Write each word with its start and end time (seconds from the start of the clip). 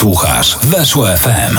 Słuchasz 0.00 0.58
Weszło 0.58 1.06
FM. 1.06 1.58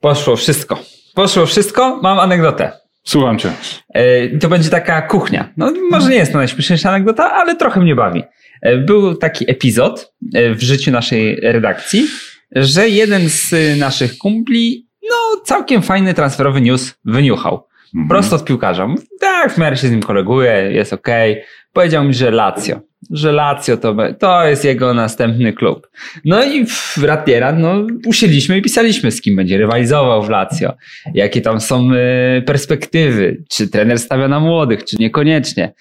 Poszło 0.00 0.36
wszystko. 0.36 0.78
Poszło 1.14 1.46
wszystko. 1.46 2.00
Mam 2.02 2.18
anegdotę. 2.18 2.72
Słucham 3.04 3.38
cię. 3.38 3.52
E, 3.94 4.28
To 4.38 4.48
będzie 4.48 4.70
taka 4.70 5.02
kuchnia. 5.02 5.52
No, 5.56 5.72
może 5.90 6.10
nie 6.10 6.16
jest 6.16 6.32
to 6.32 6.38
najśmieszniejsza 6.38 6.90
anegdota, 6.90 7.32
ale 7.32 7.56
trochę 7.56 7.80
mnie 7.80 7.94
bawi. 7.94 8.22
E, 8.62 8.76
Był 8.78 9.14
taki 9.14 9.50
epizod 9.50 10.12
e, 10.34 10.54
w 10.54 10.62
życiu 10.62 10.90
naszej 10.90 11.36
redakcji, 11.36 12.06
że 12.56 12.88
jeden 12.88 13.28
z 13.28 13.54
naszych 13.78 14.18
kumpli, 14.18 14.88
no 15.02 15.40
całkiem 15.44 15.82
fajny 15.82 16.14
transferowy 16.14 16.60
news 16.60 16.94
wyniuchał. 17.04 17.66
Mhm. 17.94 18.08
Prosto 18.08 18.36
od 18.36 18.44
piłkarza. 18.44 18.88
Tak, 19.20 19.52
w 19.52 19.58
miarę 19.58 19.76
się 19.76 19.88
z 19.88 19.90
nim 19.90 20.02
koleguje, 20.02 20.52
jest 20.72 20.92
okej. 20.92 21.42
Powiedział 21.72 22.04
mi, 22.04 22.14
że 22.14 22.30
Lazio. 22.30 22.89
Że 23.10 23.32
Lazio 23.32 23.76
to, 23.76 23.96
to 24.18 24.46
jest 24.46 24.64
jego 24.64 24.94
następny 24.94 25.52
klub. 25.52 25.88
No 26.24 26.44
i 26.44 26.66
w 26.66 26.98
Ratiera, 27.02 27.52
no 27.52 27.86
usiedliśmy 28.06 28.58
i 28.58 28.62
pisaliśmy, 28.62 29.10
z 29.10 29.20
kim 29.20 29.36
będzie 29.36 29.58
rywalizował 29.58 30.22
w 30.22 30.28
Lazio. 30.30 30.72
Jakie 31.14 31.40
tam 31.40 31.60
są 31.60 31.90
e, 31.92 32.42
perspektywy. 32.42 33.42
Czy 33.50 33.68
trener 33.68 33.98
stawia 33.98 34.28
na 34.28 34.40
młodych, 34.40 34.84
czy 34.84 34.96
niekoniecznie. 34.96 35.72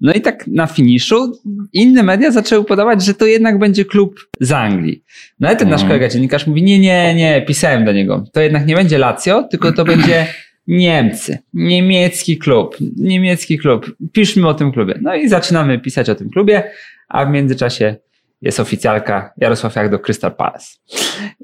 No 0.00 0.12
i 0.12 0.20
tak 0.20 0.46
na 0.46 0.66
finiszu 0.66 1.32
inne 1.72 2.02
media 2.02 2.30
zaczęły 2.30 2.64
podawać, 2.64 3.04
że 3.04 3.14
to 3.14 3.26
jednak 3.26 3.58
będzie 3.58 3.84
klub 3.84 4.20
z 4.40 4.52
Anglii. 4.52 5.02
No 5.40 5.48
ale 5.48 5.56
ten 5.56 5.68
nasz 5.68 5.82
Mhm. 5.82 5.88
kolega 5.88 6.12
dziennikarz 6.12 6.46
mówi, 6.46 6.62
nie, 6.62 6.78
nie, 6.78 7.14
nie, 7.14 7.42
pisałem 7.46 7.84
do 7.84 7.92
niego. 7.92 8.24
To 8.32 8.40
jednak 8.40 8.66
nie 8.66 8.74
będzie 8.74 8.98
Lazio, 8.98 9.42
tylko 9.42 9.72
to 9.72 9.84
będzie 9.84 10.26
Niemcy. 10.66 11.38
Niemiecki 11.54 12.38
klub. 12.38 12.76
Niemiecki 12.96 13.58
klub. 13.58 13.96
Piszmy 14.12 14.48
o 14.48 14.54
tym 14.54 14.72
klubie. 14.72 14.98
No 15.02 15.14
i 15.14 15.28
zaczynamy 15.28 15.78
pisać 15.78 16.10
o 16.10 16.14
tym 16.14 16.30
klubie, 16.30 16.70
a 17.08 17.26
w 17.26 17.30
międzyczasie 17.30 17.96
jest 18.42 18.60
oficjalka 18.60 19.32
Jarosław 19.36 19.76
Jach 19.76 19.90
do 19.90 19.98
Crystal 19.98 20.34
Palace. 20.34 20.66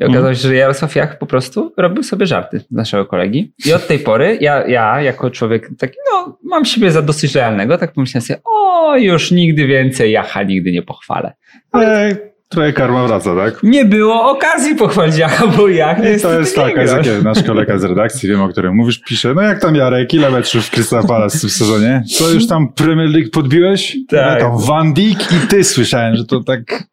I 0.01 0.05
okazało 0.05 0.35
się, 0.35 0.49
że 0.49 0.57
Jarosław 0.57 0.97
Jach 0.97 1.19
po 1.19 1.27
prostu 1.27 1.73
robił 1.77 2.03
sobie 2.03 2.27
żarty 2.27 2.61
z 2.61 2.71
naszego 2.71 3.07
kolegi. 3.07 3.53
I 3.67 3.73
od 3.73 3.87
tej 3.87 3.99
pory 3.99 4.39
ja, 4.41 4.67
ja 4.67 5.01
jako 5.01 5.31
człowiek 5.31 5.71
taki, 5.79 5.97
no, 6.13 6.39
mam 6.43 6.65
siebie 6.65 6.91
za 6.91 7.03
dosyć 7.03 7.35
realnego, 7.35 7.79
tak 7.79 7.93
pomyślałem 7.93 8.23
sobie, 8.23 8.41
o, 8.45 8.97
już 8.97 9.31
nigdy 9.31 9.67
więcej 9.67 10.13
Jacha 10.13 10.43
nigdy 10.43 10.73
nie 10.73 10.83
pochwalę. 10.83 11.33
Ale 11.73 12.17
trochę 12.53 12.73
karma 12.73 13.07
wraca, 13.07 13.37
tak? 13.37 13.63
Nie 13.63 13.85
było 13.85 14.31
okazji 14.31 14.75
pochwalić 14.75 15.17
Jacha, 15.17 15.47
bo 15.47 15.69
Jach 15.69 15.99
I 15.99 16.03
niestety 16.03 16.35
to 16.35 16.41
jest 16.41 16.57
nie 16.57 16.63
tak, 16.63 17.07
jak 17.07 17.23
nasz 17.23 17.43
kolega 17.43 17.79
z 17.79 17.85
redakcji, 17.85 18.29
wiem 18.29 18.43
o 18.43 18.49
którym 18.49 18.77
mówisz, 18.77 19.01
pisze, 19.01 19.35
no 19.35 19.43
jak 19.43 19.61
tam 19.61 19.75
Jarek, 19.75 20.15
ile 20.15 20.31
meczów 20.31 20.71
Crystal 20.71 21.07
Palace 21.07 21.39
w 21.39 21.41
tym 21.41 21.51
sezonie? 21.51 22.03
Co 22.19 22.31
już 22.31 22.47
tam 22.47 22.73
Premier 22.73 23.09
League 23.11 23.31
podbiłeś? 23.33 23.97
Tak. 24.09 24.43
No 24.43 24.49
tam 24.49 24.67
Van 24.67 24.95
Dijk 24.95 25.19
i 25.33 25.49
ty 25.49 25.65
słyszałem, 25.65 26.17
że 26.17 26.25
to 26.25 26.41
tak 26.45 26.85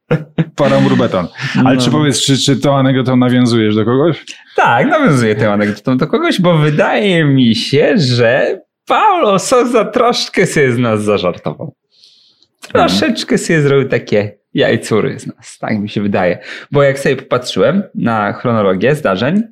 paramurbeton. 0.55 1.27
Ale 1.65 1.75
No. 1.75 1.81
czy 1.81 1.91
powiedz, 1.91 2.21
czy, 2.21 2.37
czy 2.37 2.57
tą 2.57 2.77
anegdotą 2.77 3.15
nawiązujesz 3.17 3.75
do 3.75 3.85
kogoś? 3.85 4.25
Tak, 4.55 4.87
nawiązuję 4.87 5.35
tę 5.35 5.53
anegdotą 5.53 5.97
do 5.97 6.07
kogoś, 6.07 6.41
bo 6.41 6.57
wydaje 6.57 7.25
mi 7.25 7.55
się, 7.55 7.93
że 7.97 8.59
Paulo 8.85 9.39
Sousa 9.39 9.85
troszkę 9.85 10.45
sobie 10.45 10.71
z 10.71 10.77
nas 10.77 11.03
zażartował. 11.03 11.73
Troszeczkę 12.73 13.37
sobie 13.37 13.61
zrobił 13.61 13.89
takie 13.89 14.38
jajcury 14.53 15.19
z 15.19 15.27
nas, 15.27 15.57
tak 15.59 15.79
mi 15.79 15.89
się 15.89 16.01
wydaje. 16.01 16.39
Bo 16.71 16.83
jak 16.83 16.99
sobie 16.99 17.15
popatrzyłem 17.15 17.83
na 17.95 18.33
chronologię 18.33 18.95
zdarzeń, 18.95 19.43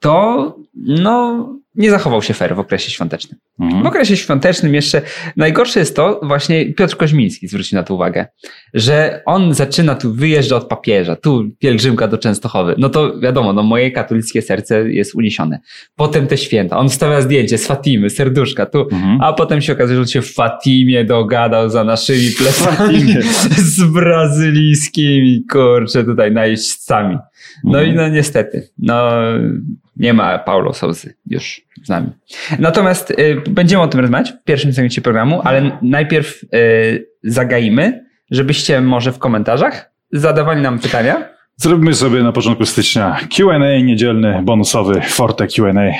to 0.00 0.56
no 0.74 1.48
nie 1.78 1.90
zachował 1.90 2.22
się 2.22 2.34
fair 2.34 2.56
w 2.56 2.58
okresie 2.58 2.90
świątecznym. 2.90 3.40
W 3.58 3.62
Mhm. 3.62 3.86
okresie 3.86 4.16
świątecznym 4.16 4.74
jeszcze 4.74 5.02
najgorsze 5.36 5.80
jest 5.80 5.96
to, 5.96 6.20
właśnie 6.22 6.74
Piotr 6.74 6.96
Koźmiński 6.96 7.48
zwrócił 7.48 7.76
na 7.76 7.82
to 7.82 7.94
uwagę, 7.94 8.26
że 8.74 9.22
on 9.26 9.54
zaczyna 9.54 9.94
tu, 9.94 10.14
wyjeżdża 10.14 10.56
od 10.56 10.68
papieża, 10.68 11.16
tu 11.16 11.50
pielgrzymka 11.58 12.08
do 12.08 12.18
Częstochowy. 12.18 12.74
No 12.78 12.88
to 12.88 13.20
wiadomo, 13.20 13.52
no 13.52 13.62
moje 13.62 13.90
katolickie 13.90 14.42
serce 14.42 14.90
jest 14.90 15.14
uniesione. 15.14 15.58
Potem 15.96 16.26
te 16.26 16.36
święta, 16.36 16.78
on 16.78 16.88
wstawia 16.88 17.20
zdjęcie 17.20 17.58
z 17.58 17.66
Fatimy, 17.66 18.10
serduszka 18.10 18.66
tu, 18.66 18.80
Mhm. 18.92 19.20
a 19.22 19.32
potem 19.32 19.60
się 19.60 19.72
okazuje, 19.72 19.94
że 19.96 20.00
on 20.00 20.06
się 20.08 20.22
w 20.22 20.32
Fatimie 20.34 21.04
dogadał 21.04 21.70
za 21.70 21.84
naszymi 21.84 22.30
plecami 22.38 23.14
z 23.76 23.82
brazylijskimi, 23.92 25.44
kurczę, 25.52 26.04
tutaj 26.04 26.32
najeźdźcami. 26.32 27.18
No 27.64 27.78
Mhm. 27.78 27.92
i 27.94 27.96
no 27.96 28.08
niestety, 28.08 28.68
no 28.78 29.12
nie 29.96 30.12
ma 30.12 30.38
Paulo 30.38 30.72
Sousy 30.74 31.14
już 31.26 31.60
z 31.84 31.88
nami. 31.88 32.06
Natomiast 32.58 33.10
y, 33.10 33.42
będziemy 33.50 33.82
o 33.82 33.88
tym 33.88 34.00
rozmawiać 34.00 34.32
w 34.32 34.44
pierwszym 34.44 34.72
segmencie 34.72 35.00
programu, 35.00 35.40
ale 35.44 35.78
najpierw 35.82 36.42
y, 36.54 37.06
zagaimy, 37.24 38.04
żebyście 38.30 38.80
może 38.80 39.12
w 39.12 39.18
komentarzach 39.18 39.90
zadawali 40.12 40.62
nam 40.62 40.78
pytania. 40.78 41.28
Zróbmy 41.56 41.94
sobie 41.94 42.22
na 42.22 42.32
początku 42.32 42.66
stycznia 42.66 43.16
Q&A 43.36 43.80
niedzielny, 43.82 44.40
bonusowy, 44.42 45.00
Forte 45.00 45.46
Q&A. 45.46 45.90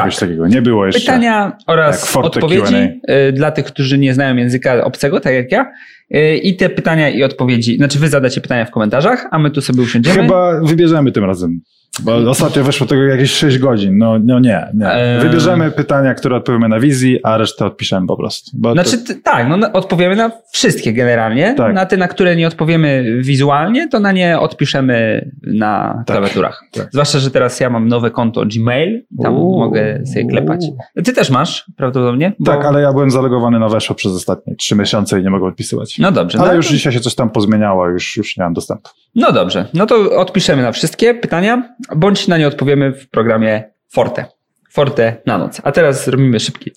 Czegoś 0.00 0.14
Tak. 0.16 0.28
takiego 0.28 0.46
nie 0.46 0.62
było 0.62 0.86
jeszcze. 0.86 1.00
Pytania 1.00 1.56
oraz 1.66 2.12
Tak, 2.12 2.24
odpowiedzi 2.24 2.72
Q&A. 2.72 3.12
y, 3.28 3.32
dla 3.32 3.50
tych, 3.50 3.64
którzy 3.64 3.98
nie 3.98 4.14
znają 4.14 4.36
języka 4.36 4.84
obcego, 4.84 5.20
tak 5.20 5.34
jak 5.34 5.52
ja. 5.52 5.72
Y, 6.14 6.36
I 6.36 6.56
te 6.56 6.68
pytania 6.70 7.08
i 7.10 7.22
odpowiedzi, 7.24 7.76
znaczy 7.76 7.98
wy 7.98 8.08
zadacie 8.08 8.40
pytania 8.40 8.64
w 8.64 8.70
komentarzach, 8.70 9.26
a 9.30 9.38
my 9.38 9.50
tu 9.50 9.60
sobie 9.60 9.82
usiądziemy. 9.82 10.22
Chyba 10.22 10.60
wybierzemy 10.60 11.12
tym 11.12 11.24
razem. 11.24 11.60
Bo 12.02 12.30
ostatnio 12.30 12.64
weszło 12.64 12.86
tego 12.86 13.02
jakieś 13.02 13.30
6 13.32 13.58
godzin. 13.58 13.98
No, 13.98 14.18
no 14.24 14.38
nie, 14.38 14.66
nie. 14.74 15.18
Wybierzemy 15.22 15.70
pytania, 15.70 16.14
które 16.14 16.36
odpowiemy 16.36 16.68
na 16.68 16.80
wizji, 16.80 17.18
a 17.22 17.36
resztę 17.36 17.66
odpiszemy 17.66 18.06
po 18.06 18.16
prostu. 18.16 18.50
Bo 18.54 18.72
Znaczy, 18.72 18.98
to, 18.98 19.12
tak, 19.24 19.48
no, 19.48 19.56
na- 19.56 19.72
odpowiemy 19.72 20.16
na 20.16 20.30
wszystkie 20.52 20.92
generalnie. 20.92 21.54
Tak. 21.56 21.74
Na 21.74 21.86
te, 21.86 21.96
na 21.96 22.08
które 22.08 22.36
nie 22.36 22.46
odpowiemy 22.46 23.16
wizualnie, 23.20 23.88
to 23.88 24.00
na 24.00 24.12
nie 24.12 24.38
odpiszemy 24.38 25.30
na 25.42 26.02
Tak, 26.06 26.16
klawiaturach. 26.16 26.62
tak. 26.72 26.88
Zwłaszcza, 26.92 27.18
że 27.18 27.30
teraz 27.30 27.60
ja 27.60 27.70
mam 27.70 27.88
nowe 27.88 28.10
konto 28.10 28.42
Gmail, 28.46 29.02
tam 29.22 29.34
Uuu. 29.34 29.58
mogę 29.58 30.06
sobie 30.06 30.26
klepać. 30.26 30.66
Ty 31.04 31.12
też 31.12 31.30
masz, 31.30 31.64
prawdopodobnie? 31.76 32.32
Bo- 32.38 32.52
tak, 32.52 32.64
ale 32.64 32.80
ja 32.80 32.92
byłem 32.92 33.10
zalogowany 33.10 33.58
na 33.58 33.68
weszło 33.68 33.96
przez 33.96 34.12
ostatnie 34.12 34.54
3 34.56 34.76
miesiące 34.76 35.20
i 35.20 35.22
nie 35.22 35.30
mogę 35.30 35.46
odpisywać. 35.46 35.98
No 35.98 36.12
dobrze. 36.12 36.38
ale 36.38 36.48
no, 36.48 36.54
już 36.54 36.68
dzisiaj 36.68 36.92
się 36.92 37.00
coś 37.00 37.14
tam 37.14 37.30
pozmieniało, 37.30 37.88
już, 37.88 38.16
już 38.16 38.36
nie 38.36 38.44
mam 38.44 38.54
dostępu. 38.54 38.90
no 39.14 39.32
dobrze, 39.32 39.66
no 39.74 39.86
to 39.86 40.10
odpiszemy 40.20 40.62
na 40.62 40.72
wszystkie 40.72 41.14
pytania, 41.14 41.76
bądź 41.96 42.28
na 42.28 42.38
nie 42.38 42.46
odpowiemy 42.48 42.92
w 42.92 43.10
programie 43.10 43.64
Forte. 43.88 44.24
Forte 44.70 45.16
na 45.26 45.38
noc. 45.38 45.60
A 45.64 45.72
teraz 45.72 46.04
zrobimy 46.04 46.40
szybki. 46.40 46.70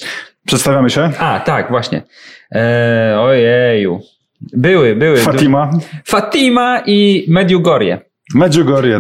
Przedstawiamy 0.46 0.90
się. 0.90 1.12
A, 1.20 1.40
tak, 1.40 1.70
właśnie. 1.70 2.02
Eee, 2.52 3.18
ojeju. 3.18 4.02
Były, 4.42 4.96
były. 4.96 5.18
Fatima. 5.18 5.72
Fatima 6.06 6.84
i 6.86 7.25
Medjugorje. 7.28 8.09
Medjugorje. 8.36 9.00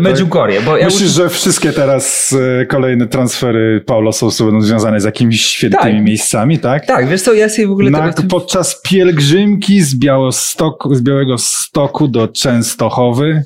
Tak? 0.57 0.65
Bo 0.65 0.77
ja 0.77 0.85
Myślisz, 0.85 1.09
że 1.09 1.29
wszystkie 1.29 1.71
teraz 1.71 2.35
e, 2.61 2.65
kolejne 2.65 3.07
transfery 3.07 3.83
Paulo 3.85 4.11
Sousa 4.11 4.45
będą 4.45 4.61
związane 4.61 5.01
z 5.01 5.03
jakimiś 5.03 5.45
świętymi 5.45 5.93
Tak. 5.93 6.03
miejscami, 6.03 6.59
tak? 6.59 6.85
Tak, 6.85 7.07
wiesz 7.07 7.21
co, 7.21 7.33
ja 7.33 7.49
sobie 7.49 7.67
w 7.67 7.71
ogóle 7.71 7.91
Na, 7.91 8.13
tego... 8.13 8.27
podczas 8.29 8.81
pielgrzymki 8.81 9.81
z, 9.81 9.95
z 10.91 11.01
Białego 11.01 11.37
Stoku 11.37 12.07
do 12.07 12.27
Częstochowy 12.27 13.43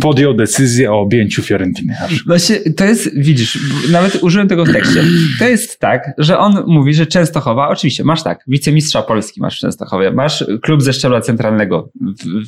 podjął 0.00 0.34
decyzję 0.34 0.92
o 0.92 1.00
objęciu 1.00 1.42
Fiorentiny. 1.42 1.96
Właśnie, 2.26 2.56
to 2.76 2.84
jest, 2.84 3.18
widzisz, 3.18 3.58
nawet 3.90 4.22
użyłem 4.22 4.48
tego 4.48 4.64
w 4.64 4.72
tekście. 4.72 5.04
To 5.38 5.48
jest 5.48 5.78
tak, 5.78 6.12
że 6.18 6.38
on 6.38 6.64
mówi, 6.66 6.94
że 6.94 7.06
Częstochowa, 7.06 7.68
oczywiście, 7.68 8.04
masz 8.04 8.22
tak, 8.22 8.44
wicemistrza 8.46 9.02
Polski 9.02 9.40
masz 9.40 9.56
w 9.56 9.60
Częstochowie, 9.60 10.10
masz 10.10 10.44
klub 10.62 10.82
ze 10.82 10.92
szczebla 10.92 11.20
centralnego 11.20 11.90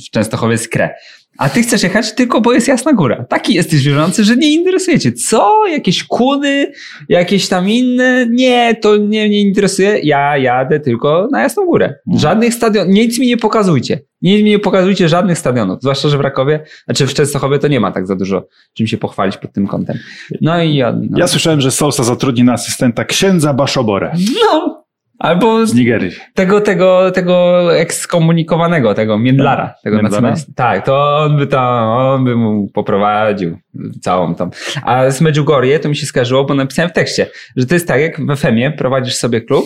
w, 0.06 0.10
Częstochowie 0.10 0.58
Skre. 0.58 0.94
A 1.38 1.48
ty 1.48 1.62
chcesz 1.62 1.82
jechać 1.82 2.14
tylko, 2.14 2.40
bo 2.40 2.52
jest 2.52 2.68
Jasna 2.68 2.92
Góra. 2.92 3.24
Taki 3.28 3.54
jesteś 3.54 3.82
wierzący, 3.84 4.24
że 4.24 4.36
nie 4.36 4.54
interesuje 4.54 4.98
cię. 4.98 5.12
Co? 5.12 5.66
Jakieś 5.66 6.04
kudy? 6.04 6.72
Jakieś 7.08 7.48
tam 7.48 7.68
inne? 7.68 8.26
Nie, 8.30 8.74
to 8.74 8.96
nie 8.96 9.28
mnie 9.28 9.40
interesuje. 9.40 10.00
Ja 10.02 10.38
jadę 10.38 10.80
tylko 10.80 11.28
na 11.32 11.42
Jasną 11.42 11.66
Górę. 11.66 11.94
Żadnych 12.14 12.54
stadionów, 12.54 12.94
nic 12.94 13.18
mi 13.18 13.26
nie 13.26 13.36
pokazujcie. 13.36 14.00
Nic 14.22 14.42
mi 14.42 14.50
nie 14.50 14.58
pokazujcie 14.58 15.08
żadnych 15.08 15.38
stadionów. 15.38 15.80
Zwłaszcza, 15.80 16.08
że 16.08 16.18
w 16.18 16.20
Rakowie, 16.20 16.60
znaczy 16.84 17.06
w 17.06 17.14
Częstochowie 17.14 17.58
to 17.58 17.68
nie 17.68 17.80
ma 17.80 17.92
tak 17.92 18.06
za 18.06 18.16
dużo 18.16 18.46
czym 18.74 18.86
się 18.86 18.98
pochwalić 18.98 19.36
pod 19.36 19.52
tym 19.52 19.66
kątem. 19.66 19.98
No 20.40 20.62
i 20.62 20.74
ja, 20.74 20.92
no. 21.10 21.18
Ja 21.18 21.26
słyszałem, 21.26 21.60
że 21.60 21.70
Sousa 21.70 22.04
zatrudni 22.04 22.44
na 22.44 22.52
asystenta 22.52 23.04
księdza 23.04 23.54
Baszoborę 23.54 24.12
no. 24.42 24.87
Albo 25.18 25.66
z 25.66 25.74
Nigerii. 25.74 26.10
tego, 26.34 26.60
tego, 26.60 27.10
tego 27.10 27.76
ekskomunikowanego, 27.76 28.94
tego 28.94 29.18
Międlara, 29.18 29.74
tego 29.84 29.96
Międlara? 29.96 30.20
nacjonalisty. 30.20 30.52
Tak, 30.54 30.84
to 30.86 31.16
on 31.16 31.38
by 31.38 31.46
tam, 31.46 31.88
on 31.88 32.24
by 32.24 32.36
mu 32.36 32.68
poprowadził 32.68 33.58
całą 34.00 34.34
tą. 34.34 34.50
A 34.82 35.10
z 35.10 35.20
Medjugorje 35.20 35.78
to 35.78 35.88
mi 35.88 35.96
się 35.96 36.06
skarżyło, 36.06 36.44
bo 36.44 36.54
napisałem 36.54 36.90
w 36.90 36.94
tekście, 36.94 37.26
że 37.56 37.66
to 37.66 37.74
jest 37.74 37.88
tak, 37.88 38.00
jak 38.00 38.20
w 38.20 38.36
FM-ie 38.36 38.70
prowadzisz 38.70 39.14
sobie 39.14 39.40
klub, 39.40 39.64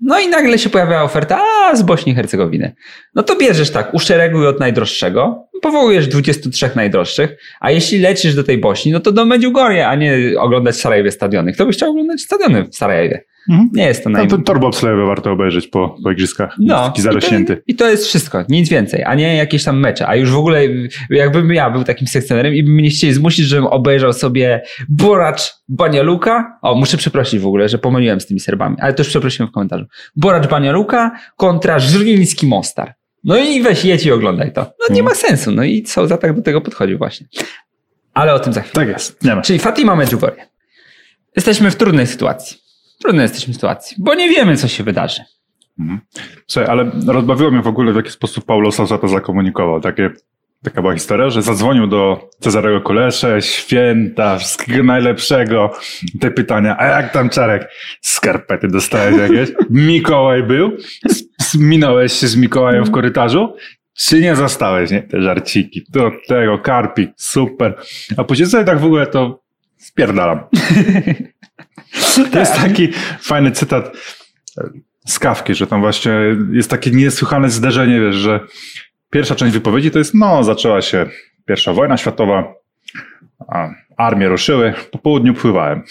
no 0.00 0.20
i 0.20 0.28
nagle 0.28 0.58
się 0.58 0.70
pojawia 0.70 1.02
oferta, 1.02 1.40
a 1.70 1.76
z 1.76 1.82
Bośni 1.82 2.12
i 2.12 2.14
Hercegowiny. 2.14 2.74
No 3.14 3.22
to 3.22 3.36
bierzesz 3.36 3.70
tak, 3.70 3.94
uszereguj 3.94 4.46
od 4.46 4.60
najdroższego, 4.60 5.48
powołujesz 5.62 6.08
23 6.08 6.70
najdroższych, 6.74 7.36
a 7.60 7.70
jeśli 7.70 7.98
lecisz 7.98 8.34
do 8.34 8.44
tej 8.44 8.58
Bośni, 8.58 8.92
no 8.92 9.00
to 9.00 9.12
do 9.12 9.24
Medjugorje, 9.24 9.88
a 9.88 9.94
nie 9.94 10.18
oglądać 10.38 10.74
w 10.74 10.80
Sarajewie 10.80 11.10
stadiony. 11.10 11.52
Kto 11.52 11.66
by 11.66 11.72
chciał 11.72 11.90
oglądać 11.90 12.20
stadiony 12.20 12.64
w 12.64 12.76
Sarajewie? 12.76 13.24
Mhm. 13.50 13.70
Nie 13.72 13.84
jest 13.86 14.04
to 14.04 14.10
No 14.10 14.18
naj... 14.18 14.28
ten 14.28 14.42
tor 14.42 14.60
bobslejowy 14.60 15.06
warto 15.06 15.32
obejrzeć 15.32 15.66
po, 15.68 15.96
po 16.04 16.10
igrzyskach. 16.10 16.54
No, 16.58 16.86
Taki 16.88 17.00
i 17.00 17.02
zarośnięty. 17.02 17.56
to, 17.56 17.62
I 17.66 17.74
to 17.74 17.90
jest 17.90 18.06
wszystko, 18.06 18.44
nic 18.48 18.68
więcej, 18.68 19.04
a 19.04 19.14
nie 19.14 19.36
jakieś 19.36 19.64
tam 19.64 19.80
mecze. 19.80 20.08
A 20.08 20.16
już 20.16 20.30
w 20.30 20.36
ogóle, 20.36 20.62
jakbym 21.10 21.52
ja 21.54 21.70
był 21.70 21.84
takim 21.84 22.06
sekcjonerem 22.06 22.54
i 22.54 22.62
by 22.62 22.70
mnie 22.70 22.90
chcieli 22.90 23.12
zmusić, 23.12 23.46
żebym 23.46 23.66
obejrzał 23.66 24.12
sobie 24.12 24.62
Boracz 24.88 25.54
Banialuka. 25.68 26.58
O, 26.62 26.74
muszę 26.74 26.96
przeprosić 26.96 27.40
w 27.40 27.46
ogóle, 27.46 27.68
że 27.68 27.78
pomyliłem 27.78 28.20
z 28.20 28.26
tymi 28.26 28.40
Serbami, 28.40 28.76
ale 28.80 28.94
to 28.94 29.00
już 29.00 29.08
przeprosiłem 29.08 29.48
w 29.50 29.52
komentarzu. 29.52 29.84
Boracz 30.16 30.46
Banialuka 30.48 31.10
kontra 31.36 31.78
Żriliński 31.78 32.46
Mostar. 32.46 32.94
No 33.24 33.36
i 33.36 33.62
weź, 33.62 33.84
jedź 33.84 34.06
i 34.06 34.12
oglądaj 34.12 34.52
to. 34.52 34.60
No 34.88 34.94
nie 34.94 35.02
ma 35.02 35.14
sensu. 35.14 35.50
No 35.52 35.64
i 35.64 35.82
co 35.82 36.06
za 36.06 36.16
tak 36.18 36.36
do 36.36 36.42
tego 36.42 36.60
podchodził 36.60 36.98
właśnie. 36.98 37.26
Ale 38.14 38.34
o 38.34 38.38
tym 38.38 38.52
za 38.52 38.60
chwilę. 38.60 38.74
Tak 38.74 38.88
jest. 38.88 39.24
Nie 39.24 39.34
ma. 39.34 39.42
Czyli 39.42 39.58
Fatima 39.58 39.96
Medjugorje. 39.96 40.46
Jesteśmy 41.36 41.70
w 41.70 41.76
trudnej 41.76 42.06
sytuacji. 42.06 42.56
Trudnej 43.00 43.22
jesteśmy 43.22 43.54
sytuacji, 43.54 43.96
bo 44.00 44.14
nie 44.14 44.28
wiemy, 44.28 44.56
co 44.56 44.68
się 44.68 44.84
wydarzy. 44.84 45.22
Słuchaj, 46.46 46.70
ale 46.70 46.90
rozbawiło 47.06 47.50
mnie 47.50 47.62
w 47.62 47.66
ogóle, 47.66 47.92
w 47.92 47.96
jaki 47.96 48.10
sposób 48.10 48.44
Paulo 48.44 48.72
Sousa 48.72 48.98
to 48.98 49.08
zakomunikował. 49.08 49.80
Takie, 49.80 50.10
taka 50.64 50.82
była 50.82 50.94
historia, 50.94 51.30
że 51.30 51.42
zadzwonił 51.42 51.86
do 51.86 52.30
Cezarego 52.40 52.80
Kolesze, 52.80 53.42
święta, 53.42 54.38
wszystkiego 54.38 54.82
najlepszego. 54.84 55.72
Te 56.20 56.30
pytania, 56.30 56.76
a 56.78 56.86
jak 56.86 57.12
tam 57.12 57.30
Czarek? 57.30 57.68
Skarpety 58.00 58.68
dostałeś 58.68 59.16
jakieś? 59.16 59.48
Mikołaj 59.70 60.42
był? 60.42 60.72
Minąłeś 61.58 62.12
się 62.12 62.26
z 62.26 62.36
Mikołajem 62.36 62.84
w 62.84 62.90
korytarzu? 62.90 63.56
Czy 63.94 64.20
nie 64.20 64.36
zostałeś, 64.36 64.90
nie? 64.90 65.02
Te 65.02 65.22
żarciki, 65.22 65.84
do 65.88 66.10
tego, 66.28 66.58
karpik, 66.58 67.10
super. 67.16 67.78
A 68.16 68.24
później 68.24 68.48
sobie 68.48 68.64
tak 68.64 68.80
w 68.80 68.84
ogóle 68.84 69.06
to 69.06 69.42
spierdalam. 69.76 70.40
To 72.32 72.38
jest 72.38 72.54
taki 72.54 72.88
fajny 73.20 73.50
cytat 73.50 73.96
e, 74.58 74.70
z 75.06 75.18
Kawki, 75.18 75.54
że 75.54 75.66
tam 75.66 75.80
właśnie 75.80 76.12
jest 76.52 76.70
takie 76.70 76.90
niesłychane 76.90 77.50
zderzenie, 77.50 78.00
wiesz, 78.00 78.16
że 78.16 78.40
pierwsza 79.10 79.34
część 79.34 79.54
wypowiedzi 79.54 79.90
to 79.90 79.98
jest, 79.98 80.14
no, 80.14 80.44
zaczęła 80.44 80.82
się 80.82 81.06
pierwsza 81.46 81.72
wojna 81.72 81.96
światowa, 81.96 82.54
a 83.48 83.70
armie 83.96 84.28
ruszyły, 84.28 84.74
po 84.90 84.98
południu 84.98 85.34
pływałem. 85.34 85.82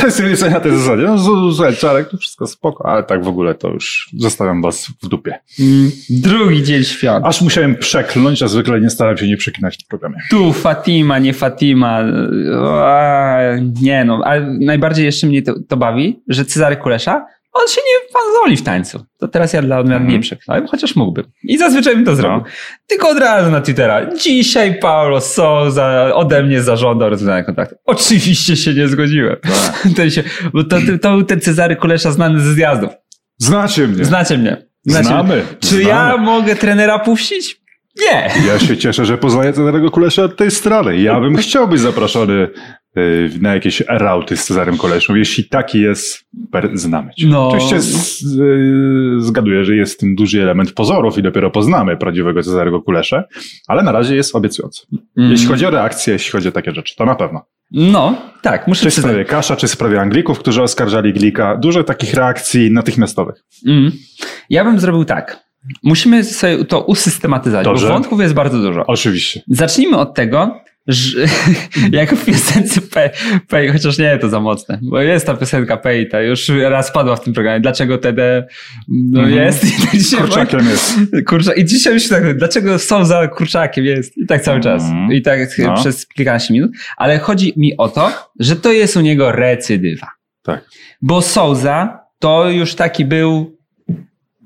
To 0.00 0.06
jest 0.06 0.20
jest 0.20 0.50
na 0.50 0.60
tej 0.60 0.78
zasadzie, 0.78 1.02
no, 1.02 1.18
słuchaj, 1.52 1.76
Czarek, 1.76 2.08
to 2.08 2.16
wszystko 2.16 2.46
spoko, 2.46 2.86
ale 2.86 3.02
tak 3.02 3.24
w 3.24 3.28
ogóle 3.28 3.54
to 3.54 3.68
już 3.68 4.10
zostawiam 4.16 4.62
was 4.62 4.92
w 5.02 5.08
dupie. 5.08 5.38
Mm, 5.60 5.90
Drugi 6.10 6.62
dzień 6.62 6.84
świąt. 6.84 7.26
Aż 7.26 7.42
musiałem 7.42 7.76
przekląć, 7.76 8.42
a 8.42 8.48
zwykle 8.48 8.80
nie 8.80 8.90
staram 8.90 9.16
się 9.16 9.26
nie 9.26 9.36
przeklinać 9.36 9.78
w 9.84 9.88
programie. 9.88 10.16
Tu 10.30 10.52
Fatima, 10.52 11.18
nie 11.18 11.32
Fatima. 11.32 12.04
A, 12.64 13.38
nie 13.82 14.04
no, 14.04 14.20
ale 14.24 14.40
najbardziej 14.60 15.04
jeszcze 15.04 15.26
mnie 15.26 15.42
to, 15.42 15.54
to 15.68 15.76
bawi, 15.76 16.20
że 16.28 16.44
Cezary 16.44 16.76
Kulesza, 16.76 17.26
on 17.52 17.68
się 17.68 17.80
nie 17.80 18.12
panzoli 18.12 18.56
w 18.56 18.62
tańcu. 18.62 19.04
To 19.18 19.28
teraz 19.28 19.52
ja 19.52 19.62
dla 19.62 19.78
odmian 19.78 19.96
Mhm. 19.96 20.12
nie 20.12 20.20
przekląłem, 20.20 20.66
chociaż 20.66 20.96
mógłbym. 20.96 21.24
I 21.42 21.58
zazwyczaj 21.58 21.94
bym 21.96 22.04
to 22.04 22.16
zrobił. 22.16 22.44
Tylko 22.86 23.08
od 23.08 23.18
razu 23.18 23.50
na 23.50 23.60
Twittera. 23.60 24.14
Dzisiaj 24.16 24.78
Paulo 24.78 25.20
Souza 25.20 26.10
ode 26.14 26.42
mnie 26.42 26.62
zażądał 26.62 27.10
rozwiązania 27.10 27.44
kontaktu. 27.44 27.76
Oczywiście 27.84 28.56
się 28.56 28.74
nie 28.74 28.88
zgodziłem. 28.88 29.36
Ten 29.96 30.10
się, 30.10 30.22
bo 30.52 30.64
to, 30.64 30.76
to, 31.02 31.10
był 31.10 31.24
ten 31.24 31.40
Cezary 31.40 31.76
Kulesza 31.76 32.10
znany 32.12 32.40
ze 32.40 32.52
zjazdów. 32.54 32.90
Znacie 33.38 33.86
mnie. 33.88 34.04
Znacie 34.04 34.38
mnie. 34.38 34.56
Znacie 34.86 35.06
Znamy. 35.08 35.34
Mnie. 35.34 35.44
Czy 35.60 35.66
Znamy. 35.68 35.84
ja 35.88 36.16
mogę 36.16 36.56
trenera 36.56 36.98
puścić? 36.98 37.60
Nie. 38.00 38.30
Ja 38.46 38.58
się 38.58 38.76
cieszę, 38.76 39.04
że 39.06 39.18
poznaję 39.18 39.52
Cezarego 39.52 39.90
Kulesza 39.90 40.22
od 40.22 40.36
tej 40.36 40.50
strony. 40.50 40.98
Ja 41.00 41.20
bym 41.20 41.36
chciał 41.46 41.68
być 41.68 41.80
zaproszony 41.80 42.48
na 43.40 43.54
jakieś 43.54 43.82
rauty 43.88 44.36
z 44.36 44.44
Cezarem 44.44 44.78
Koleszą. 44.78 45.14
Jeśli 45.14 45.44
taki 45.44 45.80
jest, 45.80 46.26
znamy 46.74 47.14
cię. 47.14 47.26
No. 47.26 47.48
Oczywiście 47.48 47.80
z, 47.80 48.22
y, 48.22 49.16
zgaduję, 49.18 49.64
że 49.64 49.76
jest 49.76 49.94
w 49.94 49.96
tym 49.96 50.14
duży 50.14 50.42
element 50.42 50.72
pozorów 50.72 51.18
i 51.18 51.22
dopiero 51.22 51.50
poznamy 51.50 51.96
prawdziwego 51.96 52.42
Cezarego 52.42 52.82
Kuleszę, 52.82 53.24
ale 53.68 53.82
na 53.82 53.92
razie 53.92 54.16
jest 54.16 54.36
obiecujący. 54.36 54.86
Mm. 55.16 55.30
Jeśli 55.30 55.46
chodzi 55.46 55.66
o 55.66 55.70
reakcje, 55.70 56.12
jeśli 56.12 56.32
chodzi 56.32 56.48
o 56.48 56.52
takie 56.52 56.74
rzeczy, 56.74 56.96
to 56.96 57.04
na 57.04 57.14
pewno. 57.14 57.42
No, 57.70 58.22
tak, 58.42 58.68
muszę 58.68 58.82
Czy 58.82 58.90
w 58.90 58.94
sprawie 58.94 59.24
Kasza, 59.24 59.56
czy 59.56 59.66
w 59.66 59.70
sprawie 59.70 60.00
Anglików, 60.00 60.38
którzy 60.38 60.62
oskarżali 60.62 61.12
Glika. 61.12 61.56
Dużo 61.56 61.84
takich 61.84 62.14
reakcji 62.14 62.70
natychmiastowych. 62.70 63.44
Mm. 63.66 63.92
Ja 64.50 64.64
bym 64.64 64.80
zrobił 64.80 65.04
tak. 65.04 65.48
Musimy 65.82 66.24
sobie 66.24 66.64
to 66.64 66.80
usystematyzować, 66.80 67.64
Dobrze. 67.64 67.86
bo 67.86 67.92
wątków 67.92 68.20
jest 68.20 68.34
bardzo 68.34 68.58
dużo. 68.58 68.86
Oczywiście. 68.86 69.42
Zacznijmy 69.48 69.96
od 69.96 70.14
tego, 70.14 70.60
że 70.88 71.18
jak 71.92 72.14
w 72.14 72.24
piosence 72.24 72.80
Pay, 72.80 73.10
Pay, 73.48 73.72
chociaż 73.72 73.98
nie 73.98 74.18
to 74.18 74.28
za 74.28 74.40
mocne, 74.40 74.78
bo 74.82 75.00
jest 75.00 75.26
ta 75.26 75.34
piosenka 75.36 75.76
Pay, 75.76 76.06
ta 76.06 76.20
już 76.20 76.48
raz 76.48 76.92
padła 76.92 77.16
w 77.16 77.20
tym 77.24 77.32
programie. 77.34 77.60
Dlaczego 77.60 77.98
TD 77.98 78.46
no 78.88 79.20
Mhm. 79.20 79.36
jest? 79.44 79.64
I 79.64 79.82
tak 79.82 79.90
dzisiaj 79.92 80.20
Kurczakiem 80.20 80.60
jest. 80.66 80.98
Kurcza, 81.26 81.52
I 81.54 81.64
dzisiaj 81.64 81.94
myślę 81.94 82.20
tak, 82.20 82.36
dlaczego 82.38 82.78
są 82.78 83.04
za 83.04 83.28
kurczakiem 83.28 83.84
jest? 83.84 84.18
I 84.18 84.26
tak 84.26 84.42
cały 84.42 84.60
czas. 84.60 84.82
Mhm. 84.82 85.12
I 85.12 85.22
tak 85.22 85.40
No. 85.58 85.74
przez 85.74 86.06
kilkanaście 86.06 86.54
minut. 86.54 86.70
Ale 86.96 87.18
chodzi 87.18 87.52
mi 87.56 87.76
o 87.76 87.88
to, 87.88 88.12
że 88.40 88.56
to 88.56 88.72
jest 88.72 88.96
u 88.96 89.00
niego 89.00 89.32
recydywa. 89.32 90.06
Tak. 90.42 90.64
Bo 91.02 91.22
Souza 91.22 91.98
to 92.18 92.50
już 92.50 92.74
taki 92.74 93.04
był 93.04 93.56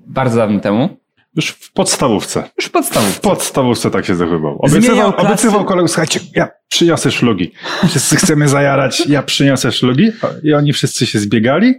bardzo 0.06 0.36
dawno 0.36 0.60
temu. 0.60 1.01
Już 1.36 1.48
w 1.48 1.72
podstawówce. 1.72 2.50
Już 2.58 2.68
podstawów. 2.68 3.08
W 3.10 3.20
podstawówce 3.20 3.90
tak 3.90 4.04
się 4.06 4.14
zachowywał. 4.14 4.58
Obiecywał, 4.62 5.12
obiecywał 5.16 5.64
kolegom, 5.64 5.88
słuchajcie, 5.88 6.20
ja 6.36 6.48
przyniosę 6.68 7.10
szlugi. 7.10 7.52
Wszyscy 7.88 8.16
chcemy 8.16 8.48
zajarać, 8.48 9.06
ja 9.06 9.22
przyniosę 9.22 9.72
szlugi. 9.72 10.10
I 10.42 10.54
oni 10.54 10.72
wszyscy 10.72 11.06
się 11.06 11.18
zbiegali, 11.18 11.74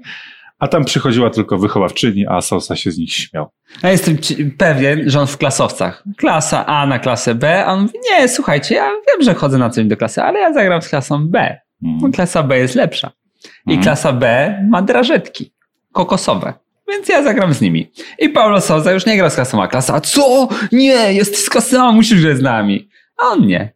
a 0.59 0.67
tam 0.67 0.85
przychodziła 0.85 1.29
tylko 1.29 1.57
wychowawczyni, 1.57 2.25
a 2.27 2.41
Sosa 2.41 2.75
się 2.75 2.91
z 2.91 2.97
nich 2.97 3.13
śmiał. 3.13 3.49
Ja 3.83 3.91
jestem 3.91 4.17
pewien, 4.57 5.09
że 5.09 5.19
on 5.21 5.27
w 5.27 5.37
klasowcach. 5.37 6.03
Klasa 6.17 6.65
A 6.65 6.85
na 6.87 6.99
klasę 6.99 7.35
B, 7.35 7.65
a 7.65 7.71
on 7.73 7.81
mówi, 7.81 7.93
nie, 8.11 8.29
słuchajcie, 8.29 8.75
ja 8.75 8.89
wiem, 9.07 9.21
że 9.21 9.33
chodzę 9.33 9.57
na 9.57 9.69
coś 9.69 9.85
do 9.85 9.97
klasy, 9.97 10.21
ale 10.21 10.39
ja 10.39 10.53
zagram 10.53 10.81
z 10.81 10.89
klasą 10.89 11.27
B. 11.27 11.57
Bo 11.81 12.09
klasa 12.09 12.43
B 12.43 12.57
jest 12.59 12.75
lepsza. 12.75 13.11
I 13.45 13.49
Mhm. 13.71 13.83
klasa 13.83 14.13
B 14.13 14.55
ma 14.69 14.81
drażetki 14.81 15.53
kokosowe. 15.91 16.53
Więc 16.87 17.09
ja 17.09 17.23
zagram 17.23 17.53
z 17.53 17.61
nimi. 17.61 17.91
I 18.19 18.29
Paulo 18.29 18.61
Souza 18.61 18.91
już 18.91 19.05
nie 19.05 19.17
gra 19.17 19.29
z 19.29 19.35
klasą 19.35 19.63
A. 19.63 19.67
Klasa 19.67 19.93
A, 19.93 20.01
co? 20.01 20.47
Nie, 20.71 21.13
jest 21.13 21.45
z 21.45 21.49
klasą 21.49 21.87
A, 21.87 21.91
musisz 21.91 22.21
grać 22.21 22.37
z 22.37 22.41
nami. 22.41 22.89
A 23.23 23.25
on 23.27 23.47
nie. 23.47 23.73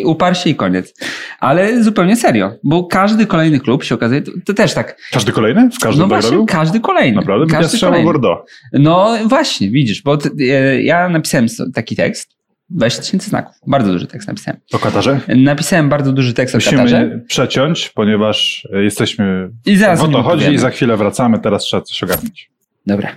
I 0.00 0.04
uparł 0.04 0.34
się 0.34 0.50
i 0.50 0.54
koniec. 0.54 0.94
Ale 1.40 1.82
zupełnie 1.82 2.16
serio, 2.16 2.52
bo 2.64 2.84
każdy 2.84 3.26
kolejny 3.26 3.60
klub 3.60 3.84
się 3.84 3.94
okazuje, 3.94 4.22
to, 4.22 4.32
to 4.46 4.54
też 4.54 4.74
tak, 4.74 4.96
Każdy 5.12 5.32
kolejny? 5.32 5.70
W 5.70 5.78
każdym 5.78 6.08
no 6.08 6.08
właśnie, 6.08 6.46
każdy 6.46 6.80
kolejny. 6.80 7.16
Naprawdę? 7.16 7.46
Każdy 7.46 7.80
kolejny. 7.80 8.04
Bordeaux. 8.04 8.50
No 8.72 9.16
właśnie, 9.26 9.70
widzisz, 9.70 10.02
bo 10.02 10.16
t- 10.16 10.30
e, 10.40 10.82
ja 10.82 11.08
napisałem 11.08 11.46
taki 11.74 11.96
tekst, 11.96 12.28
20 12.70 13.02
tysięcy 13.02 13.28
znaków, 13.30 13.54
bardzo 13.66 13.92
duży 13.92 14.06
tekst 14.06 14.28
napisałem. 14.28 14.60
O 14.72 14.78
Katarze? 14.78 15.20
Napisałem 15.28 15.88
bardzo 15.88 16.12
duży 16.12 16.34
tekst 16.34 16.54
o 16.54 16.58
Katarze 16.58 16.82
Musimy 16.82 17.24
przeciąć, 17.28 17.88
ponieważ 17.88 18.68
e, 18.72 18.82
jesteśmy... 18.82 19.50
i 19.66 19.76
zaraz 19.76 20.00
O 20.00 20.08
to 20.08 20.12
chodzi 20.12 20.26
opowiemy. 20.26 20.54
i 20.54 20.58
za 20.58 20.70
chwilę 20.70 20.96
wracamy, 20.96 21.38
teraz 21.38 21.62
trzeba 21.62 21.82
coś 21.82 22.02
ogarnąć. 22.02 22.50
Dobra. 22.86 23.08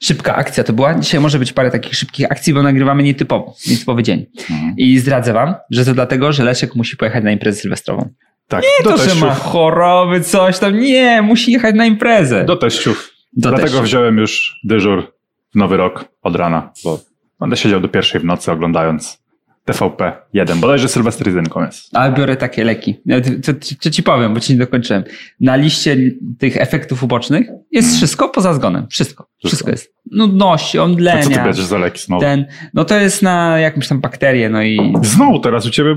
Szybka 0.00 0.36
akcja 0.36 0.64
to 0.64 0.72
była. 0.72 0.94
Dzisiaj 0.94 1.20
może 1.20 1.38
być 1.38 1.52
parę 1.52 1.70
takich 1.70 1.94
szybkich 1.94 2.32
akcji, 2.32 2.54
bo 2.54 2.62
nagrywamy 2.62 3.02
nietypowo, 3.02 3.54
nietypowy 3.70 4.02
dzień. 4.02 4.26
Mhm. 4.50 4.74
I 4.76 4.98
zdradzę 4.98 5.32
wam, 5.32 5.54
że 5.70 5.84
to 5.84 5.94
dlatego, 5.94 6.32
że 6.32 6.44
Leszek 6.44 6.74
musi 6.74 6.96
pojechać 6.96 7.24
na 7.24 7.30
imprezę 7.30 7.60
sylwestrową. 7.60 8.08
Tak, 8.48 8.62
Nie 8.62 8.84
do 8.84 8.90
to, 8.90 8.96
że 8.96 9.04
teściów. 9.04 9.22
ma 9.22 9.34
choroby, 9.34 10.20
coś 10.20 10.58
tam. 10.58 10.80
Nie, 10.80 11.22
musi 11.22 11.52
jechać 11.52 11.74
na 11.74 11.86
imprezę. 11.86 12.44
Do 12.44 12.56
teściów. 12.56 13.10
Do 13.32 13.48
Dlatego 13.48 13.64
teściów. 13.68 13.84
wziąłem 13.84 14.18
już 14.18 14.60
dyżur 14.64 15.12
w 15.54 15.56
nowy 15.58 15.76
rok 15.76 16.04
od 16.22 16.36
rana, 16.36 16.70
bo 16.84 17.00
będę 17.40 17.56
siedział 17.56 17.80
do 17.80 17.88
pierwszej 17.88 18.20
w 18.20 18.24
nocy 18.24 18.52
oglądając 18.52 19.22
TVP 19.64 20.12
1, 20.32 20.60
bodajże 20.60 20.88
Sylwester 20.88 21.26
jedynką 21.26 21.64
jest. 21.64 21.96
Ale 21.96 22.12
biorę 22.12 22.36
takie 22.36 22.64
leki. 22.64 23.00
To, 23.44 23.52
to, 23.52 23.58
to 23.82 23.90
ci 23.90 24.02
powiem, 24.02 24.34
bo 24.34 24.40
ci 24.40 24.52
nie 24.52 24.58
dokończyłem. 24.58 25.04
Na 25.40 25.56
liście 25.56 25.96
tych 26.38 26.56
efektów 26.56 27.02
ubocznych 27.02 27.46
jest 27.72 27.96
wszystko 27.96 28.28
poza 28.28 28.54
zgonem. 28.54 28.86
Wszystko. 28.90 29.28
Wszystko 29.46 29.70
jest. 29.70 29.94
Nudności, 30.12 30.78
A 30.78 30.82
co 30.82 30.86
ty 30.86 30.92
omdlenia. 30.92 31.44
bierzesz 31.44 31.64
za 31.64 31.78
leki 31.78 32.02
znowu? 32.02 32.20
Ten, 32.22 32.46
no 32.74 32.84
to 32.84 33.00
jest 33.00 33.22
na 33.22 33.58
jakąś 33.58 33.88
tam 33.88 34.00
bakterię, 34.00 34.48
no 34.48 34.62
i... 34.62 34.92
Znowu 35.02 35.38
teraz 35.40 35.66
u 35.66 35.70
ciebie... 35.70 35.96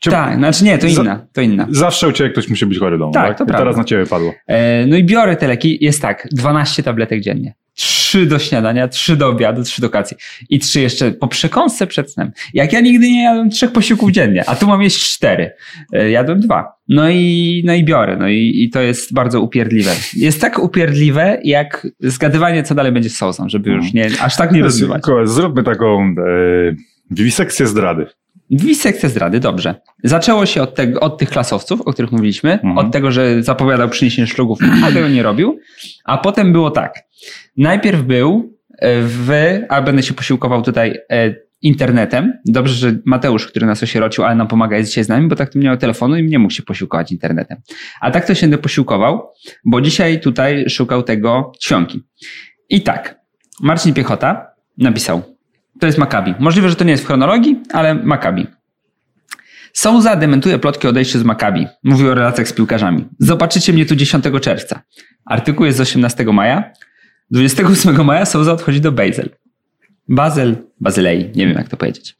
cię- 0.00 0.10
Tak, 0.10 0.36
znaczy 0.38 0.64
nie, 0.64 0.78
to 0.78 0.86
inna, 0.86 1.26
to 1.32 1.40
inna. 1.40 1.66
Zawsze 1.70 2.08
u 2.08 2.12
ciebie 2.12 2.30
ktoś 2.30 2.48
musi 2.48 2.66
być 2.66 2.78
chory 2.78 2.98
domu, 2.98 3.12
Tak, 3.12 3.28
tak? 3.28 3.38
to 3.38 3.44
I 3.44 3.46
prawda. 3.46 3.58
teraz 3.64 3.76
na 3.76 3.84
ciebie 3.84 4.06
padło. 4.06 4.32
E, 4.46 4.86
No 4.86 4.96
i 4.96 5.04
biorę 5.04 5.36
te 5.36 5.46
leki, 5.48 5.78
jest 5.84 6.02
tak, 6.02 6.28
12 6.32 6.82
tabletek 6.82 7.20
dziennie. 7.20 7.54
Trzy 8.16 8.26
do 8.26 8.38
śniadania, 8.38 8.88
trzy 8.88 9.16
do 9.16 9.28
obiadu, 9.28 9.62
trzy 9.62 9.80
do 9.80 9.90
kolacji. 9.90 10.16
I 10.50 10.58
trzy 10.58 10.80
jeszcze 10.80 11.12
po 11.12 11.28
przekąsce 11.28 11.86
przed 11.86 12.12
snem. 12.12 12.30
Jak 12.54 12.72
ja 12.72 12.80
nigdy 12.80 13.10
nie 13.10 13.22
jadłem 13.24 13.50
trzech 13.50 13.72
posiłków 13.72 14.10
dziennie, 14.10 14.44
a 14.46 14.56
tu 14.56 14.66
mam 14.66 14.82
jeść 14.82 15.14
cztery. 15.14 15.50
E, 15.92 16.10
Jadłem 16.10 16.40
dwa. 16.40 16.72
No 16.88 17.10
i, 17.10 17.62
no 17.66 17.74
i 17.74 17.84
biorę. 17.84 18.16
No 18.16 18.28
i, 18.28 18.52
i 18.64 18.70
to 18.70 18.80
jest 18.80 19.14
bardzo 19.14 19.40
upierdliwe. 19.40 19.90
Jest 20.16 20.40
tak 20.40 20.58
upierdliwe, 20.58 21.40
jak 21.44 21.86
zgadywanie, 22.00 22.62
co 22.62 22.74
dalej 22.74 22.92
będzie 22.92 23.10
z 23.10 23.16
sosem, 23.16 23.48
żeby 23.48 23.70
już 23.70 23.92
nie, 23.92 24.10
aż 24.20 24.36
tak 24.36 24.52
nie 24.52 24.62
rozbywać. 24.62 25.02
Koła, 25.02 25.26
Zróbmy 25.26 25.62
taką 25.62 26.02
e, 26.02 26.14
wiwisekcję 27.10 27.66
zdrady. 27.66 28.06
Sekcja 28.74 29.08
zdrady, 29.08 29.40
dobrze. 29.40 29.74
Zaczęło 30.04 30.46
się 30.46 30.62
od, 30.62 30.74
tego, 30.74 31.00
od 31.00 31.18
tych 31.18 31.30
klasowców, 31.30 31.80
o 31.80 31.92
których 31.92 32.12
mówiliśmy, 32.12 32.52
Mhm. 32.52 32.78
od 32.78 32.92
tego, 32.92 33.10
że 33.10 33.42
zapowiadał 33.42 33.88
przyniesienie 33.88 34.26
szlugów, 34.26 34.58
a 34.84 34.92
tego 34.92 35.08
nie 35.08 35.22
robił. 35.22 35.58
A 36.04 36.18
potem 36.18 36.52
było 36.52 36.70
tak. 36.70 36.94
Najpierw 37.56 38.02
był 38.02 38.56
e, 38.78 39.02
w, 39.02 39.30
a 39.68 39.82
będę 39.82 40.02
się 40.02 40.14
posiłkował 40.14 40.62
tutaj 40.62 40.98
e, 41.10 41.34
internetem. 41.62 42.32
Dobrze, 42.44 42.74
że 42.74 42.98
Mateusz, 43.04 43.46
który 43.46 43.66
nas 43.66 43.82
osierocił, 43.82 44.24
ale 44.24 44.34
nam 44.34 44.48
pomaga, 44.48 44.76
jest 44.76 44.90
dzisiaj 44.90 45.04
z 45.04 45.08
nami, 45.08 45.28
bo 45.28 45.36
tak 45.36 45.52
to 45.52 45.58
nie 45.58 45.64
miał 45.64 45.76
telefonu 45.76 46.16
i 46.16 46.22
nie 46.22 46.38
mógł 46.38 46.54
się 46.54 46.62
posiłkować 46.62 47.12
internetem. 47.12 47.58
A 48.00 48.10
tak 48.10 48.26
to 48.26 48.34
się 48.34 48.40
będę 48.40 48.58
posiłkował, 48.58 49.22
bo 49.64 49.80
dzisiaj 49.80 50.20
tutaj 50.20 50.70
szukał 50.70 51.02
tego 51.02 51.52
ćwionki. 51.62 52.02
I 52.68 52.82
tak, 52.82 53.20
Marcin 53.60 53.94
Piechota 53.94 54.46
napisał, 54.78 55.22
to 55.80 55.86
jest 55.86 55.98
Maccabi. 55.98 56.34
Możliwe, 56.38 56.68
że 56.68 56.76
to 56.76 56.84
nie 56.84 56.90
jest 56.90 57.04
w 57.04 57.06
chronologii, 57.06 57.60
ale 57.72 57.94
Maccabi. 57.94 58.46
Souza 59.72 60.16
dementuje 60.16 60.58
plotki 60.58 60.86
o 60.86 60.90
odejściu 60.90 61.18
z 61.18 61.22
Maccabi. 61.22 61.66
Mówi 61.84 62.08
o 62.08 62.14
relacjach 62.14 62.48
z 62.48 62.52
piłkarzami. 62.52 63.04
Zobaczycie 63.18 63.72
mnie 63.72 63.86
tu 63.86 63.96
10 63.96 64.24
czerwca. 64.40 64.82
Artykuł 65.24 65.66
jest 65.66 65.78
z 65.78 65.80
18 65.80 66.24
maja. 66.24 66.72
28 67.30 68.04
maja 68.04 68.24
Souza 68.24 68.52
odchodzi 68.52 68.80
do 68.80 68.92
Basel. 68.92 69.28
Basel, 70.08 70.56
Bazylei, 70.80 71.30
nie 71.34 71.46
wiem 71.46 71.56
jak 71.56 71.68
to 71.68 71.76
powiedzieć. 71.76 72.16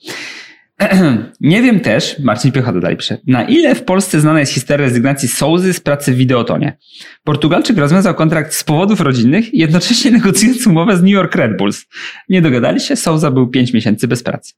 Nie 1.40 1.62
wiem 1.62 1.80
też, 1.80 2.18
Marcin 2.18 2.52
Piechota 2.52 2.80
dalej 2.80 2.96
pisze, 2.96 3.18
na 3.26 3.44
ile 3.44 3.74
w 3.74 3.84
Polsce 3.84 4.20
znana 4.20 4.40
jest 4.40 4.52
historia 4.52 4.86
rezygnacji 4.86 5.28
Souzy 5.28 5.72
z 5.72 5.80
pracy 5.80 6.12
w 6.12 6.16
Videotonie. 6.16 6.76
Portugalczyk 7.24 7.78
rozwiązał 7.78 8.14
kontrakt 8.14 8.54
z 8.54 8.64
powodów 8.64 9.00
rodzinnych, 9.00 9.54
jednocześnie 9.54 10.10
negocjując 10.18 10.66
umowę 10.66 10.96
z 10.96 11.02
New 11.02 11.12
York 11.12 11.34
Red 11.34 11.56
Bulls. 11.56 11.86
Nie 12.28 12.42
dogadali 12.42 12.80
się, 12.80 12.96
Souza 12.96 13.30
był 13.30 13.48
5 13.48 13.72
miesięcy 13.72 14.08
bez 14.08 14.22
pracy. 14.22 14.54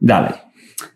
Dalej. 0.00 0.32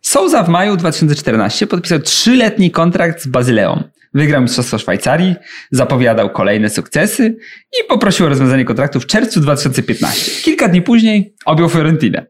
Souza 0.03 0.43
w 0.43 0.49
maju 0.49 0.77
2014 0.77 1.67
podpisał 1.67 1.99
trzyletni 1.99 2.71
kontrakt 2.71 3.23
z 3.23 3.27
Bazyleą. 3.27 3.83
Wygrał 4.15 4.43
Mistrzostwo 4.43 4.79
Szwajcarii, 4.79 5.35
zapowiadał 5.71 6.31
kolejne 6.31 6.71
sukcesy 6.71 7.37
i 7.73 7.89
poprosił 7.89 8.27
o 8.27 8.29
rozwiązanie 8.29 8.65
kontraktu 8.65 9.01
w 9.01 9.07
czerwcu 9.07 9.41
2015. 9.41 10.43
Kilka 10.43 10.69
dni 10.69 10.83
później 10.83 11.35
objął 11.45 11.69
Fiorentinę. 11.69 12.27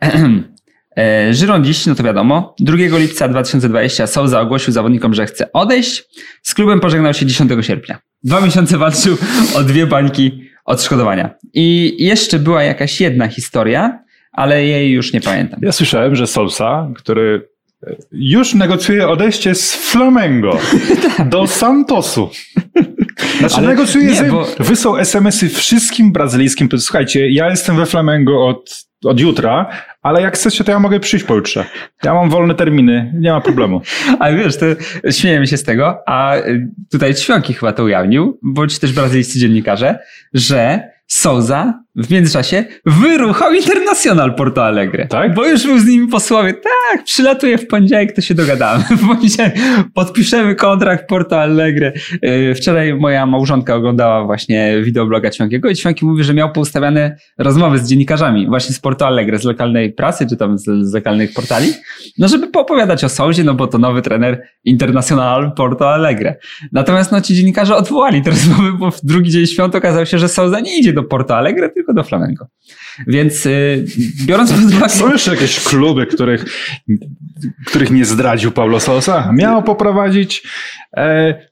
E, 0.98 1.34
Żyrondziś, 1.34 1.86
no 1.86 1.94
to 1.94 2.02
wiadomo, 2.02 2.54
2 2.60 2.76
lipca 2.98 3.28
2020 3.28 4.06
Souza 4.06 4.40
ogłosił 4.40 4.72
zawodnikom, 4.72 5.14
że 5.14 5.26
chce 5.26 5.52
odejść. 5.52 6.04
Z 6.42 6.54
klubem 6.54 6.80
pożegnał 6.80 7.14
się 7.14 7.26
10 7.26 7.50
sierpnia. 7.60 7.98
Dwa 8.24 8.40
miesiące 8.40 8.78
walczył 8.78 9.16
o 9.56 9.62
dwie 9.62 9.86
bańki 9.86 10.42
odszkodowania. 10.64 11.30
I 11.54 11.96
jeszcze 11.98 12.38
była 12.38 12.62
jakaś 12.62 13.00
jedna 13.00 13.28
historia, 13.28 13.98
ale 14.32 14.64
jej 14.64 14.90
już 14.90 15.12
nie 15.12 15.20
pamiętam. 15.20 15.60
Ja 15.62 15.72
słyszałem, 15.72 16.16
że 16.16 16.26
Sousa, 16.26 16.88
który 16.96 17.48
już 18.12 18.54
negocjuje 18.54 19.08
odejście 19.08 19.54
z 19.54 19.74
Flamengo 19.74 20.58
do 21.30 21.46
Santosu. 21.46 22.30
Znaczy 23.38 23.56
Ale 23.56 23.68
negocjuje, 23.68 24.06
nie, 24.06 24.22
bo- 24.22 24.46
wysłał 24.58 24.98
SMS-y 24.98 25.48
wszystkim 25.48 26.12
brazylijskim. 26.12 26.68
Słuchajcie, 26.78 27.30
ja 27.30 27.50
jestem 27.50 27.76
we 27.76 27.86
Flamengo 27.86 28.46
od, 28.46 28.86
od 29.04 29.20
jutra, 29.20 29.70
ale 30.06 30.22
jak 30.22 30.34
chcecie, 30.34 30.64
to 30.64 30.72
ja 30.72 30.78
mogę 30.78 31.00
przyjść 31.00 31.24
pojutrze. 31.24 31.64
Ja 32.04 32.14
mam 32.14 32.30
wolne 32.30 32.54
terminy, 32.54 33.12
nie 33.14 33.32
ma 33.32 33.40
problemu. 33.40 33.80
Ale 34.20 34.36
wiesz, 34.36 34.56
to 34.56 34.66
śmiejemy 35.10 35.46
się 35.46 35.56
z 35.56 35.62
tego, 35.62 35.98
a 36.06 36.36
y, 36.36 36.70
tutaj 36.90 37.14
Ćwionki 37.14 37.54
chyba 37.54 37.72
to 37.72 37.84
ujawnił, 37.84 38.38
bądź 38.42 38.78
też 38.78 38.92
brazylijscy 38.92 39.38
dziennikarze, 39.38 39.98
że 40.34 40.90
Souza 41.06 41.82
w 41.96 42.10
międzyczasie 42.10 42.64
wyruchał 42.86 43.54
Internacional 43.54 44.34
Porto 44.34 44.64
Alegre. 44.64 45.06
Tak? 45.06 45.34
Bo 45.34 45.46
już 45.46 45.66
był 45.66 45.78
z 45.78 45.86
nimi 45.86 46.08
posłowie. 46.08 46.54
Tak, 46.54 47.04
przylatuje 47.04 47.58
w 47.58 47.66
poniedziałek, 47.66 48.12
to 48.12 48.20
się 48.20 48.34
dogadamy. 48.34 48.84
W 48.96 49.06
poniedziałek 49.06 49.54
podpiszemy 49.94 50.54
kontrakt 50.54 51.08
Porto 51.08 51.40
Alegre. 51.40 51.92
Y, 52.24 52.54
Wczoraj 52.54 52.94
moja 52.94 53.26
małżonka 53.26 53.74
oglądała 53.74 54.24
właśnie 54.24 54.82
wideobloga 54.82 55.30
Ćwionkiego 55.30 55.68
i 55.68 55.74
Ćwionki 55.74 56.06
mówi, 56.06 56.24
że 56.24 56.34
miał 56.34 56.52
poustawiane 56.52 57.16
rozmowy 57.38 57.78
z 57.78 57.88
dziennikarzami 57.88 58.46
właśnie 58.46 58.74
z 58.74 58.80
Porto 58.80 59.06
Alegre, 59.06 59.38
z 59.38 59.44
lokalnej 59.44 59.92
prasy, 59.92 60.26
czy 60.26 60.36
tam 60.36 60.58
z, 60.58 60.64
z 60.64 60.94
lokalnych 60.94 61.32
portali, 61.34 61.72
no 62.18 62.28
żeby 62.28 62.46
poopowiadać 62.46 63.04
o 63.04 63.08
Souzie, 63.08 63.44
no 63.44 63.54
bo 63.54 63.66
to 63.66 63.78
nowy 63.78 64.02
trener 64.02 64.42
Internacional 64.64 65.52
Porto 65.52 65.90
Alegre. 65.90 66.36
Natomiast 66.72 67.12
no 67.12 67.20
ci 67.20 67.34
dziennikarze 67.34 67.76
odwołali 67.76 68.22
te 68.22 68.30
rozmowy, 68.36 68.72
bo 68.72 68.90
w 68.90 69.04
drugi 69.04 69.30
dzień 69.30 69.46
świąt 69.46 69.74
okazało 69.74 70.04
się, 70.04 70.18
że 70.18 70.28
Souza 70.28 70.60
nie 70.60 70.78
idzie 70.78 70.92
do 70.92 71.02
Porto 71.02 71.36
Alegre, 71.36 71.68
tylko 71.68 71.85
do 71.94 72.04
Flamengo. 72.04 72.46
Więc 73.06 73.46
y, 73.46 73.84
biorąc 74.26 74.52
pod 74.52 74.60
uwagę... 74.60 74.88
Są 74.88 75.12
jeszcze 75.12 75.30
jakieś 75.30 75.60
kluby, 75.60 76.06
których, 76.06 76.44
których 77.66 77.90
nie 77.90 78.04
zdradził 78.04 78.52
Paulo 78.52 78.80
Sousa? 78.80 79.32
Miał 79.32 79.62
poprowadzić 79.62 80.42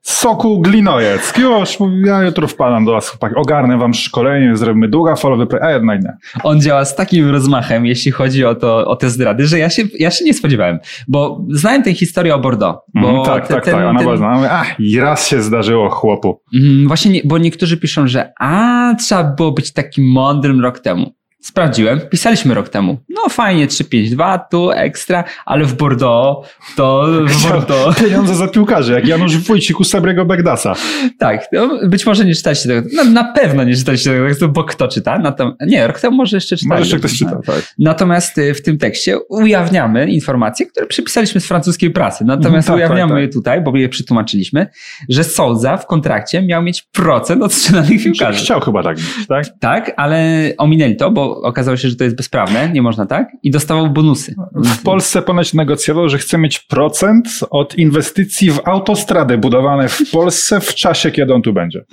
Soku 0.02 0.60
Glinojec. 0.60 1.32
Już, 1.38 1.76
ja 2.06 2.22
jutro 2.22 2.48
wpadam 2.48 2.84
do 2.84 2.92
was, 2.92 3.08
chłopak, 3.08 3.32
ogarnę 3.36 3.78
wam 3.78 3.94
szkolenie, 3.94 4.56
zrobimy 4.56 4.88
długofalowy, 4.88 5.46
pre- 5.46 5.58
a 5.62 5.70
jednak 5.70 6.02
nie. 6.02 6.12
On 6.42 6.60
działa 6.60 6.84
z 6.84 6.96
takim 6.96 7.30
rozmachem, 7.30 7.86
jeśli 7.86 8.12
chodzi 8.12 8.44
o, 8.44 8.54
to, 8.54 8.86
o 8.86 8.96
te 8.96 9.10
zdrady, 9.10 9.46
że 9.46 9.58
ja 9.58 9.70
się, 9.70 9.82
ja 9.98 10.10
się 10.10 10.24
nie 10.24 10.34
spodziewałem. 10.34 10.78
Bo 11.08 11.40
znałem 11.50 11.82
tę 11.82 11.94
historię 11.94 12.34
o 12.34 12.38
Bordeaux. 12.38 12.78
Bo 12.94 13.08
Mhm, 13.08 13.24
tak, 13.26 13.48
te- 13.48 13.54
tak, 13.54 13.64
ten- 13.64 13.74
tak, 13.74 13.84
ona 13.84 13.98
ten- 13.98 14.04
była 14.06 14.16
znana. 14.16 14.50
Ach, 14.50 14.80
i 14.80 15.00
raz 15.00 15.26
się 15.28 15.42
zdarzyło 15.42 15.90
chłopu. 15.90 16.40
Mm, 16.54 16.88
Właśnie, 16.88 17.10
nie, 17.10 17.20
bo 17.24 17.38
niektórzy 17.38 17.76
piszą, 17.76 18.08
że 18.08 18.32
a, 18.40 18.94
trzeba 18.98 19.24
było 19.24 19.52
być 19.52 19.72
takim 19.72 20.04
mądrym 20.12 20.60
rok 20.60 20.78
temu. 20.78 21.14
Sprawdziłem, 21.44 22.00
pisaliśmy 22.10 22.54
rok 22.54 22.68
temu. 22.68 22.98
No 23.08 23.28
fajnie, 23.28 23.66
352, 23.66 24.38
tu 24.38 24.70
ekstra, 24.70 25.24
ale 25.44 25.64
w 25.64 25.76
Bordeaux, 25.76 26.48
to 26.76 27.06
w 27.26 27.48
Bordeaux, 27.48 28.00
Pieniądze 28.00 28.34
za 28.34 28.48
piłkarzy, 28.48 28.92
jak 28.92 29.06
Janusz 29.08 29.36
Wójcik 29.38 29.80
u 29.80 29.84
Sabrego 29.84 30.24
Begdasa. 30.24 30.74
tak, 31.18 31.46
no, 31.52 31.78
być 31.88 32.06
może 32.06 32.24
nie 32.24 32.34
czytaliście 32.34 32.68
tego, 32.68 32.88
no, 32.92 33.04
na 33.04 33.24
pewno 33.24 33.64
nie 33.64 33.76
czytaliście 33.76 34.10
tego 34.10 34.26
tekstu, 34.28 34.48
bo 34.48 34.64
kto 34.64 34.88
czyta? 34.88 35.18
Natom- 35.18 35.52
nie, 35.66 35.86
rok 35.86 36.00
temu 36.00 36.16
może 36.16 36.36
jeszcze 36.36 36.56
czytali. 36.56 36.80
Może 36.80 36.96
jeszcze 36.96 36.98
ktoś 36.98 37.18
czyta, 37.18 37.40
tak. 37.46 37.74
Natomiast 37.78 38.38
y, 38.38 38.54
w 38.54 38.62
tym 38.62 38.78
tekście 38.78 39.18
ujawniamy 39.28 40.10
informacje, 40.10 40.66
które 40.66 40.86
przypisaliśmy 40.86 41.40
z 41.40 41.46
francuskiej 41.46 41.90
prasy. 41.90 42.24
Natomiast 42.24 42.54
Mhm, 42.54 42.64
tak, 42.64 42.76
ujawniamy 42.76 43.10
tak, 43.10 43.16
tak. 43.16 43.22
je 43.22 43.28
tutaj, 43.28 43.60
bo 43.60 43.76
je 43.76 43.88
przetłumaczyliśmy, 43.88 44.66
że 45.08 45.24
Souza 45.24 45.76
w 45.76 45.86
kontrakcie 45.86 46.42
miał 46.42 46.62
mieć 46.62 46.82
procent 46.82 47.42
od 47.42 47.52
sprzedanych 47.54 48.04
piłkarzy. 48.04 48.44
Chciał 48.44 48.60
chyba 48.60 48.82
tak 48.82 48.96
być, 48.96 49.26
tak? 49.28 49.44
Tak, 49.60 49.92
ale 49.96 50.24
ominęli 50.58 50.96
to, 50.96 51.10
bo 51.10 51.33
okazało 51.42 51.76
się, 51.76 51.88
że 51.88 51.96
to 51.96 52.04
jest 52.04 52.16
bezprawne, 52.16 52.68
nie 52.68 52.82
można 52.82 53.06
tak, 53.06 53.28
i 53.42 53.50
dostawał 53.50 53.90
bonusy. 53.90 54.34
W 54.54 54.82
Polsce 54.82 55.22
ponoć 55.22 55.54
negocjował, 55.54 56.08
że 56.08 56.18
chce 56.18 56.38
mieć 56.38 56.58
procent 56.58 57.28
od 57.50 57.78
inwestycji 57.78 58.50
w 58.50 58.60
autostrady 58.64 59.38
budowane 59.38 59.88
w 59.88 60.10
Polsce 60.10 60.60
w 60.60 60.74
czasie, 60.74 61.10
kiedy 61.10 61.34
on 61.34 61.42
tu 61.42 61.52
będzie. 61.52 61.84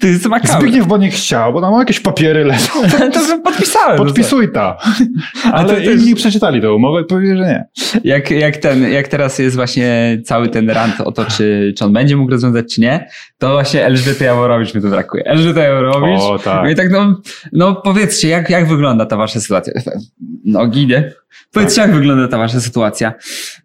To 0.00 0.06
jest 0.06 0.26
makabre. 0.26 0.60
Zbigniew 0.60 0.86
bo 0.86 0.96
nie 0.96 1.10
chciał, 1.10 1.52
bo 1.52 1.60
tam 1.60 1.78
jakieś 1.78 2.00
papiery 2.00 2.44
leżą. 2.44 2.68
To 3.18 3.38
podpisałem. 3.44 3.98
Podpisuj 3.98 4.52
to. 4.52 4.76
Ale 5.52 5.68
to 5.68 5.74
też- 5.74 6.00
inni 6.00 6.14
przeczytali 6.14 6.60
tę 6.60 6.72
umowę 6.72 7.02
i 7.02 7.04
powiedzieli, 7.04 7.38
że 7.38 7.44
nie. 7.44 7.64
Jak, 8.04 8.30
jak, 8.30 8.56
ten, 8.56 8.92
jak 8.92 9.08
teraz 9.08 9.38
jest 9.38 9.56
właśnie 9.56 10.18
cały 10.24 10.48
ten 10.48 10.70
rant 10.70 11.00
o 11.00 11.12
to, 11.12 11.24
czy, 11.24 11.74
czy 11.78 11.84
on 11.84 11.92
będzie 11.92 12.16
mógł 12.16 12.30
rozwiązać, 12.30 12.74
czy 12.74 12.80
nie, 12.80 13.08
to 13.38 13.52
właśnie 13.52 13.84
Elżbiety 13.86 14.24
Jaworowicz 14.24 14.74
mi 14.74 14.82
tu 14.82 14.88
brakuje. 14.88 15.24
Elżbieta 15.24 15.60
Jaworowicz. 15.60 16.20
O, 16.20 16.38
tak. 16.38 16.64
No 16.64 16.70
i 16.70 16.74
tak, 16.74 16.90
no, 16.90 17.20
no 17.52 17.74
powiedzcie, 17.74 18.28
jak, 18.28 18.50
jak 18.50 18.68
wygląda 18.68 18.77
ta 19.06 19.16
wasza 19.16 19.40
sytuacja? 19.40 19.72
Nogi, 20.44 20.86
nie? 20.86 21.12
Powiedzcie, 21.52 21.80
jak 21.80 21.94
wygląda 21.94 22.28
ta 22.28 22.38
wasza 22.38 22.60
sytuacja? 22.60 23.12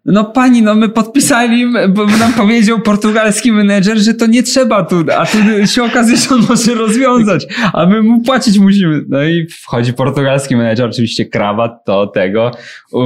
No 0.04 0.24
pani, 0.24 0.62
no 0.62 0.74
my 0.74 0.88
podpisali, 0.88 1.66
bo 1.88 2.06
nam 2.06 2.32
powiedział 2.32 2.80
portugalski 2.80 3.52
menedżer, 3.52 3.98
że 3.98 4.14
to 4.14 4.26
nie 4.26 4.42
trzeba 4.42 4.84
tu, 4.84 5.04
a 5.18 5.26
tu 5.26 5.38
się 5.66 5.84
okazuje, 5.84 6.16
że 6.16 6.34
on 6.34 6.40
może 6.48 6.74
rozwiązać, 6.74 7.46
a 7.72 7.86
my 7.86 8.02
mu 8.02 8.20
płacić 8.20 8.58
musimy. 8.58 9.04
No 9.08 9.24
i 9.24 9.46
wchodzi 9.62 9.92
portugalski 9.92 10.56
menedżer, 10.56 10.86
oczywiście 10.86 11.26
krawat 11.26 11.84
to 11.84 12.06
tego, 12.06 12.50
u, 12.92 13.02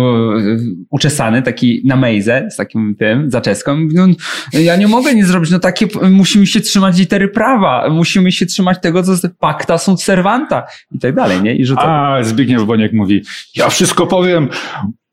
uczesany, 0.91 1.43
taki 1.43 1.83
na 1.85 1.97
mejze, 1.97 2.49
z 2.51 2.57
takim 2.57 2.97
tym, 2.99 3.31
zaczeską. 3.31 3.89
No, 3.95 4.07
ja 4.53 4.77
nie 4.77 4.89
mogę 4.89 5.15
nie 5.15 5.27
zrobić, 5.27 5.51
no 5.51 5.59
takie, 5.59 5.87
musimy 6.11 6.47
się 6.47 6.61
trzymać 6.61 6.99
litery 6.99 7.29
prawa, 7.29 7.89
musimy 7.91 8.33
się 8.33 8.47
trzymać 8.47 8.79
tego, 8.83 9.03
co 9.03 9.11
jest 9.11 9.27
pacta 9.41 9.79
sunt 9.79 10.03
servanta 10.03 10.63
i 10.93 10.99
tak 10.99 11.15
dalej, 11.15 11.43
nie? 11.43 11.55
I 11.55 11.67
to... 11.67 11.83
A 11.83 12.25
Zbigniew 12.25 12.65
Boniek 12.65 12.93
mówi, 12.93 13.23
ja 13.57 13.69
wszystko 13.69 14.07
powiem 14.07 14.48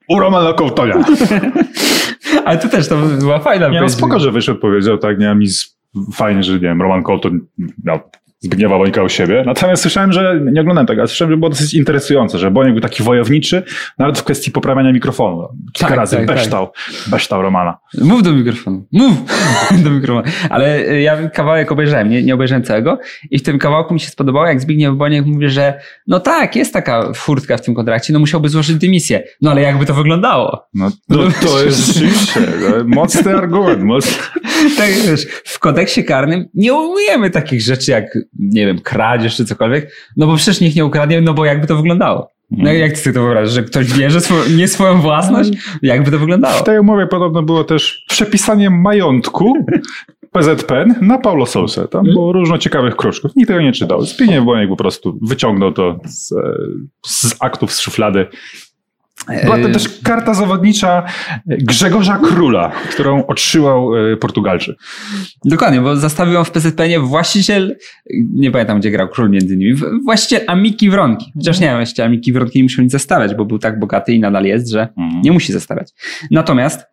u 0.10 0.20
Romana 0.20 0.54
Kołtonia. 0.54 0.96
Ale 2.46 2.58
to 2.58 2.70
też 2.70 2.90
to 2.90 2.98
była 3.20 3.40
fajna 3.40 3.68
Nie, 3.68 3.82
no 3.82 3.90
spoko, 3.90 4.20
że 4.20 4.32
wyszedł, 4.32 4.60
powiedział, 4.60 4.98
tak, 4.98 5.20
nie, 5.20 5.36
mi 5.36 5.48
z... 5.48 5.78
fajnie, 6.14 6.44
że 6.44 6.54
nie 6.54 6.60
wiem, 6.60 6.82
Roman 6.82 7.04
Kołton 7.04 7.40
miał 7.84 8.00
Zbigniewa 8.46 8.78
Bońka 8.78 9.04
u 9.04 9.10
siebie. 9.10 9.44
Natomiast 9.46 9.82
słyszałem, 9.82 10.14
że, 10.14 10.42
nie 10.52 10.62
oglądałem 10.62 10.88
tego, 10.88 11.02
ale 11.02 11.08
słyszałem, 11.08 11.32
że 11.32 11.38
było 11.38 11.50
dosyć 11.50 11.74
interesujące, 11.74 12.38
że 12.40 12.52
Boniek 12.52 12.74
był 12.74 12.82
taki 12.82 13.04
wojowniczy, 13.04 13.64
nawet 13.98 14.20
w 14.20 14.24
kwestii 14.24 14.52
poprawiania 14.52 14.94
mikrofonu. 14.94 15.48
Kilka 15.74 15.88
Tak, 15.88 15.98
razy 15.98 16.16
tak, 16.16 16.28
tak. 16.28 16.36
beształ, 16.36 16.72
beształ 17.08 17.42
Romana. 17.42 17.78
Mów 18.02 18.24
do 18.24 18.32
mikrofonu. 18.32 18.86
Mów 18.92 19.14
do 19.84 19.90
mikrofonu. 19.92 20.28
Ale 20.50 20.90
y, 20.90 21.02
ja 21.02 21.30
kawałek 21.30 21.72
obejrzałem, 21.72 22.10
nie, 22.10 22.24
nie 22.24 22.34
obejrzałem 22.34 22.64
całego 22.64 23.00
i 23.32 23.40
w 23.40 23.44
tym 23.44 23.60
kawałku 23.60 23.94
mi 23.94 24.00
się 24.00 24.08
spodobało, 24.10 24.48
jak 24.48 24.62
Zbigniew 24.62 24.96
Boniek 24.96 25.26
mówi, 25.26 25.50
że 25.50 25.80
no 26.08 26.20
tak, 26.20 26.56
jest 26.56 26.74
taka 26.74 27.14
furtka 27.14 27.58
w 27.58 27.62
tym 27.62 27.76
kontrakcie, 27.76 28.14
no 28.14 28.20
musiałby 28.20 28.50
złożyć 28.50 28.78
dymisję. 28.78 29.24
No 29.42 29.52
ale 29.52 29.62
jakby 29.62 29.86
to 29.86 29.94
wyglądało? 29.94 30.68
No, 30.74 30.92
no 31.10 31.18
to 31.42 31.64
jest 31.64 31.86
rzeczywiście 31.88 32.40
no, 32.62 32.84
mocny 32.86 33.38
argument. 33.38 33.84
Mocny. 33.84 34.24
Tak 34.78 34.90
wiesz, 34.90 35.28
w 35.46 35.60
kodeksie 35.60 36.04
karnym 36.04 36.46
nie 36.54 36.74
umujemy 36.74 37.30
takich 37.30 37.62
rzeczy 37.62 37.92
jak, 37.92 38.06
nie 38.40 38.66
wiem, 38.66 38.80
kradzież 38.80 39.36
czy 39.36 39.46
cokolwiek, 39.46 39.92
no 40.18 40.28
bo 40.28 40.36
przecież 40.36 40.62
nikt 40.62 40.76
nie 40.76 40.86
ukradnie, 40.86 41.22
no 41.22 41.34
bo 41.34 41.46
jakby 41.46 41.68
to 41.68 41.76
wyglądało. 41.76 42.32
No 42.52 42.72
jak 42.74 42.92
ty 42.92 42.98
sobie 42.98 43.14
to 43.14 43.22
wyobrażasz, 43.22 43.54
że 43.54 43.64
ktoś 43.64 43.94
bierze 43.94 44.20
swo- 44.20 44.56
nie 44.58 44.68
swoją 44.68 45.02
własność? 45.02 45.50
Jakby 45.82 46.12
to 46.12 46.20
wyglądało? 46.20 46.54
W 46.60 46.64
tej 46.64 46.80
umowie 46.80 47.08
podobno 47.08 47.44
było 47.44 47.64
też 47.64 48.06
przepisanie 48.10 48.70
majątku 48.70 49.54
PZPN 50.32 50.96
na 51.02 51.18
Paulo 51.18 51.46
Sousę. 51.46 51.88
Tam 51.88 52.06
było 52.06 52.32
różno 52.34 52.58
ciekawych 52.58 52.96
kruczków. 52.96 53.32
Nikt 53.36 53.48
tego 53.48 53.62
nie 53.62 53.72
czytał. 53.72 54.02
Zbigniew 54.02 54.46
Boniek 54.46 54.70
po 54.70 54.76
prostu 54.76 55.20
wyciągnął 55.22 55.72
to 55.72 56.00
z, 56.06 56.32
e, 56.32 56.36
z 57.06 57.36
aktów 57.40 57.74
z 57.74 57.80
szuflady. 57.80 58.28
Była 59.44 59.58
to 59.58 59.70
E, 59.70 59.72
też 59.72 60.00
karta 60.04 60.34
zawodnicza 60.34 61.04
Grzegorza 61.46 62.18
Króla, 62.18 62.72
którą 62.92 63.26
otrzymał 63.28 63.96
e, 64.14 64.18
Portugalczyk. 64.18 64.78
Dokładnie, 65.46 65.82
bo 65.82 65.96
zastawił 65.96 66.34
ją 66.34 66.44
w 66.44 66.52
PZPN 66.52 67.02
właściciel, 67.02 67.78
nie 68.34 68.52
pamiętam 68.52 68.80
gdzie 68.80 68.92
grał 68.92 69.08
król 69.08 69.30
między 69.30 69.58
nimi, 69.58 69.74
w- 69.74 70.04
właściciel 70.04 70.42
Amiki 70.48 70.90
Wronki. 70.90 71.32
Chociaż 71.36 71.60
nie 71.60 71.68
wiem, 71.68 71.80
jeszcze 71.80 72.06
Amiki 72.06 72.34
Wronki 72.34 72.60
nie 72.60 72.64
musiał 72.64 72.84
nic 72.84 72.92
zastawiać, 72.92 73.36
bo 73.36 73.46
był 73.46 73.60
tak 73.60 73.80
bogaty 73.80 74.14
i 74.14 74.20
nadal 74.20 74.46
jest, 74.46 74.70
że 74.70 74.88
nie 75.24 75.32
musi 75.32 75.54
zastawiać. 75.54 75.90
Natomiast 76.32 76.86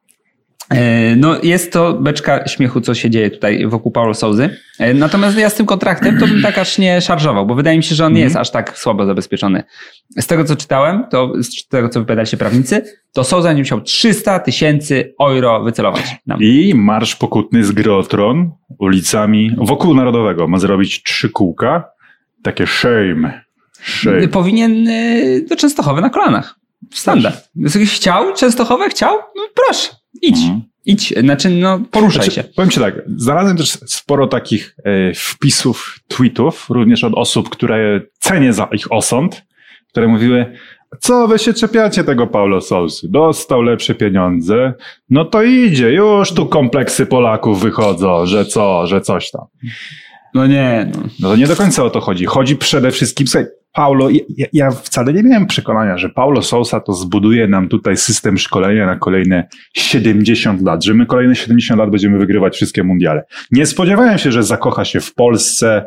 no 1.16 1.36
jest 1.42 1.72
to 1.72 1.92
beczka 1.92 2.48
śmiechu, 2.48 2.80
co 2.80 2.94
się 2.94 3.10
dzieje 3.10 3.30
tutaj 3.30 3.66
wokół 3.66 3.92
Paulo 3.92 4.14
Souzy. 4.14 4.56
E, 4.78 4.94
Natomiast 4.94 5.38
ja 5.38 5.50
z 5.50 5.54
tym 5.54 5.66
kontraktem 5.66 6.18
to 6.18 6.26
bym 6.26 6.42
tak 6.42 6.58
aż 6.58 6.78
nie 6.78 7.00
szarżował, 7.00 7.46
bo 7.46 7.54
wydaje 7.54 7.76
mi 7.76 7.82
się, 7.82 7.94
że 7.94 8.06
on 8.06 8.12
nie 8.12 8.20
jest 8.20 8.36
aż 8.36 8.50
tak 8.50 8.78
słabo 8.78 9.06
zabezpieczony. 9.06 9.62
Z 10.20 10.26
tego, 10.26 10.44
co 10.44 10.56
czytałem, 10.56 11.04
to 11.10 11.32
z 11.42 11.68
tego, 11.68 11.88
co 11.88 12.00
wypowiadali 12.00 12.28
się 12.28 12.36
prawnicy, 12.36 12.84
to 13.12 13.24
Souza 13.24 13.52
nie 13.52 13.58
musiał 13.58 13.80
300 13.80 14.38
tysięcy 14.38 15.14
euro 15.20 15.64
wycelować 15.64 16.04
nam. 16.26 16.40
I 16.42 16.72
marsz 16.76 17.16
pokutny 17.16 17.64
z 17.64 17.72
gry 17.72 17.92
o 17.94 18.02
tron 18.02 18.50
ulicami 18.78 19.56
wokół 19.58 19.94
Narodowego. 19.94 20.48
Ma 20.48 20.58
zrobić 20.58 21.02
trzy 21.02 21.28
kółka. 21.28 21.84
Takie 22.42 22.66
shame. 22.66 23.40
Shame. 23.82 24.28
Powinien 24.28 24.88
y, 24.88 25.46
do 25.48 25.56
Częstochowy 25.56 26.00
na 26.00 26.10
kolanach. 26.10 26.54
Standard. 26.92 27.48
Chciał 27.86 28.34
Częstochowę? 28.34 28.88
Chciał? 28.88 29.16
No 29.36 29.42
proszę, 29.64 29.88
idź. 30.22 30.42
Mhm. 30.42 30.62
Idź, 30.84 31.14
znaczy 31.20 31.50
no 31.50 31.80
poruszaj 31.90 32.24
Znaczy, 32.24 32.30
się. 32.30 32.54
Powiem 32.56 32.70
Ci 32.70 32.80
tak, 32.80 32.94
znalazłem 33.16 33.56
też 33.56 33.70
sporo 33.70 34.26
takich 34.26 34.76
e, 34.84 35.14
wpisów, 35.14 35.98
tweetów, 36.08 36.70
również 36.70 37.04
od 37.04 37.14
osób, 37.14 37.48
które 37.48 38.00
cenię 38.18 38.52
za 38.52 38.64
ich 38.64 38.92
osąd, 38.92 39.42
które 39.88 40.08
mówiły, 40.08 40.56
co 41.00 41.28
wy 41.28 41.38
się 41.38 41.54
czepiacie 41.54 42.04
tego 42.04 42.26
Paulo 42.26 42.60
Sousy? 42.60 43.08
Dostał 43.10 43.62
lepsze 43.62 43.94
pieniądze, 43.94 44.74
no 45.10 45.24
to 45.24 45.42
idzie, 45.42 45.92
już 45.92 46.32
tu 46.32 46.46
kompleksy 46.46 47.06
Polaków 47.06 47.62
wychodzą, 47.62 48.26
że 48.26 48.44
co, 48.44 48.86
że 48.86 49.00
coś 49.00 49.30
tam. 49.30 49.44
No 50.34 50.46
nie, 50.46 50.90
no. 50.94 51.02
No 51.20 51.28
to 51.28 51.36
nie 51.36 51.46
do 51.46 51.56
końca 51.56 51.84
o 51.84 51.90
to 51.90 52.00
chodzi. 52.00 52.24
Chodzi 52.24 52.56
przede 52.56 52.90
wszystkim, 52.90 53.26
słuchaj, 53.26 53.46
Paulo, 53.72 54.08
ja, 54.10 54.46
ja 54.52 54.70
wcale 54.70 55.12
nie 55.12 55.22
miałem 55.22 55.46
przekonania, 55.46 55.98
że 55.98 56.08
Paulo 56.08 56.42
Sousa 56.42 56.80
to 56.80 56.92
zbuduje 56.92 57.48
nam 57.48 57.68
tutaj 57.68 57.96
system 57.96 58.38
szkolenia 58.38 58.86
na 58.86 58.96
kolejne 58.96 59.48
70 59.74 60.62
lat, 60.62 60.84
że 60.84 60.94
my 60.94 61.06
kolejne 61.06 61.34
70 61.34 61.78
lat 61.78 61.90
będziemy 61.90 62.18
wygrywać 62.18 62.54
wszystkie 62.54 62.82
mundiale. 62.82 63.24
Nie 63.50 63.66
spodziewałem 63.66 64.18
się, 64.18 64.32
że 64.32 64.42
zakocha 64.42 64.84
się 64.84 65.00
w 65.00 65.14
Polsce, 65.14 65.84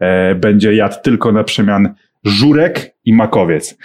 e, 0.00 0.34
będzie 0.34 0.74
jadł 0.74 0.96
tylko 1.02 1.32
na 1.32 1.44
przemian 1.44 1.94
żurek 2.24 2.94
i 3.04 3.12
makowiec. 3.12 3.78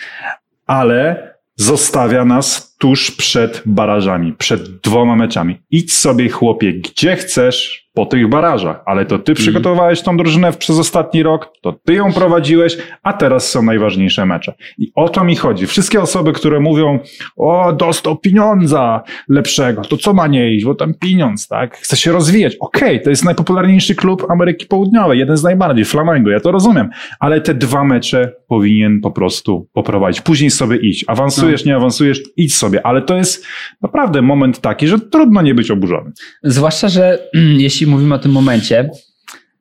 Ale 0.66 1.34
zostawia 1.56 2.25
nas 2.25 2.75
tuż 2.77 3.12
przed 3.12 3.62
barażami, 3.66 4.34
przed 4.34 4.82
dwoma 4.82 5.16
meczami. 5.16 5.62
Idź 5.72 5.94
sobie, 5.94 6.30
chłopie, 6.30 6.74
gdzie 6.74 7.16
chcesz 7.16 7.87
po 7.98 8.06
tych 8.06 8.30
barażach, 8.30 8.82
ale 8.86 9.06
to 9.06 9.20
ty 9.20 9.34
przygotowałeś 9.34 10.01
tą 10.01 10.18
drużynę 10.18 10.54
przez 10.54 10.80
ostatni 10.80 11.24
rok, 11.24 11.54
to 11.62 11.74
ty 11.86 11.94
ją 11.94 12.13
prowadziłeś, 12.13 12.77
a 13.04 13.13
teraz 13.13 13.50
są 13.50 13.62
najważniejsze 13.62 14.25
mecze. 14.25 14.54
I 14.77 14.92
o 14.96 15.10
to 15.10 15.24
mi 15.24 15.36
chodzi. 15.36 15.68
Wszystkie 15.68 16.01
osoby, 16.01 16.34
które 16.34 16.60
mówią, 16.60 17.00
o, 17.38 17.74
dostał 17.74 18.18
pieniądza 18.18 19.04
lepszego, 19.30 19.82
to 19.82 19.98
co 19.98 20.13
ma 20.13 20.27
nie 20.27 20.56
iść, 20.56 20.66
bo 20.66 20.75
tam 20.75 20.94
pieniądz, 20.94 21.48
tak? 21.48 21.77
Chce 21.77 21.98
się 21.98 22.12
rozwijać. 22.12 22.56
Okej, 22.60 23.01
to 23.01 23.10
jest 23.10 23.25
najpopularniejszy 23.25 23.96
klub 23.96 24.25
Ameryki 24.29 24.66
Południowej, 24.66 25.20
jeden 25.20 25.38
z 25.38 25.44
najbardziej, 25.44 25.86
Flamengo, 25.86 26.29
ja 26.29 26.40
to 26.40 26.51
rozumiem, 26.51 26.90
ale 27.20 27.42
te 27.42 27.53
dwa 27.53 27.83
mecze 27.83 28.33
powinien 28.48 29.01
po 29.01 29.12
prostu 29.12 29.68
poprowadzić. 29.74 30.22
Później 30.22 30.51
sobie 30.51 30.77
idź. 30.77 31.05
Awansujesz, 31.07 31.66
nie 31.66 31.75
awansujesz, 31.75 32.22
idź 32.38 32.55
sobie, 32.55 32.86
ale 32.86 33.01
to 33.01 33.16
jest 33.16 33.46
naprawdę 33.81 34.22
moment 34.22 34.62
taki, 34.62 34.88
że 34.88 35.00
trudno 35.00 35.42
nie 35.42 35.55
być 35.55 35.72
oburzonym. 35.72 36.14
Zwłaszcza, 36.44 36.90
że 36.90 37.20
jeśli 37.68 37.86
mówimy 37.87 38.15
o 38.15 38.19
tym 38.19 38.31
momencie, 38.31 38.89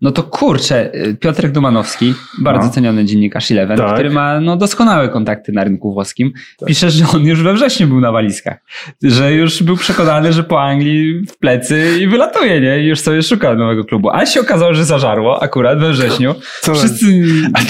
no 0.00 0.10
to 0.10 0.22
kurczę, 0.22 0.94
y, 0.94 1.14
Piotrek 1.14 1.52
Dumanowski, 1.52 2.14
bardzo 2.38 2.66
No. 2.66 2.72
ceniony 2.72 3.04
dziennikarz 3.04 3.50
Eleven, 3.50 3.76
Tak. 3.78 3.94
który 3.94 4.10
ma 4.10 4.40
no, 4.40 4.56
doskonałe 4.56 5.08
kontakty 5.08 5.52
na 5.52 5.64
rynku 5.64 5.92
włoskim, 5.92 6.32
pisze, 6.66 6.90
że 6.90 7.04
on 7.14 7.24
już 7.24 7.42
we 7.42 7.54
wrześniu 7.54 7.86
był 7.86 8.00
na 8.00 8.12
walizkach. 8.12 8.58
Że 9.02 9.32
już 9.32 9.62
był 9.62 9.76
przekonany, 9.76 10.32
że 10.32 10.44
po 10.44 10.62
Anglii 10.62 11.26
w 11.26 11.38
plecy 11.38 11.98
i 12.00 12.06
wylatuje, 12.08 12.60
nie? 12.60 12.80
I 12.82 12.86
już 12.86 13.00
sobie 13.00 13.22
szuka 13.22 13.54
nowego 13.54 13.84
klubu. 13.84 14.10
A 14.10 14.26
się 14.26 14.40
okazało, 14.40 14.74
że 14.74 14.84
zażarło 14.84 15.42
akurat 15.42 15.78
we 15.78 15.90
wrześniu. 15.92 16.34
Co- 16.62 16.74
Wszyscy... 16.74 17.06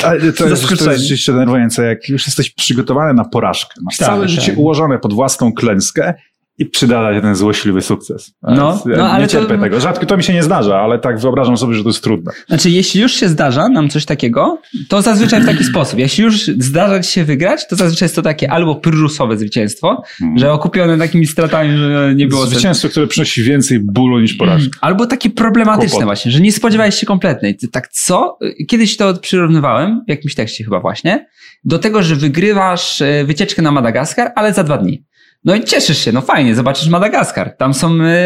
Ale 0.05 0.21
to 0.21 0.27
jest, 0.27 0.39
to 0.39 0.49
jest 0.49 0.63
rzeczywiście 1.03 1.33
denerwujące, 1.33 1.87
jak 1.87 2.09
już 2.09 2.27
jesteś 2.27 2.51
przygotowany 2.51 3.15
na 3.15 3.25
porażkę, 3.25 3.75
masz 3.83 3.97
Tak, 3.97 4.07
całe 4.09 4.21
tak. 4.21 4.29
życie 4.29 4.53
ułożone 4.53 4.99
pod 4.99 5.13
własną 5.13 5.53
klęskę 5.53 6.15
i 6.59 6.67
przydada 6.67 7.15
się 7.15 7.21
ten 7.21 7.35
złośliwy 7.35 7.83
sukces. 7.83 8.35
No, 8.43 8.83
ja 8.87 8.97
no, 8.97 9.11
ale 9.11 9.23
nie 9.23 9.29
to- 9.29 9.33
cierpię 9.33 9.59
tego. 9.59 9.81
Rzadko 9.81 10.07
to 10.07 10.17
mi 10.17 10.23
się 10.23 10.33
nie 10.33 10.43
zdarza, 10.43 10.81
ale 10.81 10.99
tak 10.99 11.19
wyobrażam 11.19 11.57
sobie, 11.57 11.75
że 11.75 11.83
to 11.83 11.89
jest 11.89 12.03
trudne. 12.03 12.33
Znaczy, 12.49 12.71
jeśli 12.71 13.01
już 13.01 13.13
się 13.13 13.29
zdarza 13.29 13.69
nam 13.69 13.89
coś 13.89 14.05
takiego, 14.05 14.59
to 14.89 15.03
zazwyczaj 15.03 15.41
w 15.43 15.47
taki 15.47 15.65
sposób. 15.73 15.99
Jeśli 15.99 16.25
już 16.25 16.47
zdarza 16.47 17.01
ci 17.01 17.13
się 17.13 17.25
wygrać, 17.25 17.69
to 17.69 17.77
zazwyczaj 17.77 18.07
jest 18.07 18.17
to 18.17 18.23
takie 18.23 18.51
albo 18.51 18.75
pyrrusowe 18.75 19.37
zwycięstwo, 19.39 20.03
że 20.37 20.53
okupione 20.53 20.99
takimi 20.99 21.27
stratami, 21.27 21.79
że 21.79 22.13
nie 22.17 22.27
było. 22.27 22.47
Zwycięstwo, 22.47 22.89
które 22.89 23.07
przynosi 23.07 23.43
więcej 23.43 23.81
bólu 23.81 24.21
niż 24.21 24.35
porażka. 24.35 24.79
Albo 24.81 25.07
takie 25.07 25.31
problematyczne 25.31 25.91
Kłopot. 25.91 26.05
właśnie, 26.05 26.33
że 26.33 26.41
nie 26.41 26.53
spodziewałeś 26.53 26.95
się 26.95 27.07
kompletnej. 27.07 27.57
Ty 27.57 27.69
Tak 27.69 27.89
co? 27.89 28.39
Kiedyś 28.69 28.97
to 28.97 29.15
przyrównywałem, 29.15 30.03
w 30.07 30.11
jakimś 30.11 30.35
tekście 30.35 30.65
chyba 30.65 30.81
właśnie, 30.81 31.27
do 31.65 31.79
tego, 31.79 32.03
że 32.03 32.17
wygrywasz 32.17 33.03
e, 33.03 33.25
wycieczkę 33.25 33.63
na 33.63 33.71
Madagaskar, 33.71 34.33
ale 34.37 34.53
za 34.53 34.65
dwa 34.65 34.79
dni. 34.79 35.05
No 35.47 35.55
i 35.55 35.65
cieszysz 35.65 35.99
się, 35.99 36.13
no 36.13 36.21
fajnie, 36.21 36.55
zobaczysz 36.55 36.89
Madagaskar. 36.89 37.57
Tam 37.57 37.75
są 37.75 37.99
e, 38.03 38.17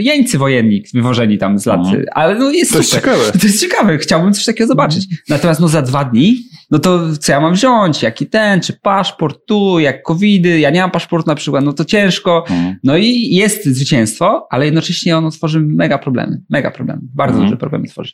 jeńcy 0.00 0.38
wojenni 0.38 0.82
wywożeni 0.94 1.38
tam 1.38 1.58
z 1.58 1.66
lat. 1.66 1.80
Mhm. 1.80 2.04
Ale 2.12 2.34
no 2.34 2.50
jest 2.50 2.72
To 2.72 2.78
jest 2.78 2.90
super. 2.90 3.04
ciekawe. 3.04 3.38
To 3.38 3.46
jest 3.46 3.60
ciekawe, 3.60 3.98
chciałbym 3.98 4.32
coś 4.32 4.44
takiego 4.44 4.68
zobaczyć. 4.68 5.04
Natomiast 5.28 5.60
no 5.60 5.68
za 5.68 5.82
dwa 5.82 6.04
dni, 6.04 6.36
no 6.70 6.78
to 6.78 7.16
co 7.16 7.32
ja 7.32 7.40
mam 7.40 7.54
wziąć? 7.54 8.02
Jaki 8.02 8.26
ten, 8.26 8.60
czy 8.60 8.72
paszport 8.82 9.38
tu, 9.46 9.78
jak 9.80 10.02
covidy, 10.02 10.60
ja 10.60 10.70
nie 10.70 10.80
mam 10.80 10.90
paszportu 10.90 11.30
na 11.30 11.34
przykład, 11.34 11.64
no 11.64 11.72
to 11.72 11.84
ciężko. 11.84 12.44
Mhm. 12.50 12.76
No 12.84 12.96
i 12.96 13.34
jest 13.34 13.64
zwycięstwo, 13.66 14.46
ale 14.50 14.64
jednocześnie 14.64 15.16
ono 15.16 15.30
tworzy 15.30 15.60
mega 15.60 15.98
problemy. 15.98 16.40
Mega 16.50 16.70
problemy. 16.70 17.00
Bardzo 17.14 17.34
Mhm. 17.34 17.50
duże 17.50 17.56
problemy 17.56 17.88
tworzy. 17.88 18.12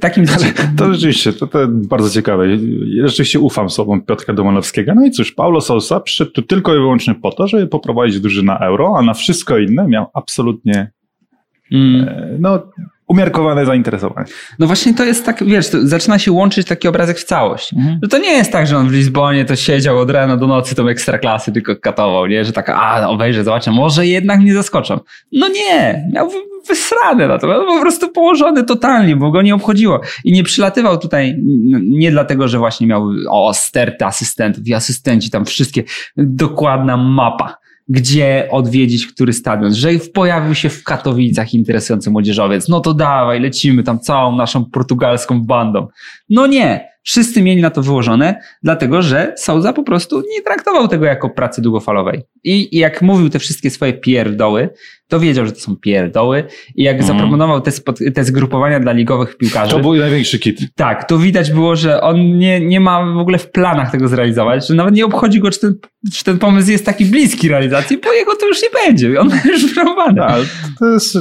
Takim 0.00 0.24
Ale 0.36 0.52
to 0.76 0.94
rzeczywiście, 0.94 1.32
to, 1.32 1.46
to 1.46 1.58
bardzo 1.68 2.10
ciekawe. 2.10 2.44
Rzeczywiście 3.04 3.40
ufam 3.40 3.70
słowom 3.70 4.02
Piotrka 4.02 4.32
Domanowskiego. 4.32 4.92
No 4.94 5.06
i 5.06 5.10
cóż, 5.10 5.32
Paulo 5.32 5.60
Sousa 5.60 6.00
przyszedł 6.00 6.30
tu 6.30 6.42
tylko 6.42 6.72
i 6.74 6.78
wyłącznie 6.78 7.14
po 7.14 7.32
to, 7.32 7.48
żeby 7.48 7.66
poprowadzić 7.66 7.83
drużynę 8.20 8.52
na 8.52 8.66
euro, 8.66 8.94
a 8.98 9.02
na 9.02 9.14
wszystko 9.14 9.58
inne 9.58 9.88
miał 9.88 10.06
absolutnie 10.14 10.90
Mm. 11.72 12.08
e, 12.08 12.36
no, 12.40 12.62
umiarkowane 13.06 13.66
zainteresowanie. 13.66 14.26
No 14.58 14.66
właśnie 14.66 14.94
to 14.94 15.04
jest 15.04 15.26
tak, 15.26 15.44
wiesz, 15.44 15.66
zaczyna 15.66 16.18
się 16.18 16.32
łączyć 16.32 16.66
taki 16.66 16.88
obrazek 16.88 17.18
w 17.18 17.24
całość. 17.24 17.74
Że 18.02 18.08
to 18.08 18.18
nie 18.18 18.30
jest 18.32 18.52
tak, 18.52 18.66
że 18.66 18.76
on 18.78 18.88
w 18.88 18.92
Lizbonie 18.92 19.44
to 19.44 19.56
siedział 19.56 19.98
od 19.98 20.10
rana 20.10 20.36
do 20.36 20.46
nocy 20.46 20.74
tą 20.74 20.88
ekstraklasy 20.88 21.52
tylko 21.52 21.76
katował, 21.76 22.26
nie? 22.26 22.44
Że 22.44 22.52
tak, 22.52 22.68
a 22.68 23.08
obejrzę, 23.08 23.44
zobaczę, 23.44 23.70
może 23.70 24.06
jednak 24.06 24.40
mnie 24.40 24.54
zaskoczą. 24.54 25.00
No 25.32 25.48
nie, 25.48 26.04
miał 26.12 26.30
wy- 26.30 26.36
wysrane 26.68 27.28
na 27.28 27.38
to, 27.38 27.46
miał 27.46 27.66
po 27.66 27.80
prostu 27.80 28.08
położony 28.12 28.64
totalnie, 28.64 29.16
bo 29.16 29.30
go 29.30 29.42
nie 29.42 29.54
obchodziło. 29.54 30.00
I 30.24 30.32
nie 30.32 30.42
przylatywał 30.42 30.98
tutaj 30.98 31.36
nie 31.82 32.10
dlatego, 32.10 32.48
że 32.48 32.58
właśnie 32.58 32.86
miał 32.86 33.08
o 33.30 33.54
sterty 33.54 34.04
asystentów 34.04 34.66
i 34.66 34.74
asystenci 34.74 35.30
tam 35.30 35.44
wszystkie, 35.44 35.82
dokładna 36.16 36.96
mapa. 36.96 37.56
Gdzie 37.88 38.48
odwiedzić 38.50 39.06
który 39.06 39.32
stadion, 39.32 39.74
że 39.74 39.88
pojawił 40.14 40.54
się 40.54 40.68
w 40.68 40.84
Katowicach 40.84 41.54
interesujący 41.54 42.10
młodzieżowiec, 42.10 42.68
no 42.68 42.80
to 42.80 42.94
dawaj, 42.94 43.40
lecimy 43.40 43.82
tam 43.82 44.00
całą 44.00 44.36
naszą 44.36 44.64
portugalską 44.64 45.42
bandą. 45.42 45.86
No 46.30 46.46
nie, 46.46 46.88
wszyscy 47.02 47.42
mieli 47.42 47.62
na 47.62 47.70
to 47.70 47.82
wyłożone, 47.82 48.40
dlatego 48.62 49.02
że 49.02 49.34
Souza 49.36 49.72
po 49.72 49.82
prostu 49.82 50.20
nie 50.20 50.42
traktował 50.42 50.88
tego 50.88 51.04
jako 51.04 51.30
pracy 51.30 51.62
długofalowej. 51.62 52.22
I, 52.44 52.76
i 52.76 52.78
jak 52.78 53.02
mówił 53.02 53.30
te 53.30 53.38
wszystkie 53.38 53.70
swoje 53.70 53.92
pierdoły, 53.92 54.68
to 55.14 55.20
wiedział, 55.20 55.46
że 55.46 55.52
to 55.52 55.60
są 55.60 55.76
pierdoły 55.76 56.44
i 56.74 56.82
jak 56.82 56.96
mm. 56.96 57.06
zaproponował 57.06 57.60
te, 57.60 57.70
te 58.14 58.24
zgrupowania 58.24 58.80
dla 58.80 58.92
ligowych 58.92 59.36
piłkarzy. 59.36 59.70
To 59.70 59.80
był 59.80 59.94
największy 59.94 60.38
kit. 60.38 60.60
Tak, 60.74 61.08
to 61.08 61.18
widać 61.18 61.50
było, 61.50 61.76
że 61.76 62.00
on 62.00 62.38
nie, 62.38 62.60
nie 62.60 62.80
ma 62.80 63.14
w 63.14 63.18
ogóle 63.18 63.38
w 63.38 63.50
planach 63.50 63.90
tego 63.90 64.08
zrealizować, 64.08 64.68
że 64.68 64.74
nawet 64.74 64.94
nie 64.94 65.04
obchodzi 65.04 65.40
go, 65.40 65.50
czy 65.50 65.60
ten, 65.60 65.74
czy 66.12 66.24
ten 66.24 66.38
pomysł 66.38 66.70
jest 66.70 66.86
taki 66.86 67.04
bliski 67.04 67.48
realizacji, 67.48 67.98
bo 67.98 68.12
jego 68.12 68.36
to 68.36 68.46
już 68.46 68.62
nie 68.62 68.68
będzie. 68.84 69.20
On 69.20 69.30
już 69.44 69.74
wyrobany. 69.74 70.16
Tak, 70.16 70.42
to 70.78 70.86
jest 70.86 71.18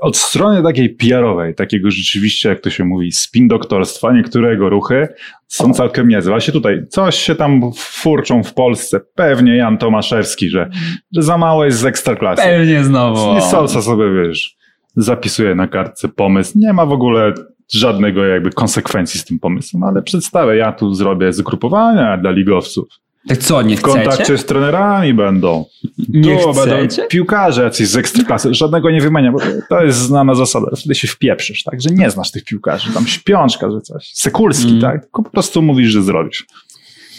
od 0.00 0.16
strony 0.16 0.62
takiej 0.62 0.90
PR-owej, 0.90 1.54
takiego 1.54 1.90
rzeczywiście, 1.90 2.48
jak 2.48 2.60
to 2.60 2.70
się 2.70 2.84
mówi, 2.84 3.12
spin 3.12 3.48
doktorstwa, 3.48 4.12
niektóre 4.12 4.54
ruchy 4.54 5.08
są 5.48 5.74
całkiem 5.74 6.08
niezłe. 6.08 6.30
Właśnie 6.30 6.52
tutaj 6.52 6.86
coś 6.88 7.16
się 7.16 7.34
tam 7.34 7.60
furczą 7.76 8.42
w 8.42 8.54
Polsce. 8.54 9.00
Pewnie 9.14 9.56
Jan 9.56 9.78
Tomaszewski, 9.78 10.48
że, 10.48 10.70
że 11.14 11.22
za 11.22 11.38
mało 11.38 11.64
jest 11.64 11.78
z 11.78 11.84
ekstraklasy. 11.84 12.42
Pewnie 12.42 12.84
znowu. 12.84 13.38
I 13.38 13.40
Solsa 13.40 13.82
sobie, 13.82 14.04
wiesz, 14.12 14.56
zapisuje 14.96 15.54
na 15.54 15.68
kartce 15.68 16.08
pomysł. 16.08 16.52
Nie 16.58 16.72
ma 16.72 16.86
w 16.86 16.92
ogóle 16.92 17.32
żadnego 17.72 18.24
jakby 18.24 18.50
konsekwencji 18.50 19.20
z 19.20 19.24
tym 19.24 19.38
pomysłem, 19.38 19.82
ale 19.82 20.02
przedstawę, 20.02 20.56
ja 20.56 20.72
tu 20.72 20.94
zrobię 20.94 21.32
zgrupowania 21.32 22.18
dla 22.18 22.30
ligowców. 22.30 22.88
Tak 23.28 23.38
co, 23.38 23.62
nie 23.62 23.76
W 23.76 23.82
kontakcie 23.82 24.38
z 24.38 24.44
trenerami 24.44 25.14
będą. 25.14 25.64
Nie 26.08 26.38
tu 26.38 26.52
chcecie? 26.52 26.70
będą 26.70 27.08
piłkarze 27.08 27.62
jacyś 27.62 27.88
z 27.88 27.96
ekstraklasy. 27.96 28.54
Żadnego 28.54 28.90
nie 28.90 29.00
wymienia, 29.00 29.32
bo 29.32 29.38
to 29.68 29.84
jest 29.84 29.98
znana 29.98 30.34
zasada. 30.34 30.66
Wtedy 30.76 30.94
się 30.94 31.08
wpieprzysz, 31.08 31.62
tak? 31.62 31.80
Że 31.82 31.90
nie 31.90 32.10
znasz 32.10 32.30
tych 32.30 32.44
piłkarzy. 32.44 32.92
Tam 32.94 33.06
śpiączka, 33.06 33.70
że 33.70 33.80
coś. 33.80 34.10
Sekulski, 34.14 34.68
Mm. 34.68 34.80
tak? 34.80 35.02
Tylko 35.02 35.22
po 35.22 35.30
prostu 35.30 35.62
mówisz, 35.62 35.90
że 35.90 36.02
zrobisz. 36.02 36.46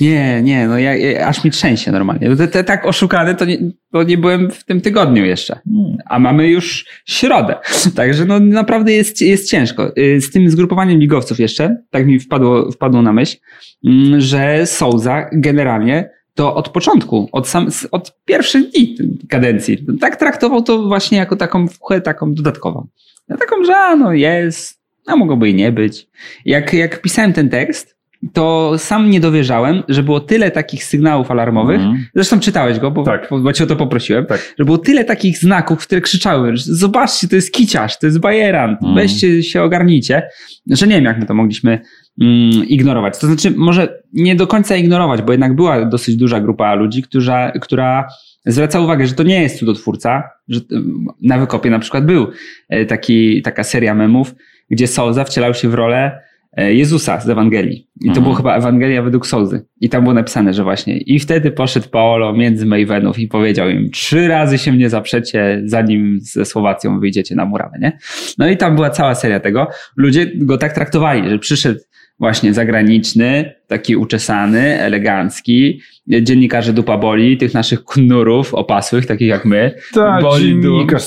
Nie, 0.02 0.42
nie, 0.42 0.68
no 0.68 0.80
ja, 0.80 0.96
ja, 0.96 1.28
aż 1.28 1.44
mi 1.44 1.52
trzęsie 1.52 1.92
normalnie. 1.92 2.36
Te, 2.36 2.48
te, 2.48 2.64
tak 2.64 2.86
oszukany 2.86 3.36
to 3.36 3.46
nie, 3.46 3.58
to 3.92 4.04
nie 4.04 4.18
byłem 4.18 4.52
w 4.52 4.64
tym 4.64 4.82
tygodniu 4.82 5.26
jeszcze. 5.26 5.60
A 6.06 6.20
mamy 6.20 6.48
już 6.48 6.86
środę. 7.06 7.56
Także 7.96 8.26
no 8.26 8.40
naprawdę 8.40 8.94
jest, 8.94 9.22
jest 9.22 9.50
ciężko. 9.50 9.98
Y, 9.98 10.22
Z 10.22 10.32
tym 10.32 10.50
zgrupowaniem 10.50 11.00
ligowców 11.00 11.40
jeszcze, 11.40 11.78
tak 11.90 12.06
mi 12.06 12.20
wpadło, 12.20 12.72
wpadło 12.72 13.02
na 13.02 13.14
myśl, 13.14 13.38
mm, 13.86 14.22
że 14.22 14.66
Souza 14.66 15.30
generalnie 15.32 16.10
to 16.36 16.56
od 16.56 16.70
początku, 16.70 17.30
od, 17.32 17.48
sam, 17.48 17.68
od 17.92 18.18
pierwszych 18.26 18.70
dni 18.70 18.96
kadencji, 19.30 19.86
tak 20.00 20.16
traktował 20.16 20.64
to 20.64 20.88
właśnie 20.88 21.18
jako 21.18 21.36
taką 21.36 21.68
wchłę, 21.68 22.02
taką 22.02 22.34
dodatkową. 22.34 22.88
No, 23.30 23.38
taką, 23.38 23.64
że 23.64 23.98
no 23.98 24.14
jest, 24.14 24.80
a 25.08 25.16
mogłoby 25.16 25.50
i 25.50 25.56
nie 25.56 25.72
być. 25.72 26.08
Jak, 26.46 26.74
jak 26.74 27.02
pisałem 27.02 27.34
ten 27.34 27.50
tekst, 27.50 27.97
to 28.34 28.74
sam 28.78 29.10
nie 29.10 29.20
dowierzałem, 29.20 29.84
że 29.90 30.04
było 30.04 30.20
tyle 30.20 30.52
takich 30.52 30.84
sygnałów 30.84 31.32
alarmowych. 31.32 31.78
Mhm. 31.82 32.06
Zresztą 32.16 32.40
czytałeś 32.40 32.80
go, 32.80 32.92
bo, 32.92 33.04
Tak. 33.04 33.28
bo, 33.30 33.40
bo 33.40 33.54
cię 33.54 33.64
o 33.64 33.68
to 33.68 33.76
poprosiłem. 33.76 34.26
Tak. 34.26 34.54
Że 34.60 34.66
było 34.66 34.78
tyle 34.78 35.06
takich 35.06 35.38
znaków, 35.38 35.80
które 35.80 36.02
krzyczały, 36.02 36.58
że 36.58 36.64
zobaczcie, 36.76 37.28
to 37.28 37.36
jest 37.36 37.52
kiciarz, 37.54 38.00
to 38.00 38.06
jest 38.06 38.20
bajeran, 38.20 38.70
Mhm. 38.70 38.96
weźcie 38.96 39.44
się 39.44 39.64
ogarnijcie, 39.64 40.30
że 40.72 40.88
nie 40.88 40.96
wiem, 40.96 41.06
jak 41.06 41.20
my 41.20 41.26
to 41.26 41.34
mogliśmy 41.34 41.80
mm, 42.22 42.66
ignorować. 42.68 43.20
To 43.20 43.28
znaczy, 43.28 43.52
może 43.58 44.02
nie 44.14 44.36
do 44.36 44.48
końca 44.48 44.76
ignorować, 44.76 45.22
bo 45.22 45.32
jednak 45.32 45.56
była 45.56 45.86
dosyć 45.86 46.16
duża 46.16 46.40
grupa 46.40 46.74
ludzi, 46.76 47.04
która, 47.04 47.52
która 47.52 48.08
zwraca 48.46 48.80
uwagę, 48.80 49.08
że 49.08 49.14
to 49.14 49.24
nie 49.24 49.42
jest 49.42 49.60
cudotwórca, 49.60 50.24
że 50.48 50.60
mm, 50.72 51.06
na 51.22 51.38
wykopie 51.38 51.70
na 51.70 51.80
przykład 51.80 52.06
był 52.06 52.28
e, 52.70 52.86
taki, 52.86 53.42
taka 53.42 53.64
seria 53.64 53.96
memów, 53.96 54.36
gdzie 54.72 54.88
Souza 54.88 55.24
wcielał 55.24 55.54
się 55.54 55.70
w 55.70 55.74
rolę 55.74 56.20
Jezusa 56.64 57.20
z 57.22 57.30
Ewangelii. 57.30 57.88
I 58.02 58.04
to 58.06 58.08
Mhm. 58.08 58.24
było 58.24 58.36
chyba 58.36 58.56
Ewangelia 58.58 59.02
według 59.02 59.28
Souzy. 59.28 59.66
I 59.82 59.90
tam 59.90 60.04
było 60.04 60.14
napisane, 60.14 60.54
że 60.54 60.64
właśnie 60.64 60.98
i 60.98 61.20
wtedy 61.20 61.52
poszedł 61.52 61.90
Paolo 61.90 62.34
między 62.34 62.66
Mavenów 62.66 63.20
i 63.20 63.28
powiedział 63.28 63.70
im, 63.70 63.90
trzy 63.92 64.28
razy 64.28 64.58
się 64.58 64.72
mnie 64.72 64.90
zaprzecie, 64.90 65.62
zanim 65.66 66.20
ze 66.22 66.46
Słowacją 66.46 67.00
wyjdziecie 67.00 67.36
na 67.36 67.46
murawę, 67.46 67.78
nie? 67.82 67.98
No 68.38 68.50
i 68.50 68.58
tam 68.58 68.76
była 68.76 68.90
cała 68.90 69.16
seria 69.16 69.40
tego. 69.40 69.68
Ludzie 69.98 70.32
go 70.36 70.58
tak 70.58 70.74
traktowali, 70.74 71.30
że 71.30 71.40
przyszedł 71.40 71.80
właśnie 72.20 72.54
zagraniczny, 72.54 73.54
taki 73.68 73.96
uczesany, 73.96 74.80
elegancki, 74.82 75.82
dziennikarze 76.22 76.74
dupa 76.74 76.98
boli, 76.98 77.38
tych 77.38 77.54
naszych 77.54 77.84
knurów 77.86 78.54
opasłych, 78.54 79.06
takich 79.06 79.28
jak 79.28 79.46
my. 79.46 79.76
Tak, 79.94 80.22
Boli 80.22 80.62
dziennikarz, 80.62 81.04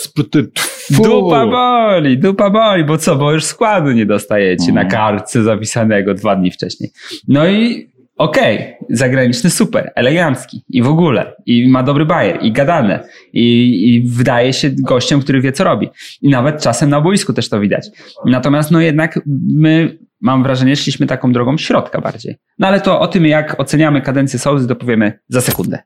tfu. 0.55 1.03
Dupa 1.03 1.47
boli, 1.47 2.19
dupa 2.19 2.51
boli, 2.51 2.85
bo 2.85 2.99
co, 2.99 3.17
bo 3.17 3.33
już 3.33 3.45
składu 3.45 3.91
nie 3.93 4.07
dostajecie 4.07 4.73
na 4.73 4.81
Mhm. 4.83 4.89
kartce 4.91 5.43
zapisanego 5.43 6.15
dwa 6.15 6.37
dni 6.37 6.51
wcześniej. 6.51 6.91
No 7.29 7.49
i 7.49 7.89
okej, 8.17 8.75
zagraniczny 8.91 9.51
super, 9.51 9.93
elegancki 9.95 10.63
i 10.69 10.83
w 10.83 10.89
ogóle, 10.89 11.33
i 11.47 11.69
ma 11.69 11.83
dobry 11.83 12.05
bajer, 12.07 12.39
i 12.43 12.53
gadane, 12.53 13.01
i, 13.33 13.45
i 13.95 14.03
wydaje 14.09 14.53
się 14.53 14.71
gościem, 14.83 15.21
który 15.21 15.41
wie 15.41 15.53
co 15.53 15.65
robi. 15.65 15.89
I 16.23 16.29
nawet 16.29 16.63
czasem 16.63 16.91
na 16.91 17.01
boisku 17.01 17.33
też 17.33 17.49
to 17.49 17.61
widać. 17.61 17.87
Natomiast 18.27 18.71
no 18.71 18.81
jednak 18.81 19.21
my, 19.55 19.99
mam 20.21 20.43
wrażenie, 20.43 20.77
szliśmy 20.77 21.07
taką 21.07 21.33
drogą 21.33 21.59
środka 21.59 22.01
bardziej. 22.01 22.37
No 22.59 22.67
ale 22.67 22.81
to 22.81 23.01
o 23.01 23.09
tym, 23.09 23.27
jak 23.27 23.61
oceniamy 23.61 24.03
kadencję 24.03 24.39
Sołzy, 24.39 24.69
to 24.69 24.77
powiemy 24.77 25.19
za 25.29 25.41
sekundę. 25.41 25.79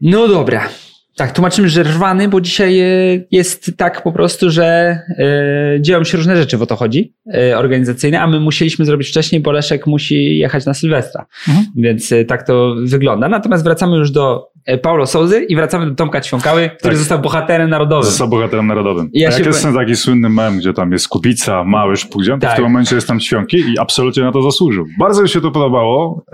No 0.00 0.28
dobra. 0.28 0.68
Tak, 1.16 1.32
tłumaczymy, 1.32 1.68
że 1.68 1.82
rwany, 1.82 2.28
bo 2.28 2.40
dzisiaj 2.40 2.80
e, 2.80 2.84
jest 3.30 3.72
tak 3.76 4.02
po 4.02 4.12
prostu, 4.12 4.50
że 4.50 4.98
e, 5.18 5.80
dzieją 5.80 6.04
się 6.04 6.16
różne 6.16 6.36
rzeczy, 6.36 6.56
w 6.58 6.62
o 6.62 6.66
to 6.66 6.76
chodzi, 6.76 7.14
e, 7.34 7.58
organizacyjne, 7.58 8.20
a 8.20 8.26
my 8.26 8.40
musieliśmy 8.40 8.84
zrobić 8.84 9.08
wcześniej, 9.08 9.40
bo 9.40 9.52
Leszek 9.52 9.86
musi 9.86 10.38
jechać 10.38 10.66
na 10.66 10.74
Sylwestra. 10.74 11.26
Mhm. 11.48 11.66
Więc 11.76 12.14
tak 12.28 12.46
to 12.46 12.74
wygląda. 12.84 13.28
Natomiast 13.28 13.64
wracamy 13.64 13.96
już 13.96 14.10
do 14.10 14.52
Paulo 14.82 15.06
Souzy 15.06 15.44
i 15.48 15.56
wracamy 15.56 15.86
do 15.86 15.94
Tomka 15.94 16.20
Ćwiąkały, 16.20 16.70
który 16.78 16.90
Tak. 16.90 16.98
został 16.98 17.18
bohaterem 17.18 17.70
narodowym. 17.70 18.04
Został 18.04 18.28
bohaterem 18.28 18.66
narodowym. 18.66 19.10
Ja 19.12 19.30
jak 19.30 19.46
jest 19.46 19.62
ten 19.62 19.74
taki 19.74 19.96
słynny 19.96 20.28
mem, 20.28 20.58
gdzie 20.58 20.72
tam 20.72 20.92
jest 20.92 21.08
Kubica, 21.08 21.64
mały 21.64 21.96
szpudzian, 21.96 22.40
to 22.40 22.46
Tak. 22.46 22.52
w 22.52 22.56
tym 22.56 22.64
momencie 22.64 22.94
jest 22.94 23.08
tam 23.08 23.20
Ćwiąki 23.20 23.56
i 23.56 23.78
absolutnie 23.78 24.22
na 24.22 24.32
to 24.32 24.42
zasłużył. 24.42 24.86
Bardzo 24.98 25.22
mi 25.22 25.28
się 25.28 25.40
to 25.40 25.50
podobało, 25.50 26.24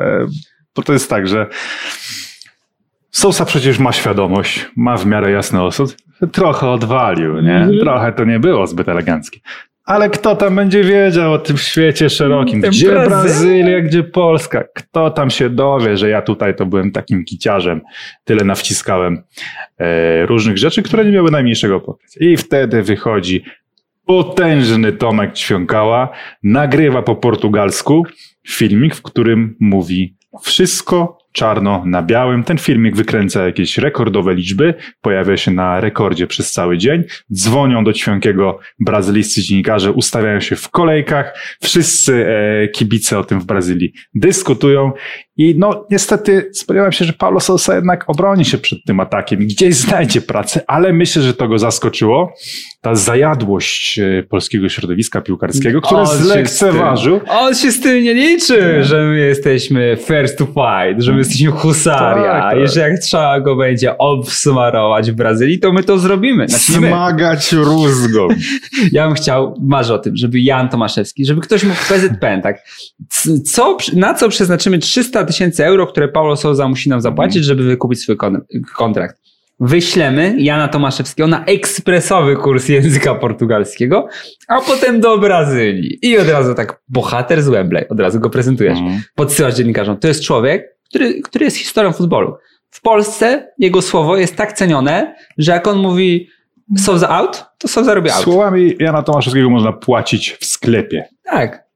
bo 0.76 0.82
to 0.82 0.92
jest 0.92 1.10
tak, 1.10 1.28
że 1.28 1.46
Sousa 3.18 3.44
przecież 3.44 3.78
ma 3.78 3.92
świadomość, 3.92 4.66
ma 4.76 4.96
w 4.96 5.06
miarę 5.06 5.30
jasny 5.30 5.62
osud, 5.62 5.96
trochę 6.32 6.70
odwalił, 6.70 7.40
nie? 7.40 7.56
Mhm. 7.56 7.78
Trochę 7.78 8.12
to 8.12 8.24
nie 8.24 8.40
było 8.40 8.66
zbyt 8.66 8.88
eleganckie. 8.88 9.40
Ale 9.84 10.10
kto 10.10 10.36
tam 10.36 10.56
będzie 10.56 10.84
wiedział 10.84 11.32
o 11.32 11.38
tym 11.38 11.56
świecie 11.56 12.10
szerokim? 12.10 12.60
Gdzie 12.60 12.90
Brazylia? 12.90 13.20
Brazylia, 13.20 13.80
gdzie 13.80 14.02
Polska? 14.02 14.64
Kto 14.74 15.10
tam 15.10 15.30
się 15.30 15.50
dowie, 15.50 15.96
że 15.96 16.08
ja 16.08 16.22
tutaj 16.22 16.56
to 16.56 16.66
byłem 16.66 16.92
takim 16.92 17.24
kiciarzem, 17.24 17.80
tyle 18.24 18.44
nawciskałem 18.44 19.22
e, 19.78 20.26
różnych 20.26 20.58
rzeczy, 20.58 20.82
które 20.82 21.04
nie 21.04 21.12
miały 21.12 21.30
najmniejszego 21.30 21.80
pokrycia. 21.80 22.20
I 22.20 22.36
wtedy 22.36 22.82
wychodzi 22.82 23.44
potężny 24.06 24.92
Tomek 24.92 25.32
Ćwiąkała, 25.34 26.08
nagrywa 26.42 27.02
po 27.02 27.16
portugalsku 27.16 28.06
filmik, 28.48 28.94
w 28.94 29.02
którym 29.02 29.56
mówi 29.60 30.16
wszystko 30.42 31.17
czarno 31.32 31.82
na 31.86 32.02
białym. 32.02 32.44
Ten 32.44 32.58
filmik 32.58 32.96
wykręca 32.96 33.44
jakieś 33.46 33.78
rekordowe 33.78 34.34
liczby, 34.34 34.74
pojawia 35.00 35.36
się 35.36 35.50
na 35.50 35.80
rekordzie 35.80 36.26
przez 36.26 36.52
cały 36.52 36.78
dzień. 36.78 37.04
Dzwonią 37.32 37.84
do 37.84 37.92
Ćwiąkiego 37.92 38.58
brazylijscy 38.80 39.42
dziennikarze, 39.42 39.92
ustawiają 39.92 40.40
się 40.40 40.56
w 40.56 40.68
kolejkach. 40.68 41.56
Wszyscy 41.62 42.26
e, 42.26 42.68
kibice 42.68 43.18
o 43.18 43.24
tym 43.24 43.40
w 43.40 43.46
Brazylii 43.46 43.92
dyskutują 44.14 44.92
i 45.38 45.54
no 45.58 45.86
niestety 45.90 46.50
spodziewałem 46.52 46.92
się, 46.92 47.04
że 47.04 47.12
Paulo 47.12 47.40
Sousa 47.40 47.74
jednak 47.74 48.04
obroni 48.10 48.44
się 48.44 48.58
przed 48.58 48.84
tym 48.84 49.00
atakiem 49.00 49.42
i 49.42 49.46
gdzieś 49.46 49.74
znajdzie 49.74 50.20
pracę, 50.20 50.60
ale 50.66 50.92
myślę, 50.92 51.22
że 51.22 51.34
to 51.34 51.48
go 51.48 51.58
zaskoczyło. 51.58 52.32
Ta 52.80 52.94
zajadłość 52.94 53.98
e, 53.98 54.22
polskiego 54.22 54.68
środowiska 54.68 55.20
piłkarskiego, 55.20 55.80
które 55.80 56.06
zlekceważył. 56.06 57.20
On 57.28 57.54
się 57.54 57.72
z 57.72 57.80
tym 57.80 58.04
nie 58.04 58.14
liczy, 58.14 58.84
że 58.84 59.06
my 59.06 59.18
jesteśmy 59.18 59.98
first 60.06 60.38
to 60.38 60.46
fight, 60.46 61.02
że 61.02 61.12
my 61.12 61.18
jesteśmy 61.18 61.50
husaria. 61.50 62.32
Tak, 62.32 62.54
tak. 62.54 62.64
I 62.64 62.68
że 62.68 62.80
jak 62.80 62.98
trzeba 62.98 63.40
go 63.40 63.56
będzie 63.56 63.98
obsmarować 63.98 65.10
w 65.10 65.14
Brazylii, 65.14 65.58
to 65.58 65.72
my 65.72 65.82
to 65.82 65.98
zrobimy. 65.98 66.48
Znaczy 66.48 66.80
nie. 66.80 66.88
Smagać 66.88 67.52
rózgą. 67.52 68.28
Ja 68.92 69.06
bym 69.06 69.14
chciał, 69.14 69.54
marzę 69.60 69.94
o 69.94 69.98
tym, 69.98 70.16
żeby 70.16 70.40
Jan 70.40 70.68
Tomaszewski, 70.68 71.24
żeby 71.24 71.40
ktoś 71.40 71.64
mógł 71.64 71.80
PZPN, 71.88 72.42
tak, 72.42 72.62
co, 73.44 73.76
na 73.92 74.14
co 74.14 74.28
przeznaczymy 74.28 74.78
300 74.78 75.24
tysięcy 75.28 75.64
euro, 75.66 75.86
które 75.86 76.08
Paulo 76.08 76.36
Souza 76.36 76.68
musi 76.68 76.88
nam 76.88 77.00
zapłacić, 77.00 77.44
żeby 77.44 77.62
wykupić 77.62 78.00
swój 78.02 78.16
kon- 78.16 78.40
kontrakt. 78.76 79.16
Wyślemy 79.60 80.34
Jana 80.38 80.68
Tomaszewskiego 80.68 81.26
na 81.26 81.44
ekspresowy 81.44 82.36
kurs 82.36 82.68
języka 82.68 83.14
portugalskiego, 83.14 84.08
a 84.48 84.60
potem 84.60 85.00
do 85.00 85.18
Brazylii. 85.18 85.98
I 86.02 86.18
od 86.18 86.28
razu 86.28 86.54
tak, 86.54 86.80
bohater 86.88 87.42
z 87.42 87.48
Wembley, 87.48 87.88
od 87.88 88.00
razu 88.00 88.20
go 88.20 88.30
prezentujesz. 88.30 88.78
Mhm. 88.78 89.02
Podsyłasz 89.14 89.54
dziennikarzom. 89.54 89.96
To 89.96 90.08
jest 90.08 90.22
człowiek, 90.22 90.76
który, 90.88 91.20
który 91.22 91.44
jest 91.44 91.56
historią 91.56 91.92
futbolu. 91.92 92.36
w 92.70 92.80
Polsce 92.80 93.52
jego 93.58 93.82
słowo 93.82 94.16
jest 94.16 94.36
tak 94.36 94.52
cenione, 94.52 95.14
że 95.38 95.52
jak 95.52 95.66
on 95.66 95.78
mówi 95.78 96.28
Souza 96.78 97.08
out, 97.08 97.44
to 97.58 97.68
Souza 97.68 97.94
robi 97.94 98.10
out. 98.10 98.22
Słowami 98.24 98.76
Jana 98.80 99.02
Tomaszewskiego 99.02 99.50
można 99.50 99.72
płacić 99.72 100.36
w 100.40 100.44
sklepie. 100.44 101.04
Tak. 101.24 101.67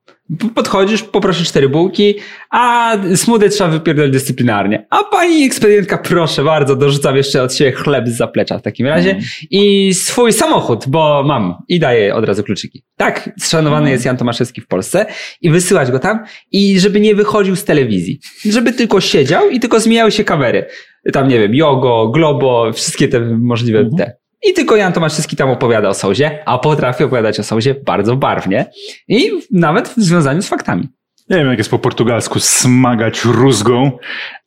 Podchodzisz, 0.55 1.03
poproszę 1.03 1.45
cztery 1.45 1.68
bułki, 1.68 2.14
a 2.51 2.97
smudę 3.14 3.49
trzeba 3.49 3.71
wypierdolić 3.71 4.12
dyscyplinarnie. 4.12 4.87
A 4.90 5.05
pani 5.05 5.45
ekspedientka, 5.45 5.99
proszę 5.99 6.45
bardzo, 6.45 6.77
dorzucam 6.77 7.16
jeszcze 7.16 7.42
od 7.42 7.55
siebie 7.55 7.73
chleb 7.73 8.09
z 8.09 8.16
zaplecza 8.16 8.59
w 8.59 8.62
takim 8.62 8.87
razie 8.87 9.18
i 9.51 9.95
swój 9.95 10.33
samochód, 10.33 10.85
bo 10.88 11.23
mam 11.27 11.55
i 11.68 11.81
daję 11.81 12.14
od 12.14 12.25
razu 12.25 12.42
kluczyki. 12.42 12.85
Tak, 12.97 13.31
szanowany 13.42 13.90
jest 13.90 14.05
Jan 14.05 14.16
Tomaszewski 14.16 14.61
w 14.61 14.66
Polsce 14.66 15.07
i 15.40 15.51
wysyłać 15.51 15.90
go 15.90 15.99
tam 15.99 16.25
i 16.53 16.81
żeby 16.81 17.01
nie 17.01 17.14
wychodził 17.14 17.57
z 17.57 17.64
telewizji. 17.64 18.21
Żeby 18.45 18.73
tylko 18.73 19.01
siedział 19.01 19.51
i 19.51 19.61
tylko 19.61 19.81
zmieniały 19.81 20.12
się 20.12 20.25
kamery. 20.25 20.66
Tam, 21.12 21.29
nie 21.29 21.38
wiem, 21.38 21.55
Jogo, 21.55 22.09
Globo, 22.09 22.73
wszystkie 22.73 23.09
te 23.09 23.21
możliwe 23.21 23.90
te. 23.99 24.21
I 24.48 24.52
tylko 24.52 24.76
Jan 24.76 24.92
Tomaszewski 24.92 25.37
tam 25.37 25.50
opowiada 25.50 25.88
o 25.88 25.94
Sołzie, 25.94 26.38
a 26.46 26.59
potrafi 26.59 27.05
opowiadać 27.05 27.40
o 27.40 27.42
Sołzie 27.42 27.74
bardzo 27.74 28.16
barwnie 28.16 28.70
i 29.09 29.31
nawet 29.50 29.88
w 29.88 29.96
związaniu 29.96 30.42
z 30.42 30.48
faktami. 30.48 30.88
Nie 31.31 31.37
wiem, 31.37 31.48
jak 31.48 31.59
jest 31.59 31.70
po 31.70 31.78
portugalsku 31.78 32.40
smagać 32.40 33.24
rózgą, 33.24 33.98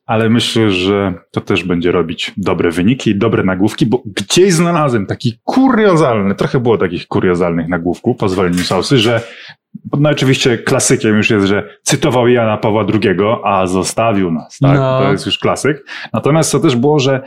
ale 0.05 0.29
myślę, 0.29 0.71
że 0.71 1.13
to 1.31 1.41
też 1.41 1.63
będzie 1.63 1.91
robić 1.91 2.31
dobre 2.37 2.71
wyniki 2.71 3.09
i 3.09 3.15
dobre 3.15 3.43
nagłówki, 3.43 3.85
bo 3.85 4.03
gdzieś 4.05 4.53
znalazłem 4.53 5.05
taki 5.05 5.39
kuriozalny, 5.43 6.35
trochę 6.35 6.59
było 6.59 6.77
takich 6.77 7.07
kuriozalnych 7.07 7.67
nagłówków, 7.67 8.17
pozwoleniu 8.17 8.63
Sausy, 8.63 8.97
że 8.97 9.21
no 9.99 10.09
oczywiście 10.09 10.57
klasykiem 10.57 11.17
już 11.17 11.29
jest, 11.29 11.45
że 11.45 11.69
cytował 11.83 12.27
Jana 12.27 12.57
Pawła 12.57 12.85
II, 12.93 13.17
a 13.43 13.67
zostawił 13.67 14.31
nas, 14.31 14.57
tak? 14.59 14.77
No. 14.77 14.99
To 14.99 15.11
jest 15.11 15.25
już 15.25 15.39
klasyk. 15.39 15.85
Natomiast 16.13 16.51
to 16.51 16.59
też 16.59 16.75
było, 16.75 16.99
że 16.99 17.21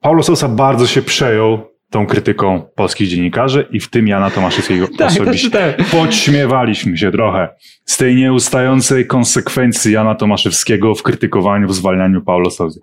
Paulo 0.00 0.22
Sousa 0.22 0.48
bardzo 0.48 0.86
się 0.86 1.02
przejął 1.02 1.77
tą 1.90 2.06
krytyką 2.06 2.62
polskich 2.74 3.08
dziennikarzy 3.08 3.68
i 3.70 3.80
w 3.80 3.90
tym 3.90 4.08
Jana 4.08 4.30
Tomaszewskiego 4.30 4.88
Tak, 4.98 5.08
osobiście. 5.08 5.46
czytałem. 5.46 5.74
Podśmiewaliśmy 5.92 6.98
się 6.98 7.12
trochę 7.12 7.48
z 7.84 7.96
tej 7.96 8.16
nieustającej 8.16 9.06
konsekwencji 9.06 9.92
Jana 9.92 10.14
Tomaszewskiego 10.14 10.94
w 10.94 11.02
krytykowaniu, 11.02 11.68
w 11.68 11.74
zwalnianiu 11.74 12.22
Paulo 12.22 12.50
Sousy. 12.50 12.80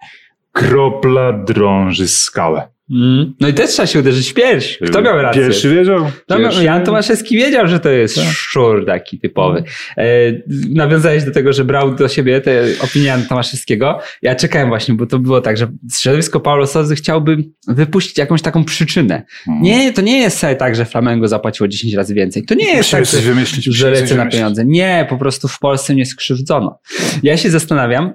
Kropla 0.52 1.34
drąży 1.34 2.08
skałę. 2.08 2.75
Mm. 2.92 3.34
No 3.40 3.48
i 3.48 3.54
też 3.54 3.70
trzeba 3.70 3.88
się 3.88 4.00
uderzyć 4.00 4.30
w 4.30 4.34
pierś. 4.34 4.80
Kto 4.88 5.02
miał 5.02 5.22
rację? 5.22 5.42
Pierwszy 5.42 5.76
wiedział? 5.76 6.12
No, 6.30 6.38
Pierwszy 6.38 6.64
Jan 6.64 6.84
Tomaszewski 6.84 7.38
wiedział, 7.38 7.68
że 7.68 7.80
to 7.80 7.90
jest 7.90 8.16
Tak. 8.16 8.26
szczur 8.26 8.86
taki 8.86 9.20
typowy. 9.20 9.64
E, 9.98 10.04
nawiązałeś 10.70 11.24
do 11.24 11.32
tego, 11.32 11.54
że 11.54 11.66
brał 11.66 11.96
do 11.96 12.08
siebie 12.08 12.42
te 12.42 12.64
opinie 12.80 13.06
Jana 13.06 13.24
Tomaszewskiego. 13.30 14.00
Ja 14.22 14.36
czekałem 14.36 14.70
właśnie, 14.70 14.94
bo 14.94 15.06
to 15.06 15.20
było 15.20 15.42
tak, 15.42 15.58
że 15.58 15.68
środowisko 16.00 16.40
Paulo 16.40 16.68
Sozy 16.68 16.96
chciałby 16.96 17.38
wypuścić 17.68 18.18
jakąś 18.18 18.42
taką 18.42 18.64
przyczynę. 18.64 19.24
Mhm. 19.48 19.64
Nie, 19.64 19.94
to 19.94 20.02
nie 20.02 20.18
jest 20.18 20.46
tak, 20.60 20.76
że 20.76 20.86
Flamengo 20.86 21.28
zapłaciło 21.28 21.68
10 21.68 21.94
razy 21.94 22.14
więcej. 22.14 22.44
To 22.46 22.56
nie 22.56 22.66
jest 22.66 22.94
Musimy 22.94 23.46
tak, 23.46 23.64
że, 23.64 23.72
że 23.72 23.92
lecę 23.92 24.16
na 24.16 24.26
pieniądze. 24.26 24.66
Nie, 24.66 25.06
po 25.10 25.18
prostu 25.18 25.48
w 25.48 25.60
Polsce 25.60 25.96
nie 25.96 26.06
skrzywdzono. 26.06 26.80
Ja 27.24 27.38
się 27.38 27.50
zastanawiam, 27.50 28.14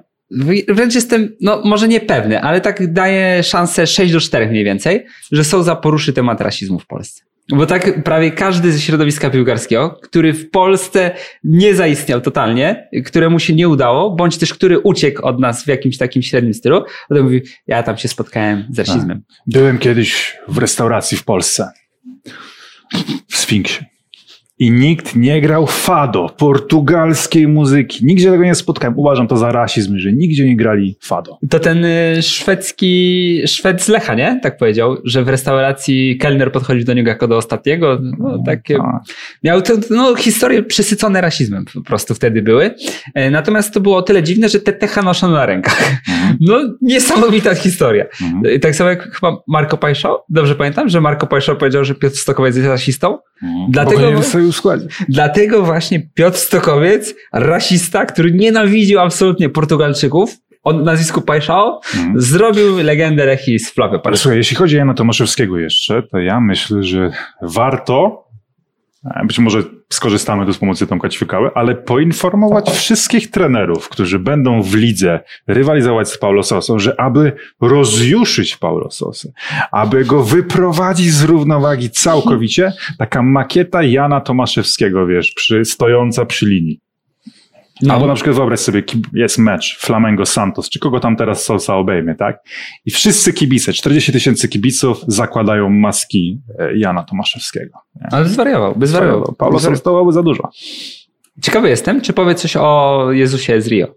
Wręcz 0.67 0.95
jestem, 0.95 1.35
no 1.41 1.61
może 1.65 1.87
nie 1.87 1.99
pewny, 1.99 2.41
ale 2.41 2.61
tak 2.61 2.93
daję 2.93 3.43
szansę 3.43 3.87
6 3.87 4.13
do 4.13 4.19
4 4.19 4.47
mniej 4.47 4.63
więcej, 4.63 5.05
że 5.31 5.43
Souza 5.43 5.75
poruszy 5.75 6.13
temat 6.13 6.41
rasizmu 6.41 6.79
w 6.79 6.87
Polsce. 6.87 7.23
Bo 7.49 7.65
tak 7.65 8.03
prawie 8.03 8.31
każdy 8.31 8.71
ze 8.71 8.79
środowiska 8.79 9.29
piłkarskiego, 9.29 9.99
który 10.03 10.33
w 10.33 10.49
Polsce 10.49 11.11
nie 11.43 11.75
zaistniał 11.75 12.21
totalnie, 12.21 12.89
któremu 13.05 13.39
się 13.39 13.55
nie 13.55 13.69
udało, 13.69 14.15
bądź 14.15 14.37
też 14.37 14.53
który 14.53 14.79
uciekł 14.79 15.25
od 15.25 15.39
nas 15.39 15.63
w 15.63 15.67
jakimś 15.67 15.97
takim 15.97 16.21
średnim 16.21 16.53
stylu, 16.53 16.83
potem 17.09 17.23
mówi, 17.23 17.41
ja 17.67 17.83
tam 17.83 17.97
się 17.97 18.07
spotkałem 18.07 18.67
z 18.69 18.79
rasizmem. 18.79 19.23
Byłem 19.47 19.77
kiedyś 19.77 20.37
w 20.47 20.57
restauracji 20.57 21.17
w 21.17 21.23
Polsce. 21.23 21.69
W 23.27 23.37
Sfinksie. 23.37 23.90
I 24.61 24.71
nikt 24.71 25.15
nie 25.15 25.41
grał 25.41 25.67
fado, 25.67 26.29
portugalskiej 26.37 27.47
muzyki. 27.47 28.05
Nigdzie 28.05 28.31
tego 28.31 28.43
nie 28.43 28.55
spotkałem. 28.55 28.99
Uważam 28.99 29.27
to 29.27 29.37
za 29.37 29.51
rasizm, 29.51 29.97
że 29.97 30.13
nigdzie 30.13 30.45
nie 30.45 30.55
grali 30.57 30.95
fado. 31.01 31.37
To 31.49 31.59
ten 31.59 31.85
y, 31.85 32.21
szwedzki, 32.21 33.41
Szwed 33.47 33.81
z 33.81 33.87
Lecha, 33.87 34.13
nie? 34.15 34.39
Tak 34.43 34.57
powiedział, 34.57 34.97
że 35.03 35.23
w 35.23 35.27
restauracji 35.27 36.17
kelner 36.17 36.51
podchodził 36.51 36.85
do 36.85 36.93
niego 36.93 37.09
jako 37.09 37.27
do 37.27 37.37
ostatniego. 37.37 37.99
No, 38.19 38.43
takie, 38.45 38.77
A, 38.79 38.99
Miał 39.43 39.61
to, 39.61 39.73
no, 39.89 40.15
historie 40.15 40.63
przesycone 40.63 41.21
rasizmem 41.21 41.65
po 41.73 41.81
prostu 41.81 42.13
wtedy 42.15 42.41
były. 42.41 42.75
E, 43.13 43.31
Natomiast 43.31 43.73
to 43.73 43.79
było 43.79 43.97
o 43.97 44.01
tyle 44.01 44.23
dziwne, 44.23 44.49
że 44.49 44.59
te 44.59 44.73
techa 44.73 45.01
noszą 45.01 45.31
na 45.31 45.45
rękach. 45.45 45.91
No, 46.41 46.59
niesamowita 46.81 47.55
historia. 47.55 48.05
Mhm. 48.21 48.55
E, 48.55 48.59
Tak 48.59 48.75
samo 48.75 48.89
jak 48.89 49.15
chyba 49.15 49.37
Marco 49.47 49.77
Pajszo, 49.77 50.25
dobrze 50.29 50.55
pamiętam, 50.55 50.89
że 50.89 51.01
Marco 51.01 51.27
Pajszo 51.27 51.55
powiedział, 51.55 51.85
że 51.85 51.95
Piotr 51.95 52.15
Stokowiec 52.17 52.55
jest 52.55 52.67
rasistą. 52.67 53.17
Dlatego- 53.69 53.97
Bo 53.99 54.05
go 54.05 54.11
nie 54.11 54.17
wystawił 54.17 54.51
w 54.51 54.55
składzie. 54.55 54.87
Dlatego 55.09 55.63
właśnie 55.63 56.07
Piotr 56.13 56.37
Stokowiec, 56.37 57.13
rasista, 57.33 58.05
który 58.05 58.31
nienawidził 58.31 58.99
absolutnie 58.99 59.49
Portugalczyków, 59.49 60.35
o 60.63 60.73
nazwisku 60.73 61.21
Pajszao, 61.21 61.81
Mhm. 61.95 62.21
zrobił 62.21 62.77
legendę 62.77 63.25
Lechi 63.25 63.59
z 63.59 63.71
Flavio 63.71 63.99
słuchaj, 64.15 64.37
jeśli 64.37 64.55
chodzi 64.57 64.75
o 64.75 64.79
Jana 64.79 64.93
Tomaszewskiego 64.93 65.57
jeszcze, 65.57 66.03
to 66.03 66.17
ja 66.19 66.41
myślę, 66.41 66.83
że 66.83 67.11
warto, 67.41 68.27
być 69.03 69.39
może 69.39 69.63
skorzystamy 69.89 70.45
tu 70.45 70.53
z 70.53 70.57
pomocy 70.57 70.87
Tomka 70.87 71.09
Ćwikały, 71.09 71.49
ale 71.55 71.75
poinformować 71.75 72.69
wszystkich 72.69 73.31
trenerów, 73.31 73.89
którzy 73.89 74.19
będą 74.19 74.61
w 74.61 74.75
lidze 74.75 75.19
rywalizować 75.47 76.09
z 76.09 76.17
Paulo 76.17 76.43
Sosą, 76.43 76.79
że 76.79 77.01
aby 77.01 77.31
rozjuszyć 77.61 78.57
Paulo 78.57 78.91
Sosę, 78.91 79.31
aby 79.71 80.05
go 80.05 80.23
wyprowadzić 80.23 81.13
z 81.13 81.23
równowagi 81.23 81.89
całkowicie, 81.89 82.73
taka 82.97 83.21
makieta 83.21 83.83
Jana 83.83 84.21
Tomaszewskiego, 84.21 85.07
wiesz, 85.07 85.31
przy, 85.31 85.65
stojąca 85.65 86.25
przy 86.25 86.45
linii. 86.45 86.79
No. 87.81 87.93
Albo 87.93 88.07
na 88.07 88.13
przykład 88.13 88.35
wyobraź 88.35 88.59
sobie, 88.59 88.83
jest 89.13 89.37
mecz 89.37 89.77
Flamengo 89.79 90.25
Santos, 90.25 90.69
czy 90.69 90.79
kogo 90.79 90.99
tam 90.99 91.15
teraz 91.15 91.43
Sosa 91.43 91.75
obejmie, 91.75 92.15
tak? 92.15 92.37
I 92.85 92.91
wszyscy 92.91 93.33
kibice, 93.33 93.73
40 93.73 94.11
tysięcy 94.11 94.47
kibiców 94.47 95.01
zakładają 95.07 95.69
maski 95.69 96.41
e, 96.59 96.77
Jana 96.77 97.03
Tomaszewskiego. 97.03 97.79
Nie? 97.95 98.07
Ale 98.11 98.25
zwariował, 98.25 98.75
by 98.75 98.87
zwariował. 98.87 99.35
Paulo 99.37 99.59
Zwariował. 99.59 99.77
Sosa 99.77 99.89
byłoby 99.89 100.11
za 100.11 100.23
dużo. 100.23 100.49
Ciekawy 101.41 101.69
jestem, 101.69 102.01
czy 102.01 102.13
powie 102.13 102.35
coś 102.35 102.55
o 102.55 103.07
Jezusie 103.11 103.61
z 103.61 103.67
Rio. 103.67 103.87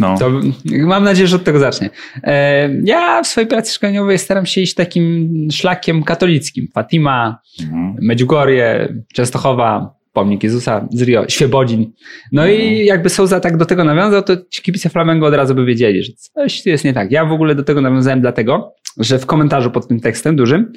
No. 0.00 0.18
To 0.18 0.30
mam 0.68 1.04
nadzieję, 1.04 1.26
że 1.28 1.36
od 1.36 1.44
tego 1.44 1.58
zacznie. 1.58 1.90
E, 2.22 2.70
Ja 2.84 3.22
w 3.22 3.26
swojej 3.26 3.48
pracy 3.48 3.74
szkoleniowej 3.74 4.18
staram 4.18 4.46
się 4.46 4.60
iść 4.60 4.74
takim 4.74 5.28
szlakiem 5.52 6.02
katolickim. 6.02 6.68
Fatima, 6.74 7.38
Mhm. 7.62 7.96
Medjugorje, 8.02 8.94
Częstochowa, 9.14 9.94
pomnik 10.12 10.42
Jezusa 10.42 10.88
z 10.90 11.02
Rio, 11.02 11.24
Świebodzin. 11.28 11.92
No 12.32 12.46
i 12.46 12.84
jakby 12.84 13.08
Souza 13.08 13.40
tak 13.40 13.56
do 13.56 13.66
tego 13.66 13.84
nawiązał, 13.84 14.22
to 14.22 14.36
ci 14.50 14.62
kibice 14.62 14.88
Flamengo 14.88 15.26
od 15.26 15.34
razu 15.34 15.54
by 15.54 15.64
wiedzieli, 15.64 16.04
że 16.04 16.12
coś 16.12 16.62
tu 16.62 16.68
jest 16.68 16.84
nie 16.84 16.92
tak. 16.92 17.12
Ja 17.12 17.24
w 17.24 17.32
ogóle 17.32 17.54
do 17.54 17.62
tego 17.62 17.80
nawiązałem 17.80 18.20
dlatego, 18.20 18.74
że 18.96 19.18
w 19.18 19.26
komentarzu 19.26 19.70
pod 19.70 19.88
tym 19.88 20.00
tekstem 20.00 20.36
dużym 20.36 20.72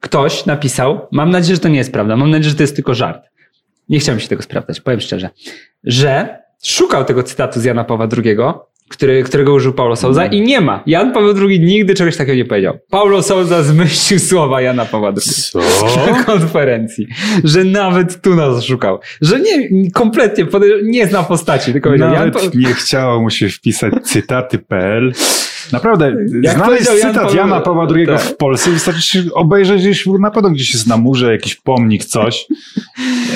ktoś 0.00 0.46
napisał, 0.46 1.06
mam 1.12 1.30
nadzieję, 1.30 1.54
że 1.54 1.60
to 1.60 1.68
nie 1.68 1.78
jest 1.78 1.92
prawda, 1.92 2.16
mam 2.16 2.30
nadzieję, 2.30 2.50
że 2.50 2.56
to 2.56 2.62
jest 2.62 2.74
tylko 2.76 2.94
żart. 2.94 3.24
Nie 3.88 3.98
chciałem 3.98 4.20
się 4.20 4.28
tego 4.28 4.42
sprawdzać, 4.42 4.80
powiem 4.80 5.00
szczerze, 5.00 5.30
że 5.84 6.38
szukał 6.62 7.04
tego 7.04 7.22
cytatu 7.22 7.60
z 7.60 7.64
Jana 7.64 7.84
Pawła 7.84 8.08
II, 8.24 8.36
który, 8.88 9.22
którego 9.22 9.54
użył 9.54 9.72
Paulo 9.72 9.96
Souza 9.96 10.26
i 10.26 10.40
nie 10.40 10.60
ma. 10.60 10.82
Jan 10.86 11.12
Paweł 11.12 11.34
II 11.48 11.60
nigdy 11.60 11.94
czegoś 11.94 12.16
takiego 12.16 12.36
nie 12.36 12.44
powiedział. 12.44 12.78
Paulo 12.90 13.22
Souza 13.22 13.62
zmyślił 13.62 14.18
słowa 14.20 14.60
Jana 14.60 14.84
Pawła 14.84 15.08
II 15.08 15.22
Co? 15.52 15.58
na 16.12 16.24
konferencji, 16.24 17.06
że 17.44 17.64
nawet 17.64 18.22
tu 18.22 18.34
nas 18.34 18.64
szukał, 18.64 18.98
że 19.20 19.40
nie, 19.40 19.68
kompletnie 19.90 20.46
nie 20.82 21.06
zna 21.06 21.22
postaci, 21.22 21.72
tylko 21.72 21.88
powiedział, 21.88 22.12
Jan 22.12 22.18
Nawet 22.18 22.34
pa- 22.34 22.58
nie 22.58 22.74
chciało 22.74 23.20
mu 23.22 23.30
się 23.30 23.48
wpisać 23.48 23.92
cytaty.pl. 24.02 25.12
Naprawdę, 25.72 26.06
Jak 26.42 26.56
znaleźć 26.56 26.64
powiedział 26.86 26.96
Jan 26.98 27.08
cytat 27.12 27.24
Paweł- 27.26 27.36
Jana 27.36 27.60
Pawła 27.60 27.86
II 27.94 28.06
tak. 28.06 28.20
w 28.20 28.36
Polsce, 28.36 28.70
wystarczy 28.70 29.02
się 29.02 29.22
obejrzeć 29.34 29.80
gdzieś, 29.80 30.06
na 30.20 30.30
pewno 30.30 30.50
gdzieś 30.50 30.74
jest 30.74 30.86
na 30.86 30.96
murze, 30.96 31.32
jakiś 31.32 31.54
pomnik, 31.54 32.04
coś. 32.04 32.46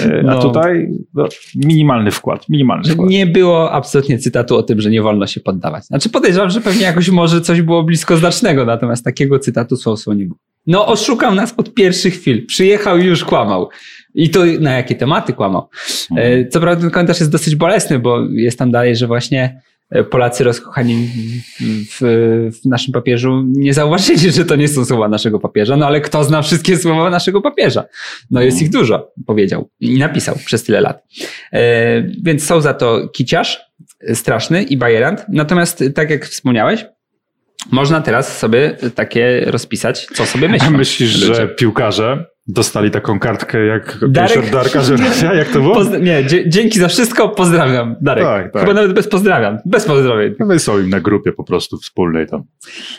E, 0.07 0.19
A 0.19 0.23
No. 0.23 0.43
tutaj 0.43 0.89
no, 1.15 1.29
minimalny 1.57 2.11
wkład, 2.11 2.49
minimalny 2.49 2.91
wkład. 2.93 3.09
nie 3.11 3.27
było 3.27 3.73
absolutnie 3.73 4.19
cytatu 4.19 4.57
o 4.57 4.63
tym, 4.63 4.81
że 4.81 4.91
nie 4.91 5.03
wolno 5.03 5.27
się 5.27 5.41
poddawać. 5.41 5.85
Znaczy 5.85 6.09
podejrzewam, 6.11 6.51
że 6.51 6.61
pewnie 6.61 6.83
jakoś 6.83 7.09
może 7.09 7.41
coś 7.41 7.63
było 7.63 7.83
blisko 7.83 8.17
znacznego, 8.17 8.65
natomiast 8.65 9.05
takiego 9.05 9.39
cytatu 9.39 9.77
słowo 9.77 10.15
nie 10.15 10.25
było. 10.25 10.39
No 10.67 10.87
oszukał 10.87 11.35
nas 11.35 11.55
od 11.57 11.75
pierwszych 11.75 12.15
chwil. 12.15 12.47
Przyjechał 12.47 12.99
i 12.99 13.05
już 13.05 13.25
kłamał. 13.25 13.69
I 14.15 14.31
to 14.31 14.41
na 14.61 14.73
jakie 14.73 14.95
tematy 14.95 15.33
kłamał. 15.33 15.69
E, 16.17 16.49
Co 16.49 16.61
prawda 16.61 16.81
ten 16.83 16.91
komentarz 16.91 17.21
jest 17.21 17.33
dosyć 17.33 17.57
bolesny, 17.57 17.99
bo 17.99 18.19
jest 18.31 18.59
tam 18.59 18.71
dalej, 18.71 18.97
że 18.97 19.07
właśnie 19.07 19.61
Polacy 20.11 20.45
rozkochani 20.45 21.09
w, 21.61 21.99
w, 22.63 22.67
naszym 22.67 22.93
papieżu 22.93 23.45
nie 23.47 23.75
zauważyli, 23.75 24.33
że 24.33 24.45
to 24.45 24.57
nie 24.57 24.69
są 24.69 24.85
słowa 24.85 25.09
naszego 25.09 25.41
papieża, 25.41 25.77
no 25.77 25.87
ale 25.87 26.01
kto 26.01 26.25
zna 26.25 26.43
wszystkie 26.43 26.77
słowa 26.77 27.11
naszego 27.11 27.41
papieża? 27.41 27.85
No 28.31 28.43
jest 28.43 28.63
ich 28.63 28.71
dużo, 28.71 29.13
powiedział 29.27 29.71
i 29.81 29.99
napisał 29.99 30.37
przez 30.45 30.65
tyle 30.65 30.81
lat. 30.81 31.05
E, 31.53 32.03
więc 32.23 32.45
są 32.47 32.61
za 32.61 32.75
to 32.75 33.09
kiciarz 33.09 33.61
e, 34.01 34.15
straszny 34.15 34.63
i 34.63 34.77
bajerant. 34.77 35.25
Natomiast 35.29 35.83
e, 35.83 35.91
tak 35.91 36.11
jak 36.11 36.27
wspomniałeś, 36.27 36.85
Można 37.71 38.01
teraz 38.01 38.39
sobie 38.39 38.77
takie 38.95 39.41
rozpisać, 39.47 40.07
co 40.15 40.27
sobie 40.27 40.49
myślą. 40.49 40.71
Myślisz, 40.83 41.21
ludzie. 41.21 41.35
że 41.35 41.49
piłkarze 41.49 42.32
dostali 42.47 42.91
taką 42.91 43.19
kartkę 43.19 43.67
jak 43.67 43.99
Darek- 43.99 44.09
Darek... 44.11 44.51
Darka 44.51 44.83
Żurasia? 44.83 45.35
Jak 45.43 45.49
to 45.49 45.61
było? 45.61 45.75
Pozd- 45.75 46.03
nie, 46.03 46.25
dzięki 46.47 46.79
za 46.79 46.89
wszystko, 46.89 47.29
pozdrawiam, 47.29 47.97
Darek. 48.01 48.25
Tak, 48.25 48.53
tak. 48.53 48.63
Chyba 48.63 48.75
nawet 48.75 48.93
bez 48.93 49.09
pozdrawiam, 49.09 49.59
bez 49.67 49.85
pozdrowień. 49.85 50.35
Wysłał 50.41 50.81
im 50.81 50.89
na 50.91 51.01
grupie 51.01 51.33
po 51.33 51.45
prostu 51.45 51.77
wspólnej 51.79 52.27
tam. 52.27 52.43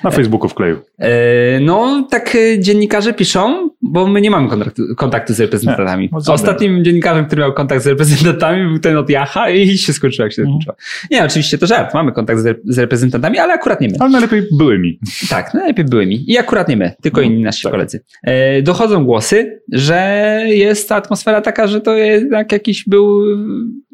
Na 0.03 0.11
Facebooku 0.11 0.49
wkleił. 0.49 0.77
E, 0.99 1.59
No, 1.59 2.07
tak 2.11 2.35
e, 2.35 2.59
dziennikarze 2.59 3.13
piszą, 3.13 3.69
bo 3.81 4.07
my 4.07 4.21
nie 4.21 4.31
mamy 4.31 4.49
kontaktu, 4.49 4.81
kontaktu 4.97 5.33
z 5.33 5.39
reprezentantami. 5.39 6.03
Nie, 6.03 6.09
no. 6.27 6.33
Ostatnim 6.33 6.83
dziennikarzem, 6.83 7.25
który 7.25 7.41
miał 7.41 7.53
kontakt 7.53 7.83
z 7.83 7.87
reprezentantami 7.87 8.67
był 8.69 8.79
ten 8.79 8.97
od 8.97 9.09
Jacha 9.09 9.49
i 9.49 9.77
się 9.77 9.93
skończyło 9.93 10.25
jak 10.25 10.33
się 10.33 10.41
Mhm. 10.41 10.57
skończyło. 10.61 10.75
Nie, 11.11 11.23
oczywiście 11.25 11.57
to 11.57 11.67
żart, 11.67 11.93
mamy 11.93 12.11
kontakt 12.11 12.39
z, 12.39 12.45
re- 12.45 12.55
z 12.65 12.79
reprezentantami, 12.79 13.37
ale 13.39 13.53
akurat 13.53 13.81
nie 13.81 13.87
my. 13.87 13.93
Ale 13.99 14.09
najlepiej 14.09 14.43
byłymi. 14.57 14.99
Tak, 15.29 15.53
najlepiej 15.53 15.85
były 15.85 16.05
mi. 16.05 16.31
I 16.31 16.37
akurat 16.37 16.69
nie 16.69 16.77
my, 16.77 16.93
tylko 17.01 17.21
No, 17.21 17.27
inni 17.27 17.43
nasi 17.43 17.63
tak. 17.63 17.71
koledzy. 17.71 18.03
E, 18.23 18.61
dochodzą 18.61 19.05
głosy, 19.05 19.32
że 19.71 20.41
jest 20.47 20.89
ta 20.89 20.95
atmosfera 20.95 21.41
taka, 21.41 21.67
że 21.67 21.81
to 21.81 21.93
jednak 21.93 22.51
jakiś 22.51 22.83
był 22.87 23.21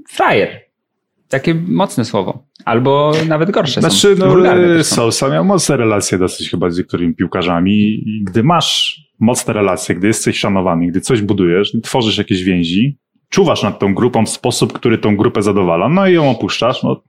frajer. 0.10 0.49
Takie 1.30 1.56
mocne 1.67 2.06
słowo. 2.06 2.43
Albo 2.65 3.12
nawet 3.28 3.52
gorsze 3.52 3.82
Znaczy, 3.82 4.15
są. 4.17 4.38
no, 4.38 4.84
są. 4.84 4.95
Solsa 4.95 5.30
miał 5.30 5.45
mocne 5.45 5.78
relacje 5.78 6.17
dosyć 6.17 6.49
chyba 6.49 6.69
z 6.69 6.78
niektórymi 6.78 7.15
piłkarzami 7.15 7.73
i 8.10 8.23
gdy 8.23 8.43
masz 8.43 9.02
mocne 9.19 9.54
relacje, 9.54 9.95
gdy 9.95 10.08
jesteś 10.08 10.39
szanowany, 10.39 10.88
gdy 10.88 11.02
coś 11.02 11.21
budujesz, 11.21 11.71
tworzysz 11.84 12.17
jakieś 12.17 12.43
więzi, 12.43 12.97
czuwasz 13.30 13.63
nad 13.63 13.80
tą 13.80 13.93
grupą 13.93 14.25
w 14.25 14.30
sposób, 14.30 14.73
który 14.73 14.97
tą 14.97 15.17
grupę 15.17 15.41
zadowala, 15.41 15.89
no 15.89 16.08
i 16.08 16.13
ją 16.13 16.30
opuszczasz, 16.30 16.84
no 16.84 17.02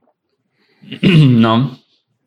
No, 1.45 1.75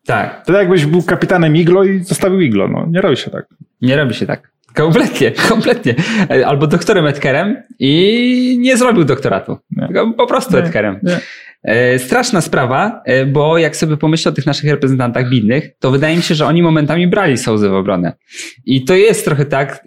tak. 0.06 0.46
to 0.46 0.52
jakbyś 0.52 0.86
był 0.86 1.02
kapitanem 1.02 1.56
Iglo 1.56 1.84
i 1.84 1.98
zostawił 2.04 2.40
Iglo, 2.40 2.68
no 2.68 2.86
nie 2.90 3.00
robi 3.00 3.16
się 3.16 3.30
tak. 3.30 3.46
Nie 3.80 3.96
robi 3.96 4.14
się 4.14 4.26
tak. 4.26 4.53
Kompletnie, 4.74 5.30
kompletnie. 5.48 5.94
E, 6.30 6.46
Albo 6.46 6.66
doktorem 6.66 7.06
Edkerem 7.06 7.56
i 7.78 8.56
nie 8.60 8.76
zrobił 8.76 9.04
doktoratu. 9.04 9.58
Po 10.16 10.26
prostu 10.26 10.56
Nie, 10.56 10.62
Edkerem. 10.62 11.00
nie. 11.02 11.18
E, 11.64 11.98
Straszna 11.98 12.40
sprawa, 12.40 13.02
e, 13.04 13.26
bo 13.26 13.58
jak 13.58 13.76
sobie 13.76 13.96
pomyślę 13.96 14.30
o 14.30 14.34
tych 14.34 14.46
naszych 14.46 14.70
reprezentantach 14.70 15.30
bidnych, 15.30 15.70
to 15.78 15.90
wydaje 15.90 16.16
mi 16.16 16.22
się, 16.22 16.34
że 16.34 16.46
oni 16.46 16.62
momentami 16.62 17.06
brali 17.06 17.38
Sołzy 17.38 17.68
w 17.68 17.74
obronę. 17.74 18.12
I 18.64 18.84
to 18.84 18.94
jest 18.94 19.24
trochę 19.24 19.44
tak, 19.44 19.72
e, 19.72 19.80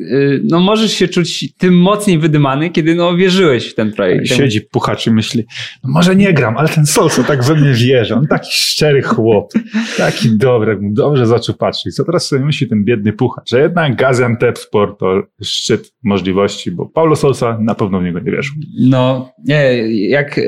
no 0.43 0.59
możesz 0.59 0.91
się 0.91 1.07
czuć 1.07 1.53
tym 1.57 1.77
mocniej 1.77 2.19
wydymany, 2.19 2.69
kiedy 2.69 2.95
no 2.95 3.15
wierzyłeś 3.15 3.71
w 3.71 3.75
ten 3.75 3.91
projekt. 3.91 4.27
Siedzi 4.27 4.61
puchacz 4.61 5.07
i 5.07 5.11
myśli, 5.11 5.43
no 5.83 5.89
może 5.91 6.15
nie 6.15 6.33
gram, 6.33 6.57
ale 6.57 6.69
ten 6.69 6.85
Solso 6.85 7.23
tak 7.23 7.43
we 7.43 7.55
mnie 7.55 7.73
wierzy, 7.73 8.15
on 8.15 8.27
taki 8.27 8.51
szczery 8.51 9.01
chłop, 9.01 9.53
taki 9.97 10.37
dobry, 10.37 10.77
mu 10.77 10.93
dobrze 10.93 11.27
zaczął 11.27 11.55
patrzeć. 11.55 11.95
Co 11.95 12.05
teraz 12.05 12.27
sobie 12.27 12.45
myśli 12.45 12.67
ten 12.67 12.83
biedny 12.83 13.13
puchacz, 13.13 13.49
że 13.49 13.61
jednak 13.61 13.95
Gaziantep 13.95 14.57
Sport 14.57 14.99
to 14.99 15.23
szczyt 15.43 15.93
możliwości, 16.03 16.71
bo 16.71 16.85
Paulo 16.85 17.15
Solsa 17.15 17.57
na 17.61 17.75
pewno 17.75 17.99
w 17.99 18.03
niego 18.03 18.19
nie 18.19 18.31
wierzył. 18.31 18.55
No, 18.79 19.31
nie, 19.45 19.87
jak, 20.09 20.39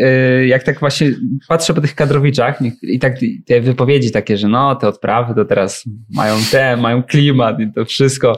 jak 0.46 0.64
tak 0.64 0.80
właśnie 0.80 1.19
patrzę 1.48 1.74
po 1.74 1.82
tych 1.82 1.96
kadrowiczach 1.96 2.60
i 2.82 3.00
tak 3.00 3.16
te 3.46 3.62
wypowiedzi 3.62 4.12
takie, 4.12 4.38
że 4.38 4.48
no, 4.48 4.76
te 4.76 4.88
odprawy 4.88 5.36
to 5.36 5.46
teraz 5.46 5.86
mają 6.10 6.36
te, 6.52 6.78
mają 6.78 7.04
klimat 7.04 7.60
i 7.60 7.74
to 7.74 7.86
wszystko. 7.86 8.36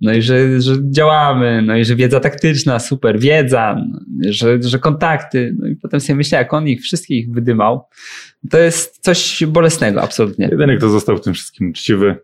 No 0.00 0.12
i 0.12 0.22
że, 0.22 0.60
że 0.60 0.74
działamy, 0.90 1.62
no 1.66 1.76
i 1.76 1.84
że 1.84 1.96
wiedza 1.96 2.20
taktyczna, 2.20 2.78
super, 2.78 3.20
wiedza, 3.20 3.76
że, 4.28 4.62
że 4.62 4.78
kontakty. 4.78 5.56
No 5.58 5.68
i 5.68 5.76
potem 5.76 6.00
sobie 6.00 6.16
myślę, 6.16 6.38
jak 6.38 6.54
on 6.54 6.68
ich 6.68 6.82
wszystkich 6.82 7.32
wydymał, 7.32 7.84
to 8.50 8.58
jest 8.58 8.98
coś 8.98 9.44
bolesnego, 9.46 10.02
absolutnie. 10.02 10.48
Jedyny, 10.50 10.76
kto 10.76 10.88
został 10.88 11.16
w 11.16 11.20
tym 11.20 11.34
wszystkim 11.34 11.70
uczciwy 11.70 12.16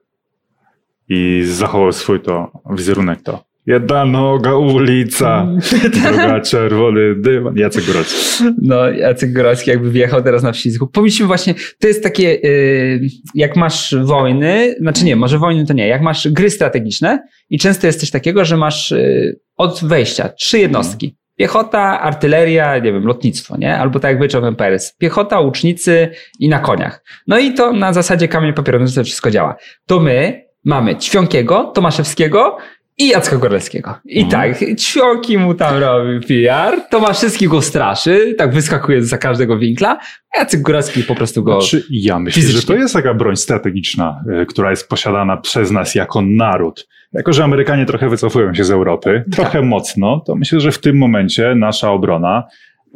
i 1.09 1.43
zachował 1.45 1.93
swój 1.93 2.21
to 2.21 2.63
wizerunek 2.71 3.23
to 3.23 3.48
jedna 3.69 4.05
noga 4.05 4.57
ulica, 4.57 5.47
druga 6.03 6.41
czerwony 6.41 7.15
dywan. 7.15 7.57
Jacek 7.57 7.85
Góralski. 7.85 8.45
No, 8.63 8.91
Jacek 8.91 9.33
Goralski 9.33 9.71
jakby 9.71 9.91
wjechał 9.91 10.23
teraz 10.23 10.43
na 10.43 10.53
ślizgu. 10.53 10.87
Powinniśmy 10.87 11.27
właśnie, 11.27 11.55
to 11.81 11.89
jest 11.89 12.03
takie, 12.03 12.35
yy, 12.35 13.01
jak 13.35 13.57
masz 13.57 13.95
wojny, 14.03 14.75
znaczy 14.81 15.05
nie, 15.05 15.17
może 15.17 15.39
wojny 15.39 15.67
to 15.67 15.73
nie, 15.73 15.87
jak 15.87 16.03
masz 16.03 16.29
gry 16.29 16.51
strategiczne 16.51 17.19
i 17.51 17.59
często 17.59 17.87
jest 17.87 18.01
coś 18.01 18.11
takiego, 18.11 18.45
że 18.45 18.57
masz 18.57 18.91
yy, 18.91 19.41
od 19.57 19.81
wejścia 19.85 20.29
trzy 20.29 20.59
jednostki. 20.59 21.17
Piechota, 21.37 22.01
artyleria, 22.01 22.79
nie 22.79 22.93
wiem, 22.93 23.07
lotnictwo, 23.07 23.57
nie? 23.57 23.79
Albo 23.79 24.01
tak 24.01 24.11
jak 24.11 24.19
wyczuł 24.19 24.47
MPRS. 24.47 24.97
Piechota, 24.99 25.41
łucznicy 25.41 26.09
i 26.39 26.49
na 26.49 26.59
koniach. 26.59 27.05
No 27.27 27.39
i 27.39 27.55
to 27.55 27.73
na 27.73 27.93
zasadzie 27.93 28.29
kamień 28.29 28.53
papier, 28.53 28.81
nożyce 28.81 29.05
wszystko 29.05 29.31
działa. 29.31 29.57
To 29.87 30.01
my 30.01 30.49
mamy 30.65 30.97
Ćwiąkiego, 30.97 31.65
Tomaszewskiego 31.75 32.57
i 32.99 33.09
Jacka 33.09 33.37
Gorelskiego. 33.37 33.95
I 34.05 34.23
Mhm. 34.23 34.31
tak, 34.55 34.79
Ćwionki 34.81 35.39
mu 35.39 35.55
tam 35.55 35.77
robi 35.77 36.21
PR, 36.21 36.81
Tomaszewski 36.91 37.49
go 37.49 37.63
straszy, 37.63 38.35
tak 38.39 38.53
wyskakuje 38.55 39.03
za 39.03 39.19
każdego 39.19 39.59
winkla, 39.59 39.99
a 40.37 40.39
Jacek 40.39 40.61
Góralski 40.63 41.03
po 41.03 41.15
prostu 41.15 41.43
go... 41.45 41.61
Znaczy, 41.61 41.85
ja 41.91 42.19
myślę, 42.19 42.43
fizycznie. 42.43 42.61
że 42.61 42.67
to 42.67 42.75
jest 42.75 42.95
taka 42.95 43.15
broń 43.15 43.37
strategiczna, 43.37 44.21
y, 44.43 44.47
która 44.47 44.71
jest 44.71 44.89
posiadana 44.89 45.37
przez 45.37 45.71
nas 45.71 45.95
jako 45.95 46.23
naród. 46.23 46.89
Jako, 47.13 47.33
że 47.33 47.45
Amerykanie 47.45 47.87
trochę 47.87 48.09
wycofują 48.09 48.55
się 48.55 48.65
z 48.65 48.71
Europy, 48.71 49.25
trochę 49.33 49.63
mocno, 49.63 50.21
to 50.27 50.35
myślę, 50.35 50.61
że 50.61 50.73
w 50.73 50.79
tym 50.79 50.99
momencie 50.99 51.55
nasza 51.55 51.91
obrona, 51.91 52.45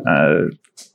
e, 0.07 0.37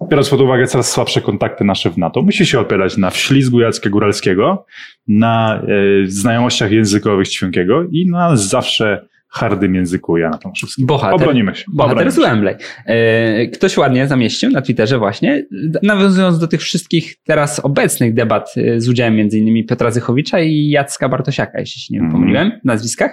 biorąc 0.09 0.29
pod 0.29 0.41
uwagę 0.41 0.67
coraz 0.67 0.91
słabsze 0.91 1.21
kontakty 1.21 1.63
nasze 1.63 1.89
w 1.91 1.97
NATO, 1.97 2.21
musi 2.21 2.45
się 2.45 2.59
opierać 2.59 2.97
na 2.97 3.09
wślizgu 3.09 3.59
Jacka 3.59 3.89
Góralskiego, 3.89 4.65
na 5.07 5.61
e, 5.61 5.67
znajomościach 6.07 6.71
językowych 6.71 7.27
Ćwiąkiego 7.29 7.83
i 7.91 8.09
na 8.09 8.35
zawsze 8.35 9.07
hardym 9.29 9.75
języku 9.75 10.17
Jana 10.17 10.37
Tomaszewskiego. 10.37 10.87
Bohater. 10.87 11.15
Obronimy 11.21 11.55
się. 11.55 11.63
Bohater 11.73 11.91
Obronimy 11.93 12.11
z. 12.11 12.19
Wembley. 12.19 12.55
E, 12.85 13.47
Ktoś 13.47 13.77
ładnie 13.77 14.07
zamieścił 14.07 14.49
na 14.49 14.61
Twitterze 14.61 14.97
właśnie, 14.97 15.45
nawiązując 15.83 16.39
do 16.39 16.47
tych 16.47 16.61
wszystkich 16.61 17.15
teraz 17.23 17.59
obecnych 17.59 18.13
debat 18.13 18.53
e, 18.57 18.81
z 18.81 18.89
udziałem 18.89 19.15
między 19.15 19.37
innymi 19.39 19.65
Piotra 19.65 19.91
Zychowicza 19.91 20.39
i 20.39 20.69
Jacka 20.69 21.09
Bartosiaka, 21.09 21.59
jeśli 21.59 21.81
się 21.81 21.93
nie 21.93 21.99
Mhm. 21.99 22.11
pomyliłem 22.11 22.51
w 22.61 22.65
nazwiskach, 22.65 23.11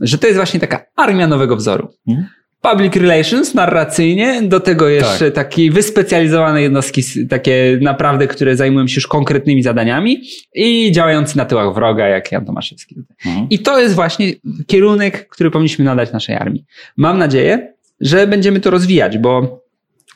że 0.00 0.18
to 0.18 0.26
jest 0.26 0.36
właśnie 0.38 0.60
taka 0.60 0.84
armia 0.96 1.26
nowego 1.26 1.56
wzoru. 1.56 1.88
Mhm. 2.08 2.26
Public 2.62 2.96
relations, 2.96 3.54
narracyjnie, 3.54 4.42
do 4.42 4.60
tego 4.60 4.88
jeszcze 4.88 5.30
takie 5.30 5.70
wyspecjalizowane 5.70 6.62
jednostki, 6.62 7.02
takie 7.28 7.78
naprawdę, 7.80 8.26
które 8.26 8.56
zajmują 8.56 8.86
się 8.86 8.94
już 8.94 9.06
konkretnymi 9.06 9.62
zadaniami 9.62 10.22
i 10.54 10.92
działający 10.92 11.36
na 11.36 11.44
tyłach 11.44 11.74
wroga, 11.74 12.06
jak 12.06 12.32
Jan 12.32 12.44
Tomaszewski. 12.44 12.94
Mhm. 13.26 13.46
I 13.50 13.58
to 13.58 13.80
jest 13.80 13.94
właśnie 13.94 14.32
kierunek, 14.66 15.28
który 15.28 15.50
powinniśmy 15.50 15.84
nadać 15.84 16.12
naszej 16.12 16.34
armii. 16.36 16.64
Mam 16.96 17.18
nadzieję, 17.18 17.74
że 18.00 18.26
będziemy 18.26 18.60
to 18.60 18.70
rozwijać, 18.70 19.18
bo 19.18 19.62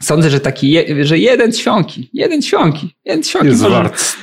sądzę, 0.00 0.30
że 0.30 0.40
taki, 0.40 0.70
je, 0.70 1.04
że 1.04 1.18
jeden 1.18 1.52
ćwionki, 1.52 2.10
jeden 2.12 2.42
ćwionki, 2.42 2.94
jeden 3.04 3.22
ćwionki 3.22 3.48
Jest 3.48 3.62
wart. 3.62 4.16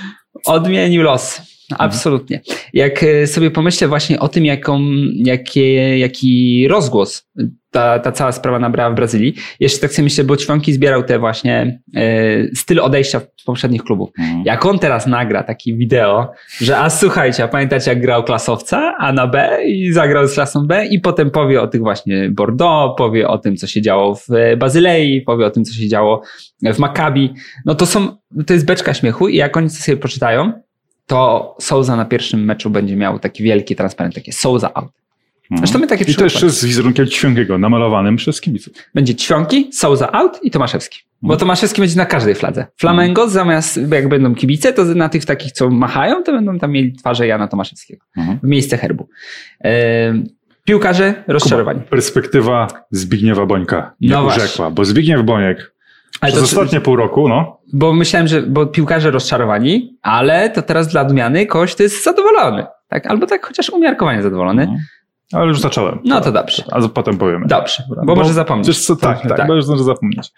odmienił 0.46 1.04
los. 1.04 1.42
Absolutnie. 1.78 2.42
Jak 2.74 3.04
e, 3.04 3.28
sobie 3.28 3.52
pomyślę 3.52 3.88
właśnie 3.88 4.20
o 4.20 4.28
tym, 4.28 4.46
jaką, 4.46 4.82
jakie, 5.16 5.98
jaki 6.00 6.68
rozgłos 6.68 7.28
ta, 7.72 8.00
ta 8.00 8.12
cała 8.12 8.32
sprawa 8.32 8.60
nabrała 8.60 8.90
w 8.90 8.96
Brazylii. 8.96 9.36
Jeszcze 9.60 9.80
tak 9.80 9.92
sobie 9.92 10.04
myślę, 10.04 10.24
bo 10.24 10.38
Ćwonki 10.38 10.74
zbierał 10.74 11.04
te 11.04 11.20
właśnie 11.20 11.80
e, 11.96 12.56
styl 12.56 12.80
odejścia 12.80 13.20
w 13.20 13.44
poprzednich 13.46 13.84
klubów. 13.84 14.10
Mhm. 14.20 14.44
Jak 14.46 14.66
on 14.66 14.80
teraz 14.80 15.08
nagra 15.08 15.44
taki 15.44 15.78
wideo, 15.78 16.32
że 16.62 16.78
a 16.78 16.90
słuchajcie, 16.90 17.44
a 17.44 17.48
pamiętacie 17.48 17.92
jak 17.92 18.02
grał 18.02 18.24
klasowca 18.24 18.96
A 19.00 19.14
na 19.14 19.28
B 19.28 19.60
i 19.66 19.92
zagrał 19.92 20.28
z 20.28 20.34
klasą 20.34 20.68
B 20.68 20.86
i 20.86 21.00
potem 21.00 21.32
powie 21.32 21.62
o 21.62 21.68
tych 21.68 21.82
właśnie 21.82 22.30
Bordeaux, 22.30 22.98
powie 22.98 23.28
o 23.28 23.38
tym, 23.38 23.58
co 23.58 23.68
się 23.68 23.82
działo 23.82 24.16
w 24.16 24.32
e, 24.32 24.58
Bazylei, 24.58 25.22
powie 25.22 25.46
o 25.46 25.52
tym, 25.52 25.66
co 25.66 25.74
się 25.74 25.88
działo 25.88 26.22
w 26.74 26.80
Maccabi. 26.80 27.34
No 27.66 27.76
to 27.76 27.86
są, 27.86 28.18
to 28.48 28.54
jest 28.54 28.66
beczka 28.66 28.94
śmiechu 28.94 29.28
i 29.28 29.36
jak 29.36 29.58
oni 29.58 29.70
to 29.70 29.76
sobie 29.76 29.98
poczytają, 29.98 30.54
to 31.08 31.56
Souza 31.62 31.96
na 31.96 32.06
pierwszym 32.06 32.46
meczu 32.46 32.70
będzie 32.70 32.96
miał 32.96 33.20
taki 33.20 33.44
wielki 33.44 33.76
transparent, 33.76 34.16
takie 34.16 34.34
Souza 34.34 34.74
out. 34.74 34.90
Zresztą 35.58 35.80
my 35.80 35.88
takie 35.88 36.12
I 36.12 36.16
to 36.16 36.24
jeszcze 36.24 36.50
z 36.50 36.66
wizerunkiem 36.66 37.08
Ćwiąkiego, 37.08 37.58
namalowanym 37.58 38.16
przez 38.16 38.42
kibiców. 38.42 38.74
Będzie 38.96 39.16
Ćwionki, 39.16 39.70
Souza 39.74 40.12
out 40.12 40.40
i 40.44 40.52
Tomaszewski. 40.52 41.00
Bo 41.22 41.38
Tomaszewski 41.38 41.82
będzie 41.82 41.96
na 41.98 42.06
każdej 42.06 42.36
fladze. 42.36 42.66
Flamengo 42.78 43.30
zamiast, 43.30 43.80
jak 43.92 44.10
będą 44.10 44.36
kibice, 44.36 44.74
to 44.74 44.86
na 44.86 45.10
tych 45.10 45.26
takich, 45.26 45.52
co 45.52 45.70
machają, 45.70 46.24
to 46.24 46.32
będą 46.32 46.60
tam 46.60 46.72
mieli 46.72 46.94
twarze 46.94 47.28
Jana 47.28 47.48
Tomaszewskiego 47.48 48.06
Mhm. 48.18 48.40
w 48.44 48.48
miejsce 48.48 48.78
herbu. 48.78 49.10
E, 49.64 50.14
piłkarze 50.66 51.24
rozczarowani. 51.28 51.82
Perspektywa 51.82 52.68
Zbigniewa 52.92 53.46
Bońka 53.46 53.96
nie 54.02 54.10
No 54.10 54.24
właśnie. 54.24 54.44
urzekła, 54.44 54.72
bo 54.72 54.86
Zbigniew 54.86 55.24
Boniek 55.24 55.74
Ale 56.22 56.32
przez 56.32 56.42
to, 56.42 56.46
ostatnie 56.62 56.82
pół 56.82 56.96
roku, 56.96 57.30
no, 57.30 57.60
bo 57.74 57.94
myślałem, 57.94 58.28
że 58.28 58.42
bo 58.42 58.66
piłkarze 58.66 59.12
rozczarowani, 59.12 59.98
ale 60.02 60.50
to 60.50 60.62
teraz 60.62 60.88
dla 60.88 61.02
odmiany 61.02 61.46
to 61.78 61.84
jest 61.84 62.04
zadowolony. 62.04 62.66
Tak? 62.88 63.08
Albo 63.08 63.26
tak 63.26 63.46
chociaż 63.46 63.70
umiarkowanie 63.70 64.22
zadowolony. 64.22 64.62
Mhm. 64.62 64.80
Ale 65.34 65.48
już 65.48 65.60
zacząłem. 65.60 66.00
No 66.06 66.22
to 66.22 66.32
dobrze. 66.32 66.64
A 66.72 66.88
potem 66.88 67.18
powiemy. 67.18 67.48
Dobrze, 67.48 67.84
bo, 68.06 68.16
może 68.16 68.34
zapomnieć. 68.34 68.68
Wiesz 68.68 68.86
co, 68.86 68.96
tak, 68.96 69.22
tak, 69.22 69.38
Tak. 69.38 69.48
bo 69.48 69.56
już 69.56 69.66
zdążę 69.66 69.84
zapomnieć. 69.84 70.32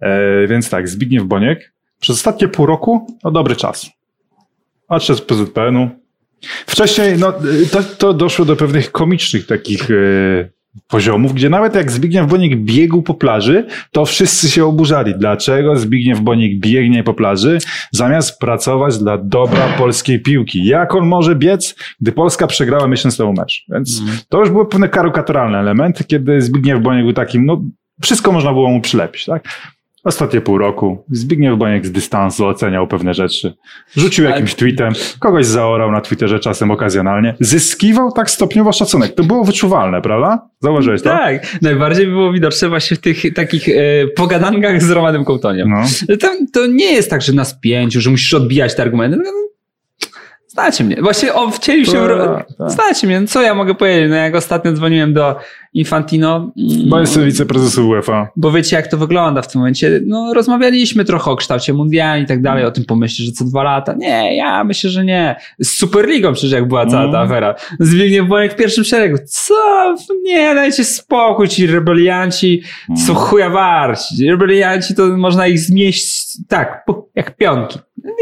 E, 0.00 0.46
więc 0.46 0.70
tak, 0.70 0.88
Zbigniew 0.88 1.24
Boniek 1.24 1.72
przez 2.00 2.16
ostatnie 2.16 2.48
pół 2.48 2.66
roku, 2.66 3.16
no 3.24 3.30
dobry 3.30 3.56
czas. 3.56 3.90
Odszedł 4.88 5.18
z 5.18 5.22
PZPN-u, 5.22 5.90
Wcześniej 6.66 7.18
no, 7.18 7.32
to, 7.72 7.82
to 7.98 8.14
doszło 8.14 8.44
do 8.44 8.56
pewnych 8.56 8.92
komicznych 8.92 9.46
takich 9.46 9.90
e, 9.90 9.94
poziomów, 10.88 11.34
gdzie 11.34 11.50
nawet 11.50 11.74
jak 11.74 11.90
Zbigniew 11.90 12.26
Bonik 12.26 12.56
biegł 12.56 13.02
po 13.02 13.14
plaży, 13.14 13.66
to 13.92 14.04
wszyscy 14.04 14.50
się 14.50 14.64
oburzali. 14.64 15.14
Dlaczego 15.18 15.76
Zbigniew 15.76 16.20
Bonik 16.20 16.60
biegnie 16.60 17.04
po 17.04 17.14
plaży, 17.14 17.58
zamiast 17.92 18.38
pracować 18.38 18.98
dla 18.98 19.18
dobra 19.18 19.68
polskiej 19.78 20.20
piłki? 20.20 20.64
Jak 20.64 20.94
on 20.94 21.06
może 21.06 21.34
biec, 21.36 21.74
gdy 22.00 22.12
Polska 22.12 22.46
przegrała 22.46 22.88
miesiąc 22.88 23.16
temu 23.16 23.32
mecz? 23.32 23.64
Więc 23.68 24.00
Mm. 24.00 24.18
to 24.28 24.40
już 24.40 24.50
były 24.50 24.68
pewne 24.68 24.88
karykaturalne 24.88 25.58
elementy, 25.58 26.04
kiedy 26.04 26.40
Zbigniew 26.40 26.80
Bonik 26.82 27.04
był 27.04 27.12
takim, 27.12 27.46
no 27.46 27.62
wszystko 28.02 28.32
można 28.32 28.52
było 28.52 28.70
mu 28.70 28.80
przylepić, 28.80 29.24
tak? 29.24 29.44
Ostatnie 30.04 30.40
pół 30.40 30.58
roku 30.58 31.04
Zbigniew 31.10 31.58
Boniek 31.58 31.86
z 31.86 31.92
dystansu 31.92 32.46
oceniał 32.46 32.86
pewne 32.86 33.14
rzeczy. 33.14 33.54
Rzucił 33.96 34.24
jakimś 34.24 34.54
tweetem, 34.54 34.92
kogoś 35.18 35.46
zaorał 35.46 35.92
na 35.92 36.00
Twitterze 36.00 36.40
czasem 36.40 36.70
okazjonalnie. 36.70 37.34
Zyskiwał 37.40 38.12
tak 38.12 38.30
stopniowo 38.30 38.72
szacunek. 38.72 39.14
To 39.14 39.24
było 39.24 39.44
wyczuwalne, 39.44 40.02
prawda? 40.02 40.48
Zauważyłeś 40.60 41.02
to? 41.02 41.10
Tak, 41.10 41.58
najbardziej 41.62 42.06
było 42.06 42.32
widoczne 42.32 42.68
właśnie 42.68 42.96
w 42.96 43.00
tych 43.00 43.34
takich 43.34 43.68
e, 43.68 43.72
pogadankach 44.16 44.82
z 44.82 44.90
Romanem 44.90 45.24
Kołtoniem. 45.24 45.70
No. 45.70 45.82
To, 46.20 46.28
to 46.52 46.66
nie 46.66 46.92
jest 46.92 47.10
tak, 47.10 47.22
że 47.22 47.32
na 47.32 47.44
spięciu, 47.44 48.00
że 48.00 48.10
musisz 48.10 48.34
odbijać 48.34 48.74
te 48.74 48.82
argumenty. 48.82 49.18
Znacie 50.50 50.84
mnie. 50.84 50.96
Właśnie 51.02 51.34
o, 51.34 51.50
wcielił 51.50 51.84
się. 51.84 51.92
w 51.92 52.08
Tak, 52.18 52.46
tak. 52.58 52.70
Znacie 52.70 53.06
mnie. 53.06 53.20
No, 53.20 53.26
co 53.26 53.42
ja 53.42 53.54
mogę 53.54 53.74
powiedzieć? 53.74 54.10
No, 54.10 54.16
jak 54.16 54.34
ostatnio 54.34 54.72
dzwoniłem 54.72 55.14
do 55.14 55.36
Infantino. 55.74 56.36
mm, 56.36 56.88
Bo 56.88 57.00
jestem 57.00 57.24
wiceprezesem 57.24 57.88
UEFA. 57.88 58.28
Bo 58.36 58.50
wiecie, 58.52 58.76
jak 58.76 58.86
to 58.88 58.96
wygląda 58.98 59.42
w 59.42 59.52
tym 59.52 59.58
momencie. 59.60 60.00
No, 60.06 60.34
rozmawialiśmy 60.34 61.04
trochę 61.04 61.30
o 61.30 61.36
kształcie 61.36 61.72
mundiali 61.72 62.22
i 62.22 62.26
tak 62.26 62.42
dalej, 62.42 62.64
o 62.64 62.70
tym 62.70 62.84
pomyśle, 62.84 63.24
że 63.26 63.32
co 63.32 63.44
dwa 63.44 63.62
lata. 63.62 63.94
Nie, 63.98 64.36
ja 64.36 64.64
myślę, 64.64 64.90
że 64.90 65.04
nie. 65.04 65.36
Z 65.58 65.68
Superligą 65.78 66.32
przecież 66.32 66.52
jak 66.52 66.68
była 66.68 66.86
cała 66.86 67.04
ta 67.04 67.12
No. 67.12 67.18
afera. 67.18 67.54
Zbigniew 67.80 68.28
Boniek 68.28 68.52
w 68.52 68.56
pierwszym 68.56 68.84
szeregu. 68.84 69.16
Co? 69.28 69.54
Nie, 70.22 70.54
dajcie 70.54 70.84
spokój, 70.84 71.48
ci 71.48 71.66
rebelianci 71.66 72.62
są 73.06 73.14
chuja 73.14 73.50
warci. 73.50 74.30
Rebelianci 74.30 74.94
to 74.94 75.06
można 75.06 75.46
ich 75.46 75.58
zmieść 75.60 76.38
tak, 76.48 76.84
jak 77.14 77.36
pionki. 77.36 77.78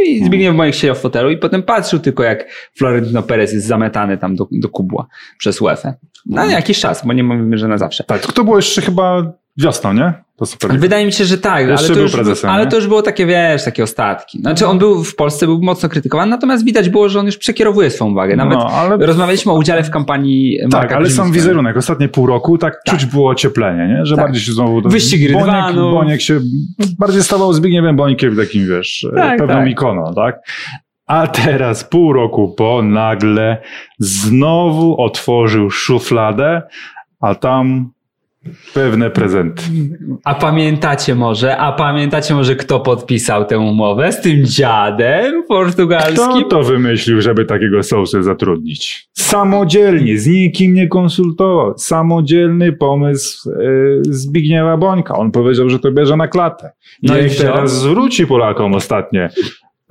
I 0.06 0.24
Zbigniew 0.24 0.56
Boniek 0.56 0.74
siedział 0.74 0.96
w 0.96 0.98
fotelu 0.98 1.30
i 1.30 1.36
potem 1.36 1.62
patrzył 1.62 1.98
tylko, 1.98 2.22
jak 2.22 2.44
Florentino 2.76 3.22
Perez 3.22 3.52
jest 3.52 3.66
zametany 3.66 4.18
tam 4.18 4.36
do, 4.36 4.48
do 4.50 4.68
kubła 4.68 5.06
przez 5.38 5.60
UEFA. 5.60 5.94
Na 6.26 6.46
jakiś 6.46 6.80
czas, 6.80 7.06
bo 7.06 7.12
nie 7.12 7.24
mówimy, 7.24 7.58
że 7.58 7.68
na 7.68 7.78
zawsze. 7.78 8.04
Tak, 8.04 8.32
to 8.32 8.44
było 8.44 8.56
jeszcze 8.56 8.82
chyba 8.82 9.32
wiosną, 9.58 9.92
nie? 9.92 10.12
To 10.36 10.46
super. 10.46 10.78
Wydaje 10.78 11.06
mi 11.06 11.12
się, 11.12 11.24
że 11.24 11.38
tak, 11.38 11.64
ale 11.64 11.88
to, 11.88 12.00
już, 12.00 12.12
prezesem, 12.12 12.50
ale 12.50 12.66
to 12.66 12.76
już 12.76 12.86
było 12.86 13.02
takie, 13.02 13.26
wiesz, 13.26 13.64
takie 13.64 13.82
ostatki. 13.82 14.38
Znaczy 14.40 14.66
on 14.66 14.78
był 14.78 15.04
w 15.04 15.16
Polsce, 15.16 15.46
był 15.46 15.62
mocno 15.62 15.88
krytykowany, 15.88 16.30
natomiast 16.30 16.64
widać 16.64 16.88
było, 16.88 17.08
że 17.08 17.20
on 17.20 17.26
już 17.26 17.36
przekierowuje 17.36 17.90
swoją 17.90 18.10
uwagę. 18.10 18.36
Nawet 18.36 18.58
No, 18.58 18.66
ale 18.66 19.06
rozmawialiśmy 19.06 19.52
o 19.52 19.54
udziale 19.54 19.82
w 19.82 19.90
kampanii 19.90 20.58
Tak, 20.62 20.72
Marka 20.72 20.96
ale 20.96 21.10
sam 21.10 21.32
wizerunek, 21.32 21.76
ostatnie 21.76 22.08
pół 22.08 22.26
roku, 22.26 22.58
tak, 22.58 22.80
czuć 22.86 23.06
było 23.06 23.30
ocieplenie, 23.30 23.94
nie? 23.94 24.06
że 24.06 24.16
Tak. 24.16 24.24
bardziej 24.24 24.42
się 24.42 24.52
znowu... 24.52 24.88
Wyścig 24.88 25.20
Boniek, 25.20 25.46
rydwanów. 25.46 25.94
Boniek 25.94 26.20
się 26.20 26.40
bardziej 26.98 27.22
stawał 27.22 27.52
Zbigniewem 27.52 27.96
Bonikiem 27.96 28.36
takim, 28.36 28.66
wiesz, 28.68 29.06
Tak, 29.16 29.38
pewną 29.38 29.54
tak. 29.54 29.68
ikoną, 29.68 30.14
tak? 30.14 30.36
A 31.06 31.26
teraz, 31.26 31.84
pół 31.84 32.12
roku 32.12 32.48
po, 32.48 32.82
nagle 32.82 33.62
znowu 33.98 35.00
otworzył 35.00 35.70
szufladę, 35.70 36.62
a 37.20 37.34
tam 37.34 37.90
pewne 38.74 39.10
prezenty. 39.10 39.62
A 40.24 40.34
pamiętacie 40.34 41.14
może, 41.14 41.56
a 41.56 41.72
pamiętacie 41.72 42.34
może, 42.34 42.56
kto 42.56 42.80
podpisał 42.80 43.44
tę 43.44 43.58
umowę 43.58 44.12
z 44.12 44.20
tym 44.20 44.44
dziadem 44.46 45.42
Kto 45.42 45.54
portugalskim? 45.54 46.44
to 46.50 46.62
wymyślił, 46.62 47.20
żeby 47.20 47.44
takiego 47.44 47.82
sousę 47.82 48.22
zatrudnić? 48.22 49.08
Samodzielnie, 49.12 50.18
z 50.18 50.26
nikim 50.26 50.74
nie 50.74 50.88
konsultował. 50.88 51.74
Samodzielny 51.78 52.72
pomysł 52.72 53.50
yy, 53.50 54.02
Zbigniewa 54.04 54.76
Bońka. 54.76 55.16
On 55.16 55.30
powiedział, 55.30 55.70
że 55.70 55.78
to 55.78 55.92
bierze 55.92 56.16
na 56.16 56.28
klatę. 56.28 56.72
No 57.02 57.18
i 57.18 57.26
i 57.26 57.30
teraz 57.30 57.72
zwróci 57.72 58.26
Polakom 58.26 58.74
ostatnie 58.74 59.30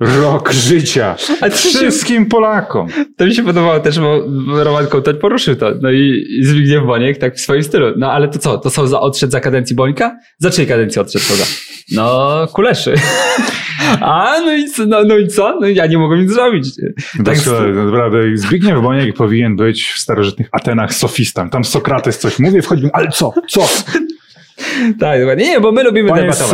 rok 0.00 0.52
życia. 0.52 1.16
A 1.40 1.50
to 1.50 1.56
się- 1.56 1.68
Wszystkim 1.78 2.26
Polakom. 2.26 2.88
To 3.16 3.26
mi 3.26 3.34
się 3.34 3.42
podobało 3.44 3.80
też, 3.80 4.00
bo 4.00 4.22
Roman 4.64 4.86
Kołtoń 4.86 5.14
poruszył 5.14 5.56
to. 5.56 5.70
No 5.82 5.90
i, 5.90 6.24
i 6.40 6.44
Zbigniew 6.44 6.84
Boniek 6.86 7.18
tak 7.18 7.34
w 7.34 7.40
swoim 7.40 7.62
stylu. 7.62 7.86
No 7.96 8.12
ale 8.12 8.28
to 8.28 8.38
co? 8.38 8.58
To 8.58 8.70
są 8.70 8.86
za, 8.86 9.00
odszedł 9.00 9.32
za 9.32 9.40
kadencji 9.40 9.76
Bońka? 9.76 10.16
Za 10.38 10.50
czyjej 10.50 10.68
kadencji 10.68 11.00
odszedł 11.00 11.24
to 11.28 11.34
za? 11.34 11.44
No, 11.92 12.30
Kuleszy. 12.52 12.94
A, 14.00 14.34
no 14.44 14.52
i 14.52 14.64
co? 14.70 14.86
No, 14.86 15.04
no 15.04 15.16
i 15.18 15.28
co? 15.28 15.58
No 15.60 15.66
ja 15.68 15.86
nie 15.86 15.98
mogłem 15.98 16.20
nic 16.20 16.32
zrobić. 16.32 16.70
Tak, 17.16 17.24
Tak, 17.26 17.36
słuchaj, 17.36 17.72
naprawdę 17.72 18.18
Zbigniew 18.34 18.82
Boniek 18.82 19.16
powinien 19.16 19.56
być 19.56 19.84
w 19.88 19.98
starożytnych 19.98 20.48
Atenach 20.52 20.94
sofistą. 20.94 21.50
Tam 21.50 21.64
Sokrates 21.64 22.18
coś 22.18 22.38
mówi, 22.38 22.62
wchodzi, 22.62 22.88
ale 22.92 23.08
co? 23.08 23.32
Co? 23.48 23.68
tak, 25.00 25.20
dokładnie. 25.20 25.44
Nie, 25.44 25.60
bo 25.60 25.72
my 25.72 25.82
lubimy 25.82 26.08
Panie 26.08 26.22
debatować. 26.22 26.50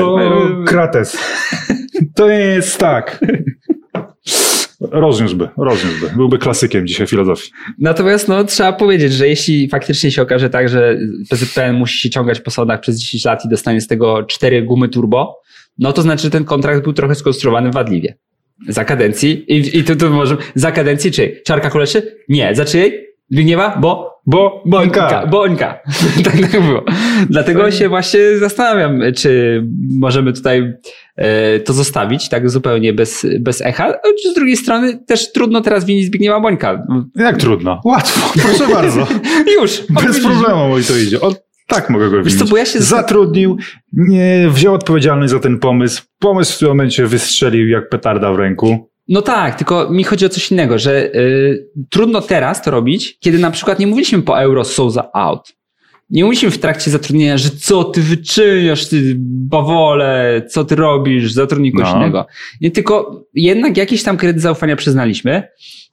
Sokrates. 0.67 1.19
To 2.15 2.29
jest 2.29 2.79
tak. 2.79 3.25
Rozniósłby, 4.81 5.49
rozniósłby. 5.57 6.17
Byłby 6.17 6.39
klasykiem 6.39 6.87
dzisiaj 6.87 7.07
filozofii. 7.07 7.51
Natomiast 7.79 8.29
no, 8.29 8.45
trzeba 8.45 8.73
powiedzieć, 8.73 9.13
że 9.13 9.29
jeśli 9.29 9.69
faktycznie 9.69 10.11
się 10.11 10.23
okaże 10.23 10.51
tak, 10.51 10.69
że 10.69 10.99
PZPN 11.31 11.77
musi 11.77 11.99
się 11.99 12.11
ciągać 12.11 12.41
po 12.41 12.51
sądach 12.51 12.81
przez 12.81 13.01
10 13.01 13.25
lat 13.25 13.45
i 13.45 13.49
dostanie 13.49 13.81
z 13.81 13.87
tego 13.87 14.23
cztery 14.23 14.63
gumy 14.63 14.89
turbo, 14.89 15.41
no 15.79 15.93
to 15.93 16.03
znaczy, 16.03 16.23
że 16.23 16.31
ten 16.31 16.45
kontrakt 16.45 16.83
był 16.85 16.93
trochę 16.93 17.15
skonstruowany 17.15 17.71
wadliwie. 17.71 18.17
Za 18.69 18.85
kadencji 18.85 19.53
i, 19.53 19.79
i 19.79 19.85
tu, 19.85 19.97
tu 19.97 20.11
może, 20.11 20.37
za 20.55 20.73
kadencji 20.73 21.11
czy 21.11 21.41
Czarka 21.45 21.71
Kuleszy? 21.71 22.17
Nie. 22.29 22.55
Za 22.55 22.65
czyjej? 22.65 23.07
Zbigniewa? 23.31 23.77
Bo 23.81 24.14
Bo 24.27 24.63
Bońka. 24.67 25.27
Bońka. 25.27 25.79
tak, 26.25 26.51
tak 26.51 26.63
było. 26.63 26.85
Dlatego 27.31 27.71
się 27.71 27.89
właśnie 27.89 28.39
zastanawiam, 28.39 29.01
czy 29.17 29.63
możemy 29.99 30.33
tutaj 30.33 30.73
e, 31.17 31.61
to 31.61 31.73
zostawić 31.73 32.29
tak 32.29 32.51
zupełnie 32.51 32.93
bez, 32.93 33.27
bez 33.41 33.61
echa. 33.61 33.93
Z 34.31 34.35
drugiej 34.35 34.57
strony 34.57 34.99
też 35.07 35.33
trudno 35.33 35.61
teraz 35.61 35.85
winić 35.85 36.07
Zbigniewa 36.07 36.41
Bońka. 36.41 36.87
Jak 37.17 37.37
trudno? 37.37 37.81
Łatwo, 37.85 38.33
proszę 38.43 38.75
bardzo. 38.75 39.07
Już. 39.61 39.83
Bez 40.05 40.21
problemu 40.25 40.69
mój 40.69 40.85
to 40.85 40.97
idzie. 40.97 41.21
O, 41.21 41.35
tak 41.67 41.91
mogę 41.91 42.11
go 42.11 42.17
Wiesz 42.17 42.27
winić. 42.27 42.39
co, 42.39 42.51
bo 42.51 42.57
ja 42.57 42.67
się... 42.67 42.81
Zatrudnił, 42.81 43.57
nie, 43.93 44.49
wziął 44.51 44.75
odpowiedzialność 44.75 45.31
za 45.31 45.41
ten 45.41 45.59
pomysł. 45.59 46.03
Pomysł 46.19 46.57
w 46.57 46.59
tym 46.59 46.69
momencie 46.69 47.07
wystrzelił 47.07 47.69
jak 47.69 47.89
petarda 47.89 48.33
w 48.33 48.39
ręku. 48.39 48.91
No 49.09 49.23
tak, 49.23 49.55
tylko 49.59 49.91
mi 49.91 50.05
chodzi 50.05 50.27
o 50.27 50.29
coś 50.29 50.51
innego, 50.51 50.79
że 50.79 51.15
y, 51.15 51.69
trudno 51.91 52.21
teraz 52.21 52.63
to 52.63 52.71
robić, 52.71 53.19
kiedy 53.21 53.39
na 53.39 53.51
przykład 53.51 53.79
nie 53.79 53.87
mówiliśmy 53.87 54.23
po 54.23 54.41
euro 54.41 54.65
Souza 54.65 55.11
out. 55.13 55.53
Nie 56.11 56.25
mówiliśmy 56.25 56.51
w 56.51 56.59
trakcie 56.59 56.91
zatrudnienia, 56.91 57.39
że 57.39 57.51
co 57.51 57.85
ty 57.85 58.01
wyczyniasz, 58.03 58.89
ty 58.89 59.15
bawole, 59.19 60.43
co 60.51 60.65
ty 60.65 60.75
robisz, 60.77 61.33
zatrudnij 61.33 61.73
kogoś 61.73 61.89
No. 61.91 61.97
innego. 61.97 62.27
Nie, 62.61 62.71
tylko 62.71 63.21
jednak 63.35 63.77
jakiś 63.77 64.03
tam 64.03 64.17
kredyt 64.17 64.43
zaufania 64.43 64.77
przyznaliśmy. 64.77 65.43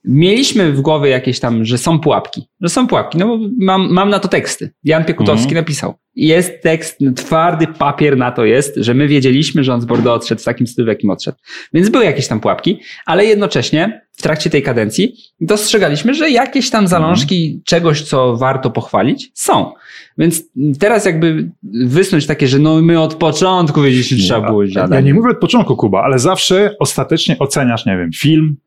Mieliśmy 0.03 0.71
w 0.71 0.81
głowie 0.81 1.09
jakieś 1.09 1.39
tam, 1.39 1.65
że 1.65 1.77
są 1.77 1.99
pułapki. 1.99 2.41
Że 2.61 2.69
są 2.69 2.87
pułapki, 2.87 3.17
no 3.17 3.27
bo 3.27 3.37
mam, 3.59 3.93
mam 3.93 4.09
na 4.09 4.19
to 4.19 4.27
teksty. 4.27 4.71
Jan 4.83 5.05
Piekutowski 5.05 5.43
Mhm. 5.47 5.61
napisał. 5.63 5.93
Jest 6.15 6.61
tekst, 6.61 6.99
twardy 7.15 7.67
papier 7.67 8.17
na 8.17 8.31
to 8.31 8.45
jest, 8.45 8.75
że 8.77 8.93
my 8.93 9.07
wiedzieliśmy, 9.07 9.63
że 9.63 9.73
on 9.73 9.81
z 9.81 9.85
Bordeaux 9.85 10.23
odszedł 10.23 10.41
w 10.41 10.45
takim 10.45 10.67
stylu, 10.67 10.85
w 10.85 10.89
jakim 10.89 11.09
odszedł. 11.09 11.37
Więc 11.73 11.89
były 11.89 12.05
jakieś 12.05 12.27
tam 12.27 12.39
pułapki, 12.39 12.79
ale 13.05 13.25
jednocześnie 13.25 14.01
w 14.11 14.21
trakcie 14.21 14.49
tej 14.49 14.63
kadencji 14.63 15.15
dostrzegaliśmy, 15.41 16.13
że 16.13 16.29
jakieś 16.29 16.69
tam 16.69 16.87
zalążki 16.87 17.61
czegoś, 17.65 18.01
co 18.01 18.37
warto 18.37 18.71
pochwalić, 18.71 19.31
są. 19.33 19.71
Więc 20.17 20.43
teraz 20.79 21.05
jakby 21.05 21.51
wysnuć 21.85 22.25
takie, 22.25 22.47
że 22.47 22.59
no 22.59 22.81
my 22.81 22.99
od 22.99 23.15
początku 23.15 23.81
wiedzieliśmy, 23.81 24.17
że 24.17 24.23
trzeba 24.23 24.47
było 24.47 24.63
ja, 24.63 24.69
ziadać. 24.69 24.91
ja 24.91 25.01
nie 25.01 25.13
mówię 25.13 25.29
od 25.29 25.39
początku, 25.39 25.75
Kuba, 25.75 26.03
ale 26.03 26.19
zawsze 26.19 26.75
ostatecznie 26.79 27.39
oceniasz, 27.39 27.85
nie 27.85 27.97
wiem, 27.97 28.11
film, 28.15 28.57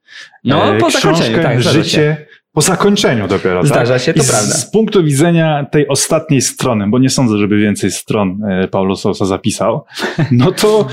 No, 0.45 0.75
e, 0.77 0.79
po 0.79 0.87
książkę, 0.87 1.43
tak, 1.43 1.63
życie. 1.63 2.27
Po 2.55 2.61
zakończeniu 2.61 3.29
dopiero. 3.29 3.67
Zdarza 3.67 3.95
tak? 3.95 4.03
się, 4.03 4.15
to 4.15 4.23
I 4.23 4.27
prawda. 4.27 4.55
Z 4.55 4.71
punktu 4.71 5.05
widzenia 5.05 5.67
tej 5.71 5.89
ostatniej 5.89 6.41
strony, 6.41 6.87
bo 6.89 6.99
nie 6.99 7.11
sądzę, 7.11 7.39
żeby 7.39 7.59
więcej 7.59 7.91
stron 7.91 8.45
e, 8.45 8.69
Paulo 8.69 8.97
Sousa 8.97 9.25
zapisał, 9.25 9.85
no 10.33 10.53
to 10.53 10.87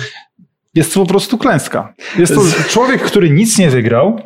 jest 0.75 0.93
to 0.93 0.99
po 0.99 1.05
prostu 1.05 1.37
klęska. 1.37 1.93
Jest 2.17 2.35
to 2.35 2.41
człowiek, 2.69 3.01
który 3.01 3.29
nic 3.29 3.57
nie 3.57 3.69
wygrał, 3.69 4.19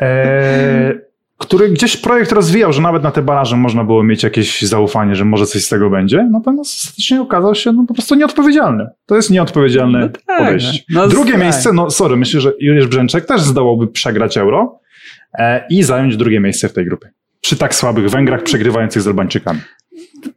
e, 0.00 0.94
który 1.38 1.68
gdzieś 1.68 1.96
projekt 1.96 2.32
rozwijał, 2.32 2.72
że 2.72 2.82
nawet 2.82 3.02
na 3.02 3.10
te 3.10 3.22
baraże 3.22 3.56
można 3.56 3.84
było 3.84 4.02
mieć 4.02 4.22
jakieś 4.22 4.62
zaufanie, 4.62 5.16
że 5.16 5.24
może 5.24 5.46
coś 5.46 5.64
z 5.64 5.68
tego 5.68 5.90
będzie, 5.90 6.28
natomiast 6.32 6.74
ostatecznie 6.74 7.20
okazał 7.20 7.54
się 7.54 7.72
no, 7.72 7.84
po 7.88 7.94
prostu 7.94 8.14
nieodpowiedzialny. 8.14 8.86
To 9.06 9.16
jest 9.16 9.30
nieodpowiedzialne 9.30 10.00
No 10.00 10.08
tak, 10.26 10.38
podejście. 10.38 10.84
no. 10.90 11.00
No 11.00 11.08
Drugie 11.08 11.32
tak. 11.32 11.40
miejsce, 11.40 11.72
no 11.72 11.90
sorry, 11.90 12.16
myślę, 12.16 12.40
że 12.40 12.52
Juliusz 12.60 12.86
Brzęczek 12.86 13.26
też 13.26 13.40
zdołałby 13.40 13.86
przegrać 13.86 14.38
euro 14.38 14.78
i 15.70 15.82
zająć 15.82 16.16
drugie 16.16 16.40
miejsce 16.40 16.68
w 16.68 16.72
tej 16.72 16.84
grupie. 16.84 17.10
Przy 17.40 17.56
tak 17.56 17.74
słabych 17.74 18.10
Węgrach 18.10 18.42
przegrywających 18.42 19.02
z 19.02 19.06
Albańczykami. 19.06 19.60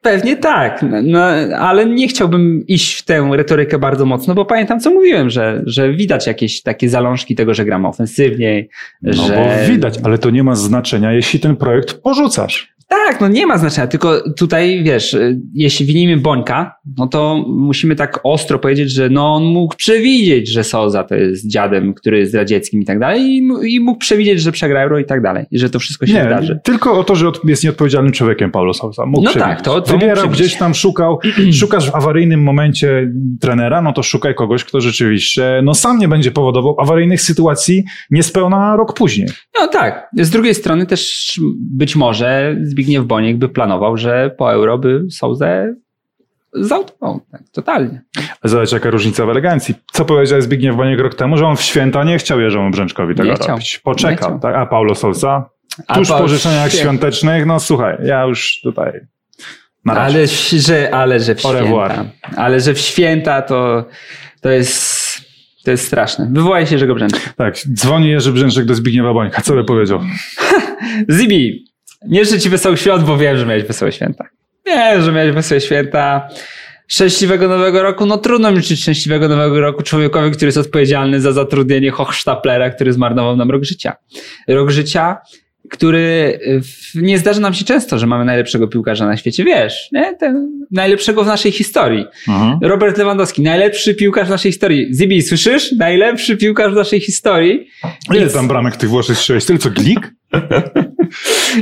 Pewnie 0.02 0.38
tak, 0.38 0.86
no, 1.04 1.20
ale 1.58 1.86
nie 1.86 2.08
chciałbym 2.08 2.68
iść 2.68 3.00
w 3.00 3.06
tę 3.06 3.30
retorykę 3.34 3.80
bardzo 3.80 4.06
mocno, 4.06 4.36
bo 4.36 4.46
pamiętam, 4.46 4.80
co 4.80 4.90
mówiłem, 4.90 5.30
że, 5.30 5.62
że 5.66 5.94
widać 5.94 6.28
jakieś 6.28 6.62
takie 6.62 6.90
zalążki 6.90 7.36
tego, 7.36 7.54
że 7.54 7.66
gramy 7.66 7.88
ofensywniej. 7.88 8.70
No 9.02 9.28
że... 9.28 9.36
bo 9.36 9.72
widać, 9.74 10.00
ale 10.04 10.18
to 10.18 10.30
nie 10.30 10.44
ma 10.44 10.56
znaczenia, 10.56 11.14
jeśli 11.14 11.40
ten 11.40 11.56
projekt 11.56 11.94
porzucasz. 11.94 12.74
Tak, 12.90 13.22
no 13.22 13.28
nie 13.28 13.48
ma 13.48 13.58
znaczenia, 13.58 13.88
tylko 13.88 14.34
tutaj 14.34 14.84
wiesz, 14.84 15.18
jeśli 15.54 15.86
winimy 15.86 16.18
Bońka, 16.18 16.76
no 16.98 17.08
to 17.08 17.46
musimy 17.48 17.96
tak 17.96 18.20
ostro 18.24 18.60
powiedzieć, 18.60 18.92
że 18.92 19.10
no 19.10 19.36
on 19.36 19.44
mógł 19.44 19.76
przewidzieć, 19.76 20.50
że 20.50 20.64
Soza 20.64 21.04
to 21.04 21.16
jest 21.16 21.52
dziadem, 21.52 21.94
który 21.94 22.20
jest 22.20 22.34
radzieckim 22.34 22.82
i 22.82 22.86
tak 22.86 23.00
dalej 23.00 23.22
i 23.68 23.80
mógł 23.80 24.00
przewidzieć, 24.00 24.42
że 24.42 24.52
przegra 24.52 24.82
Euro 24.82 25.00
i 25.00 25.06
tak 25.06 25.22
dalej 25.22 25.46
i 25.52 25.60
że 25.60 25.70
to 25.70 25.80
wszystko 25.80 26.08
się 26.08 26.14
nie, 26.14 26.24
wydarzy. 26.24 26.60
tylko 26.64 27.00
o 27.00 27.04
to, 27.04 27.16
że 27.16 27.32
jest 27.44 27.64
nieodpowiedzialnym 27.64 28.12
człowiekiem 28.14 28.52
Paulo 28.52 28.74
Sousa. 28.74 29.06
Mógł 29.06 29.24
no 29.24 29.30
przewidzieć. 29.30 29.56
tak, 29.56 29.66
to, 29.66 29.82
to 29.82 29.94
Wybierał 29.94 30.30
gdzieś 30.30 30.56
tam, 30.56 30.74
szukał, 30.74 31.20
szukasz 31.60 31.92
w 31.92 31.96
awaryjnym 31.96 32.44
momencie 32.44 33.12
trenera, 33.42 33.82
no 33.82 33.94
to 33.94 34.04
szukaj 34.04 34.36
kogoś, 34.36 34.64
kto 34.64 34.82
rzeczywiście 34.82 35.62
no 35.64 35.74
sam 35.74 36.00
nie 36.00 36.08
będzie 36.08 36.32
powodował 36.32 36.76
awaryjnych 36.80 37.22
sytuacji 37.22 37.84
niespełna 38.12 38.76
rok 38.76 38.94
później. 38.94 39.28
No 39.62 39.68
tak. 39.68 40.10
Z 40.14 40.30
drugiej 40.30 40.56
strony 40.56 40.86
też 40.86 41.34
być 41.60 41.96
może 41.96 42.58
Zbigniew 42.80 43.06
Boniek 43.06 43.38
by 43.38 43.50
planował, 43.50 43.98
że 43.98 44.36
po 44.38 44.54
euro 44.54 44.78
by 44.78 45.06
Souzę 45.12 45.74
zautował. 46.54 47.22
Tak, 47.32 47.42
totalnie. 47.52 48.02
Zobacz, 48.44 48.72
jaka 48.72 48.90
różnica 48.90 49.26
w 49.26 49.30
elegancji. 49.30 49.76
Co 49.92 50.06
powiedział 50.06 50.42
Zbigniew 50.42 50.76
Boniek 50.76 51.00
rok 51.00 51.16
temu, 51.16 51.38
że 51.38 51.46
on 51.46 51.56
w 51.56 51.62
święta 51.62 52.04
nie 52.04 52.18
chciał 52.18 52.40
Jerzemu 52.40 52.72
Brzęczkowi 52.72 53.16
tego 53.16 53.30
Nie 53.30 53.36
chciał. 53.36 53.48
robić. 53.48 53.80
Poczekał, 53.80 54.34
Nie 54.34 54.40
tak? 54.40 54.56
A 54.56 54.66
Paulo 54.66 54.96
Sousa? 54.96 55.50
Tuż 55.94 56.08
po 56.10 56.28
życzeniach 56.28 56.72
świątecznych, 56.72 57.46
no 57.46 57.60
słuchaj, 57.60 57.98
ja 58.04 58.24
już 58.24 58.60
tutaj. 58.64 58.92
Ale, 59.86 60.28
że, 60.58 60.94
ale 60.94 61.20
że 61.20 61.36
w 61.36 61.42
święta. 61.42 62.06
Ale 62.38 62.60
że 62.60 62.74
w 62.74 62.80
święta 62.80 63.42
to, 63.42 63.86
to 64.42 64.50
jest 64.50 65.00
to 65.66 65.72
jest 65.72 65.88
straszne. 65.88 66.30
Wywołaj 66.32 66.68
się, 66.68 66.78
że 66.78 66.88
go 66.88 66.96
brzęczy. 66.96 67.20
Tak, 67.36 67.58
dzwoni 67.74 68.10
Jerzy 68.10 68.32
Brzęczek 68.32 68.66
do 68.66 68.76
Zbigniewa 68.76 69.14
Bońka. 69.14 69.42
Co 69.42 69.54
by 69.54 69.64
powiedział? 69.64 70.00
Zibi, 71.18 71.69
nie 72.08 72.26
życzę 72.26 72.40
ci 72.40 72.50
wesołych 72.50 72.80
świąt, 72.80 73.04
bo 73.04 73.18
wiem, 73.18 73.38
że 73.38 73.46
miałeś 73.46 73.64
wesołe 73.64 73.92
święta. 73.92 74.26
Wiem, 74.66 75.02
że 75.02 75.12
miałeś 75.12 75.32
wesołe 75.32 75.62
święta. 75.62 76.30
Szczęśliwego 76.88 77.48
nowego 77.48 77.84
roku. 77.84 78.06
No 78.06 78.18
trudno 78.18 78.52
mi 78.52 78.58
życzyć 78.58 78.82
szczęśliwego 78.82 79.28
nowego 79.28 79.62
roku 79.62 79.84
człowiekowi, 79.84 80.32
który 80.32 80.48
jest 80.48 80.58
odpowiedzialny 80.58 81.22
za 81.22 81.32
zatrudnienie 81.32 81.92
Hochstaplera, 81.92 82.70
który 82.70 82.94
zmarnował 82.94 83.36
nam 83.36 83.52
rok 83.52 83.64
życia. 83.64 83.96
Rok 84.48 84.70
życia, 84.70 85.18
który 85.70 86.40
w- 86.64 86.96
nie 87.02 87.18
zdarza 87.20 87.40
nam 87.40 87.54
się 87.54 87.66
często, 87.66 88.00
że 88.00 88.08
mamy 88.08 88.26
najlepszego 88.26 88.68
piłkarza 88.68 89.06
na 89.06 89.18
świecie. 89.18 89.44
Wiesz, 89.44 89.90
nie? 89.92 90.16
Ten 90.20 90.52
najlepszego 90.72 91.24
w 91.24 91.28
naszej 91.28 91.52
historii. 91.52 92.06
Robert 92.62 92.98
Lewandowski, 92.98 93.42
najlepszy 93.42 93.96
piłkarz 93.96 94.28
w 94.28 94.32
naszej 94.32 94.52
historii. 94.52 94.96
Zibi, 94.96 95.22
słyszysz? 95.22 95.72
Najlepszy 95.72 96.38
piłkarz 96.38 96.72
w 96.74 96.76
naszej 96.76 97.00
historii. 97.00 97.68
Ile 98.16 98.28
tam 98.30 98.48
bramek 98.48 98.76
tych 98.76 98.90
Włoszech 98.90 99.18
strzeliłeś? 99.18 99.46
Tyle 99.46 99.60
co 99.60 99.70
Glik? 99.70 100.12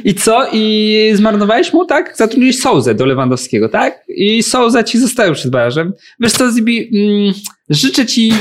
I 0.03 0.13
co? 0.13 0.47
I 0.53 1.11
zmarnowałeś 1.15 1.73
mu, 1.73 1.85
tak? 1.85 2.17
Zatrudniłeś 2.17 2.59
Souzę 2.59 2.95
do 2.95 3.05
Lewandowskiego, 3.05 3.69
tak? 3.69 4.03
I 4.07 4.43
Souza 4.43 4.83
ci 4.83 4.97
został 4.99 5.33
przed 5.33 5.51
barażem. 5.51 5.93
Wiesz 6.19 6.31
co, 6.31 6.51
Zibi, 6.51 6.89
mm, 6.93 7.33
życzę 7.69 8.05
ci, 8.05 8.33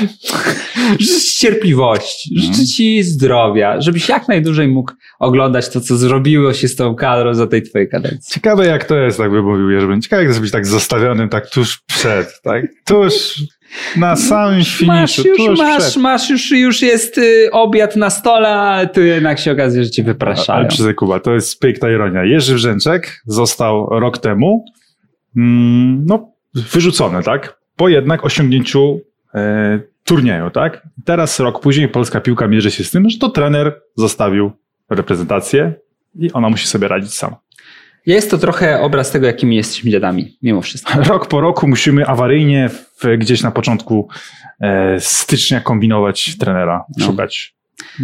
życzę 1.01 1.21
ci 1.21 1.39
cierpliwości, 1.39 2.41
życzę 2.41 2.67
ci 2.67 3.03
zdrowia, 3.03 3.81
żebyś 3.81 4.09
jak 4.09 4.29
najdłużej 4.29 4.69
mógł 4.69 4.93
oglądać 5.19 5.69
to, 5.69 5.81
co 5.81 5.97
zrobiło 5.97 6.55
się 6.55 6.69
z 6.69 6.77
tą 6.77 6.95
kadrą 6.95 7.35
za 7.35 7.47
tej 7.47 7.63
twojej 7.63 7.89
kadencji. 7.89 8.33
Ciekawe 8.35 8.67
jak 8.67 8.85
to 8.85 8.97
jest, 8.97 9.19
tak 9.19 9.31
by 9.31 9.43
mówił 9.43 9.71
Jerzy. 9.71 10.01
Ciekawe 10.03 10.23
jak 10.23 10.29
to 10.29 10.31
jest 10.31 10.41
być 10.41 10.53
tak 10.53 10.67
zostawionym 10.67 11.29
tak 11.29 11.51
tuż 11.51 11.79
przed, 11.87 12.41
tak? 12.43 12.65
Tuż 12.85 13.43
na 13.97 14.17
samym 14.17 14.59
Masz 14.59 14.77
finiszu, 14.77 15.29
już, 15.29 15.37
tuż 15.37 15.59
masz, 15.59 15.83
przed. 15.83 15.97
masz 15.97 16.31
już, 16.31 16.51
już 16.51 16.83
jest 16.83 17.19
y, 17.19 17.49
obiad 17.53 17.97
na 17.97 18.11
stole, 18.11 18.49
a 18.49 18.87
tu 18.87 19.01
jednak 19.01 19.39
się 19.39 19.53
okazuje, 19.53 19.85
że 19.85 19.91
cię 19.91 20.03
wypraszają. 20.03 20.59
Ale 20.59 20.69
przyznaj 20.69 20.95
Kuba, 20.95 21.21
to 21.21 21.35
jest 21.35 21.61
piękna 21.61 21.91
ironia. 21.91 22.25
Jerzy 22.25 22.55
Brzęczek 22.55 23.23
został 23.27 23.87
rok 24.01 24.19
temu 24.19 24.65
mm, 25.37 26.05
no, 26.07 26.33
wyrzucony, 26.55 27.23
tak? 27.23 27.57
Po 27.77 27.89
jednak 27.89 28.25
osiągnięciu 28.25 29.01
turnieju, 30.05 30.51
tak? 30.51 30.83
Teraz 31.05 31.41
rok 31.41 31.61
później 31.61 31.89
polska 31.89 32.21
piłka 32.21 32.49
mierzy 32.49 32.71
się 32.71 32.85
z 32.85 32.91
tym, 32.91 33.11
że 33.11 33.19
to 33.19 33.29
trener 33.29 33.81
zostawił 33.97 34.51
reprezentację 34.91 35.75
i 36.19 36.33
ona 36.33 36.49
musi 36.51 36.67
sobie 36.67 36.89
radzić 36.89 37.15
sama. 37.15 37.37
Jest 38.07 38.31
to 38.31 38.39
trochę 38.39 38.81
obraz 38.81 39.11
tego, 39.11 39.27
jakimi 39.27 39.57
jesteśmy 39.57 39.91
dziadami, 39.91 40.39
mimo 40.43 40.63
wszystko. 40.63 41.03
Rok 41.09 41.29
po 41.29 41.41
roku 41.41 41.69
musimy 41.69 42.07
awaryjnie 42.07 42.69
w, 42.69 43.17
gdzieś 43.19 43.43
na 43.43 43.51
początku 43.51 44.09
e, 44.61 45.01
stycznia 45.01 45.61
kombinować 45.61 46.37
trenera, 46.39 46.85
No. 46.99 47.07
szukać. 47.07 47.56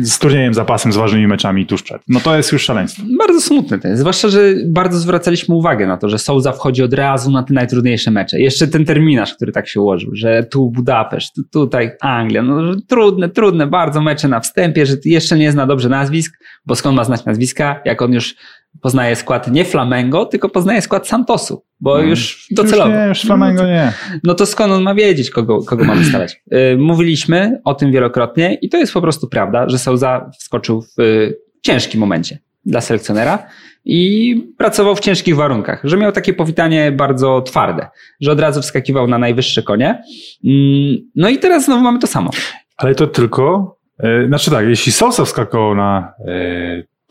Z 0.03 0.18
turniejem, 0.18 0.55
zapasem, 0.55 0.93
z 0.93 0.97
ważnymi 0.97 1.27
meczami 1.27 1.66
tuż 1.66 1.83
przed. 1.83 2.03
No 2.09 2.20
to 2.20 2.37
jest 2.37 2.53
już 2.53 2.62
szaleństwo. 2.62 3.03
Bardzo 3.18 3.41
smutne 3.41 3.79
to 3.79 3.89
jest. 3.89 4.01
Zwłaszcza, 4.01 4.29
że 4.29 4.41
bardzo 4.66 4.99
zwracaliśmy 4.99 5.55
uwagę 5.55 5.87
na 5.87 5.97
to, 5.97 6.09
że 6.09 6.18
Souza 6.18 6.53
wchodzi 6.53 6.83
od 6.83 6.95
razu 6.95 7.31
na 7.31 7.43
te 7.43 7.55
najtrudniejsze 7.55 8.11
mecze. 8.11 8.41
Jeszcze 8.41 8.68
ten 8.68 8.85
terminarz, 8.85 9.35
który 9.35 9.53
tak 9.53 9.68
się 9.68 9.81
ułożył, 9.81 10.11
że 10.14 10.45
tu 10.51 10.70
Budapeszt, 10.70 11.35
tu, 11.35 11.43
tutaj 11.45 11.91
Anglia. 12.01 12.43
No, 12.43 12.75
trudne, 12.89 13.29
trudne 13.29 13.66
bardzo 13.66 14.01
mecze 14.01 14.29
na 14.29 14.41
wstępie, 14.41 14.87
że 14.87 14.97
jeszcze 15.05 15.39
nie 15.39 15.53
zna 15.53 15.66
dobrze 15.66 15.89
nazwisk, 15.89 16.39
bo 16.66 16.75
skąd 16.75 16.97
ma 16.97 17.05
znać 17.05 17.25
nazwiska, 17.25 17.81
jak 17.85 18.03
on 18.03 18.12
już 18.12 18.35
poznaje 18.81 19.16
skład 19.16 19.51
nie 19.51 19.64
Flamengo, 19.64 20.27
tylko 20.27 20.49
poznaje 20.49 20.83
skład 20.83 21.09
Santosu, 21.09 21.64
bo 21.81 21.95
No. 21.99 22.03
już 22.05 22.47
docelowo. 22.51 22.91
Już 22.91 22.99
nie, 22.99 23.09
już 23.09 23.20
Flamengo 23.23 23.66
nie. 23.66 23.93
No 24.25 24.35
to 24.35 24.47
skąd 24.47 24.73
on 24.73 24.83
ma 24.83 24.95
wiedzieć, 24.95 25.31
kogo, 25.31 25.62
kogo 25.64 25.85
ma 25.85 25.95
wystawiać? 25.95 26.43
Yy, 26.51 26.77
Mówiliśmy 26.79 27.61
o 27.64 27.75
tym 27.75 27.93
wielokrotnie 27.93 28.55
i 28.55 28.68
to 28.68 28.77
jest 28.77 28.93
po 28.93 29.01
prostu 29.01 29.29
prawda, 29.29 29.68
że 29.68 29.79
Souza 29.79 30.31
wskoczył 30.41 30.83
w 30.83 31.01
y, 31.01 31.37
ciężkim 31.62 32.01
momencie 32.01 32.39
dla 32.66 32.81
selekcjonera 32.81 33.47
i 33.85 34.35
pracował 34.59 34.97
w 34.97 35.01
ciężkich 35.01 35.37
warunkach, 35.37 35.81
że 35.85 35.97
miał 35.97 36.12
takie 36.12 36.35
powitanie 36.35 36.93
bardzo 36.93 37.43
twarde, 37.43 37.87
że 38.20 38.33
od 38.33 38.41
razu 38.41 38.62
wskakiwał 38.62 39.07
na 39.09 39.18
najwyższe 39.18 39.62
konie. 39.62 40.03
Mm, 40.45 40.97
No 41.16 41.29
i 41.29 41.39
teraz 41.39 41.64
znowu 41.64 41.83
mamy 41.83 41.99
to 41.99 42.07
samo. 42.07 42.31
Ale 42.77 42.95
to 42.95 43.07
tylko, 43.07 43.77
e, 43.99 44.27
znaczy 44.27 44.51
tak, 44.51 44.66
jeśli 44.66 44.93
Sosa 44.93 45.25
wskakował 45.25 45.75
na, 45.75 46.12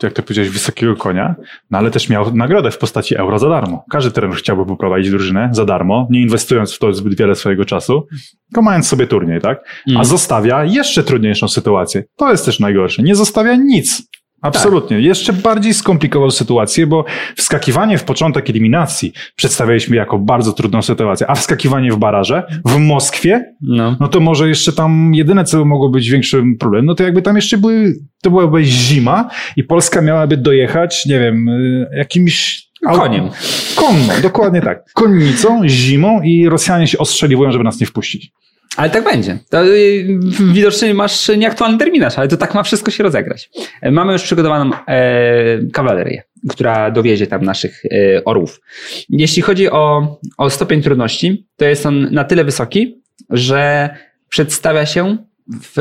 jak 0.02 0.12
to 0.12 0.22
powiedziałeś, 0.22 0.50
wysokiego 0.50 0.96
konia, 0.96 1.34
no 1.70 1.78
ale 1.78 1.90
też 1.90 2.08
miał 2.08 2.34
nagrodę 2.34 2.70
w 2.70 2.78
postaci 2.78 3.16
euro 3.16 3.38
za 3.38 3.48
darmo. 3.48 3.84
Każdy 3.90 4.10
trener 4.10 4.36
chciałby 4.38 4.66
poprowadzić 4.66 5.10
drużynę 5.10 5.48
za 5.52 5.64
darmo, 5.64 6.06
nie 6.10 6.20
inwestując 6.20 6.74
w 6.74 6.78
to 6.78 6.92
zbyt 6.92 7.14
wiele 7.18 7.34
swojego 7.34 7.64
czasu, 7.64 8.06
tylko 8.50 8.62
mając 8.62 8.88
sobie 8.88 9.06
turniej, 9.06 9.40
tak? 9.40 9.58
A 9.88 9.90
Mm. 9.90 10.04
zostawia 10.04 10.64
jeszcze 10.64 11.02
trudniejszą 11.04 11.48
sytuację. 11.48 12.04
To 12.16 12.30
jest 12.30 12.44
też 12.44 12.60
najgorsze. 12.60 13.02
Nie 13.02 13.14
zostawia 13.16 13.54
nic. 13.56 14.08
Absolutnie. 14.42 15.00
Jeszcze 15.00 15.32
bardziej 15.32 15.74
skomplikował 15.74 16.30
sytuację, 16.30 16.86
bo 16.86 17.04
wskakiwanie 17.36 17.98
w 17.98 18.04
początek 18.04 18.50
eliminacji 18.50 19.12
przedstawialiśmy 19.36 19.96
jako 19.96 20.18
bardzo 20.18 20.52
trudną 20.52 20.82
sytuację, 20.82 21.30
a 21.30 21.34
wskakiwanie 21.34 21.92
w 21.92 21.96
baraże 21.96 22.42
w 22.64 22.78
Moskwie 22.78 23.54
No. 23.60 23.96
no 24.00 24.08
to 24.08 24.20
może 24.20 24.48
jeszcze 24.48 24.72
tam 24.72 25.14
jedyne, 25.14 25.44
co 25.44 25.64
mogło 25.64 25.88
być 25.88 26.10
większym 26.10 26.58
problemem, 26.58 26.86
no 26.86 26.94
to 26.94 27.02
jakby 27.02 27.22
tam 27.22 27.36
jeszcze 27.36 27.58
były, 27.58 27.94
to 28.22 28.30
byłaby 28.30 28.64
zima 28.64 29.28
i 29.56 29.64
Polska 29.64 30.02
miałaby 30.02 30.36
dojechać, 30.36 31.06
nie 31.06 31.18
wiem, 31.20 31.48
y, 31.48 31.86
jakimś... 31.96 32.62
Koniem. 32.86 33.30
Konną, 33.76 34.12
dokładnie 34.22 34.60
tak. 34.62 34.92
Konnicą, 34.92 35.68
zimą 35.68 36.20
i 36.22 36.48
Rosjanie 36.48 36.86
się 36.86 36.98
ostrzeliwują, 36.98 37.52
żeby 37.52 37.64
nas 37.64 37.80
nie 37.80 37.86
wpuścić. 37.86 38.32
Ale 38.76 38.90
tak 38.90 39.04
będzie. 39.04 39.38
To 39.50 39.66
y, 39.66 40.06
widocznie 40.52 40.94
masz 40.94 41.28
nieaktualny 41.28 41.78
terminarz, 41.78 42.18
ale 42.18 42.28
to 42.28 42.36
tak 42.36 42.54
ma 42.54 42.62
wszystko 42.62 42.90
się 42.90 43.02
rozegrać. 43.02 43.50
E, 43.82 43.90
Mamy 43.90 44.12
już 44.12 44.22
przygotowaną 44.22 44.70
e, 44.86 45.58
kawalerię, 45.72 46.22
która 46.48 46.90
dowiezie 46.90 47.26
tam 47.26 47.44
naszych 47.44 47.84
e, 47.84 48.24
orłów. 48.24 48.60
Jeśli 49.08 49.42
chodzi 49.42 49.70
o, 49.70 50.16
o 50.38 50.50
stopień 50.50 50.82
trudności, 50.82 51.46
to 51.56 51.64
jest 51.64 51.86
on 51.86 52.08
na 52.10 52.24
tyle 52.24 52.44
wysoki, 52.44 53.02
że 53.30 53.90
przedstawia 54.28 54.86
się 54.86 55.16
w 55.48 55.76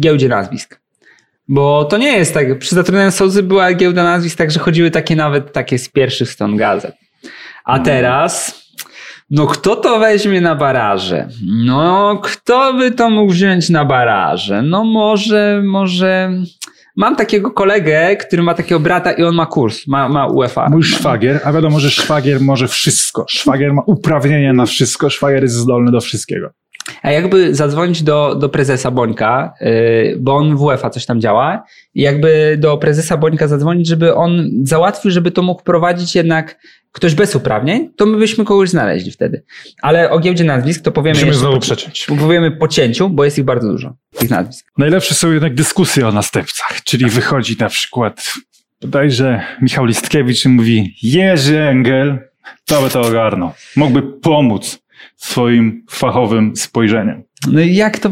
giełdzie 0.00 0.28
nazwisk. 0.28 0.80
Bo 1.48 1.84
to 1.84 1.96
nie 1.96 2.16
jest 2.16 2.34
tak, 2.34 2.58
przy 2.58 2.74
zatrudnianiu 2.74 3.10
Sołzy 3.10 3.42
była 3.42 3.72
giełda 3.72 4.04
nazwisk, 4.04 4.38
także 4.38 4.60
chodziły 4.60 4.90
takie 4.90 5.16
nawet 5.16 5.52
takie 5.52 5.78
z 5.78 5.88
pierwszych 5.88 6.30
stron 6.30 6.56
gazet. 6.56 6.94
A 7.64 7.78
teraz, 7.78 8.62
no 9.30 9.46
kto 9.46 9.76
to 9.76 9.98
weźmie 9.98 10.40
na 10.40 10.54
baraże? 10.54 11.28
No 11.66 12.16
kto 12.22 12.74
by 12.74 12.90
to 12.90 13.10
mógł 13.10 13.32
wziąć 13.32 13.70
na 13.70 13.84
baraże? 13.84 14.62
No 14.62 14.84
może, 14.84 15.62
może... 15.64 16.30
Mam 16.96 17.16
takiego 17.16 17.50
kolegę, 17.50 18.16
który 18.16 18.42
ma 18.42 18.54
takiego 18.54 18.80
brata 18.80 19.12
i 19.12 19.22
on 19.22 19.34
ma 19.34 19.46
kurs, 19.46 19.86
ma, 19.86 20.08
ma 20.08 20.26
UEFA. 20.26 20.68
Mój 20.70 20.82
szwagier, 20.82 21.40
a 21.44 21.52
wiadomo, 21.52 21.80
że 21.80 21.90
szwagier 21.90 22.40
może 22.40 22.68
wszystko. 22.68 23.24
Szwagier 23.28 23.72
ma 23.72 23.82
uprawnienia 23.86 24.52
na 24.52 24.66
wszystko, 24.66 25.10
szwagier 25.10 25.42
jest 25.42 25.54
zdolny 25.54 25.90
do 25.90 26.00
wszystkiego. 26.00 26.50
A 27.02 27.10
jakby 27.10 27.54
zadzwonić 27.54 28.02
do, 28.02 28.34
do 28.34 28.48
prezesa 28.48 28.90
Bońka, 28.90 29.52
yy, 29.60 30.16
bo 30.20 30.36
on 30.36 30.56
w 30.56 30.62
UEFA 30.62 30.90
coś 30.90 31.06
tam 31.06 31.20
działa, 31.20 31.64
i 31.94 32.02
jakby 32.02 32.56
do 32.60 32.78
prezesa 32.78 33.16
Bońka 33.16 33.48
zadzwonić, 33.48 33.88
żeby 33.88 34.14
on 34.14 34.50
załatwił, 34.62 35.10
żeby 35.10 35.30
to 35.30 35.42
mógł 35.42 35.62
prowadzić 35.62 36.14
jednak 36.14 36.58
ktoś 36.96 37.14
bez 37.14 37.34
uprawnień, 37.36 37.90
to 37.96 38.06
my 38.06 38.18
byśmy 38.18 38.44
kogoś 38.44 38.70
znaleźli 38.70 39.10
wtedy. 39.10 39.44
Ale 39.82 40.10
o 40.10 40.18
giełdzie 40.18 40.44
nazwisk 40.44 40.82
to 40.82 40.92
powiemy 40.92 41.14
Musimy 41.14 41.34
znowu 41.34 41.54
po, 41.54 41.60
przeciąć. 41.60 42.06
powiemy 42.06 42.50
po 42.50 42.68
cięciu, 42.68 43.10
bo 43.10 43.24
jest 43.24 43.38
ich 43.38 43.44
bardzo 43.44 43.68
dużo, 43.68 43.94
tych 44.18 44.30
nazwisk. 44.30 44.66
Najlepsze 44.78 45.14
są 45.14 45.32
jednak 45.32 45.54
dyskusje 45.54 46.08
o 46.08 46.12
następcach, 46.12 46.84
czyli 46.84 47.06
wychodzi 47.06 47.56
na 47.60 47.68
przykład 47.68 48.32
bodajże 48.80 49.42
Michał 49.62 49.84
Listkiewicz 49.84 50.44
i 50.44 50.48
mówi 50.48 50.96
Jerzy 51.02 51.60
Engel, 51.60 52.18
to 52.64 52.82
by 52.82 52.90
to 52.90 53.00
ogarnął. 53.00 53.52
Mógłby 53.76 54.02
pomóc 54.02 54.78
swoim 55.16 55.84
fachowym 55.90 56.56
spojrzeniem. 56.56 57.22
No 57.52 57.60
i 57.60 57.74
jak 57.74 57.98
to. 57.98 58.10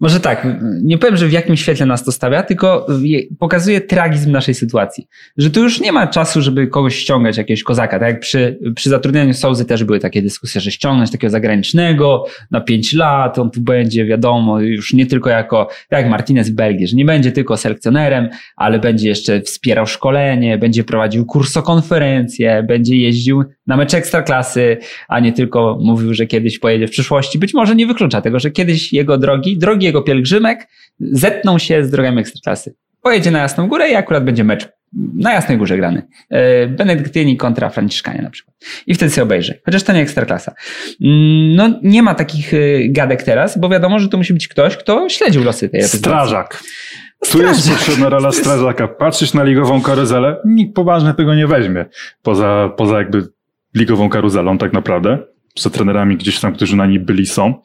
Może 0.00 0.20
tak, 0.20 0.46
nie 0.82 0.98
powiem, 0.98 1.16
że 1.16 1.26
w 1.26 1.32
jakim 1.32 1.56
świetle 1.56 1.86
nas 1.86 2.04
to 2.04 2.12
stawia, 2.12 2.42
tylko 2.42 2.86
je- 3.02 3.22
pokazuje 3.38 3.80
tragizm 3.80 4.30
naszej 4.32 4.54
sytuacji. 4.54 5.06
Że 5.36 5.50
tu 5.50 5.62
już 5.62 5.80
nie 5.80 5.92
ma 5.92 6.06
czasu, 6.06 6.42
żeby 6.42 6.66
kogoś 6.66 6.96
ściągać, 6.96 7.36
jakiegoś 7.36 7.62
kozaka. 7.62 7.98
Tak 7.98 8.08
jak 8.08 8.20
przy, 8.20 8.58
przy 8.76 8.90
zatrudnianiu 8.90 9.34
Sołzy 9.34 9.64
też 9.64 9.84
były 9.84 9.98
takie 9.98 10.22
dyskusje, 10.22 10.60
że 10.60 10.70
ściągnąć 10.70 11.10
takiego 11.10 11.30
zagranicznego 11.30 12.26
na 12.50 12.60
5 12.60 12.92
lat, 12.92 13.38
on 13.38 13.50
tu 13.50 13.60
będzie, 13.60 14.04
wiadomo, 14.06 14.60
już 14.60 14.92
nie 14.92 15.06
tylko 15.06 15.30
jako, 15.30 15.68
tak 15.88 16.00
jak 16.02 16.10
Martinez 16.10 16.50
w 16.50 16.54
Belgii, 16.54 16.86
że 16.86 16.96
nie 16.96 17.04
będzie 17.04 17.32
tylko 17.32 17.56
selekcjonerem, 17.56 18.28
ale 18.56 18.78
będzie 18.78 19.08
jeszcze 19.08 19.40
wspierał 19.40 19.86
szkolenie, 19.86 20.58
będzie 20.58 20.84
prowadził 20.84 21.26
kursokonferencje, 21.26 22.62
będzie 22.68 22.96
jeździł 22.96 23.44
na 23.70 23.76
mecze 23.76 23.98
ekstraklasy, 23.98 24.76
a 25.08 25.20
nie 25.20 25.32
tylko 25.32 25.78
mówił, 25.80 26.14
że 26.14 26.26
kiedyś 26.26 26.58
pojedzie 26.58 26.86
w 26.88 26.90
przyszłości. 26.90 27.38
Być 27.38 27.54
może 27.54 27.74
nie 27.76 27.86
wyklucza 27.86 28.20
tego, 28.20 28.40
że 28.40 28.50
kiedyś 28.50 28.92
jego 28.92 29.18
drogi, 29.18 29.58
drogi 29.58 29.86
jego 29.86 30.02
pielgrzymek 30.02 30.68
zetną 31.00 31.58
się 31.58 31.84
z 31.84 31.90
drogami 31.90 32.20
ekstraklasy. 32.20 32.74
Pojedzie 33.02 33.30
na 33.30 33.38
Jasną 33.38 33.68
Górę 33.68 33.90
i 33.90 33.94
akurat 33.94 34.24
będzie 34.24 34.44
mecz 34.44 34.68
na 35.14 35.32
Jasnej 35.32 35.58
Górze 35.58 35.76
grany. 35.76 36.02
E, 36.30 36.66
Benedyktyni 36.66 37.36
kontra 37.36 37.70
Franciszkanie 37.70 38.22
na 38.22 38.30
przykład. 38.30 38.56
I 38.86 38.94
wtedy 38.94 39.12
sobie 39.12 39.22
obejrzy. 39.22 39.60
Chociaż 39.64 39.82
to 39.82 39.92
nie 39.92 40.00
ekstraklasa. 40.00 40.54
Mm, 41.04 41.56
No 41.56 41.80
nie 41.82 42.02
ma 42.02 42.14
takich 42.14 42.54
y, 42.54 42.86
gadek 42.90 43.22
teraz, 43.22 43.58
bo 43.58 43.68
wiadomo, 43.68 43.98
że 43.98 44.08
to 44.08 44.16
musi 44.16 44.32
być 44.32 44.48
ktoś, 44.48 44.76
kto 44.76 45.08
śledził 45.08 45.44
losy 45.44 45.68
tej 45.68 45.80
reprezentacji. 45.80 45.98
Strażak. 45.98 46.62
Tu 47.30 47.42
jest 47.42 47.70
potrzebna 47.70 48.08
rola 48.08 48.32
strażaka. 48.42 48.88
Patrzysz 48.88 49.34
na 49.34 49.44
ligową 49.44 49.82
karuzelę, 49.82 50.36
nikt 50.44 50.74
poważnie 50.74 51.14
tego 51.14 51.34
nie 51.34 51.46
weźmie. 51.46 51.84
Poza, 52.22 52.70
poza 52.76 52.98
jakby 52.98 53.28
ligową 53.74 54.08
karuzelą 54.08 54.58
tak 54.58 54.72
naprawdę. 54.72 55.18
Poza 55.54 55.70
trenerami 55.70 56.16
gdzieś 56.16 56.40
tam, 56.40 56.54
którzy 56.54 56.76
na 56.76 56.86
niej 56.86 57.00
byli, 57.00 57.26
są. 57.26 57.62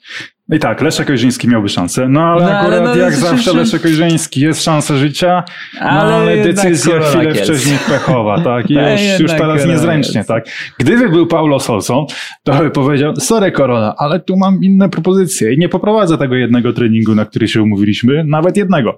No 0.49 0.55
I 0.55 0.59
tak, 0.59 0.81
Leszek 0.81 1.09
Ojrzyński 1.09 1.47
miałby 1.47 1.69
szansę. 1.69 2.07
No 2.09 2.21
ale 2.23 2.41
No, 2.45 2.51
ale 2.51 2.59
akurat 2.59 2.83
no, 2.83 2.95
jak 2.95 3.13
zawsze 3.15 3.35
przecież- 3.35 3.55
Leszek 3.55 3.85
Ojrzyński 3.85 4.41
jest 4.41 4.63
szansa 4.63 4.97
życia, 4.97 5.43
no, 5.81 5.89
ale, 5.89 6.43
decyzja 6.43 6.99
chwilę 6.99 7.33
Kielc. 7.33 7.43
wcześniej 7.49 7.77
pechowa, 7.89 8.41
tak? 8.43 8.69
I 8.71 8.77
A 8.79 8.91
już, 8.91 9.19
już 9.19 9.31
teraz 9.31 9.65
niezręcznie, 9.65 10.13
Kielc. 10.13 10.27
tak? 10.27 10.45
Gdyby 10.79 11.09
był 11.09 11.27
Paulo 11.27 11.59
Solsą, 11.59 12.05
to 12.43 12.53
by 12.53 12.69
powiedział, 12.71 13.15
sorry 13.15 13.51
Korona, 13.51 13.95
ale 13.97 14.19
tu 14.19 14.37
mam 14.37 14.63
inne 14.63 14.89
propozycje 14.89 15.53
i 15.53 15.57
nie 15.57 15.69
poprowadzę 15.69 16.17
tego 16.17 16.35
jednego 16.35 16.73
treningu, 16.73 17.15
na 17.15 17.25
który 17.25 17.47
się 17.47 17.61
umówiliśmy, 17.61 18.23
nawet 18.23 18.57
jednego. 18.57 18.97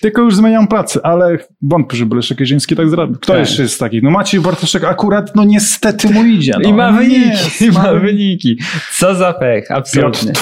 Tylko 0.00 0.22
już 0.22 0.36
zmieniam 0.36 0.68
pracę, 0.68 1.00
ale 1.02 1.38
wątpię, 1.62 1.96
żeby 1.96 2.16
Leszek 2.16 2.40
Ojrzyński 2.40 2.76
tak 2.76 2.88
zrobił. 2.90 3.16
Kto 3.16 3.32
Tak. 3.32 3.40
jeszcze 3.40 3.62
jest 3.62 3.80
taki? 3.80 4.00
No 4.02 4.10
Maciej 4.10 4.40
Bartoszek 4.40 4.84
akurat, 4.84 5.36
no 5.36 5.44
niestety 5.44 6.10
mu 6.10 6.24
idzie. 6.24 6.52
No. 6.62 6.68
I 6.68 6.72
ma 6.72 6.92
wyniki, 6.92 7.64
i 7.64 7.70
ma 7.70 7.92
wyniki. 7.94 8.58
Co 8.98 9.14
za 9.14 9.32
pech, 9.32 9.64
Piotr 9.68 9.78
absolutnie. 9.78 10.32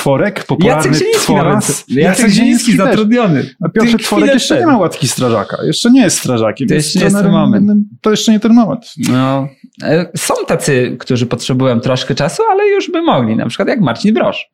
Tworek, 0.44 0.60
popularny 0.60 0.90
Jacek 0.90 0.94
Zieliński 0.94 1.34
nawet. 1.34 1.84
Jacek 1.88 2.30
Zieliński 2.30 2.76
zatrudniony. 2.76 3.54
A 3.64 3.68
Piotr 3.68 4.02
Tworek 4.02 4.34
jeszcze 4.34 4.60
nie 4.60 4.66
ma 4.66 4.78
łatki 4.78 5.08
strażaka. 5.08 5.56
Jeszcze 5.64 5.90
nie 5.90 6.02
jest 6.02 6.18
strażakiem. 6.18 6.68
To 6.68 6.74
jeszcze 6.74 6.98
nie 6.98 7.04
jest 7.04 7.16
ten 7.16 7.30
moment. 7.30 7.70
To 8.00 8.10
jeszcze 8.10 8.32
nie 8.32 8.40
ten 8.40 8.52
moment. 8.52 8.84
No, 9.08 9.48
e, 9.82 10.06
są 10.16 10.34
tacy, 10.46 10.96
którzy 10.98 11.26
potrzebują 11.26 11.80
troszkę 11.80 12.14
czasu, 12.14 12.42
ale 12.50 12.68
już 12.68 12.90
by 12.90 13.02
mogli, 13.02 13.36
na 13.36 13.46
przykład 13.46 13.68
jak 13.68 13.80
Marcin 13.80 14.14
Brosz. 14.14 14.50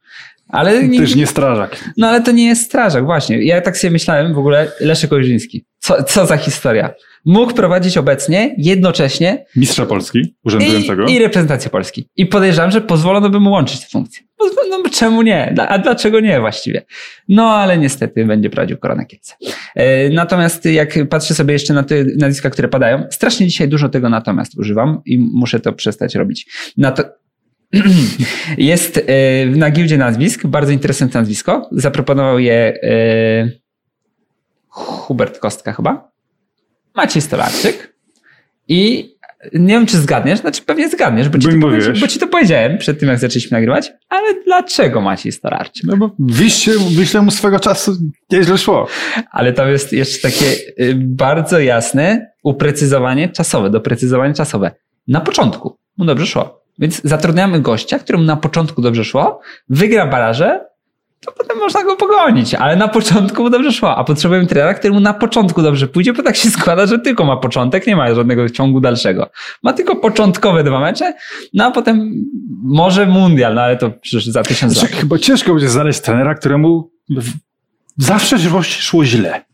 Ale 0.49 0.89
nie, 0.89 1.01
Też 1.01 1.15
nie 1.15 1.27
strażak. 1.27 1.85
No 1.97 2.09
ale 2.09 2.23
to 2.23 2.33
nie 2.33 2.47
jest 2.47 2.63
strażak, 2.63 3.05
właśnie. 3.05 3.45
Ja 3.45 3.61
tak 3.61 3.79
sobie 3.79 3.91
myślałem 3.91 4.35
w 4.35 4.39
ogóle, 4.39 4.73
Leszek 4.81 5.13
Ojrzyński. 5.13 5.65
Co, 5.79 6.03
co 6.03 6.27
za 6.27 6.37
historia. 6.37 6.91
Mógł 7.27 7.55
prowadzić 7.55 7.99
obecnie, 7.99 8.55
jednocześnie 8.59 9.45
Mistrza 9.57 9.87
Polski, 9.87 10.35
urzędującego. 10.45 11.07
i, 11.07 11.13
i 11.15 11.19
reprezentację 11.19 11.71
Polski. 11.71 12.09
I 12.17 12.27
podejrzewam, 12.27 12.71
że 12.71 12.81
pozwolono 12.81 13.31
by 13.31 13.41
mu 13.41 13.51
łączyć 13.51 13.81
te 13.81 13.87
funkcje. 13.87 14.23
No 14.71 14.91
czemu 14.91 15.23
nie? 15.23 15.55
A 15.69 15.79
dlaczego 15.79 16.21
nie 16.21 16.41
właściwie? 16.41 16.83
No 17.29 17.51
ale 17.51 17.79
niestety 17.79 18.25
będzie 18.25 18.51
prowadził 18.51 18.79
Korona 18.79 19.05
Kielce. 19.05 19.35
E, 19.75 20.11
Natomiast 20.11 20.65
jak 20.65 20.95
patrzę 21.09 21.35
sobie 21.35 21.53
jeszcze 21.53 21.75
na 21.75 21.83
te 21.83 22.05
nazwiska, 22.19 22.51
które 22.51 22.69
padają, 22.69 23.05
strasznie 23.11 23.47
dzisiaj 23.47 23.69
dużo 23.69 23.89
tego 23.89 24.09
natomiast 24.09 24.59
używam 24.59 25.03
i 25.07 25.19
muszę 25.19 25.61
to 25.61 25.73
przestać 25.73 26.15
robić. 26.15 26.47
Na 26.77 26.93
to, 26.93 27.03
jest 28.59 29.01
e, 29.07 29.47
na 29.47 29.71
gildzie 29.71 29.97
nazwisk, 29.99 30.47
bardzo 30.47 30.73
interesujące 30.73 31.19
nazwisko. 31.19 31.69
Zaproponował 31.73 32.39
je 32.39 32.55
e, 32.83 33.51
Hubert 34.69 35.39
Kostka 35.39 35.73
chyba. 35.73 36.10
Maciej 36.95 37.23
Stolarczyk. 37.23 37.95
I 38.69 39.11
nie 39.53 39.75
wiem, 39.75 39.87
czy 39.87 39.99
zgadniesz, 39.99 40.39
znaczy 40.39 40.63
pewnie 40.63 40.89
zgadniesz, 40.89 41.29
bo 41.29 41.39
ci, 41.39 41.49
Bo 41.49 41.71
to, 41.71 41.77
bo 42.01 42.09
ci 42.09 42.19
to 42.19 42.27
powiedziałem 42.27 42.79
przed 42.79 43.01
tym, 43.01 43.09
jak 43.09 43.19
zaczęliśmy 43.19 43.57
nagrywać, 43.57 43.93
ale 44.09 44.35
dlaczego 44.45 45.01
Maciej 45.01 45.33
Stolarczyk? 45.33 45.85
No 45.85 45.97
bo 45.97 46.11
Wiście, 46.19 46.73
Wiśle 46.91 47.23
mu 47.23 47.31
swego 47.31 47.61
czasu 47.61 47.97
nieźle 48.31 48.59
szło. 48.59 48.87
Ale 49.31 49.53
tam 49.53 49.69
jest 49.69 49.93
jeszcze 49.93 50.29
takie 50.29 50.47
y, 50.81 50.95
bardzo 50.97 51.61
jasne 51.61 52.31
uprecyzowanie 52.43 53.29
czasowe, 53.29 53.71
doprecyzowanie 53.71 54.35
czasowe. 54.35 54.71
Na 55.09 55.21
początku 55.21 55.77
mu 55.97 56.05
dobrze 56.05 56.27
szło. 56.27 56.61
Więc 56.79 57.01
zatrudniamy 57.05 57.61
gościa, 57.61 57.99
któremu 57.99 58.25
na 58.25 58.37
początku 58.37 58.83
dobrze 58.83 59.05
szło, 59.05 59.41
wygra 59.69 60.07
baraże, 60.07 60.70
to 61.27 61.33
potem 61.33 61.59
można 61.59 61.85
go 61.85 61.97
pogonić, 61.97 62.55
ale 62.55 62.77
na 62.77 62.89
początku 62.89 63.43
mu 63.43 63.51
dobrze 63.51 63.73
szło, 63.73 63.97
a 63.97 64.05
potrzebujemy 64.05 64.47
trenera, 64.47 64.75
któremu 64.75 65.01
na 65.01 65.15
początku 65.15 65.63
dobrze 65.63 65.89
pójdzie, 65.89 66.13
bo 66.13 66.23
tak 66.23 66.37
się 66.37 66.51
składa, 66.51 66.87
że 66.87 66.99
tylko 66.99 67.25
ma 67.25 67.37
początek, 67.37 67.87
nie 67.87 67.97
ma 67.97 68.15
żadnego 68.15 68.49
ciągu 68.49 68.81
dalszego. 68.81 69.31
Ma 69.63 69.73
tylko 69.73 69.97
początkowe 69.97 70.65
dwa 70.65 70.81
mecze, 70.81 71.15
no 71.55 71.65
a 71.65 71.71
potem 71.71 72.25
może 72.63 73.07
mundial, 73.07 73.55
no 73.55 73.61
ale 73.61 73.77
to 73.77 73.91
przecież 73.91 74.27
za 74.27 74.43
tysiąc 74.43 74.77
lat. 74.77 74.81
Znaczy, 74.81 75.01
chyba 75.01 75.19
ciężko 75.19 75.53
będzie 75.53 75.69
znaleźć 75.69 76.01
trenera, 76.01 76.35
któremu 76.35 76.91
zawsze 77.97 78.37
właśnie 78.37 78.83
szło 78.83 79.05
źle. 79.05 79.50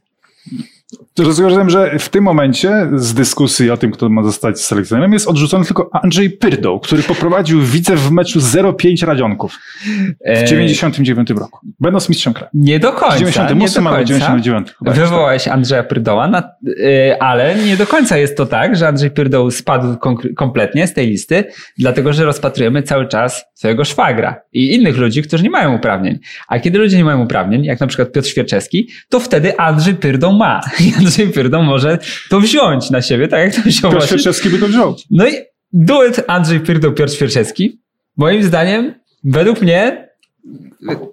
Rozumiem, 1.19 1.71
że 1.71 1.99
w 1.99 2.09
tym 2.09 2.25
momencie 2.25 2.89
z 2.95 3.15
dyskusji 3.15 3.71
o 3.71 3.77
tym, 3.77 3.91
kto 3.91 4.09
ma 4.09 4.23
zostać 4.23 4.61
selekcjonerem, 4.61 5.13
jest 5.13 5.29
odrzucony 5.29 5.65
tylko 5.65 5.91
Andrzej 5.93 6.31
Pyrdoł, 6.31 6.81
który 6.81 7.03
poprowadził 7.03 7.63
widzę 7.63 7.97
w 7.97 8.11
meczu 8.11 8.39
0,5 8.41 9.07
radzionków 9.07 9.53
w 9.55 10.29
E, 10.29 10.45
99 10.45 11.31
roku. 11.31 11.59
Będąc 11.81 12.09
mistrzem 12.09 12.35
kraju. 12.35 12.51
Nie 12.55 12.79
do 12.79 12.93
W 12.93 12.95
końca. 12.95 13.19
nie 13.19 13.25
do 13.25 13.31
98 13.31 13.87
albo 13.87 13.97
końca. 13.97 14.09
99 14.09 14.75
chyba. 14.79 14.93
Wywołałeś 14.93 15.49
Andrzeja 15.49 15.83
Pyrdoła, 15.83 16.29
na, 16.29 16.51
y, 16.69 17.21
ale 17.21 17.55
nie 17.55 17.77
do 17.77 17.87
końca 17.87 18.17
jest 18.17 18.37
to 18.37 18.47
tak, 18.47 18.77
że 18.77 18.89
Andrzej 18.89 19.11
Pyrdoł 19.11 19.51
spadł 19.51 19.97
kompletnie 20.37 20.87
z 20.87 20.93
tej 20.93 21.07
listy, 21.07 21.45
dlatego 21.79 22.13
że 22.13 22.25
rozpatrujemy 22.25 22.83
cały 22.83 23.09
czas 23.09 23.45
swojego 23.55 23.85
szwagra 23.85 24.41
i 24.53 24.75
innych 24.75 24.97
ludzi, 24.97 25.23
którzy 25.23 25.43
nie 25.43 25.51
mają 25.51 25.75
uprawnień. 25.77 26.19
A 26.49 26.59
kiedy 26.59 26.79
ludzie 26.79 26.97
nie 26.97 27.05
mają 27.05 27.23
uprawnień, 27.23 27.65
jak 27.65 27.81
na 27.81 27.87
przykład 27.87 28.13
Piotr 28.13 28.29
Świerczewski, 28.29 28.89
to 29.09 29.21
wtedy 29.21 29.59
Andrzej 29.59 29.95
Pyrdoł 29.95 30.33
ma. 30.33 30.61
Andrzej 31.07 31.29
Pyrdoł 31.29 31.63
może 31.63 31.99
to 32.29 32.41
wziąć 32.41 32.91
na 32.91 33.03
siebie, 33.03 33.29
tak 33.29 33.41
jak 33.41 33.55
to 33.55 33.69
wziął 33.69 33.93
Piotr. 33.93 34.07
Świerczewski 34.07 34.51
by 34.51 34.59
to 34.59 34.69
wziął. 34.69 34.97
No 35.11 35.29
i 35.29 35.33
duet 35.73 36.25
Andrzej 36.27 36.61
Pyrdoł, 36.61 36.93
Piotr 36.93 37.13
Świerczewski, 37.13 37.81
moim 38.17 38.43
zdaniem, 38.43 38.95
według 39.25 39.63
mnie, 39.63 40.06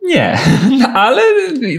nie, 0.03 0.37
ale 0.93 1.21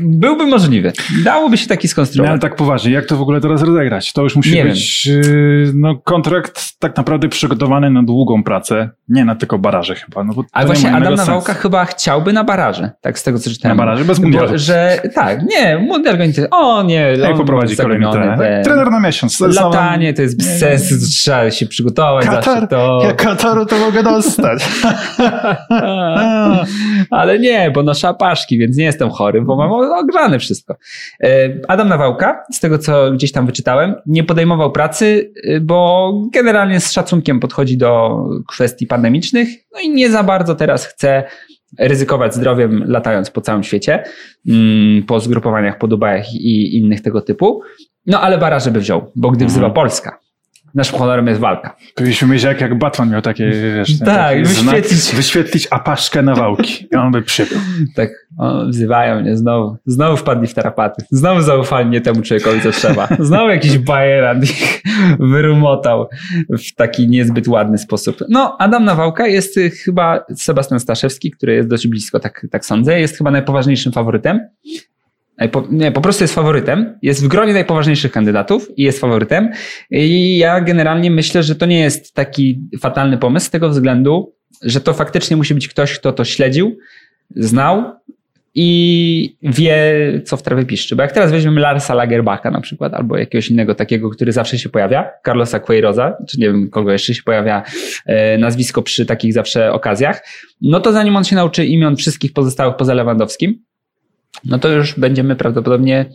byłby 0.03 0.47
możliwy. 0.47 0.93
Dałoby 1.25 1.57
się 1.57 1.67
taki 1.67 1.87
No, 1.87 1.91
skonstruować. 1.91 2.31
ale 2.31 2.39
tak 2.41 2.57
poważnie, 2.57 2.93
jak 2.93 3.07
to 3.07 3.17
w 3.17 3.21
ogóle 3.23 3.41
teraz 3.41 3.63
rozegrać? 3.63 4.13
To 4.13 4.23
już 4.23 4.37
musi 4.37 4.55
Nie 4.55 4.65
być 4.65 5.07
yy, 5.07 5.73
no, 5.75 5.97
kontrakt 6.05 6.79
tak 6.79 6.97
naprawdę 6.97 7.29
przygotowany 7.29 7.91
na 7.91 8.03
długą 8.03 8.43
pracę, 8.45 8.91
nie 9.09 9.25
na 9.25 9.35
tylko 9.35 9.59
baraże 9.59 9.95
chyba. 9.95 10.25
No, 10.25 10.35
Ale 10.53 10.65
nie 10.65 10.67
właśnie 10.67 10.93
Adam 10.93 11.15
Nawałka 11.15 11.47
sensu. 11.47 11.61
chyba 11.63 11.85
chciałby 11.85 12.33
na 12.33 12.45
baraże, 12.45 12.91
tak 13.01 13.19
z 13.19 13.23
tego 13.23 13.39
co 13.39 13.51
czytałem. 13.51 13.77
Na 13.77 13.85
baraże 13.85 14.05
bez 14.05 14.19
mundialu. 14.19 14.49
Bo, 14.51 14.59
że 14.59 15.01
tak, 15.15 15.43
nie, 15.43 15.79
mundial 15.79 16.19
go 16.19 16.27
nie 16.27 16.33
O 16.51 16.83
nie, 16.83 16.95
Jak 17.19 17.37
poprowadzi 17.37 17.77
kolejny 17.77 18.07
trener? 18.13 18.39
ten- 18.39 18.65
Trener 18.65 18.91
na 18.91 19.01
miesiąc. 19.01 19.41
Latanie 19.41 20.15
to 20.15 20.23
jest 20.23 20.39
bez 20.39 20.59
sensu, 20.59 20.95
trzeba 21.11 21.51
się 21.51 21.67
przygotować 21.67 22.27
Katar, 22.27 22.69
to. 22.69 23.01
ja 23.05 23.13
Kataru 23.13 23.67
to 23.67 23.79
mogę 23.79 24.03
dostać. 24.03 24.65
Ale 27.11 27.39
nie, 27.39 27.44
bo 27.75 27.83
noszę 27.83 28.09
apaszki, 28.09 28.59
więc 28.59 28.77
nie 28.77 28.85
jestem 28.85 29.11
chory, 29.11 29.43
bo 29.43 29.57
mam 29.57 29.73
ogrzane 29.73 30.39
wszystko. 30.39 30.77
E, 31.23 31.51
Adam 31.69 31.89
Nawałka, 31.89 32.43
z 32.53 32.61
tego 32.61 32.79
co 32.79 33.11
gdzieś 33.13 33.33
tam 33.33 33.47
wyczytałem, 33.47 33.95
nie 34.07 34.25
podejmował 34.25 34.73
pracy, 34.73 35.33
e, 35.45 35.61
bo 35.61 36.13
generalnie 36.33 36.81
z 36.81 36.93
szacunkiem 36.93 37.41
podchodzi 37.41 37.79
do 37.79 38.19
kwestii 38.49 38.87
pandemicznych, 38.87 39.49
no 39.73 39.81
i 39.81 39.91
nie 39.91 40.11
za 40.11 40.23
bardzo 40.23 40.55
teraz 40.55 40.87
chce 40.87 41.25
ryzykować 41.79 42.35
zdrowiem 42.35 42.85
latając 42.87 43.31
po 43.31 43.41
całym 43.41 43.63
świecie, 43.63 44.05
mm, 44.49 45.03
po 45.03 45.21
zgrupowaniach, 45.21 45.79
po 45.79 45.89
Dubajach 45.89 46.35
i 46.35 46.77
innych 46.77 47.03
tego 47.03 47.21
typu. 47.21 47.61
No 48.07 48.21
ale 48.21 48.39
bara, 48.39 48.61
żeby 48.61 48.81
wziął, 48.81 49.13
bo 49.17 49.31
gdy 49.31 49.47
wzywa 49.47 49.67
Mhm. 49.67 49.75
Polska, 49.75 50.19
naszym 50.75 50.99
honorem 50.99 51.27
jest 51.27 51.41
walka. 51.41 51.77
Powinniśmy 51.95 52.29
mieć 52.29 52.43
jak, 52.43 52.61
jak 52.61 52.79
Batman 52.79 53.11
miał 53.11 53.23
takie, 53.23 53.51
wiesz, 53.77 53.99
Tak, 53.99 54.09
taki 54.09 54.45
znak, 54.45 54.75
wyświetlić. 54.75 55.15
wyświetlić 55.17 55.69
apaszkę 55.71 56.23
nawałki. 56.23 56.89
I 56.93 56.97
on 56.97 57.13
by 57.13 57.23
przybył. 57.23 57.59
Tak, 57.97 58.11
o, 58.39 58.67
wzywają 58.67 59.21
mnie 59.21 59.37
znowu. 59.37 59.77
Znowu 59.87 60.17
wpadli 60.17 60.47
w 60.47 60.55
tarapaty. 60.55 61.05
Znowu 61.11 61.41
zaufali 61.41 61.91
nie 61.91 62.01
temu 62.01 62.23
człowiekowi, 62.23 62.61
co 62.61 62.71
trzeba. 62.71 63.09
Znowu 63.19 63.49
jakiś 63.49 63.79
bajeran 63.79 64.43
ich 64.43 64.83
wyrumotał 65.33 66.09
w 66.49 66.75
taki 66.75 67.09
niezbyt 67.09 67.49
ładny 67.49 67.79
sposób. 67.79 68.17
No, 68.29 68.57
Adam 68.59 68.85
Nawałka 68.85 69.27
jest 69.27 69.57
y, 69.57 69.71
chyba 69.71 70.25
Sebastian 70.37 70.81
Staszewski, 70.81 71.31
który 71.31 71.55
jest 71.55 71.69
dość 71.69 71.89
blisko, 71.89 72.21
tak, 72.21 72.47
tak 72.51 72.65
sądzę. 72.65 73.01
Jest 73.01 73.19
chyba 73.19 73.31
najpoważniejszym 73.31 73.93
faworytem. 73.93 74.41
Najpo, 75.39 75.65
nie, 75.71 75.93
po 75.93 76.01
prostu 76.01 76.25
jest 76.25 76.35
faworytem. 76.35 76.99
Jest 77.03 77.25
w 77.25 77.29
gronie 77.29 77.53
najpoważniejszych 77.53 78.13
kandydatów 78.13 78.69
i 78.77 78.83
jest 78.83 79.01
faworytem. 79.01 79.51
I 79.91 80.39
ja 80.39 80.61
generalnie 80.61 81.11
myślę, 81.11 81.43
że 81.43 81.55
to 81.55 81.67
nie 81.67 81.81
jest 81.81 82.15
taki 82.15 82.61
fatalny 82.81 83.19
pomysł 83.19 83.47
z 83.47 83.51
tego 83.51 83.69
względu, 83.69 84.35
że 84.63 84.81
to 84.81 84.93
faktycznie 84.93 85.37
musi 85.37 85.55
być 85.55 85.69
ktoś, 85.69 85.99
kto 85.99 86.13
to 86.13 86.25
śledził, 86.25 86.79
znał 87.37 87.85
i 88.55 89.37
wie, 89.43 89.83
co 90.25 90.37
w 90.37 90.43
trawie 90.43 90.65
piszczy. 90.65 90.97
Bo 90.97 91.03
jak 91.03 91.13
teraz 91.13 91.31
weźmiemy 91.31 91.61
Larsa 91.61 91.95
Lagerbaka 91.95 92.51
na 92.51 92.61
przykład, 92.61 92.95
albo 92.95 93.17
jakiegoś 93.19 93.51
innego 93.51 93.75
takiego, 93.75 94.11
który 94.11 94.33
zawsze 94.33 94.59
się 94.59 94.69
pojawia, 94.69 95.11
Carlosa 95.25 95.61
Queiroza, 95.61 96.17
czy 96.29 96.41
nie 96.41 96.47
wiem, 96.47 96.71
kogo 96.71 96.93
jeszcze 96.93 97.15
się 97.15 97.23
pojawia 97.23 97.63
e, 98.07 98.39
nazwisko 98.39 98.83
przy 98.83 99.07
takich 99.07 99.33
zawsze 99.33 99.73
okazjach, 99.73 100.25
no 100.63 100.81
to 100.81 100.93
zanim 100.93 101.17
on 101.17 101.25
się 101.25 101.37
nauczy 101.37 101.67
imion 101.67 101.97
wszystkich 101.97 102.33
pozostałych 102.33 102.77
poza 102.77 102.95
Lewandowskim, 102.95 103.65
no 104.45 104.59
to 104.59 104.69
już 104.69 104.95
będziemy 104.99 105.37
prawdopodobnie 105.37 106.07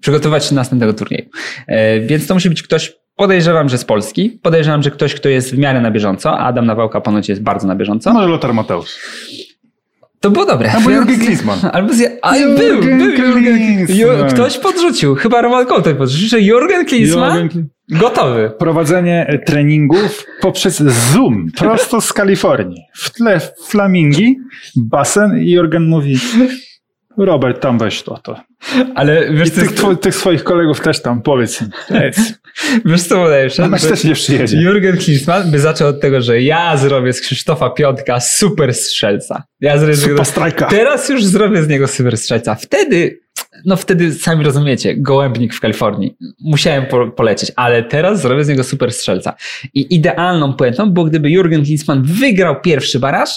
przygotowywać 0.00 0.44
się 0.44 0.50
do 0.50 0.56
następnego 0.56 0.92
turnieju. 0.94 1.24
E, 1.66 2.00
Więc 2.00 2.26
to 2.26 2.34
musi 2.34 2.48
być 2.48 2.62
ktoś, 2.62 2.92
podejrzewam, 3.16 3.68
że 3.68 3.78
z 3.78 3.84
Polski, 3.84 4.30
podejrzewam, 4.42 4.82
że 4.82 4.90
ktoś, 4.90 5.14
kto 5.14 5.28
jest 5.28 5.54
w 5.54 5.58
miarę 5.58 5.80
na 5.80 5.90
bieżąco, 5.90 6.38
a 6.38 6.46
Adam 6.46 6.66
Nawałka 6.66 7.00
ponoć 7.00 7.28
jest 7.28 7.42
bardzo 7.42 7.66
na 7.68 7.74
bieżąco. 7.76 8.12
Może 8.12 8.28
Lothar 8.28 8.54
Mateusz. 8.54 8.88
To 10.20 10.30
było 10.30 10.46
dobre. 10.46 10.72
Albo 10.72 10.90
Jurgen 10.90 11.20
Klinsmann. 11.20 11.58
Albo 11.72 11.92
zje... 11.94 12.18
A, 12.22 12.36
Jurgen 12.36 12.98
był, 12.98 13.08
był 13.16 13.26
Jurgen 13.26 13.56
Klinsmann. 13.56 13.98
Ju- 13.98 14.32
Ktoś 14.32 14.58
podrzucił, 14.58 15.14
chyba 15.14 15.42
Roman 15.42 15.66
Kołtek 15.66 15.96
podrzucił, 15.96 16.28
że 16.28 16.40
Jurgen 16.40 16.86
Klinsmann 16.86 17.48
gotowy. 17.88 18.50
Prowadzenie 18.58 19.26
e, 19.28 19.38
treningów 19.38 20.24
poprzez 20.40 20.82
Zoom, 21.12 21.50
prosto 21.58 22.00
z 22.00 22.12
Kalifornii. 22.12 22.82
W 22.94 23.10
tle 23.10 23.40
flamingi, 23.66 24.36
basen 24.76 25.38
i 25.42 25.50
Jurgen 25.50 25.86
mówi 25.86 26.18
Robert, 27.16 27.60
tam 27.60 27.78
weź 27.78 28.02
to, 28.02 28.18
to. 28.18 28.36
Ale 28.94 29.34
wiesz, 29.34 29.48
I 29.48 29.50
co 29.50 29.60
tych, 29.60 30.00
tych 30.00 30.14
swoich 30.14 30.44
kolegów 30.44 30.80
też 30.80 31.02
tam 31.02 31.22
powiedz 31.22 31.64
wiesz 32.84 33.02
co 33.02 33.28
najlepsze? 33.28 33.78
Że 33.78 33.88
też 33.88 34.04
nie 34.04 34.14
przyjedzie. 34.14 34.56
Jurgen 34.62 34.96
Klinsmann 34.96 35.50
by 35.50 35.58
zaczął 35.58 35.88
od 35.88 36.00
tego, 36.00 36.20
że 36.20 36.42
ja 36.42 36.76
zrobię 36.76 37.12
z 37.12 37.20
Krzysztofa 37.20 37.70
Piątka 37.70 38.20
super 38.20 38.74
strzelca. 38.74 39.42
Ja 39.60 39.78
zrobię 39.78 39.94
z 39.94 40.00
Super 40.00 40.12
niego... 40.12 40.24
strajka. 40.24 40.66
Teraz 40.66 41.08
już 41.08 41.24
zrobię 41.24 41.62
z 41.62 41.68
niego 41.68 41.88
super 41.88 42.16
strzelca. 42.16 42.54
Wtedy, 42.54 43.20
no 43.64 43.76
wtedy 43.76 44.12
sami 44.12 44.44
rozumiecie, 44.44 44.96
gołębnik 44.96 45.54
w 45.54 45.60
Kalifornii. 45.60 46.16
Musiałem 46.40 46.86
po, 46.86 47.06
polecieć, 47.10 47.52
ale 47.56 47.82
teraz 47.82 48.22
zrobię 48.22 48.44
z 48.44 48.48
niego 48.48 48.64
super 48.64 48.92
strzelca. 48.92 49.34
I 49.74 49.94
idealną 49.94 50.52
puentą 50.52 50.90
było, 50.90 51.06
gdyby 51.06 51.30
Jurgen 51.30 51.64
Klinsmann 51.64 52.02
wygrał 52.02 52.60
pierwszy 52.60 52.98
baraż, 53.00 53.30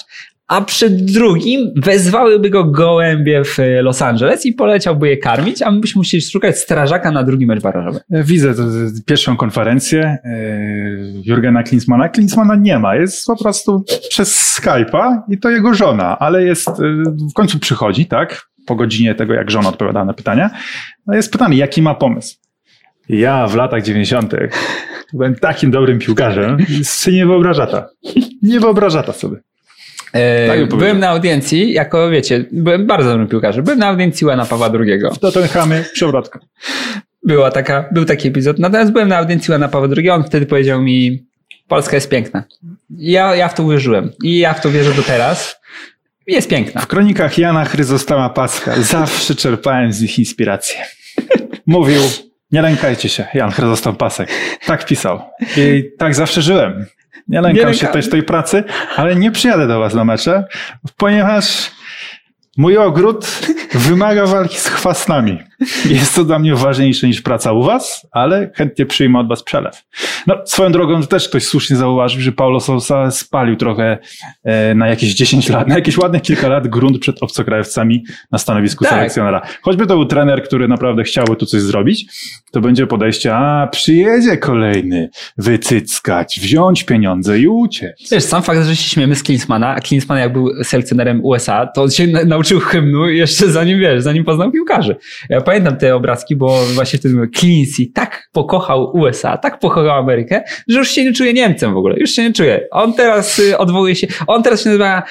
a 0.46 0.60
przed 0.60 1.04
drugim 1.04 1.72
wezwałyby 1.76 2.50
go 2.50 2.64
gołębie 2.64 3.44
w 3.44 3.56
Los 3.82 4.02
Angeles 4.02 4.46
i 4.46 4.52
poleciałby 4.52 5.08
je 5.08 5.16
karmić, 5.16 5.62
a 5.62 5.70
my 5.70 5.80
byśmy 5.80 5.98
musieli 5.98 6.22
szukać 6.22 6.58
strażaka 6.58 7.10
na 7.10 7.22
drugi 7.22 7.46
mecz 7.46 7.62
barażowy. 7.62 8.00
Widzę 8.10 8.54
to, 8.54 8.62
to, 8.62 8.68
pierwszą 9.06 9.36
konferencję 9.36 10.02
e, 10.02 10.18
Jurgena 11.24 11.62
Klinsmana. 11.62 12.08
Klinsmana 12.08 12.56
nie 12.56 12.78
ma, 12.78 12.96
jest 12.96 13.26
po 13.26 13.38
prostu 13.38 13.84
przez 14.08 14.60
Skype'a 14.60 15.18
i 15.28 15.38
to 15.38 15.50
jego 15.50 15.74
żona, 15.74 16.18
ale 16.18 16.44
jest, 16.44 16.68
e, 16.68 16.72
w 17.30 17.32
końcu 17.34 17.58
przychodzi, 17.58 18.06
tak? 18.06 18.46
Po 18.66 18.74
godzinie 18.74 19.14
tego, 19.14 19.34
jak 19.34 19.50
żona 19.50 19.68
odpowiada 19.68 20.04
na 20.04 20.14
pytania. 20.14 20.50
No 21.06 21.14
jest 21.14 21.32
pytanie, 21.32 21.56
jaki 21.56 21.82
ma 21.82 21.94
pomysł? 21.94 22.36
Ja 23.08 23.46
w 23.46 23.54
latach 23.54 23.82
90. 23.82 24.34
byłem 25.12 25.34
takim 25.34 25.70
dobrym 25.70 25.98
piłkarzem, 25.98 26.56
sobie 26.82 27.16
nie 27.16 27.26
wyobrażata. 27.26 27.88
Nie 28.42 28.60
wyobrażata 28.60 29.12
sobie. 29.12 29.36
Tak 30.46 30.56
powiedział. 30.56 30.78
byłem 30.78 30.98
na 30.98 31.08
audiencji, 31.08 31.72
jako 31.72 32.10
wiecie, 32.10 32.44
byłem 32.52 32.86
bardzo 32.86 33.10
dobrym 33.10 33.28
piłkarzem, 33.28 33.64
byłem 33.64 33.78
na 33.78 33.86
audiencji 33.86 34.26
Łana 34.26 34.44
Pawła 34.44 34.70
II. 34.80 35.00
W 35.14 35.18
Tottenhamie 35.18 35.84
przewrotka. 35.92 36.40
Była 37.22 37.50
taka, 37.50 37.88
był 37.92 38.04
taki 38.04 38.28
epizod. 38.28 38.58
Natomiast 38.58 38.92
byłem 38.92 39.08
na 39.08 39.16
audiencji 39.16 39.52
Łana 39.52 39.68
Pawła 39.68 39.88
II, 39.96 40.10
on 40.10 40.24
wtedy 40.24 40.46
powiedział 40.46 40.82
mi, 40.82 41.26
Polska 41.68 41.96
jest 41.96 42.08
piękna. 42.08 42.44
Ja, 42.90 43.34
ja 43.34 43.48
w 43.48 43.54
to 43.54 43.62
uwierzyłem 43.62 44.10
i 44.22 44.38
ja 44.38 44.54
w 44.54 44.60
to 44.60 44.70
wierzę 44.70 44.94
do 44.94 45.02
teraz. 45.02 45.60
Jest 46.26 46.48
piękna. 46.48 46.80
W 46.80 46.86
kronikach 46.86 47.38
Jana 47.38 47.64
Chryzostama 47.64 48.28
Paska 48.28 48.74
zawsze 48.82 49.34
czerpałem 49.34 49.92
z 49.92 50.00
nich 50.02 50.18
inspirację. 50.18 50.80
Mówił, 51.66 52.02
nie 52.52 52.62
lękajcie 52.62 53.08
się, 53.08 53.26
Jan 53.34 53.50
Chryzostom 53.50 53.96
Pasek. 53.96 54.28
Tak 54.66 54.86
pisał. 54.86 55.20
I 55.56 55.84
tak 55.98 56.14
zawsze 56.14 56.42
żyłem. 56.42 56.86
Nie 57.28 57.40
lękam 57.40 57.66
Nie 57.66 57.74
się 57.74 57.86
też 57.86 58.10
tej 58.10 58.22
pracy, 58.22 58.64
ale 58.96 59.16
nie 59.16 59.30
przyjadę 59.30 59.66
do 59.66 59.80
was 59.80 59.94
na 59.94 60.04
mecze, 60.04 60.44
ponieważ 60.96 61.70
mój 62.56 62.76
ogród 62.78 63.26
wymaga 63.74 64.26
walki 64.26 64.56
z 64.58 64.66
chwastami. 64.66 65.42
Jest 65.90 66.14
to 66.14 66.24
dla 66.24 66.38
mnie 66.38 66.54
ważniejsze 66.54 67.06
niż 67.06 67.22
praca 67.22 67.52
u 67.52 67.62
was, 67.62 68.06
ale 68.12 68.50
chętnie 68.54 68.86
przyjmę 68.86 69.18
od 69.18 69.28
was 69.28 69.42
przelew. 69.42 69.82
No, 70.26 70.34
swoją 70.44 70.72
drogą 70.72 71.02
też 71.02 71.28
ktoś 71.28 71.44
słusznie 71.44 71.76
zauważył, 71.76 72.20
że 72.20 72.32
Paulo 72.32 72.60
Sousa 72.60 73.10
spalił 73.10 73.56
trochę 73.56 73.98
e, 74.44 74.74
na 74.74 74.88
jakieś 74.88 75.14
10 75.14 75.48
lat, 75.48 75.68
na 75.68 75.74
jakieś 75.74 75.98
ładne 75.98 76.20
kilka 76.20 76.48
lat 76.48 76.68
grunt 76.68 76.98
przed 76.98 77.22
obcokrajowcami 77.22 78.04
na 78.32 78.38
stanowisku 78.38 78.84
Tak. 78.84 78.92
selekcjonera. 78.92 79.42
Choćby 79.62 79.86
to 79.86 79.94
był 79.94 80.04
trener, 80.06 80.42
który 80.42 80.68
naprawdę 80.68 81.02
chciałby 81.02 81.36
tu 81.36 81.46
coś 81.46 81.60
zrobić, 81.60 82.06
to 82.52 82.60
będzie 82.60 82.86
podejście, 82.86 83.34
a 83.34 83.66
przyjedzie 83.66 84.36
kolejny, 84.36 85.10
wycyckać, 85.38 86.38
wziąć 86.42 86.84
pieniądze 86.84 87.38
i 87.38 87.48
uciec. 87.48 88.10
Wiesz, 88.12 88.24
sam 88.24 88.42
fakt, 88.42 88.64
że 88.64 88.76
się 88.76 88.88
śmiemy 88.90 89.14
z 89.14 89.22
Klinsmana, 89.22 89.68
a 89.68 89.80
Klinsman 89.80 90.18
jak 90.18 90.32
był 90.32 90.64
selekcjonerem 90.64 91.24
USA, 91.24 91.66
to 91.66 91.82
on 91.82 91.90
się 91.90 92.06
na, 92.06 92.24
nauczył 92.24 92.60
hymnu 92.60 93.08
jeszcze 93.08 93.48
zanim, 93.50 93.80
wiesz, 93.80 94.02
zanim 94.02 94.24
poznał 94.24 94.50
piłkarzy. 94.52 94.96
Ja 95.28 95.40
pamiętam 95.46 95.76
te 95.76 95.94
obrazki, 95.94 96.36
bo 96.36 96.64
właśnie 96.74 96.98
wtedy 96.98 97.14
mówię, 97.14 97.28
Cleansy 97.28 97.86
tak 97.94 98.28
pokochał 98.32 98.96
USA, 98.96 99.38
tak 99.38 99.58
pokochał 99.58 99.90
Amerykę, 99.90 100.42
że 100.68 100.78
już 100.78 100.90
się 100.90 101.04
nie 101.04 101.12
czuje 101.12 101.32
Niemcem 101.32 101.74
w 101.74 101.76
ogóle, 101.76 101.96
już 101.98 102.10
się 102.10 102.22
nie 102.22 102.32
czuje. 102.32 102.68
On 102.70 102.94
teraz 102.94 103.38
y, 103.38 103.58
odwołuje 103.58 103.96
się, 103.96 104.06
on 104.26 104.42
teraz 104.42 104.62
się 104.62 104.68
nazywa 104.68 105.02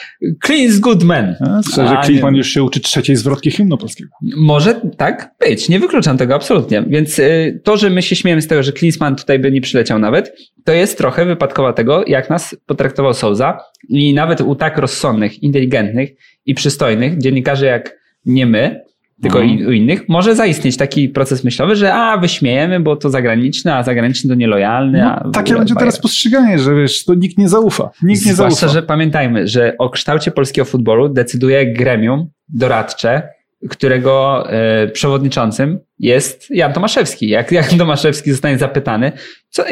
Cleans 0.46 0.80
Goodman. 0.80 1.36
A, 1.40 1.62
że 1.76 2.14
nie. 2.14 2.38
już 2.38 2.48
się 2.48 2.64
uczy 2.64 2.80
trzeciej 2.80 3.16
zwrotki 3.16 3.52
hymnu 3.52 3.78
polskiego. 3.78 4.10
Może 4.38 4.82
tak 4.98 5.32
być, 5.40 5.70
nie 5.70 5.80
wykluczam 5.80 6.18
tego 6.18 6.36
absolutnie. 6.36 6.84
Więc 6.88 7.20
y, 7.20 7.62
to, 7.64 7.78
że 7.78 7.90
my 7.90 8.02
się 8.02 8.16
śmiejemy 8.16 8.42
z 8.42 8.48
tego, 8.48 8.64
że 8.64 8.72
Klinsman 8.72 9.16
tutaj 9.16 9.40
by 9.40 9.52
nie 9.52 9.62
przyleciał 9.62 10.00
nawet, 10.00 10.36
to 10.64 10.74
jest 10.74 10.98
trochę 10.98 11.26
wypadkowa 11.26 11.74
tego, 11.74 12.04
jak 12.08 12.30
nas 12.30 12.56
potraktował 12.66 13.14
Souza 13.14 13.58
i 13.90 14.14
nawet 14.14 14.42
u 14.42 14.56
tak 14.56 14.78
rozsądnych, 14.78 15.44
inteligentnych 15.44 16.10
i 16.46 16.54
przystojnych 16.54 17.18
dziennikarzy 17.18 17.66
jak 17.66 18.06
nie 18.26 18.46
my, 18.46 18.85
tylko 19.22 19.42
Mhm. 19.42 19.68
u 19.70 19.72
innych, 19.72 20.10
może 20.10 20.36
zaistnieć 20.36 20.78
taki 20.78 21.10
proces 21.10 21.44
myślowy, 21.44 21.76
że 21.76 21.94
a, 21.94 22.18
wyśmiejemy, 22.18 22.80
bo 22.80 22.96
to 22.96 23.10
zagraniczny, 23.10 23.74
a 23.74 23.84
zagraniczny 23.84 24.30
to 24.30 24.36
nielojalny. 24.36 25.02
No, 25.24 25.32
takie 25.32 25.54
będzie 25.54 25.76
teraz 25.76 26.00
postrzeganie, 26.02 26.60
że 26.60 26.76
wiesz, 26.76 27.06
to 27.06 27.14
nikt 27.14 27.38
nie 27.38 27.50
zaufa. 27.50 27.90
Nikt 28.04 28.26
nie 28.26 28.34
Zwłaszcza, 28.34 28.60
zaufa. 28.60 28.74
że 28.74 28.84
pamiętajmy, 28.84 29.48
że 29.48 29.76
o 29.80 29.90
kształcie 29.90 30.32
polskiego 30.32 30.66
futbolu 30.66 31.10
decyduje 31.10 31.74
gremium 31.74 32.28
doradcze, 32.50 33.30
którego 33.70 34.44
e, 34.52 34.88
przewodniczącym 34.88 35.80
jest 36.00 36.50
Jan 36.50 36.74
Tomaszewski. 36.74 37.28
Jak 37.30 37.52
Jan 37.52 37.66
Tomaszewski 37.78 38.32
zostanie 38.32 38.58
zapytany, 38.58 39.12
co, 39.50 39.64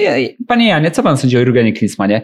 panie 0.47 0.67
Janie, 0.67 0.91
co 0.91 1.03
pan 1.03 1.17
sądzi 1.17 1.37
o 1.37 1.39
Jurgenie 1.39 1.73
Klinsmanie? 1.73 2.21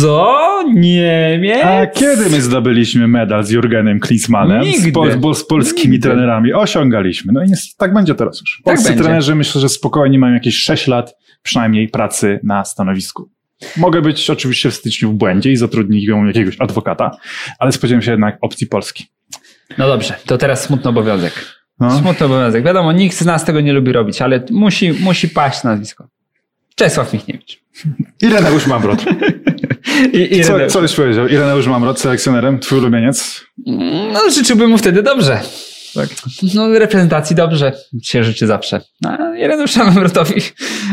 Co? 0.00 0.62
Niemiec? 0.74 1.64
A 1.64 1.86
kiedy 1.86 2.30
my 2.30 2.40
zdobyliśmy 2.40 3.08
medal 3.08 3.44
z 3.44 3.50
Jurgenem 3.50 4.00
Klinsmanem, 4.00 4.64
z, 4.64 4.66
Nigdy. 4.66 4.92
pol, 4.92 5.16
bo 5.16 5.34
z 5.34 5.46
polskimi 5.46 5.92
Nigdy. 5.92 6.08
trenerami? 6.08 6.52
Osiągaliśmy. 6.52 7.32
No 7.32 7.44
i 7.44 7.48
niestety 7.48 7.74
tak 7.78 7.94
będzie 7.94 8.14
teraz 8.14 8.40
już. 8.40 8.56
Tak 8.56 8.64
Polscy 8.64 8.88
będzie. 8.88 9.04
trenerzy 9.04 9.34
myślę, 9.34 9.60
że 9.60 9.68
spokojnie 9.68 10.18
mają 10.18 10.34
jakieś 10.34 10.56
6 10.58 10.86
lat 10.86 11.16
przynajmniej 11.42 11.88
pracy 11.88 12.40
na 12.42 12.64
stanowisku. 12.64 13.30
Mogę 13.76 14.02
być 14.02 14.30
oczywiście 14.30 14.70
w 14.70 14.74
styczniu 14.74 15.10
w 15.10 15.14
błędzie 15.14 15.52
i 15.52 15.56
zatrudnią 15.56 16.24
jakiegoś 16.24 16.56
adwokata, 16.60 17.10
ale 17.58 17.72
spodziewam 17.72 18.02
się 18.02 18.10
jednak 18.10 18.38
opcji 18.40 18.66
Polski. 18.66 19.06
No 19.78 19.86
dobrze, 19.88 20.14
to 20.26 20.38
teraz 20.38 20.64
smutny 20.64 20.90
obowiązek. 20.90 21.32
No. 21.80 21.98
Smutny 21.98 22.26
obowiązek. 22.26 22.64
Wiadomo, 22.64 22.92
nikt 22.92 23.16
z 23.16 23.24
nas 23.24 23.44
tego 23.44 23.60
nie 23.60 23.72
lubi 23.72 23.92
robić, 23.92 24.22
ale 24.22 24.44
musi, 24.50 24.92
musi 24.92 25.28
paść 25.28 25.64
nazwisko. 25.64 26.08
Czesław 26.74 27.12
Michniewicz. 27.12 27.60
Ireneusz 28.22 28.66
Mamrot. 28.66 29.04
I, 30.12 30.38
i 30.38 30.44
Co, 30.44 30.66
co 30.66 30.80
byś 30.80 30.94
powiedział? 30.94 31.28
Ireneusz 31.28 31.66
Mamrot, 31.66 32.00
selekcjonerem, 32.00 32.58
twój 32.58 32.78
ulubieniec? 32.78 33.44
No, 34.12 34.30
życzyłbym 34.30 34.70
mu 34.70 34.78
wtedy 34.78 35.02
dobrze. 35.02 35.40
Tak. 35.94 36.08
No, 36.54 36.78
reprezentacji 36.78 37.36
dobrze 37.36 37.72
się 38.02 38.24
życzy 38.24 38.46
zawsze. 38.46 38.80
A 39.06 39.36
Ireneusza 39.36 39.84
Mamrotowi 39.84 40.34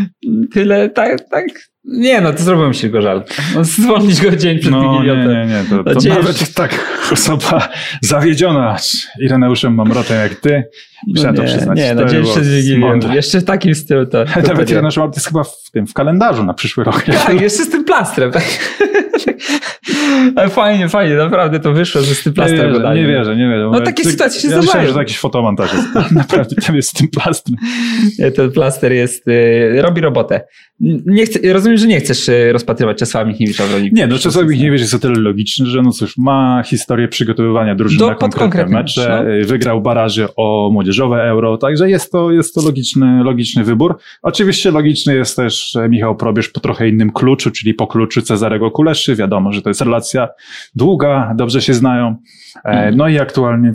tyle, 0.53 0.89
tak, 0.89 1.29
tak. 1.29 1.45
Nie 1.83 2.21
no, 2.21 2.33
to 2.33 2.43
zrobiłem 2.43 2.73
się 2.73 2.89
go 2.89 3.01
żal. 3.01 3.23
No, 3.55 3.63
zwolnić 3.63 4.21
go 4.21 4.35
dzień 4.35 4.59
przed 4.59 4.71
No 4.71 4.81
nie, 4.83 4.99
Wigilią. 4.99 5.15
nie, 5.15 5.45
nie. 5.45 5.63
To, 5.69 5.83
to 5.83 6.01
to 6.01 6.09
nawet 6.09 6.39
jest 6.41 6.55
tak 6.55 6.99
osoba 7.11 7.69
zawiedziona 8.01 8.77
Ireneuszem 9.21 9.75
Mamrotem 9.75 10.17
jak 10.17 10.35
ty. 10.35 10.63
Muszę 11.07 11.33
to 11.33 11.41
nie, 11.41 11.47
przyznać. 11.47 11.77
Nie, 11.77 11.95
To 11.95 12.01
no 12.01 12.87
mądre. 12.87 13.15
Jeszcze 13.15 13.39
w 13.39 13.43
takim 13.43 13.75
stylu 13.75 14.05
to... 14.05 14.25
to, 14.25 14.33
to 14.41 14.47
Nawet 14.47 14.67
nie. 14.67 14.73
Ireneusz 14.73 14.97
Mamrot 14.97 15.15
jest 15.15 15.27
chyba 15.27 15.43
w 15.43 15.71
tym, 15.71 15.87
w 15.87 15.93
kalendarzu 15.93 16.43
na 16.43 16.53
przyszły 16.53 16.83
rok. 16.83 17.03
Tak, 17.25 17.41
jeszcze 17.41 17.63
z 17.63 17.69
tym 17.69 17.83
plastrem. 17.83 18.31
Tak. 18.31 18.43
Ale 20.35 20.49
fajnie, 20.49 20.89
fajnie, 20.89 21.15
naprawdę 21.15 21.59
to 21.59 21.73
wyszło, 21.73 22.01
że 22.01 22.15
z 22.15 22.23
tym 22.23 22.31
Nie 22.31 22.35
plastrem 22.35 22.61
wierzę, 22.61 22.73
podali. 22.73 23.01
nie 23.01 23.07
wierzę, 23.07 23.35
nie 23.35 23.49
wierzę. 23.49 23.69
No 23.71 23.81
takie 23.81 24.03
sytuacje 24.03 24.41
się 24.41 24.47
ja 24.47 24.57
myślałem, 24.57 24.63
zdarzają. 24.63 24.87
że 24.87 24.93
to 24.93 24.99
jakiś 24.99 25.19
fotomontaż 25.19 25.73
jest. 25.73 25.87
Naprawdę 26.11 26.55
tam 26.55 26.75
jest 26.75 26.89
z 26.89 26.93
tym 26.93 27.07
plastrem. 27.07 27.55
Nie, 28.19 28.31
Ten 28.31 28.51
plaster 28.51 28.91
jest, 28.91 29.27
y, 29.27 29.81
robi 29.81 30.01
robotę. 30.01 30.41
Nie 31.05 31.25
chcę, 31.25 31.53
rozumiem, 31.53 31.77
że 31.77 31.87
nie 31.87 31.99
chcesz 31.99 32.29
y, 32.29 32.53
rozpatrywać 32.53 32.97
Czesława 32.97 33.29
Michniewicza 33.29 33.63
w 33.65 33.71
roli. 33.71 33.89
Nie, 33.93 34.07
no 34.07 34.17
czasami 34.17 34.57
nie 34.57 34.71
wiesz, 34.71 34.81
jest 34.81 34.93
o 34.93 34.99
tyle 34.99 35.19
logiczny, 35.19 35.65
że 35.65 35.81
no 35.81 35.91
cóż, 35.91 36.17
ma 36.17 36.63
historię 36.65 37.07
przygotowywania 37.07 37.75
drużyn 37.75 37.99
Do- 37.99 38.07
na 38.09 38.15
konkretne 38.15 38.65
mecze, 38.65 39.23
mecz, 39.25 39.41
no. 39.41 39.47
wygrał 39.47 39.81
baraże 39.81 40.27
o 40.35 40.69
młodzieżowe 40.89 41.23
euro, 41.23 41.57
także 41.57 41.89
jest 41.89 42.11
to, 42.11 42.31
jest 42.31 42.55
to 42.55 42.61
logiczny, 42.61 43.23
logiczny 43.23 43.63
wybór. 43.63 43.97
Oczywiście 44.21 44.71
logiczny 44.71 45.15
jest 45.15 45.35
też 45.35 45.77
Michał 45.89 46.15
Probierz 46.15 46.49
po 46.49 46.59
trochę 46.59 46.89
innym 46.89 47.11
kluczu, 47.11 47.51
czyli 47.51 47.73
po 47.73 47.87
kluczu 47.87 48.21
Cezarego 48.21 48.71
Kuleszy. 48.71 49.15
Wiadomo, 49.15 49.53
że 49.53 49.61
to 49.61 49.69
jest 49.69 49.81
relacja 49.81 50.27
długa, 50.75 51.33
dobrze 51.35 51.61
się 51.61 51.73
znają. 51.73 52.15
E, 52.65 52.69
Mhm. 52.69 52.95
No 52.95 53.07
i 53.07 53.19
aktualnie 53.19 53.71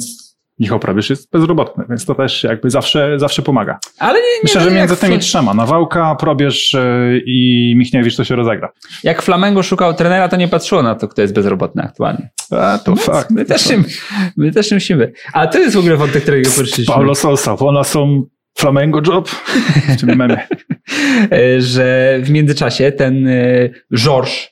Michał 0.58 0.78
Probierz 0.78 1.10
jest 1.10 1.30
bezrobotny, 1.30 1.84
więc 1.88 2.04
to 2.04 2.14
też 2.14 2.42
jakby 2.42 2.70
zawsze, 2.70 3.18
zawsze 3.18 3.42
pomaga. 3.42 3.78
Ale 3.98 4.18
nie, 4.18 4.24
nie 4.26 4.40
Myślę, 4.42 4.60
no, 4.60 4.70
że 4.70 4.76
między 4.76 4.96
tymi 4.96 5.18
trzema, 5.18 5.54
Nawałka, 5.54 6.14
Probierz 6.14 6.74
e, 6.74 7.10
i 7.26 7.74
Michniewicz 7.76 8.16
to 8.16 8.24
się 8.24 8.36
rozegra. 8.36 8.72
jak 9.04 9.22
Flamengo 9.22 9.62
szukał 9.62 9.94
trenera, 9.94 10.28
to 10.28 10.36
nie 10.36 10.48
patrzyło 10.48 10.82
na 10.82 10.94
to, 10.94 11.08
kto 11.08 11.22
jest 11.22 11.34
bezrobotny 11.34 11.82
aktualnie. 11.82 12.30
A, 12.50 12.78
to 12.78 12.96
fakt. 12.96 13.30
My 13.30 13.44
też, 13.44 13.70
nie, 13.70 13.78
my 14.36 14.52
też 14.52 14.70
nie 14.70 14.76
musimy. 14.76 15.12
A 15.32 15.46
to 15.46 15.58
jest 15.58 15.74
w 15.76 15.78
ogóle 15.78 15.96
wątek, 15.96 16.22
którego 16.22 16.50
poruszyliśmy. 16.50 16.94
Paulo 16.94 17.14
Sousa, 17.14 17.56
one 17.58 17.84
są 17.84 18.22
Flamengo 18.58 19.00
Job? 19.06 19.28
W 19.88 20.00
tym 20.00 20.16
memie. 20.16 20.38
E, 21.32 21.60
Że 21.60 22.18
w 22.22 22.30
międzyczasie 22.30 22.92
ten 22.92 23.28
e, 23.28 23.70
Georges 23.96 24.48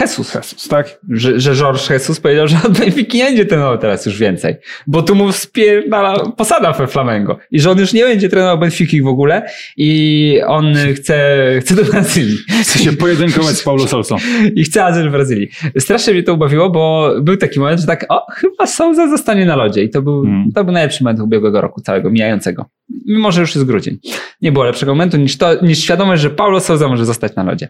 Jesus, 0.00 0.34
Jesus, 0.34 0.68
tak? 0.68 0.98
że, 1.10 1.40
że 1.40 1.54
Georges 1.54 1.90
Jesus 1.90 2.20
powiedział, 2.20 2.48
że 2.48 2.56
od 2.66 2.78
Benfiki 2.78 3.18
nie 3.18 3.24
będzie 3.24 3.46
trenował 3.46 3.78
teraz 3.78 4.06
już 4.06 4.18
więcej, 4.18 4.56
bo 4.86 5.02
tu 5.02 5.14
mu 5.14 5.32
spierdala 5.32 6.30
posada 6.36 6.72
we 6.72 6.86
Flamengo 6.86 7.38
i 7.50 7.60
że 7.60 7.70
on 7.70 7.78
już 7.78 7.92
nie 7.92 8.04
będzie 8.04 8.28
trenował 8.28 8.58
Benfiki 8.58 9.02
w 9.02 9.06
ogóle 9.06 9.42
i 9.76 10.40
on 10.46 10.74
chce, 10.94 11.36
chce 11.60 11.74
do 11.74 11.84
Brazylii 11.84 12.38
Chce 12.62 12.78
się 12.78 12.92
pojedynkować 12.92 13.56
z 13.56 13.62
Paulo 13.62 13.88
Sousą. 13.88 14.16
i 14.56 14.64
chce 14.64 14.84
azyl 14.84 15.08
w 15.08 15.12
Brazylii. 15.12 15.48
Strasznie 15.78 16.12
mnie 16.12 16.22
to 16.22 16.34
ubawiło, 16.34 16.70
bo 16.70 17.10
był 17.22 17.36
taki 17.36 17.60
moment, 17.60 17.80
że 17.80 17.86
tak, 17.86 18.06
o, 18.08 18.26
chyba 18.32 18.66
Souza 18.66 19.08
zostanie 19.08 19.46
na 19.46 19.56
lodzie 19.56 19.82
i 19.82 19.90
to 19.90 20.02
był, 20.02 20.24
Mm. 20.24 20.52
to 20.54 20.64
był 20.64 20.72
najlepszy 20.72 21.04
moment 21.04 21.20
ubiegłego 21.20 21.60
roku, 21.60 21.80
całego, 21.80 22.10
mijającego. 22.10 22.64
Mimo, 23.06 23.32
że 23.32 23.40
już 23.40 23.54
jest 23.54 23.66
grudzień. 23.66 23.98
Nie 24.42 24.52
było 24.52 24.64
lepszego 24.64 24.92
momentu 24.92 25.16
niż, 25.16 25.38
to, 25.38 25.64
niż 25.64 25.78
świadomość, 25.78 26.22
że 26.22 26.30
Paulo 26.30 26.60
Souza 26.60 26.88
może 26.88 27.04
zostać 27.04 27.34
na 27.36 27.42
lodzie. 27.42 27.68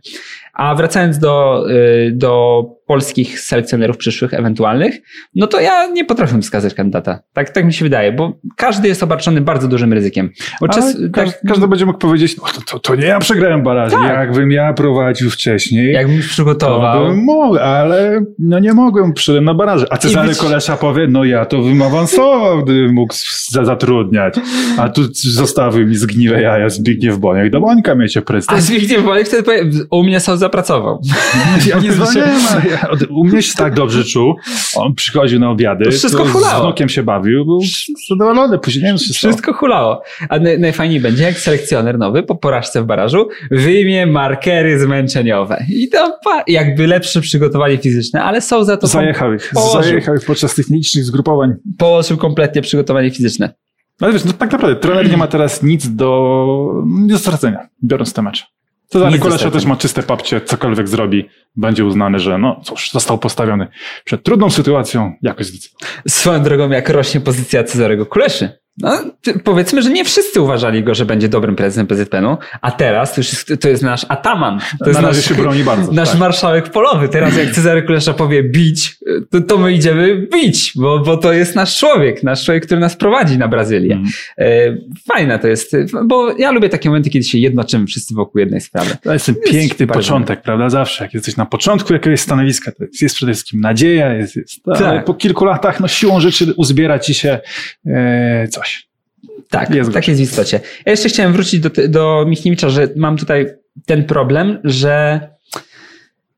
A 0.54 0.74
wracając 0.74 1.18
do, 1.18 1.64
y, 1.70 2.12
do 2.14 2.64
polskich 2.86 3.40
selekcjonerów 3.40 3.96
przyszłych, 3.96 4.34
ewentualnych, 4.34 4.94
no 5.34 5.46
to 5.46 5.60
ja 5.60 5.86
nie 5.86 6.04
potrafię 6.04 6.42
wskazać 6.42 6.74
kandydata. 6.74 7.18
Tak, 7.32 7.50
tak 7.50 7.64
mi 7.64 7.72
się 7.72 7.84
wydaje, 7.84 8.12
bo 8.12 8.32
każdy 8.56 8.88
jest 8.88 9.02
obarczony 9.02 9.40
bardzo 9.40 9.68
dużym 9.68 9.92
ryzykiem. 9.92 10.30
Czas, 10.74 10.96
tak, 11.12 11.28
każdy 11.48 11.68
będzie 11.68 11.86
mógł 11.86 11.98
powiedzieć, 11.98 12.36
no 12.36 12.42
to, 12.54 12.60
to, 12.70 12.78
to 12.78 12.94
nie 12.94 13.06
ja 13.06 13.18
przegrałem 13.18 13.62
baraże. 13.62 13.96
Tak. 13.96 14.08
Jakbym 14.08 14.52
ja 14.52 14.72
prowadził 14.72 15.30
wcześniej, 15.30 15.92
jakbym 15.92 16.22
to 16.22 16.28
przygotował. 16.28 17.06
bym 17.08 17.18
mógł, 17.18 17.58
ale 17.58 18.24
no 18.38 18.58
nie 18.58 18.72
mogłem, 18.74 19.12
przyszedłem 19.12 19.44
na 19.44 19.54
baraże. 19.54 19.86
A 19.90 19.96
Cezary 19.96 20.28
być- 20.28 20.38
Kolesza 20.38 20.76
powie, 20.76 21.06
no 21.08 21.24
ja 21.24 21.44
to 21.46 21.58
bym 21.62 21.82
awansował, 21.82 22.64
gdybym 22.64 22.94
mógł 22.94 23.14
za, 23.50 23.64
zatrudniać. 23.64 24.34
A 24.78 24.88
tu 24.88 25.02
zostawił 25.14 25.86
mi 25.86 25.96
zgniłe 25.96 26.42
jaja 26.42 26.68
Zbigniew 26.68 27.18
Boniek. 27.18 27.50
Do 27.50 27.60
Bońka 27.60 27.94
miecie 27.94 28.20
A 28.20 28.22
prezydent. 28.22 28.62
Zbigniew 28.62 29.04
Bolek 29.04 29.26
wtedy 29.28 29.42
powie, 29.42 29.62
u 29.90 30.02
mnie 30.04 30.20
Souza 30.20 30.48
pracował. 30.48 31.00
Ja 31.66 31.78
nie 31.78 31.92
od- 32.02 32.73
u 33.10 33.24
mnie 33.24 33.42
się 33.42 33.52
tak 33.56 33.74
dobrze 33.74 34.04
czuł. 34.04 34.34
On 34.76 34.94
przychodził 34.94 35.40
na 35.40 35.50
obiady, 35.50 35.90
wszystko 35.90 36.22
to 36.22 36.28
z 36.28 36.32
hulało. 36.32 36.64
wnukiem 36.64 36.88
się 36.88 37.02
bawił, 37.02 37.44
był 37.44 37.60
zadowolony. 38.08 38.58
Później 38.58 38.82
nie 38.84 38.88
wiem. 38.88 38.98
Wszystko 38.98 39.52
hulało. 39.52 40.02
A 40.28 40.38
naj, 40.38 40.58
najfajniej 40.60 41.00
będzie, 41.00 41.22
jak 41.22 41.38
selekcjoner 41.38 41.98
nowy 41.98 42.22
po 42.22 42.34
porażce 42.34 42.82
w 42.82 42.86
barażu 42.86 43.28
wyjmie 43.50 44.06
markery 44.06 44.80
zmęczeniowe. 44.80 45.64
I 45.68 45.88
to 45.88 46.18
jakby 46.46 46.86
lepsze 46.86 47.20
przygotowanie 47.20 47.78
fizyczne, 47.78 48.22
ale 48.22 48.40
są 48.40 48.64
za 48.64 48.76
to 48.76 48.86
Zajechał 48.86 49.34
ich, 49.34 49.52
zajechał 49.72 50.14
ich 50.14 50.24
podczas 50.24 50.54
tych 50.54 50.70
nielicznych 50.70 51.04
zgrupowań. 51.04 51.54
położył 51.78 52.16
kompletnie 52.16 52.62
przygotowanie 52.62 53.10
fizyczne. 53.10 53.54
Ale 54.00 54.12
wiesz, 54.12 54.24
no 54.24 54.32
tak 54.32 54.52
naprawdę 54.52 54.76
trener 54.76 55.10
nie 55.10 55.16
ma 55.16 55.26
teraz 55.26 55.62
nic 55.62 55.88
do, 55.88 56.82
do 57.08 57.18
stracenia, 57.18 57.68
biorąc 57.84 58.12
te 58.12 58.22
mecze. 58.22 58.44
Cezary 58.88 59.18
Nic 59.18 59.52
też 59.52 59.64
ma 59.64 59.76
czyste 59.76 60.02
papcie, 60.02 60.40
cokolwiek 60.40 60.88
zrobi, 60.88 61.28
będzie 61.56 61.84
uznany, 61.84 62.18
że 62.18 62.38
no 62.38 62.60
cóż, 62.64 62.90
został 62.90 63.18
postawiony 63.18 63.68
przed 64.04 64.22
trudną 64.22 64.50
sytuacją, 64.50 65.12
jakoś. 65.22 65.46
Swoją 66.08 66.42
drogą, 66.42 66.70
jak 66.70 66.88
rośnie 66.88 67.20
pozycja 67.20 67.64
Cezarego 67.64 68.06
Kuleszy. 68.06 68.63
No, 68.78 69.04
powiedzmy, 69.44 69.82
że 69.82 69.90
nie 69.90 70.04
wszyscy 70.04 70.40
uważali 70.40 70.84
go, 70.84 70.94
że 70.94 71.04
będzie 71.06 71.28
dobrym 71.28 71.56
prezentem 71.56 71.86
PZPN-u, 71.86 72.36
a 72.60 72.70
teraz 72.70 73.14
to, 73.14 73.20
już 73.20 73.32
jest, 73.32 73.52
to 73.60 73.68
jest 73.68 73.82
nasz 73.82 74.06
ataman. 74.08 74.58
To 74.78 74.90
jest 74.90 75.02
Na 75.02 75.08
nasz, 75.08 75.24
się 75.24 75.34
broni 75.34 75.64
bardzo. 75.64 75.92
nasz 75.92 76.10
tak. 76.10 76.18
marszałek 76.18 76.68
polowy. 76.70 77.08
Teraz 77.08 77.36
jak 77.36 77.50
Cezary 77.50 77.82
Kulesza 77.82 78.14
powie 78.14 78.42
bić, 78.42 78.96
to, 79.30 79.40
to 79.40 79.58
my 79.58 79.72
idziemy 79.72 80.26
bić, 80.32 80.72
bo, 80.76 80.98
bo 80.98 81.16
to 81.16 81.32
jest 81.32 81.56
nasz 81.56 81.78
człowiek, 81.78 82.22
nasz 82.22 82.44
człowiek, 82.44 82.66
który 82.66 82.80
nas 82.80 82.96
prowadzi 82.96 83.38
na 83.38 83.48
Brazylię. 83.48 83.94
Mm. 83.94 84.78
Fajne 85.08 85.38
to 85.38 85.48
jest, 85.48 85.76
bo 86.04 86.38
ja 86.38 86.50
lubię 86.50 86.68
takie 86.68 86.88
momenty, 86.88 87.10
kiedy 87.10 87.24
się 87.24 87.38
jednoczymy 87.38 87.86
wszyscy 87.86 88.14
wokół 88.14 88.38
jednej 88.38 88.60
sprawy. 88.60 88.96
To 89.02 89.12
jest 89.12 89.26
ten 89.26 89.34
Jest 89.34 89.52
piękny 89.52 89.86
początek, 89.86 90.42
prawda? 90.42 90.68
Zawsze, 90.68 91.04
jak 91.04 91.14
jesteś 91.14 91.36
na 91.36 91.46
początku 91.46 91.92
jakiegoś 91.92 92.20
stanowiska, 92.20 92.72
to 92.72 92.84
jest, 92.84 93.02
jest 93.02 93.14
przede 93.14 93.32
wszystkim 93.32 93.60
nadzieja, 93.60 94.14
jest, 94.14 94.36
jest 94.36 94.60
ale 94.66 94.78
Tak. 94.78 95.04
po 95.04 95.14
kilku 95.14 95.44
latach, 95.44 95.80
no 95.80 95.88
siłą 95.88 96.20
rzeczy 96.20 96.54
uzbiera 96.56 96.98
ci 96.98 97.14
się 97.14 97.38
e, 97.86 98.48
coś. 98.48 98.63
Tak, 99.50 99.74
Jest 99.74 99.92
tak 99.92 100.08
jest 100.08 100.20
w 100.20 100.22
istocie. 100.22 100.60
Ja 100.86 100.92
jeszcze 100.92 101.08
chciałem 101.08 101.32
wrócić 101.32 101.60
do, 101.60 101.70
do 101.88 102.24
Michniewicza, 102.28 102.68
że 102.68 102.88
mam 102.96 103.16
tutaj 103.16 103.46
ten 103.86 104.04
problem, 104.04 104.58
że 104.64 105.20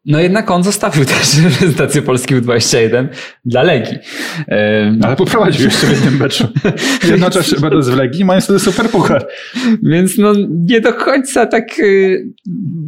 no 0.07 0.21
jednak 0.21 0.51
on 0.51 0.65
zostawił 0.65 1.05
też 1.15 1.43
reprezentację 1.45 2.03
Polski 2.03 2.35
U21 2.35 3.09
dla 3.45 3.63
Legii. 3.63 3.99
Ym, 4.39 5.01
Ale 5.03 5.17
poprowadził 5.17 5.65
jeszcze 5.65 5.87
w 5.87 5.91
jednym 5.91 6.17
meczu. 6.17 6.49
Jednocześnie 7.11 7.61
będąc 7.61 7.89
w 7.89 7.97
Legii, 7.97 8.25
mając 8.25 8.45
wtedy 8.45 8.59
super 8.59 8.91
puchar. 8.91 9.27
Więc 9.83 10.19
no 10.19 10.33
nie 10.49 10.81
do 10.81 10.93
końca 10.93 11.47
tak 11.47 11.79
y, 11.79 12.27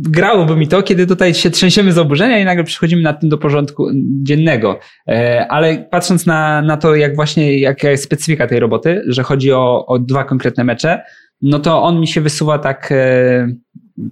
grałoby 0.08 0.56
mi 0.56 0.68
to, 0.68 0.82
kiedy 0.82 1.06
tutaj 1.06 1.34
się 1.34 1.50
trzęsiemy 1.50 1.92
z 1.92 1.98
oburzenia 1.98 2.38
i 2.38 2.44
nagle 2.44 2.64
przychodzimy 2.64 3.02
nad 3.02 3.20
tym 3.20 3.28
do 3.28 3.38
porządku 3.38 3.90
dziennego. 4.22 4.78
E, 5.08 5.46
ale 5.48 5.88
patrząc 5.90 6.26
na, 6.26 6.62
na 6.62 6.76
to, 6.76 6.94
jak 6.94 7.16
właśnie, 7.16 7.58
jaka 7.58 7.90
jest 7.90 8.04
specyfika 8.04 8.46
tej 8.46 8.60
roboty, 8.60 9.02
że 9.06 9.22
chodzi 9.22 9.52
o, 9.52 9.86
o 9.86 9.98
dwa 9.98 10.24
konkretne 10.24 10.64
mecze, 10.64 11.02
no 11.42 11.58
to 11.58 11.82
on 11.82 12.00
mi 12.00 12.06
się 12.06 12.20
wysuwa 12.20 12.58
tak 12.58 12.92
e, 12.92 13.48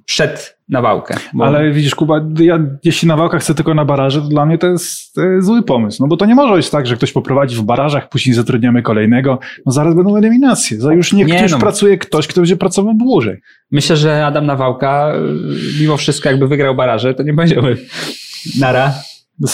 przed 0.05 0.59
nawałkę. 0.68 1.14
Bo- 1.34 1.47
Ale 1.47 1.70
widzisz, 1.70 1.95
Kuba, 1.95 2.20
ja, 2.39 2.59
jeśli 2.84 3.09
na 3.09 3.16
walkach 3.16 3.41
chcę 3.41 3.55
tylko 3.55 3.74
na 3.74 3.84
baraże, 3.84 4.20
to 4.22 4.28
dla 4.28 4.47
mnie 4.47 4.59
to 4.59 4.66
jest 4.66 5.18
e, 5.18 5.43
zły 5.43 5.62
pomysł. 5.62 6.03
No 6.03 6.09
bo 6.09 6.16
to 6.16 6.26
nie 6.26 6.34
może 6.34 6.55
być 6.55 6.70
tak, 6.70 6.87
że 6.87 6.97
ktoś 6.97 7.12
poprowadzi 7.12 7.57
w 7.57 7.62
barażach, 7.62 8.09
później 8.09 8.34
zatrudniamy 8.34 8.82
kolejnego. 8.82 9.39
No 9.66 9.72
zaraz 9.72 9.95
będą 9.95 10.16
eliminacje. 10.16 10.80
Za 10.80 10.93
już 10.95 11.12
niech 11.12 11.26
Nie, 11.26 11.43
już 11.43 11.53
no. 11.53 11.59
pracuje 11.59 11.99
ktoś, 11.99 12.26
kto 12.26 12.41
będzie 12.41 12.57
pracował 12.57 12.95
dłużej. 12.95 13.41
Myślę, 13.70 13.97
że 13.97 14.26
Adam 14.26 14.47
Nawałka, 14.47 15.12
y, 15.14 15.80
mimo 15.80 15.97
wszystko, 15.97 16.28
jakby 16.28 16.49
wygrał 16.49 16.74
baraże, 16.74 17.14
to 17.14 17.22
nie 17.22 17.34
powiedziałby 17.34 17.76
nara, 18.61 18.93
Do 19.39 19.49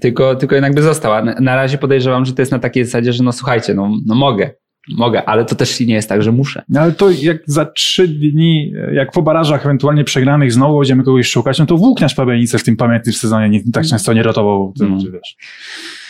tylko, 0.00 0.34
tylko 0.36 0.54
jednak 0.54 0.74
by 0.74 0.82
został. 0.82 1.12
A 1.12 1.22
Na, 1.22 1.34
na 1.40 1.56
razie 1.56 1.78
podejrzewam, 1.78 2.24
że 2.24 2.32
to 2.32 2.42
jest 2.42 2.52
na 2.52 2.58
takiej 2.58 2.84
zasadzie, 2.84 3.12
że 3.12 3.24
no 3.24 3.32
słuchajcie, 3.32 3.74
no, 3.74 3.90
no 4.06 4.14
mogę, 4.14 4.50
mogę, 4.88 5.24
ale 5.24 5.44
to 5.44 5.54
też 5.54 5.80
nie 5.80 5.94
jest 5.94 6.08
tak, 6.08 6.22
że 6.22 6.32
muszę. 6.32 6.62
No 6.68 6.80
ale 6.80 6.92
to 6.92 7.10
jak 7.10 7.36
za 7.46 7.64
trzy 7.64 8.08
dni, 8.08 8.72
jak 8.92 9.12
po 9.12 9.22
barażach 9.22 9.64
ewentualnie 9.66 10.04
przegranych 10.04 10.52
znowu 10.52 10.78
będziemy 10.78 11.04
kogoś 11.04 11.28
szukać, 11.28 11.58
no 11.58 11.66
to 11.66 11.76
włókniarz 11.76 12.14
Pabianice 12.14 12.58
w 12.58 12.64
tym 12.64 12.76
pamiętnym 12.76 13.14
sezonie 13.14 13.48
nie, 13.48 13.60
tak 13.72 13.86
często 13.86 14.12
nie 14.12 14.22
rotował 14.22 14.72
tym, 14.78 14.86
Mm. 14.86 15.00
że 15.00 15.10
wiesz, 15.10 15.36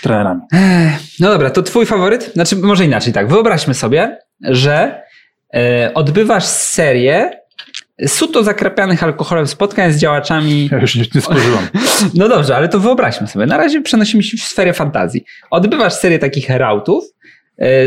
trenerami. 0.02 0.40
No 1.20 1.28
dobra, 1.30 1.50
to 1.50 1.62
twój 1.62 1.86
faworyt? 1.86 2.30
Znaczy, 2.34 2.56
może 2.56 2.84
inaczej 2.84 3.12
tak. 3.12 3.28
Wyobraźmy 3.28 3.74
sobie, 3.74 4.18
że 4.40 5.02
e, 5.54 5.90
odbywasz 5.94 6.44
serię 6.44 7.30
suto 8.06 8.42
zakrapianych 8.44 9.02
alkoholem 9.02 9.46
spotkań 9.46 9.92
z 9.92 9.98
działaczami. 9.98 10.68
Ja 10.72 10.78
już 10.78 10.94
nie, 10.96 11.04
nie 11.14 11.20
spożywam. 11.20 11.64
No 12.14 12.28
dobrze, 12.28 12.56
ale 12.56 12.68
to 12.68 12.80
wyobraźmy 12.80 13.26
sobie. 13.26 13.46
Na 13.46 13.56
razie 13.56 13.80
przenosimy 13.80 14.22
się 14.22 14.36
w 14.36 14.40
sferę 14.40 14.72
fantazji. 14.72 15.24
Odbywasz 15.50 15.92
serię 15.92 16.18
takich 16.18 16.48
rautów 16.50 17.04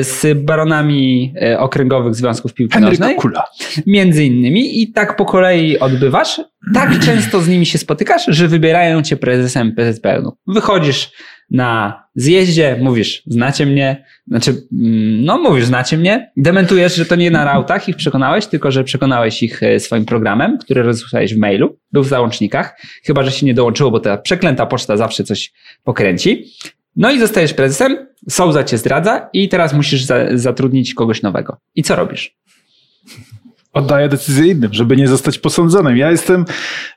z 0.02 0.46
baronami 0.46 1.34
e, 1.42 1.60
okręgowych 1.60 2.16
związków 2.16 2.54
piłki 2.54 2.74
Henryk 2.74 3.00
nożnej, 3.00 3.16
Kula. 3.16 3.44
między 3.88 4.26
innymi, 4.26 4.82
i 4.82 4.92
tak 4.92 5.16
po 5.16 5.26
kolei 5.26 5.80
odbywasz. 5.80 6.42
Tak 6.74 7.00
często 7.06 7.42
z 7.42 7.48
nimi 7.48 7.66
się 7.66 7.78
spotykasz, 7.78 8.26
że 8.28 8.48
wybierają 8.48 9.02
cię 9.02 9.18
prezesem 9.18 9.76
PZPN-u. 9.76 10.38
Wychodzisz 10.48 11.12
na 11.52 12.04
zjeździe, 12.16 12.78
mówisz, 12.82 13.24
znacie 13.26 13.66
mnie, 13.66 14.06
znaczy, 14.28 14.52
mm, 14.52 15.26
no 15.26 15.38
mówisz, 15.38 15.66
znacie 15.66 15.98
mnie, 15.98 16.32
dementujesz, 16.38 16.96
że 16.96 17.06
to 17.06 17.16
nie 17.16 17.32
na 17.32 17.46
rautach 17.46 17.90
ich 17.90 17.96
przekonałeś, 17.96 18.46
tylko 18.46 18.72
że 18.72 18.84
przekonałeś 18.84 19.44
ich 19.44 19.64
e, 19.64 19.80
swoim 19.80 20.06
programem, 20.06 20.58
który 20.58 20.84
rozesłałeś 20.84 21.36
w 21.36 21.38
mailu, 21.38 21.80
był 21.92 22.04
w 22.04 22.08
załącznikach, 22.08 22.82
chyba, 23.06 23.24
że 23.24 23.32
się 23.32 23.46
nie 23.46 23.54
dołączyło, 23.54 23.92
bo 23.92 24.00
ta 24.00 24.18
przeklęta 24.18 24.66
poczta 24.66 24.98
zawsze 24.98 25.24
coś 25.24 25.54
pokręci. 25.84 26.46
No 26.96 27.12
i 27.12 27.20
zostajesz 27.20 27.54
prezesem, 27.54 28.08
Souza 28.30 28.64
cię 28.64 28.78
zdradza 28.78 29.30
i 29.34 29.50
teraz 29.50 29.74
musisz 29.74 30.04
za, 30.04 30.16
zatrudnić 30.34 30.94
kogoś 30.94 31.22
nowego. 31.22 31.58
I 31.76 31.84
co 31.84 31.96
robisz? 31.96 32.36
Oddaję 33.74 34.10
decyzję 34.10 34.48
innym, 34.48 34.74
żeby 34.74 34.96
nie 34.96 35.08
zostać 35.08 35.40
posądzonym. 35.40 35.98
Ja 35.98 36.12
jestem, 36.12 36.46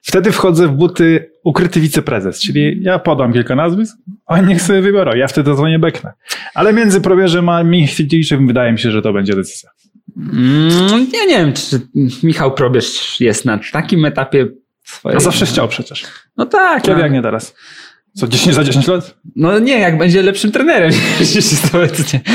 wtedy 0.03 0.33
wchodzę 0.33 0.69
w 0.69 0.71
buty 0.71 1.31
ukryty 1.45 1.81
wiceprezes, 1.81 2.41
czyli 2.41 2.83
ja 2.83 2.99
podam 2.99 3.33
kilka 3.33 3.55
nazwisk, 3.55 3.97
a 4.27 4.41
niech 4.41 4.63
sobie 4.63 4.81
wybiorą. 4.81 5.15
Ja 5.15 5.29
wtedy 5.29 5.55
dzwonię 5.55 5.79
beknę. 5.79 6.13
Ale 6.55 6.73
między 6.73 7.01
probierzem 7.01 7.49
a 7.49 7.65
Michniczym 7.65 8.47
wydaje 8.47 8.73
mi 8.73 8.79
się, 8.79 8.91
że 8.91 9.03
to 9.03 9.13
będzie 9.13 9.35
decyzja. 9.35 9.71
Mm, 10.17 11.07
ja 11.13 11.25
nie 11.25 11.39
wiem, 11.39 11.53
czy 11.53 11.81
Michał 12.23 12.55
Probierz 12.55 13.21
jest 13.21 13.45
na 13.45 13.61
takim 13.73 14.05
etapie 14.05 14.49
swojej... 14.85 15.17
A 15.17 15.21
zawsze 15.21 15.47
chciał 15.47 15.69
przecież. 15.69 16.05
No 16.37 16.47
tak. 16.47 16.83
Kiedy 16.83 16.97
no. 16.97 17.03
jak 17.03 17.13
nie 17.13 17.23
teraz? 17.23 17.55
Co, 18.19 18.29
10 18.29 18.57
za 18.57 18.65
10 18.65 18.87
lat? 18.89 19.15
No 19.37 19.59
nie, 19.59 19.79
jak 19.79 19.99
będzie 19.99 20.23
lepszym 20.23 20.53
trenerem 20.53 20.91
niż 21.21 21.75
obecnie. 21.75 22.21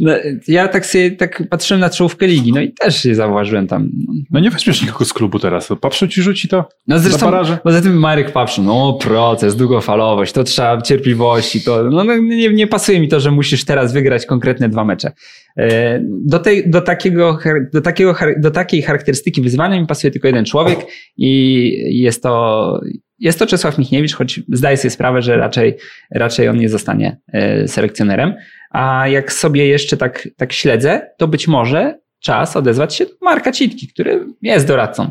No, 0.00 0.12
ja 0.48 0.68
tak 0.68 0.86
sobie 0.86 1.10
tak 1.10 1.42
patrzyłem 1.50 1.80
na 1.80 1.90
czołówkę 1.90 2.26
ligi, 2.26 2.52
no 2.52 2.60
i 2.60 2.72
też 2.72 3.02
się 3.02 3.14
zauważyłem 3.14 3.66
tam. 3.66 3.90
No 4.30 4.40
nie 4.40 4.50
weźmiesz 4.50 4.82
nikogo 4.82 5.04
z 5.04 5.12
klubu 5.12 5.38
teraz. 5.38 5.68
Papszu 5.80 6.08
ci 6.08 6.22
rzuci 6.22 6.48
to? 6.48 6.68
No 6.86 6.98
Za 6.98 7.08
zresztą, 7.08 7.30
poza 7.64 7.80
tym 7.80 7.98
Marek 7.98 8.32
Papszu, 8.32 8.62
no 8.62 8.98
proces, 9.02 9.56
długofalowość, 9.56 10.32
to 10.32 10.44
trzeba 10.44 10.82
cierpliwości, 10.82 11.60
to 11.60 11.82
no, 11.82 12.04
no, 12.04 12.16
nie, 12.16 12.48
nie 12.48 12.66
pasuje 12.66 13.00
mi 13.00 13.08
to, 13.08 13.20
że 13.20 13.30
musisz 13.30 13.64
teraz 13.64 13.92
wygrać 13.92 14.26
konkretne 14.26 14.68
dwa 14.68 14.84
mecze. 14.84 15.12
E, 15.56 16.00
Do, 16.04 16.38
tej, 16.38 16.70
do, 16.70 16.80
takiego, 16.80 17.38
do, 17.72 17.80
takiego, 17.80 18.14
do 18.38 18.50
takiej 18.50 18.82
charakterystyki 18.82 19.42
wyzwania 19.42 19.80
mi 19.80 19.86
pasuje 19.86 20.10
tylko 20.10 20.28
jeden 20.28 20.44
człowiek 20.44 20.78
i 21.16 22.02
jest 22.02 22.22
to, 22.22 22.80
jest 23.18 23.38
to 23.38 23.46
Czesław 23.46 23.78
Michniewicz, 23.78 24.14
choć 24.14 24.40
zdaję 24.52 24.76
sobie 24.76 24.90
sprawę, 24.90 25.22
że 25.22 25.36
raczej, 25.36 25.76
raczej 26.10 26.48
on 26.48 26.56
nie 26.56 26.68
zostanie 26.68 27.16
e, 27.32 27.68
selekcjonerem. 27.68 28.34
A 28.70 29.08
jak 29.08 29.32
sobie 29.32 29.66
jeszcze 29.66 29.96
tak, 29.96 30.28
tak 30.36 30.52
śledzę, 30.52 31.10
to 31.18 31.28
być 31.28 31.48
może 31.48 31.98
czas 32.20 32.56
odezwać 32.56 32.94
się 32.94 33.04
do 33.04 33.12
Marka 33.22 33.52
Citki, 33.52 33.88
który 33.88 34.26
jest 34.42 34.66
doradcą 34.66 35.10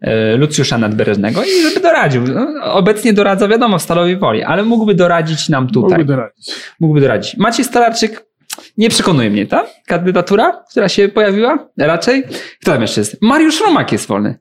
e, 0.00 0.36
Lucjusza 0.36 0.78
Nadbereżnego 0.78 1.44
i 1.44 1.62
żeby 1.62 1.80
doradził. 1.80 2.22
No, 2.22 2.72
Obecnie 2.72 3.12
doradza, 3.12 3.48
wiadomo, 3.48 3.78
w 3.78 3.82
Stalowej 3.82 4.16
Woli, 4.16 4.42
ale 4.42 4.62
mógłby 4.62 4.94
doradzić 4.94 5.48
nam 5.48 5.68
tutaj. 5.68 5.98
Mógłby 5.98 6.04
doradzić. 6.04 6.54
Mógłby 6.80 7.00
doradzić. 7.00 7.36
Maciej 7.36 7.64
Stolarczyk, 7.64 8.29
nie 8.76 8.90
przekonuje 8.90 9.30
mnie 9.30 9.46
ta 9.46 9.66
kandydatura, 9.86 10.62
która 10.70 10.88
się 10.88 11.08
pojawiła, 11.08 11.68
raczej. 11.78 12.22
Kto 12.62 12.72
tam 12.72 12.82
jeszcze 12.82 13.00
jest? 13.00 13.22
Mariusz 13.22 13.60
Romak 13.60 13.92
jest 13.92 14.06
wolny. 14.06 14.38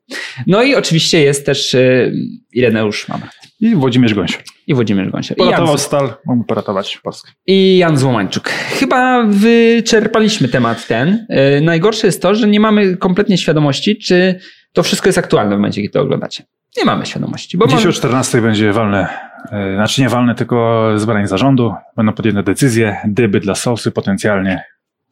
No 0.47 0.63
i 0.63 0.75
oczywiście 0.75 1.21
jest 1.21 1.45
też 1.45 1.73
y, 1.73 2.13
Ireneusz 2.53 3.07
Mama 3.07 3.29
I 3.59 3.75
Włodzimierz 3.75 4.13
Gąsior. 4.13 4.41
i 4.67 4.73
Włodzimierz 4.73 5.09
Gąsior. 5.09 5.37
I 5.37 5.41
Jan, 5.41 5.49
Poratował 5.49 5.77
stal, 5.77 6.13
mógłby 6.25 6.45
poratować 6.45 6.97
Polskę. 7.03 7.31
I 7.47 7.77
Jan 7.77 7.97
Złomańczuk. 7.97 8.49
Chyba 8.49 9.23
wyczerpaliśmy 9.23 10.47
temat 10.47 10.87
ten. 10.87 11.25
Y, 11.57 11.61
Najgorsze 11.61 12.07
jest 12.07 12.21
to, 12.21 12.35
że 12.35 12.47
nie 12.47 12.59
mamy 12.59 12.97
kompletnie 12.97 13.37
świadomości, 13.37 13.97
czy 13.97 14.39
to 14.73 14.83
wszystko 14.83 15.09
jest 15.09 15.17
aktualne 15.17 15.55
w 15.55 15.57
momencie, 15.59 15.81
kiedy 15.81 15.93
to 15.93 16.01
oglądacie. 16.01 16.43
Nie 16.77 16.85
mamy 16.85 17.05
świadomości. 17.05 17.57
Bo 17.57 17.65
Dziś 17.67 17.75
mamy... 17.75 17.89
o 17.89 17.93
14 17.93 18.41
będzie 18.41 18.73
walne, 18.73 19.28
znaczy 19.75 20.01
nie 20.01 20.09
walne, 20.09 20.35
tylko 20.35 20.89
zebranie 20.95 21.27
zarządu. 21.27 21.73
Będą 21.97 22.13
podjęte 22.13 22.43
decyzje, 22.43 22.97
dyby 23.05 23.39
dla 23.39 23.55
sosy 23.55 23.91
potencjalnie. 23.91 24.63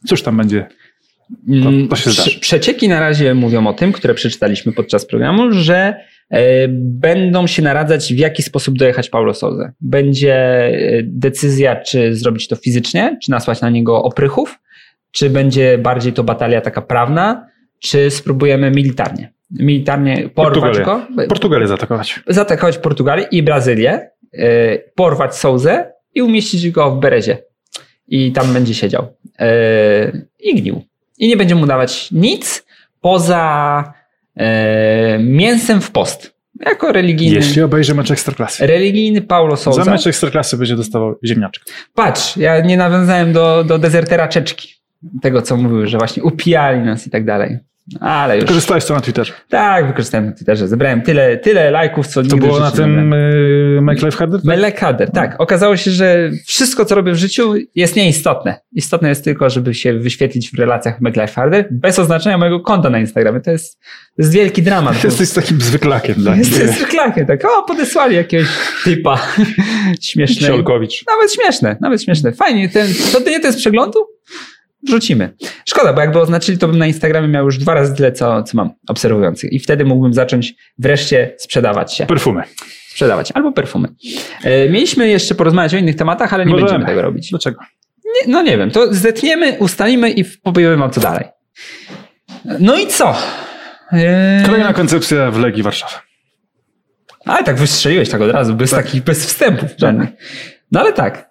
Cóż 0.08 0.24
tam 0.24 0.38
będzie? 0.38 0.68
to- 1.64 1.90
to 1.90 1.96
się 1.96 2.10
zdarzy. 2.10 2.40
Przecieki 2.40 2.88
na 2.90 3.00
razie 3.00 3.34
mówią 3.34 3.68
o 3.68 3.74
tym, 3.74 3.92
które 3.92 4.14
przeczytaliśmy 4.14 4.72
podczas 4.72 5.06
programu, 5.06 5.52
że 5.52 5.96
e, 6.30 6.68
będą 6.78 7.48
się 7.48 7.62
naradzać, 7.62 8.14
w 8.14 8.18
jaki 8.18 8.44
sposób 8.44 8.78
dojechać 8.78 9.10
Paulo 9.10 9.34
Souza. 9.34 9.72
Będzie 9.82 10.36
e, 10.36 10.72
decyzja, 11.04 11.76
czy 11.76 12.16
zrobić 12.16 12.48
to 12.48 12.56
fizycznie, 12.56 13.18
czy 13.24 13.32
nasłać 13.32 13.62
na 13.62 13.70
niego 13.70 14.04
oprychów, 14.04 14.60
czy 15.12 15.30
będzie 15.30 15.78
bardziej 15.78 16.14
to 16.14 16.24
batalia 16.24 16.62
taka 16.62 16.82
prawna, 16.82 17.48
czy 17.80 18.12
spróbujemy 18.12 18.72
militarnie. 18.72 19.34
Militarnie 19.52 20.30
porwać 20.30 20.60
Portugalię. 20.76 20.86
go, 20.86 21.26
Portugalię 21.30 21.68
zaatakować. 21.68 22.20
zaatakować 22.28 22.78
Portugalię 22.78 23.28
i 23.32 23.44
Brazylię, 23.44 24.10
e, 24.34 24.78
porwać 24.96 25.36
Souzę 25.36 25.92
i 26.16 26.22
umieścić 26.22 26.72
go 26.72 26.92
w 26.92 27.00
Berezie. 27.00 27.38
I 28.08 28.32
tam 28.32 28.54
będzie 28.54 28.74
siedział. 28.74 29.08
E, 29.40 29.48
I 30.40 30.62
gnił. 30.62 30.82
I 31.18 31.28
nie 31.28 31.38
będzie 31.38 31.56
mu 31.56 31.66
dawać 31.66 32.12
nic 32.12 32.66
poza 33.02 33.94
e, 34.38 35.20
mięsem 35.20 35.82
w 35.82 35.92
post. 35.92 36.38
Jako 36.66 36.92
religijny, 36.92 37.36
Jeśli 37.36 37.62
obejrzy 37.62 37.96
mecz 37.96 38.12
Ekstraklasy. 38.12 38.68
religijny 38.68 39.22
Paulo 39.22 39.56
Za 39.56 39.64
Souza. 39.64 39.92
mecz 39.92 40.08
Ekstraklasy 40.08 40.58
będzie 40.58 40.76
dostawał 40.76 41.16
ziemniaczek. 41.26 41.64
Patrz, 41.96 42.38
ja 42.38 42.62
nie 42.62 42.78
nawiązałem 42.78 43.34
do, 43.34 43.64
do 43.64 43.78
dezertera 43.80 44.28
Czeczki. 44.28 44.74
Tego, 45.22 45.42
co 45.42 45.58
mówił, 45.58 45.88
że 45.88 45.98
właśnie 45.98 46.24
upijali 46.24 46.80
nas 46.82 47.08
i 47.08 47.10
tak 47.10 47.26
dalej. 47.26 47.58
Ale 48.00 48.36
już. 48.38 48.46
Korzystałeś 48.46 48.86
to 48.86 48.94
na 48.94 49.02
Twitterze. 49.02 49.34
Tak, 49.50 49.88
wykorzystałem 49.88 50.26
na 50.26 50.32
Twitterze. 50.32 50.68
Zebrałem 50.68 51.02
tyle, 51.02 51.38
tyle 51.38 51.72
lajków, 51.72 52.08
co 52.08 52.14
To 52.14 52.22
nigdy 52.22 52.36
w 52.36 52.40
było 52.40 52.60
na 52.60 52.72
tym 52.72 52.78
zebrałem. 52.78 53.14
y, 53.14 53.80
Make 53.82 54.02
Life 54.02 54.18
Harder? 54.18 54.40
Melek 54.44 54.80
Hader, 54.80 55.12
tak. 55.12 55.36
Okazało 55.40 55.78
się, 55.78 55.92
że 55.92 56.30
wszystko, 56.46 56.86
co 56.86 56.96
robię 56.96 57.12
w 57.12 57.16
życiu, 57.18 57.54
jest 57.76 57.96
nieistotne. 57.96 58.60
Istotne 58.74 59.10
jest 59.10 59.24
tylko, 59.24 59.50
żeby 59.50 59.74
się 59.74 59.94
wyświetlić 60.00 60.52
w 60.52 60.60
relacjach 60.60 61.02
Make 61.02 61.16
Life 61.16 61.34
Harder, 61.34 61.68
bez 61.72 62.00
oznaczenia 62.00 62.38
mojego 62.38 62.60
konta 62.60 62.90
na 62.90 63.00
Instagramie. 63.00 63.40
To 63.42 63.52
jest, 63.52 63.80
to 63.80 64.22
jest 64.22 64.32
wielki 64.32 64.62
dramat. 64.64 65.04
Jesteś 65.04 65.32
takim 65.32 65.62
zwyklakiem. 65.62 66.16
Tak? 66.26 66.38
Jest, 66.38 66.60
jest 66.60 66.74
zwykle 66.76 67.26
tak. 67.28 67.46
O, 67.46 67.64
podesłali 67.64 68.16
jakiegoś 68.16 68.48
typa 68.84 69.20
śmiesznego. 70.02 70.54
Siolkowicz. 70.56 71.04
Nawet 71.12 71.34
śmieszne, 71.34 71.78
nawet 71.82 72.04
śmieszne. 72.04 72.32
Fajnie. 72.32 72.70
Ten, 72.70 72.88
to 73.14 73.30
nie 73.30 73.40
to 73.40 73.48
jest 73.48 73.60
przeglądu? 73.60 74.17
Wrzucimy. 74.88 75.34
Szkoda, 75.66 75.94
bo 75.94 76.02
jakby 76.02 76.20
oznaczyli, 76.20 76.58
to 76.58 76.68
bym 76.68 76.78
na 76.78 76.88
Instagramie 76.88 77.28
miał 77.28 77.46
już 77.46 77.58
dwa 77.58 77.74
razy 77.74 77.96
tyle, 77.96 78.12
co, 78.12 78.44
co 78.44 78.58
mam 78.58 78.70
obserwujących. 78.88 79.52
I 79.54 79.60
wtedy 79.60 79.86
mógłbym 79.86 80.14
zacząć 80.14 80.54
wreszcie 80.80 81.36
sprzedawać 81.38 81.94
się. 81.94 82.06
Perfumy. 82.06 82.44
Sprzedawać. 82.90 83.32
Albo 83.32 83.52
perfumy. 83.52 83.88
E, 84.44 84.70
mieliśmy 84.70 85.08
jeszcze 85.10 85.36
porozmawiać 85.36 85.74
o 85.74 85.78
innych 85.78 85.96
tematach, 85.96 86.34
ale 86.34 86.46
nie 86.46 86.52
Możemy. 86.52 86.70
będziemy 86.70 86.86
tego 86.86 87.02
robić. 87.02 87.30
Dlaczego? 87.30 87.60
Nie, 88.06 88.34
no 88.34 88.42
nie 88.42 88.58
wiem, 88.58 88.72
to 88.72 88.94
zetniemy, 88.94 89.54
ustalimy 89.60 90.12
i 90.12 90.24
powiemy 90.26 90.78
wam 90.78 90.92
co 90.92 91.02
dalej. 91.02 91.26
No 92.60 92.78
i 92.78 92.88
co? 92.88 93.16
E, 93.94 94.44
Kolejna 94.46 94.74
koncepcja 94.74 95.32
w 95.32 95.40
Legii 95.40 95.64
Warszawa. 95.64 96.02
Ale 97.26 97.44
tak 97.44 97.56
wystrzeliłeś 97.56 98.10
tak 98.10 98.22
od 98.22 98.32
razu, 98.32 98.54
bez 98.56 98.72
takich, 98.72 99.04
bez 99.04 99.26
wstępów 99.26 99.70
żadnych. 99.78 100.10
No 100.72 100.80
ale 100.80 100.94
tak, 100.94 101.27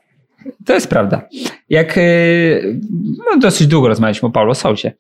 to 0.67 0.75
jest 0.75 0.91
prawda. 0.91 1.29
Jak, 1.69 1.99
e, 1.99 2.01
no 3.31 3.39
dosyć 3.39 3.67
długo 3.67 3.89
rozmawialiśmy 3.89 4.29
o 4.29 4.31
Paulo 4.31 4.55
Sousie. 4.55 4.93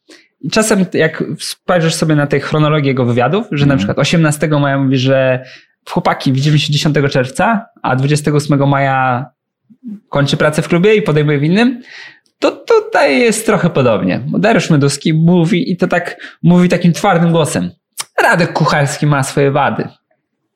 Czasem 0.53 0.85
jak 0.95 1.25
spojrzysz 1.39 1.95
sobie 1.95 2.15
na 2.15 2.27
tę 2.27 2.41
chronologię 2.41 2.89
jego 2.89 3.05
wywiadów, 3.05 3.47
że 3.53 3.67
na 3.67 3.75
Mhm. 3.75 3.79
przykład 3.79 3.99
18 3.99 4.49
maja 4.61 4.79
mówi, 4.79 4.99
że 4.99 5.45
chłopaki, 5.91 6.33
widzimy 6.33 6.59
się 6.59 6.73
10 6.73 6.97
czerwca, 7.11 7.67
a 7.83 7.97
28 7.97 8.67
maja 8.67 9.27
kończy 10.09 10.37
pracę 10.37 10.63
w 10.63 10.69
klubie 10.69 10.95
i 10.95 11.03
podejmuje 11.03 11.39
w 11.39 11.45
innym, 11.45 11.83
to 12.39 12.51
tutaj 12.53 13.21
jest 13.21 13.47
trochę 13.47 13.71
podobnie. 13.71 14.21
Dariusz 14.39 14.71
Meduski 14.71 15.15
mówi 15.15 15.73
i 15.73 15.77
to 15.77 15.87
tak 15.89 16.37
mówi 16.43 16.69
takim 16.69 16.93
twardym 16.93 17.33
głosem. 17.33 17.71
Radek 18.23 18.53
Kucharski 18.53 19.07
ma 19.07 19.23
swoje 19.23 19.51
wady. 19.51 19.89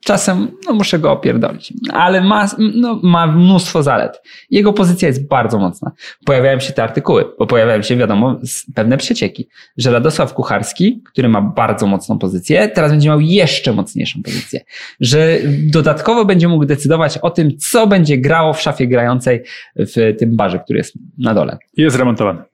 Czasem 0.05 0.49
no, 0.67 0.73
muszę 0.73 0.99
go 0.99 1.13
opierdolić, 1.13 1.73
ale 1.93 2.21
ma, 2.21 2.49
no, 2.59 3.01
ma 3.03 3.27
mnóstwo 3.27 3.83
zalet. 3.83 4.23
Jego 4.51 4.73
pozycja 4.73 5.09
jest 5.09 5.29
bardzo 5.29 5.59
mocna. 5.59 5.93
Pojawiają 6.25 6.61
się 6.61 6.73
te 6.73 6.83
artykuły, 6.83 7.25
bo 7.39 7.47
pojawiają 7.47 7.83
się, 7.83 7.97
wiadomo, 7.97 8.41
pewne 8.75 8.97
przecieki, 8.97 9.49
że 9.79 9.91
Radosław 9.91 10.35
Kucharski, 10.35 11.03
który 11.13 11.29
ma 11.29 11.43
bardzo 11.43 11.87
mocną 11.87 12.19
pozycję, 12.19 12.69
teraz 12.69 12.91
będzie 12.91 13.09
miał 13.09 13.21
jeszcze 13.21 13.73
mocniejszą 13.73 14.23
pozycję. 14.23 14.61
Że 15.01 15.39
dodatkowo 15.73 16.25
będzie 16.25 16.49
mógł 16.49 16.65
decydować 16.65 17.19
o 17.19 17.31
tym, 17.31 17.59
co 17.59 17.87
będzie 17.87 18.19
grało 18.19 18.53
w 18.53 18.61
szafie 18.61 18.87
grającej 18.87 19.43
w 19.77 20.17
tym 20.19 20.37
barze, 20.37 20.59
który 20.59 20.79
jest 20.79 20.95
na 21.19 21.35
dole. 21.35 21.59
Jest 21.77 21.97
remontowany. 21.97 22.50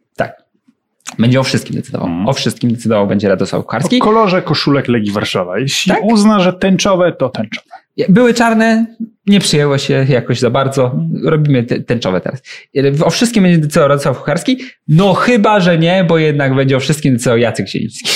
Będzie 1.19 1.41
o 1.41 1.43
wszystkim 1.43 1.77
decydował. 1.77 2.09
Mhm. 2.09 2.29
O 2.29 2.33
wszystkim 2.33 2.71
decydował 2.71 3.07
będzie 3.07 3.29
Radosław 3.29 3.65
Kucharski. 3.65 4.01
O 4.01 4.05
kolorze 4.05 4.43
koszulek 4.43 4.89
Legii 4.89 5.13
Warszawa. 5.13 5.59
Jeśli 5.59 5.93
Tak? 5.93 6.05
uzna, 6.05 6.41
że 6.41 6.53
tęczowe, 6.53 7.13
to 7.13 7.29
tęczowe. 7.29 7.67
Były 8.09 8.35
czarne, 8.35 8.87
nie 9.27 9.41
przyjęło 9.41 9.79
się 9.79 10.07
jakoś 10.09 10.39
za 10.39 10.51
bardzo. 10.51 10.95
Robimy 11.25 11.63
tęczowe 11.65 12.21
teraz. 12.21 12.43
O 13.05 13.11
wszystkim 13.11 13.43
będzie 13.43 13.59
decydował 13.59 13.89
Radosław 13.89 14.19
Kucharski? 14.19 14.59
No 14.89 15.15
chyba, 15.15 15.61
że 15.61 15.79
nie, 15.79 16.05
bo 16.09 16.19
jednak 16.19 16.55
będzie 16.55 16.77
o 16.77 16.81
wszystkim 16.81 17.13
decydował 17.13 17.39
Jacek 17.39 17.69
Zieliński. 17.69 18.11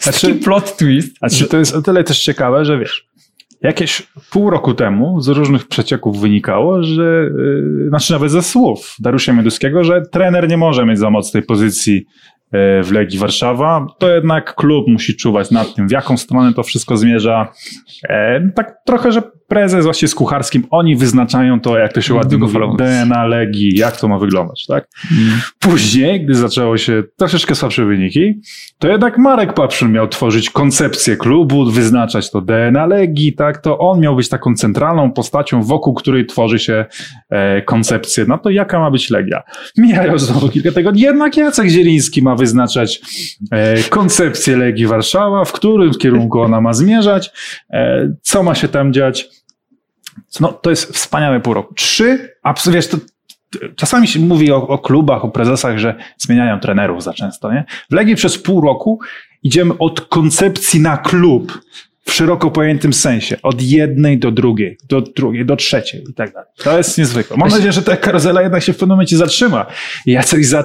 Znaczy- 0.00 0.26
Taki 0.28 0.34
plot 0.40 0.76
twist. 0.76 1.18
Znaczy, 1.18 1.46
to 1.46 1.56
jest 1.58 1.74
o 1.74 1.82
tyle 1.82 2.04
też 2.04 2.22
ciekawe, 2.22 2.64
że 2.64 2.78
wiesz, 2.78 3.08
jakieś 3.62 4.08
pół 4.30 4.50
roku 4.50 4.74
temu 4.74 5.20
z 5.20 5.28
różnych 5.28 5.68
przecieków 5.68 6.20
wynikało, 6.20 6.82
że, 6.82 7.30
yy, 7.38 7.88
znaczy 7.88 8.12
nawet 8.12 8.30
ze 8.30 8.42
słów 8.42 8.96
Dariusza 8.98 9.32
Mioduskiego, 9.32 9.84
że 9.84 10.02
trener 10.12 10.48
nie 10.48 10.56
może 10.56 10.86
mieć 10.86 10.98
za 10.98 11.10
mocnej 11.10 11.42
pozycji 11.42 11.94
yy, 12.52 12.82
w 12.82 12.92
Legii 12.92 13.18
Warszawa, 13.18 13.86
to 13.98 14.14
jednak 14.14 14.54
klub 14.54 14.88
musi 14.88 15.16
czuwać 15.16 15.50
nad 15.50 15.74
tym, 15.74 15.88
w 15.88 15.90
jaką 15.90 16.16
stronę 16.16 16.54
to 16.54 16.62
wszystko 16.62 16.96
zmierza. 16.96 17.52
E, 18.08 18.50
tak 18.54 18.76
trochę, 18.86 19.12
że 19.12 19.22
prezes 19.48 19.84
właśnie 19.84 20.08
z 20.08 20.14
Kucharskim, 20.14 20.66
oni 20.70 20.96
wyznaczają 20.96 21.60
to, 21.60 21.78
jak 21.78 21.92
to 21.92 22.00
się 22.00 22.14
ładnie 22.14 22.38
mówi. 22.38 22.52
DNA 22.78 23.26
Legii, 23.26 23.78
jak 23.78 23.96
to 23.96 24.08
ma 24.08 24.18
wyglądać, 24.18 24.66
tak? 24.66 24.88
Później, 25.58 26.24
gdy 26.24 26.34
zaczęło 26.34 26.78
się 26.78 27.02
troszeczkę 27.16 27.54
słabsze 27.54 27.84
wyniki, 27.84 28.40
to 28.78 28.88
jednak 28.88 29.18
Marek 29.18 29.52
Papszun 29.52 29.92
miał 29.92 30.08
tworzyć 30.08 30.50
koncepcję 30.50 31.16
klubu, 31.16 31.70
wyznaczać 31.70 32.30
to 32.30 32.40
DNA 32.40 32.86
Legii, 32.86 33.32
tak? 33.32 33.58
To 33.58 33.78
on 33.78 34.00
miał 34.00 34.16
być 34.16 34.28
taką 34.28 34.54
centralną 34.54 35.12
postacią, 35.12 35.62
wokół 35.62 35.94
której 35.94 36.26
tworzy 36.26 36.58
się 36.58 36.84
e, 37.30 37.62
koncepcję. 37.62 38.24
No 38.28 38.38
to 38.38 38.50
jaka 38.50 38.78
ma 38.78 38.90
być 38.90 39.10
Legia? 39.10 39.42
Mijają 39.76 40.18
znowu 40.18 40.48
kilka 40.48 40.72
tygodni. 40.72 41.02
Jednak 41.02 41.36
Jacek 41.36 41.68
Zieliński 41.68 42.22
ma 42.22 42.34
wyznaczać 42.34 43.00
e, 43.50 43.82
koncepcję 43.82 44.56
Legii 44.56 44.86
Warszawa, 44.86 45.44
w 45.44 45.52
którym 45.52 45.94
kierunku 45.94 46.40
ona 46.40 46.60
ma 46.60 46.72
zmierzać, 46.72 47.30
e, 47.70 48.12
co 48.22 48.42
ma 48.42 48.54
się 48.54 48.68
tam 48.68 48.92
dziać. 48.92 49.37
No, 50.40 50.52
to 50.52 50.70
jest 50.70 50.92
wspaniałe 50.92 51.40
pół 51.40 51.54
roku. 51.54 51.74
Trzy, 51.74 52.36
abs- 52.44 52.70
wiesz, 52.70 52.88
to 52.88 52.96
Czasami 53.76 54.08
się 54.08 54.20
mówi 54.20 54.52
o, 54.52 54.68
o 54.68 54.78
klubach, 54.78 55.24
o 55.24 55.28
prezesach, 55.28 55.78
że 55.78 55.94
zmieniają 56.18 56.60
trenerów 56.60 57.02
za 57.02 57.12
często, 57.12 57.52
nie? 57.52 57.64
W 57.90 57.94
Legii 57.94 58.16
przez 58.16 58.38
pół 58.38 58.60
roku 58.60 59.00
idziemy 59.42 59.78
od 59.78 60.00
koncepcji 60.00 60.80
na 60.80 60.96
klub 60.96 61.60
w 62.08 62.12
szeroko 62.12 62.50
pojętym 62.50 62.92
sensie. 62.92 63.36
Od 63.42 63.62
jednej 63.62 64.18
do 64.18 64.30
drugiej, 64.30 64.78
do 64.88 65.00
drugiej, 65.00 65.46
do 65.46 65.56
trzeciej 65.56 66.04
i 66.10 66.14
tak 66.14 66.32
dalej. 66.32 66.48
To 66.64 66.76
jest 66.78 66.98
niezwykłe. 66.98 67.36
Mam 67.36 67.48
nadzieję, 67.48 67.72
że 67.72 67.82
ta 67.82 67.96
karuzela 67.96 68.42
jednak 68.42 68.62
się 68.62 68.72
w 68.72 68.76
pewnym 68.76 68.96
momencie 68.96 69.16
zatrzyma. 69.16 69.66
I 70.06 70.12
Jacek 70.12 70.44
za, 70.44 70.64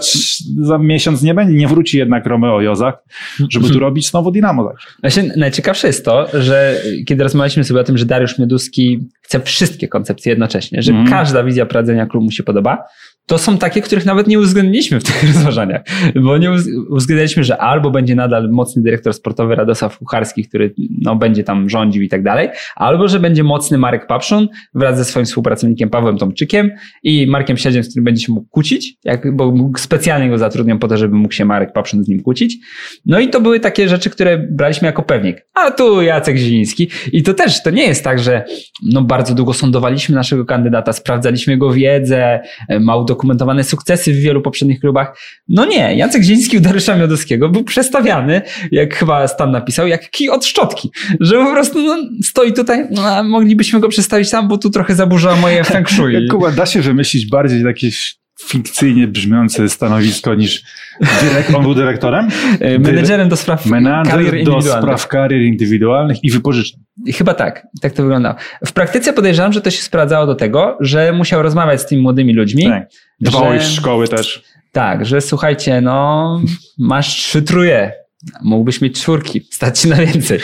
za 0.62 0.78
miesiąc 0.78 1.22
nie 1.22 1.34
będzie, 1.34 1.54
nie 1.54 1.68
wróci 1.68 1.98
jednak 1.98 2.26
Romeo 2.26 2.62
Jozak, 2.62 2.98
żeby 3.50 3.70
tu 3.70 3.80
robić 3.80 4.10
znowu 4.10 4.32
Dynamo. 4.32 4.70
Także. 4.70 4.88
Właśnie 5.02 5.34
najciekawsze 5.38 5.88
jest 5.88 6.06
to, 6.06 6.28
że 6.34 6.82
kiedy 7.08 7.24
rozmawialiśmy 7.24 7.64
sobie 7.64 7.80
o 7.80 7.84
tym, 7.84 7.98
że 7.98 8.06
Dariusz 8.06 8.40
Mioduski 8.40 9.00
chce 9.22 9.40
wszystkie 9.40 9.88
koncepcje 9.88 10.30
jednocześnie, 10.30 10.82
że 10.82 10.92
Mhm. 10.92 11.10
każda 11.10 11.44
wizja 11.44 11.66
prowadzenia 11.66 12.06
klubu 12.06 12.26
mu 12.26 12.32
się 12.32 12.44
podoba, 12.44 12.84
to 13.26 13.38
są 13.38 13.58
takie, 13.58 13.82
których 13.82 14.06
nawet 14.06 14.28
nie 14.28 14.40
uwzględniliśmy 14.40 15.00
w 15.00 15.04
tych 15.04 15.24
rozważaniach, 15.34 15.82
bo 16.16 16.38
nie 16.38 16.52
uwzględniliśmy, 16.90 17.44
że 17.44 17.58
albo 17.58 17.92
będzie 17.92 18.16
nadal 18.16 18.50
mocny 18.50 18.82
dyrektor 18.82 19.14
sportowy 19.14 19.56
Radosław 19.56 19.98
Kucharski, 19.98 20.48
który 20.48 20.74
no, 21.02 21.16
będzie 21.16 21.44
tam 21.44 21.70
rządził 21.70 22.02
i 22.02 22.10
tak 22.10 22.24
dalej, 22.24 22.50
albo 22.76 23.08
że 23.08 23.20
będzie 23.20 23.44
mocny 23.44 23.78
Marek 23.78 24.08
Papszun 24.08 24.48
wraz 24.74 24.98
ze 24.98 25.06
swoim 25.06 25.26
współpracownikiem 25.26 25.90
Pawłem 25.90 26.18
Tomczykiem 26.18 26.72
i 27.04 27.28
Markiem 27.28 27.58
Siedziem, 27.58 27.84
z 27.84 27.90
którym 27.90 28.04
będzie 28.04 28.26
się 28.26 28.34
mógł 28.34 28.48
kłócić, 28.48 28.98
jak, 29.04 29.36
bo 29.36 29.54
specjalnie 29.78 30.30
go 30.30 30.38
zatrudnią 30.38 30.80
po 30.80 30.88
to, 30.88 30.98
żeby 30.98 31.16
mógł 31.16 31.34
się 31.34 31.46
Marek 31.46 31.74
Papszun 31.74 32.04
z 32.04 32.08
nim 32.08 32.24
kłócić. 32.24 32.58
No 33.06 33.20
i 33.20 33.30
to 33.30 33.42
były 33.42 33.60
takie 33.60 33.90
rzeczy, 33.90 34.10
które 34.10 34.38
braliśmy 34.38 34.86
jako 34.86 35.04
pewnik. 35.04 35.46
A 35.54 35.72
tu 35.72 36.02
Jacek 36.02 36.38
Zieliński. 36.38 36.90
I 37.12 37.24
to 37.24 37.34
też, 37.34 37.64
to 37.64 37.70
nie 37.70 37.84
jest 37.84 38.04
tak, 38.04 38.20
że 38.20 38.46
no 38.92 39.02
bardzo 39.02 39.36
długo 39.36 39.54
sądowaliśmy 39.54 40.16
naszego 40.16 40.46
kandydata, 40.46 40.94
sprawdzaliśmy 40.94 41.54
jego 41.54 41.72
wiedzę, 41.72 42.40
e, 42.70 42.80
ma 42.80 42.96
udokumentowane 43.14 43.64
sukcesy 43.64 44.14
w 44.14 44.16
wielu 44.16 44.42
poprzednich 44.42 44.80
klubach. 44.80 45.18
No 45.48 45.66
nie, 45.66 45.96
Jacek 45.96 46.24
Zieliński 46.24 46.58
u 46.58 46.60
Dariusza 46.60 46.96
Miodowskiego 46.96 47.50
był 47.50 47.64
przestawiany, 47.64 48.42
jak 48.72 48.96
chyba 48.96 49.28
Stan 49.28 49.52
napisał, 49.52 49.88
jak 49.88 50.10
kij 50.10 50.30
od 50.30 50.46
szczotki. 50.46 50.92
Że 51.20 51.36
po 51.36 51.52
prostu 51.52 51.82
no, 51.82 51.98
stoi 52.24 52.54
tutaj, 52.54 52.88
no, 52.92 53.02
a 53.02 53.24
moglibyśmy 53.24 53.80
go 53.80 53.90
przestawić 53.90 54.30
tam, 54.30 54.48
bo 54.48 54.58
tu 54.58 54.70
trochę 54.70 54.96
zaburza 54.96 55.36
moje 55.36 55.64
feng 55.74 55.90
shui. 55.90 56.14
Jak 56.14 56.24
Kuba, 56.32 56.52
da 56.52 56.66
się 56.66 56.82
wymyślić 56.82 57.30
bardziej 57.30 57.62
jakieś 57.62 58.23
fikcyjnie 58.42 59.08
brzmiące 59.08 59.70
stanowisko 59.70 60.36
niż 60.36 60.64
dyrek- 61.02 61.56
on 61.56 61.64
był 61.64 61.76
dyrektorem? 61.76 62.28
E, 62.60 62.80
Menedżerem 62.80 63.30
do 63.30 63.36
spraw 63.38 63.64
karier 64.10 64.44
do 64.44 64.62
spraw 64.62 65.08
karier 65.08 65.42
indywidualnych 65.42 66.24
i 66.24 66.32
wypożyczeń. 66.32 66.80
Chyba 67.14 67.34
tak, 67.34 67.68
tak 67.82 67.94
to 67.94 68.04
wyglądało. 68.04 68.36
W 68.66 68.72
praktyce 68.72 69.14
podejrzewam, 69.14 69.54
że 69.54 69.62
to 69.62 69.72
się 69.72 69.82
sprawdzało 69.82 70.26
do 70.26 70.36
tego, 70.36 70.78
że 70.80 71.14
musiał 71.14 71.42
rozmawiać 71.42 71.82
z 71.82 71.86
tymi 71.86 72.02
młodymi 72.02 72.34
ludźmi. 72.34 72.64
Tak. 72.64 72.84
Dbał 73.22 73.54
Że- 73.54 73.62
szkoły 73.62 74.08
też. 74.08 74.44
Tak, 74.72 75.06
że 75.06 75.22
słuchajcie, 75.22 75.82
no 75.82 76.42
masz 76.80 77.08
trzy 77.16 77.42
truje, 77.42 77.92
mógłbyś 78.44 78.82
mieć 78.82 79.00
czwórki, 79.02 79.42
stać 79.52 79.80
się 79.80 79.90
na 79.90 79.96
więcej. 79.96 80.40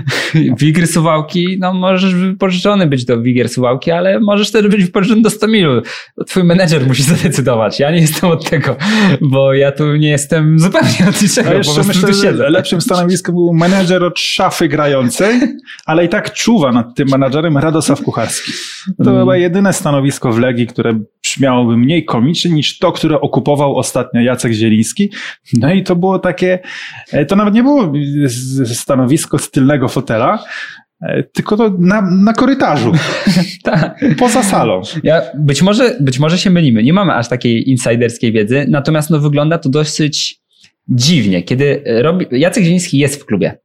Wigier 0.58 0.86
Suwałki, 0.88 1.56
no 1.60 1.74
możesz 1.74 2.14
wypożyczony 2.14 2.86
być 2.86 3.04
do 3.04 3.22
Wigier 3.22 3.48
Suwałki, 3.48 3.90
ale 3.90 4.20
możesz 4.20 4.50
też 4.50 4.68
być 4.68 4.84
wypożyczony 4.84 5.22
do 5.22 5.30
100 5.30 5.48
milu. 5.48 5.82
Twój 6.26 6.44
menedżer 6.44 6.86
musi 6.86 7.02
zadecydować. 7.02 7.80
Ja 7.80 7.90
nie 7.90 8.00
jestem 8.00 8.30
od 8.30 8.50
tego, 8.50 8.76
bo 9.20 9.54
ja 9.54 9.72
tu 9.72 9.96
nie 9.96 10.08
jestem 10.08 10.58
zupełnie 10.58 11.08
od 11.08 11.22
niczego, 11.22 11.50
po 11.50 11.54
jeszcze 11.56 11.82
myślę, 11.84 12.08
tu 12.08 12.14
siedzę. 12.22 12.50
lepszym 12.50 12.80
stanowiskiem 12.80 13.34
był 13.34 13.52
menedżer 13.54 14.04
od 14.04 14.18
szafy 14.18 14.68
grającej, 14.68 15.40
ale 15.86 16.04
i 16.04 16.08
tak 16.08 16.32
czuwa 16.32 16.72
nad 16.72 16.94
tym 16.94 17.08
menadżerem 17.08 17.58
Radosław 17.58 18.02
Kucharski. 18.02 18.52
To 19.04 19.10
Mm. 19.10 19.22
chyba 19.22 19.36
jedyne 19.36 19.72
stanowisko 19.72 20.32
w 20.32 20.38
Legii, 20.38 20.66
które 20.66 21.00
brzmiałoby 21.22 21.76
mniej 21.76 22.04
komicznie 22.04 22.50
niż 22.50 22.78
to, 22.78 22.92
które 22.92 23.20
okupował 23.20 23.76
ostatnio 23.76 24.20
Jacek 24.20 24.52
Zieliński. 24.52 25.10
No 25.52 25.72
i 25.72 25.82
to 25.82 25.96
było 25.96 26.18
takie, 26.18 26.58
e, 27.12 27.23
to 27.24 27.36
nawet 27.36 27.54
nie 27.54 27.62
było 27.62 27.92
stanowisko 28.64 29.38
z 29.38 29.50
tylnego 29.50 29.88
fotela, 29.88 30.44
e, 31.02 31.22
tylko 31.22 31.56
to 31.56 31.74
na, 31.78 32.02
na 32.02 32.32
korytarzu, 32.32 32.92
Tak. 33.62 34.04
poza 34.18 34.42
salą. 34.42 34.82
Ja, 35.02 35.22
być, 35.34 35.62
może, 35.62 35.96
być 36.00 36.18
może 36.18 36.38
się 36.38 36.50
mylimy, 36.50 36.82
nie 36.82 36.92
mamy 36.92 37.14
aż 37.14 37.28
takiej 37.28 37.70
insiderskiej 37.70 38.32
wiedzy, 38.32 38.66
natomiast 38.68 39.10
no, 39.10 39.20
wygląda 39.20 39.58
to 39.58 39.68
dosyć 39.68 40.40
dziwnie, 40.88 41.42
kiedy 41.42 41.82
robi, 41.86 42.26
Jacek 42.30 42.64
Zieliński 42.64 42.98
jest 42.98 43.22
w 43.22 43.24
klubie. 43.26 43.58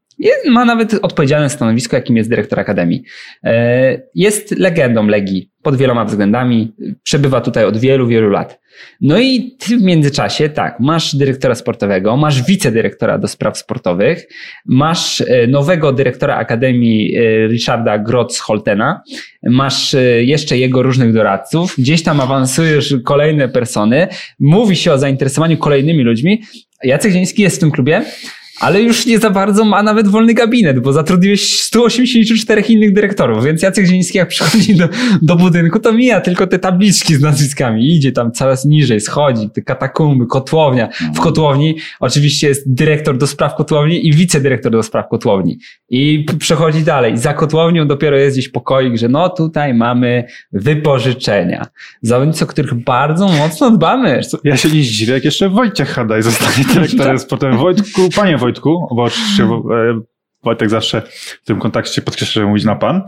Ma 0.49 0.66
nawet 0.66 0.93
odpowiedzialne 1.01 1.49
stanowisko, 1.49 1.95
jakim 1.95 2.18
jest 2.18 2.30
dyrektor 2.30 2.60
Akademii. 2.60 3.03
E, 3.43 4.01
Jest 4.16 4.51
legendą 4.51 5.07
Legii 5.07 5.49
pod 5.62 5.76
wieloma 5.76 6.05
względami. 6.05 6.72
Przebywa 7.03 7.41
tutaj 7.41 7.66
od 7.66 7.78
wielu, 7.78 8.07
wielu 8.07 8.30
lat. 8.30 8.60
No 9.01 9.20
i 9.20 9.55
ty 9.60 9.78
w 9.78 9.82
międzyczasie, 9.82 10.49
tak, 10.49 10.80
masz 10.80 11.16
dyrektora 11.16 11.55
sportowego, 11.55 12.18
masz 12.18 12.43
wicedyrektora 12.43 13.18
do 13.18 13.28
spraw 13.28 13.57
sportowych, 13.57 14.28
masz 14.66 15.22
e, 15.22 15.47
nowego 15.47 15.91
dyrektora 15.91 16.36
Akademii 16.36 17.16
e, 17.16 17.47
Richarda 17.47 17.99
Grotz-Holtena, 17.99 18.95
masz 19.43 19.93
e, 19.93 20.24
jeszcze 20.24 20.57
jego 20.57 20.84
różnych 20.84 21.14
doradców, 21.14 21.76
gdzieś 21.78 22.03
tam 22.03 22.22
awansujesz 22.22 22.95
kolejne 23.05 23.49
persony, 23.49 24.07
mówi 24.39 24.76
się 24.76 24.91
o 24.91 24.97
zainteresowaniu 24.97 25.57
kolejnymi 25.57 26.03
ludźmi. 26.03 26.41
Jacek 26.84 27.12
Zieliński 27.12 27.41
jest 27.41 27.57
w 27.57 27.60
tym 27.60 27.72
klubie, 27.72 28.01
ale 28.60 28.82
już 28.82 29.05
nie 29.05 29.20
za 29.20 29.30
bardzo 29.30 29.66
ma 29.66 29.84
nawet 29.84 30.07
wolny 30.07 30.34
gabinet, 30.34 30.80
bo 30.80 30.93
zatrudniłeś 30.93 31.60
184 31.60 32.62
innych 32.62 32.93
dyrektorów, 32.93 33.45
więc 33.45 33.62
Jacek 33.62 33.86
Zieliński 33.86 34.18
jak 34.18 34.28
przychodzi 34.28 34.76
do, 34.76 34.89
do 35.22 35.36
budynku, 35.36 35.80
to 35.80 35.93
mija 35.93 36.22
tylko 36.22 36.47
te 36.47 36.60
tabliczki 36.60 37.16
z 37.16 37.22
nazwiskami, 37.22 37.95
idzie 37.95 38.12
tam 38.12 38.32
coraz 38.32 38.66
niżej, 38.66 39.01
schodzi, 39.01 39.49
te 39.49 39.62
katakumby, 39.62 40.26
kotłownia. 40.26 40.89
W 41.16 41.20
kotłowni 41.20 41.76
oczywiście 41.99 42.47
jest 42.47 42.74
dyrektor 42.74 43.18
do 43.18 43.28
spraw 43.28 43.55
kotłowni 43.55 44.07
i 44.07 44.14
wicedyrektor 44.14 44.72
do 44.72 44.84
spraw 44.84 45.07
kotłowni. 45.10 45.60
I 45.89 46.26
przechodzi 46.39 46.84
dalej. 46.84 47.18
Za 47.18 47.34
kotłownią 47.34 47.88
dopiero 47.88 48.18
jest 48.18 48.38
gdzieś 48.38 48.49
pokoik, 48.49 48.97
że 48.97 49.10
no 49.10 49.30
tutaj 49.30 49.74
mamy 49.74 50.24
wypożyczenia. 50.51 51.66
Zawodnicy, 52.01 52.43
o 52.43 52.47
których 52.47 52.74
bardzo 52.74 53.28
mocno 53.28 53.72
dbamy. 53.72 54.22
Ja 54.43 54.57
się 54.57 54.70
nie 54.70 54.84
zdziwię, 54.84 55.14
jak 55.14 55.26
jeszcze 55.26 55.49
Wojciech 55.49 55.89
Hadaj 55.89 56.24
zostanie 56.24 56.66
dyrektorem 56.74 57.20
sportowym. 57.30 57.57
Wojtku, 57.57 58.10
panie 58.16 58.38
Wojtku, 58.38 58.49
bo 58.95 59.04
oczywiście 59.04 59.43
e, 59.43 60.02
Wojtek 60.43 60.70
zawsze 60.70 61.02
w 61.43 61.45
tym 61.45 61.60
kontakcie 61.60 62.02
podkreśla, 62.02 62.41
że 62.41 62.47
mówić 62.47 62.66
na 62.66 62.76
pan. 62.76 63.02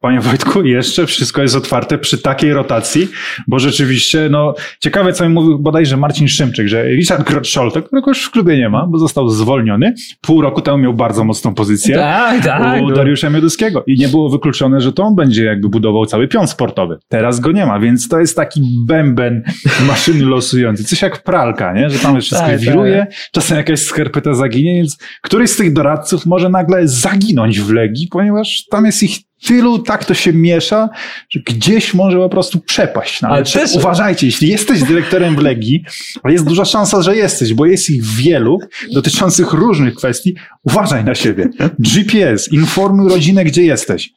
Panie 0.00 0.20
Wojtku, 0.20 0.64
jeszcze 0.64 1.06
wszystko 1.06 1.42
jest 1.42 1.56
otwarte 1.56 1.98
przy 1.98 2.18
takiej 2.18 2.52
rotacji, 2.52 3.08
bo 3.48 3.58
rzeczywiście, 3.58 4.28
no, 4.30 4.54
ciekawe, 4.80 5.12
co 5.12 5.28
mi 5.28 5.34
mówił 5.34 5.58
bodajże 5.58 5.96
Marcin 5.96 6.28
Szymczyk, 6.28 6.68
że 6.68 6.84
Richard 6.88 7.28
Grotscholtek, 7.28 7.86
którego 7.86 8.10
już 8.10 8.24
w 8.24 8.30
klubie 8.30 8.56
nie 8.58 8.68
ma, 8.68 8.86
bo 8.86 8.98
został 8.98 9.28
zwolniony, 9.28 9.94
pół 10.20 10.42
roku 10.42 10.60
temu 10.60 10.78
miał 10.78 10.94
bardzo 10.94 11.24
mocną 11.24 11.54
pozycję 11.54 11.94
Tak, 11.94 12.44
tak. 12.44 12.82
u 12.82 12.88
no. 12.88 12.96
Dariusza 12.96 13.30
Mioduskiego 13.30 13.84
i 13.86 13.98
nie 13.98 14.08
było 14.08 14.30
wykluczone, 14.30 14.80
że 14.80 14.92
to 14.92 15.02
on 15.02 15.14
będzie 15.14 15.44
jakby 15.44 15.68
budował 15.68 16.06
cały 16.06 16.28
pion 16.28 16.48
sportowy. 16.48 16.98
Teraz 17.08 17.40
go 17.40 17.52
nie 17.52 17.66
ma, 17.66 17.80
więc 17.80 18.08
to 18.08 18.20
jest 18.20 18.36
taki 18.36 18.62
bęben 18.86 19.42
maszyny 19.86 20.24
losujący. 20.24 20.84
Coś 20.84 21.02
jak 21.02 21.22
pralka, 21.22 21.72
nie? 21.72 21.90
Że 21.90 21.98
tam 21.98 22.20
wszystko 22.20 22.46
Tak, 22.46 22.58
wiruje, 22.58 23.06
czasem 23.32 23.56
jakaś 23.56 23.80
skarpeta 23.80 24.34
zaginie, 24.34 24.74
więc 24.74 24.98
któryś 25.22 25.50
z 25.50 25.56
tych 25.56 25.72
doradców 25.72 26.26
może 26.26 26.48
nagle 26.48 26.88
zaginąć 26.88 27.60
w 27.60 27.72
Legii, 27.72 28.08
ponieważ 28.10 28.64
tam 28.70 28.86
jest 28.86 29.02
ich 29.02 29.27
tylu, 29.46 29.78
tak 29.78 30.04
to 30.04 30.14
się 30.14 30.32
miesza, 30.32 30.88
że 31.30 31.40
gdzieś 31.40 31.94
może 31.94 32.18
po 32.18 32.28
prostu 32.28 32.58
przepaść. 32.60 33.22
No, 33.22 33.28
ale 33.28 33.44
też- 33.44 33.74
uważajcie, 33.74 34.26
jeśli 34.26 34.48
jesteś 34.48 34.82
dyrektorem 34.82 35.36
w 35.36 35.42
Legii, 35.42 35.84
a 36.22 36.30
jest 36.30 36.44
duża 36.44 36.64
szansa, 36.64 37.02
że 37.02 37.16
jesteś, 37.16 37.54
bo 37.54 37.66
jest 37.66 37.90
ich 37.90 38.04
wielu 38.04 38.58
dotyczących 38.92 39.52
różnych 39.52 39.94
kwestii, 39.94 40.34
uważaj 40.62 41.04
na 41.04 41.14
siebie. 41.14 41.48
GPS, 41.78 42.52
informuj 42.52 43.08
rodzinę, 43.08 43.44
gdzie 43.44 43.62
jesteś. 43.62 44.10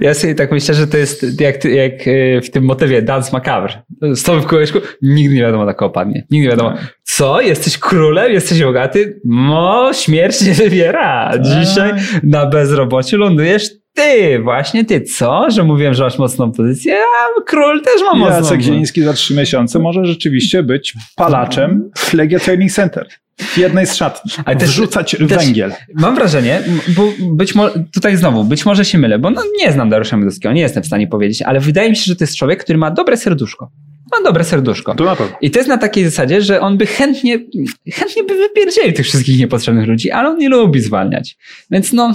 Ja 0.00 0.14
sobie 0.14 0.34
tak 0.34 0.52
myślę, 0.52 0.74
że 0.74 0.86
to 0.86 0.96
jest 0.96 1.40
jak, 1.40 1.64
jak 1.64 1.92
e, 2.08 2.40
w 2.40 2.50
tym 2.50 2.64
motywie 2.64 3.02
Dance 3.02 3.30
Macabre. 3.32 3.82
Stoi 4.14 4.40
w 4.40 4.46
kółeczku, 4.46 4.78
nigdy 5.02 5.34
nie 5.34 5.40
wiadomo, 5.40 5.64
na 5.64 5.74
kogo 5.74 5.90
padnie. 5.90 6.26
Nigdy 6.30 6.44
nie 6.44 6.50
wiadomo. 6.50 6.74
Co? 7.02 7.40
Jesteś 7.40 7.78
królem? 7.78 8.32
Jesteś 8.32 8.62
bogaty? 8.62 9.20
Mo, 9.24 9.90
śmierć 9.92 10.40
nie 10.40 10.52
wybiera. 10.52 11.32
Dzisiaj 11.40 11.92
na 12.22 12.46
bezrobociu 12.46 13.16
lądujesz 13.16 13.70
ty, 13.98 14.38
właśnie 14.38 14.84
ty. 14.84 15.00
Co? 15.00 15.50
Że 15.50 15.64
mówiłem, 15.64 15.94
że 15.94 16.04
masz 16.04 16.18
mocną 16.18 16.52
pozycję, 16.52 16.96
a 16.96 17.42
król 17.42 17.82
też 17.82 18.02
ma 18.02 18.14
mocną. 18.14 18.36
Jacek 18.36 18.60
Zieliński 18.60 19.02
za 19.02 19.12
trzy 19.12 19.34
miesiące 19.34 19.78
może 19.78 20.04
rzeczywiście 20.04 20.62
być 20.62 20.94
palaczem 21.16 21.90
w 21.96 22.14
Legia 22.14 22.38
Training 22.38 22.72
Center. 22.72 23.08
W 23.38 23.58
jednej 23.58 23.86
z 23.86 23.94
szatni. 23.94 24.32
Ale 24.44 24.56
też- 24.56 24.68
Wrzucać 24.68 25.10
też- 25.10 25.28
węgiel. 25.28 25.72
Mam 25.94 26.14
wrażenie, 26.14 26.62
bo 26.88 27.12
być 27.20 27.54
może, 27.54 27.84
tutaj 27.94 28.16
znowu, 28.16 28.44
być 28.44 28.66
może 28.66 28.84
się 28.84 28.98
mylę, 28.98 29.18
bo 29.18 29.30
no, 29.30 29.42
nie 29.60 29.72
znam 29.72 29.90
Dariusza 29.90 30.16
Mioduskiego, 30.16 30.52
nie 30.52 30.60
jestem 30.60 30.82
w 30.82 30.86
stanie 30.86 31.06
powiedzieć, 31.06 31.42
ale 31.42 31.60
wydaje 31.60 31.90
mi 31.90 31.96
się, 31.96 32.04
że 32.06 32.16
to 32.16 32.24
jest 32.24 32.36
człowiek, 32.36 32.64
który 32.64 32.78
ma 32.78 32.90
dobre 32.90 33.16
serduszko. 33.16 33.70
Ma 34.12 34.22
dobre 34.24 34.44
serduszko. 34.44 34.94
To. 34.94 35.16
I 35.40 35.50
to 35.50 35.58
jest 35.58 35.68
na 35.68 35.78
takiej 35.78 36.04
zasadzie, 36.04 36.42
że 36.42 36.60
on 36.60 36.78
by 36.78 36.86
chętnie, 36.86 37.38
chętnie 37.92 38.24
by 38.24 38.34
wypierdzielił 38.34 38.92
tych 38.92 39.06
wszystkich 39.06 39.38
niepotrzebnych 39.38 39.86
ludzi, 39.88 40.10
ale 40.10 40.28
on 40.28 40.38
nie 40.38 40.48
lubi 40.48 40.80
zwalniać. 40.80 41.36
Więc 41.70 41.92
no, 41.92 42.14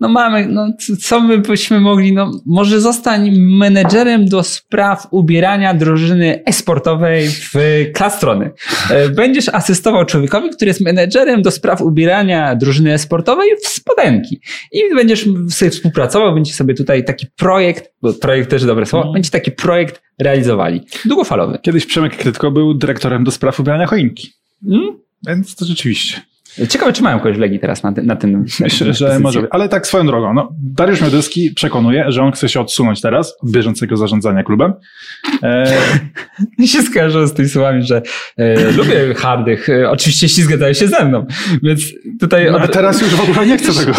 no 0.00 0.08
mamy, 0.08 0.46
no 0.46 0.68
co 1.00 1.20
my 1.20 1.38
byśmy 1.38 1.80
mogli, 1.80 2.12
no 2.12 2.30
może 2.46 2.80
zostań 2.80 3.30
menedżerem 3.38 4.26
do 4.26 4.42
spraw 4.42 5.06
ubierania 5.10 5.74
drużyny 5.74 6.44
esportowej 6.44 7.28
w 7.28 7.54
Klastrony. 7.94 8.50
E, 8.90 9.08
Będziesz 9.08 9.48
asystował 9.48 10.04
człowiekowi, 10.04 10.50
który 10.50 10.68
jest 10.68 10.80
menedżerem 10.80 11.42
do 11.42 11.50
spraw 11.50 11.82
ubierania 11.82 12.54
drużyny 12.54 12.92
esportowej 12.92 13.48
w 13.64 13.68
spodenki. 13.68 14.40
I 14.72 14.80
będziesz 14.94 15.24
sobie 15.50 15.70
współpracował, 15.70 16.34
będzie 16.34 16.52
sobie 16.52 16.74
tutaj 16.74 17.04
taki 17.04 17.26
projekt, 17.36 17.92
bo 18.02 18.12
projekt 18.12 18.50
też 18.50 18.64
dobre 18.64 18.86
słowo, 18.86 19.12
będzie 19.12 19.30
taki 19.30 19.52
projekt 19.52 20.02
realizowali. 20.18 20.80
Długofalowy. 21.04 21.58
Kiedyś 21.62 21.86
Przemek 21.86 22.16
Krytko 22.16 22.50
był 22.50 22.74
dyrektorem 22.74 23.24
do 23.24 23.30
spraw 23.30 23.60
ubrania 23.60 23.86
choinki. 23.86 24.32
Mm? 24.68 24.98
Więc 25.26 25.54
to 25.54 25.64
rzeczywiście. 25.64 26.20
Ciekawe, 26.68 26.92
czy 26.92 27.02
mają 27.02 27.18
kogoś 27.18 27.36
w 27.36 27.40
Legii 27.40 27.58
teraz 27.58 27.82
na, 27.82 27.92
ty, 27.92 28.02
na 28.02 28.16
tym. 28.16 28.44
Myślę, 28.60 28.94
że 28.94 29.18
może. 29.20 29.46
Ale 29.50 29.68
tak 29.68 29.86
swoją 29.86 30.06
drogą. 30.06 30.34
No, 30.34 30.52
Dariusz 30.62 31.00
Mioduski 31.00 31.50
przekonuje, 31.50 32.04
że 32.08 32.22
on 32.22 32.32
chce 32.32 32.48
się 32.48 32.60
odsunąć 32.60 33.00
teraz 33.00 33.36
od 33.42 33.50
bieżącego 33.50 33.96
zarządzania 33.96 34.42
klubem. 34.42 34.72
E, 35.42 36.66
się 36.66 36.82
skojarzyło 36.82 37.26
z 37.26 37.34
tymi 37.34 37.48
słowami, 37.48 37.82
że 37.82 38.02
e, 38.36 38.72
lubię 38.72 39.14
hardych. 39.14 39.68
E, 39.68 39.90
oczywiście 39.90 40.26
jeśli 40.26 40.42
zgadzają 40.42 40.72
się 40.72 40.88
ze 40.88 41.04
mną. 41.04 41.26
Więc 41.62 41.80
tutaj. 42.20 42.52
no, 42.52 42.58
a 42.58 42.68
teraz 42.68 43.00
już 43.00 43.10
w 43.10 43.30
ogóle 43.30 43.46
nie 43.46 43.58
chcę 43.58 43.72
tego. 43.84 43.92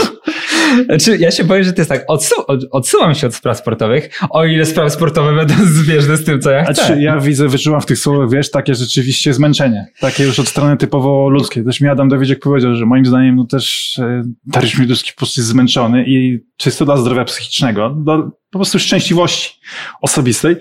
Znaczy, 0.85 1.17
ja 1.17 1.31
się 1.31 1.43
boję, 1.43 1.63
że 1.63 1.73
to 1.73 1.81
jest 1.81 1.89
tak. 1.89 2.03
Odsu 2.07 2.35
od, 2.47 2.59
odsuwam 2.71 3.15
się 3.15 3.27
od 3.27 3.35
spraw 3.35 3.57
sportowych, 3.57 4.09
o 4.29 4.45
ile 4.45 4.65
sprawy 4.65 4.89
sportowe 4.89 5.35
będą 5.35 5.53
zbieżne 5.83 6.17
z 6.17 6.25
tym, 6.25 6.41
co 6.41 6.51
ja 6.51 6.63
chcę. 6.63 6.73
Znaczy, 6.73 7.01
ja 7.01 7.19
widzę, 7.19 7.47
wyczułam 7.47 7.81
w 7.81 7.85
tych 7.85 7.99
słowach, 7.99 8.29
wiesz, 8.29 8.51
takie 8.51 8.75
rzeczywiście 8.75 9.33
zmęczenie. 9.33 9.85
Takie 9.99 10.23
już 10.23 10.39
od 10.39 10.47
strony 10.47 10.77
typowo 10.77 11.29
ludzkiej. 11.29 11.65
Też 11.65 11.81
mi 11.81 11.89
Adam 11.89 12.09
Dawidziek 12.09 12.39
powiedział, 12.39 12.75
że 12.75 12.85
moim 12.85 13.05
zdaniem 13.05 13.35
no 13.35 13.45
też 13.45 13.95
e, 13.99 14.23
Dariusz 14.45 14.77
Mioduski 14.77 15.11
po 15.11 15.17
prostu 15.17 15.41
jest 15.41 15.49
zmęczony 15.49 16.03
i 16.07 16.39
czysto 16.57 16.85
dla 16.85 16.97
zdrowia 16.97 17.25
psychicznego, 17.25 17.89
do 17.89 18.31
po 18.49 18.59
prostu 18.59 18.79
szczęśliwości 18.79 19.59
osobistej, 20.01 20.55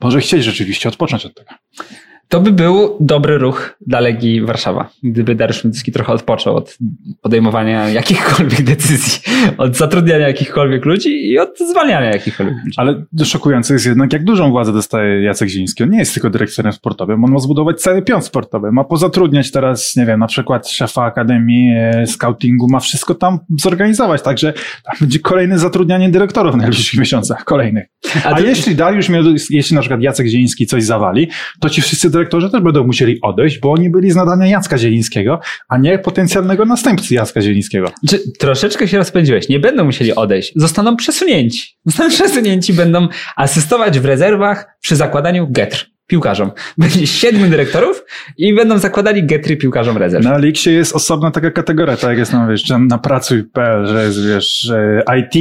może 0.00 0.20
chcieć 0.20 0.44
rzeczywiście 0.44 0.88
odpocząć 0.88 1.26
od 1.26 1.34
tego. 1.34 1.50
To 2.28 2.40
by 2.40 2.52
był 2.52 2.96
dobry 3.00 3.38
ruch 3.38 3.76
dla 3.86 4.00
Legii 4.00 4.40
Warszawa, 4.40 4.90
gdyby 5.02 5.34
Dariusz 5.34 5.64
Mioduski 5.64 5.92
trochę 5.92 6.12
odpoczął 6.12 6.56
od 6.56 6.78
podejmowania 7.22 7.88
jakichkolwiek 7.88 8.62
decyzji, 8.62 9.20
od 9.58 9.76
zatrudniania 9.76 10.26
jakichkolwiek 10.28 10.84
ludzi 10.84 11.30
i 11.30 11.38
od 11.38 11.58
zwalniania 11.58 12.10
jakichkolwiek 12.10 12.54
ludzi. 12.64 12.74
Ale 12.76 13.04
szokujące 13.24 13.74
jest 13.74 13.86
jednak, 13.86 14.12
jak 14.12 14.24
dużą 14.24 14.50
władzę 14.50 14.72
dostaje 14.72 15.22
Jacek 15.22 15.48
Ziński. 15.48 15.82
On 15.82 15.90
nie 15.90 15.98
jest 15.98 16.14
tylko 16.14 16.30
dyrektorem 16.30 16.72
sportowym, 16.72 17.24
on 17.24 17.30
ma 17.32 17.38
zbudować 17.38 17.80
cały 17.80 18.02
pion 18.02 18.22
sportowy. 18.22 18.72
Ma 18.72 18.84
pozatrudniać 18.84 19.50
teraz, 19.50 19.96
nie 19.96 20.06
wiem, 20.06 20.20
na 20.20 20.26
przykład 20.26 20.68
szefa 20.68 21.02
akademii, 21.04 21.72
e, 21.76 22.06
scoutingu, 22.06 22.68
ma 22.70 22.80
wszystko 22.80 23.14
tam 23.14 23.38
zorganizować. 23.58 24.22
Także 24.22 24.52
tam 24.84 24.94
będzie 25.00 25.18
kolejne 25.18 25.58
zatrudnianie 25.58 26.08
dyrektorów 26.10 26.54
w 26.54 26.56
najbliższych 26.58 27.00
miesiącach, 27.00 27.44
kolejnych. 27.44 27.86
A, 28.24 28.34
to- 28.34 28.40
jeśli 28.44 28.74
Dariusz 28.74 29.08
miał, 29.08 29.22
jeśli 29.50 29.74
na 29.74 29.80
przykład 29.80 30.02
Jacek 30.02 30.26
Zieliński 30.26 30.66
coś 30.66 30.84
zawali, 30.84 31.28
to 31.60 31.68
ci 31.70 31.82
wszyscy 31.82 32.10
dyrektorzy 32.18 32.50
też 32.50 32.60
będą 32.60 32.84
musieli 32.84 33.20
odejść, 33.20 33.58
bo 33.58 33.72
oni 33.72 33.90
byli 33.90 34.10
z 34.10 34.16
nadania 34.16 34.46
Jacka 34.46 34.78
Zielińskiego, 34.78 35.40
a 35.68 35.78
nie 35.78 35.98
potencjalnego 35.98 36.64
następcy 36.64 37.14
Jacka 37.14 37.40
Zielińskiego. 37.40 37.92
Czy 38.08 38.32
troszeczkę 38.38 38.88
się 38.88 38.98
rozpędziłeś? 38.98 39.48
Nie 39.48 39.60
będą 39.60 39.84
musieli 39.84 40.14
odejść. 40.14 40.52
Zostaną 40.56 40.96
przesunięci. 40.96 41.76
Zostaną 41.84 42.10
przesunięci, 42.10 42.72
będą 42.72 43.08
asystować 43.36 44.00
w 44.00 44.04
rezerwach 44.04 44.76
przy 44.80 44.96
zakładaniu 44.96 45.48
getr 45.50 45.90
piłkarzom. 46.06 46.50
Będzie 46.78 47.06
siedmiu 47.06 47.48
dyrektorów 47.48 48.04
i 48.36 48.54
będą 48.54 48.78
zakładali 48.78 49.26
getry 49.26 49.56
piłkarzom 49.56 49.96
rezerw. 49.96 50.24
Na 50.24 50.36
Elixie 50.36 50.72
jest 50.72 50.94
osobna 50.94 51.30
taka 51.30 51.50
kategoria, 51.50 51.96
tak 51.96 52.10
jak 52.10 52.18
jest 52.18 52.32
na, 52.32 52.46
wiesz, 52.46 52.68
na 52.68 52.98
pracuj.pl, 52.98 53.86
że 53.86 54.04
jest, 54.04 54.26
wiesz, 54.26 54.70
e, 54.70 55.18
IT, 55.18 55.34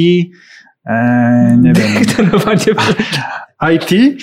e, 0.85 1.57
nie 1.61 1.73
wiem, 1.73 2.03
IT, 3.71 3.91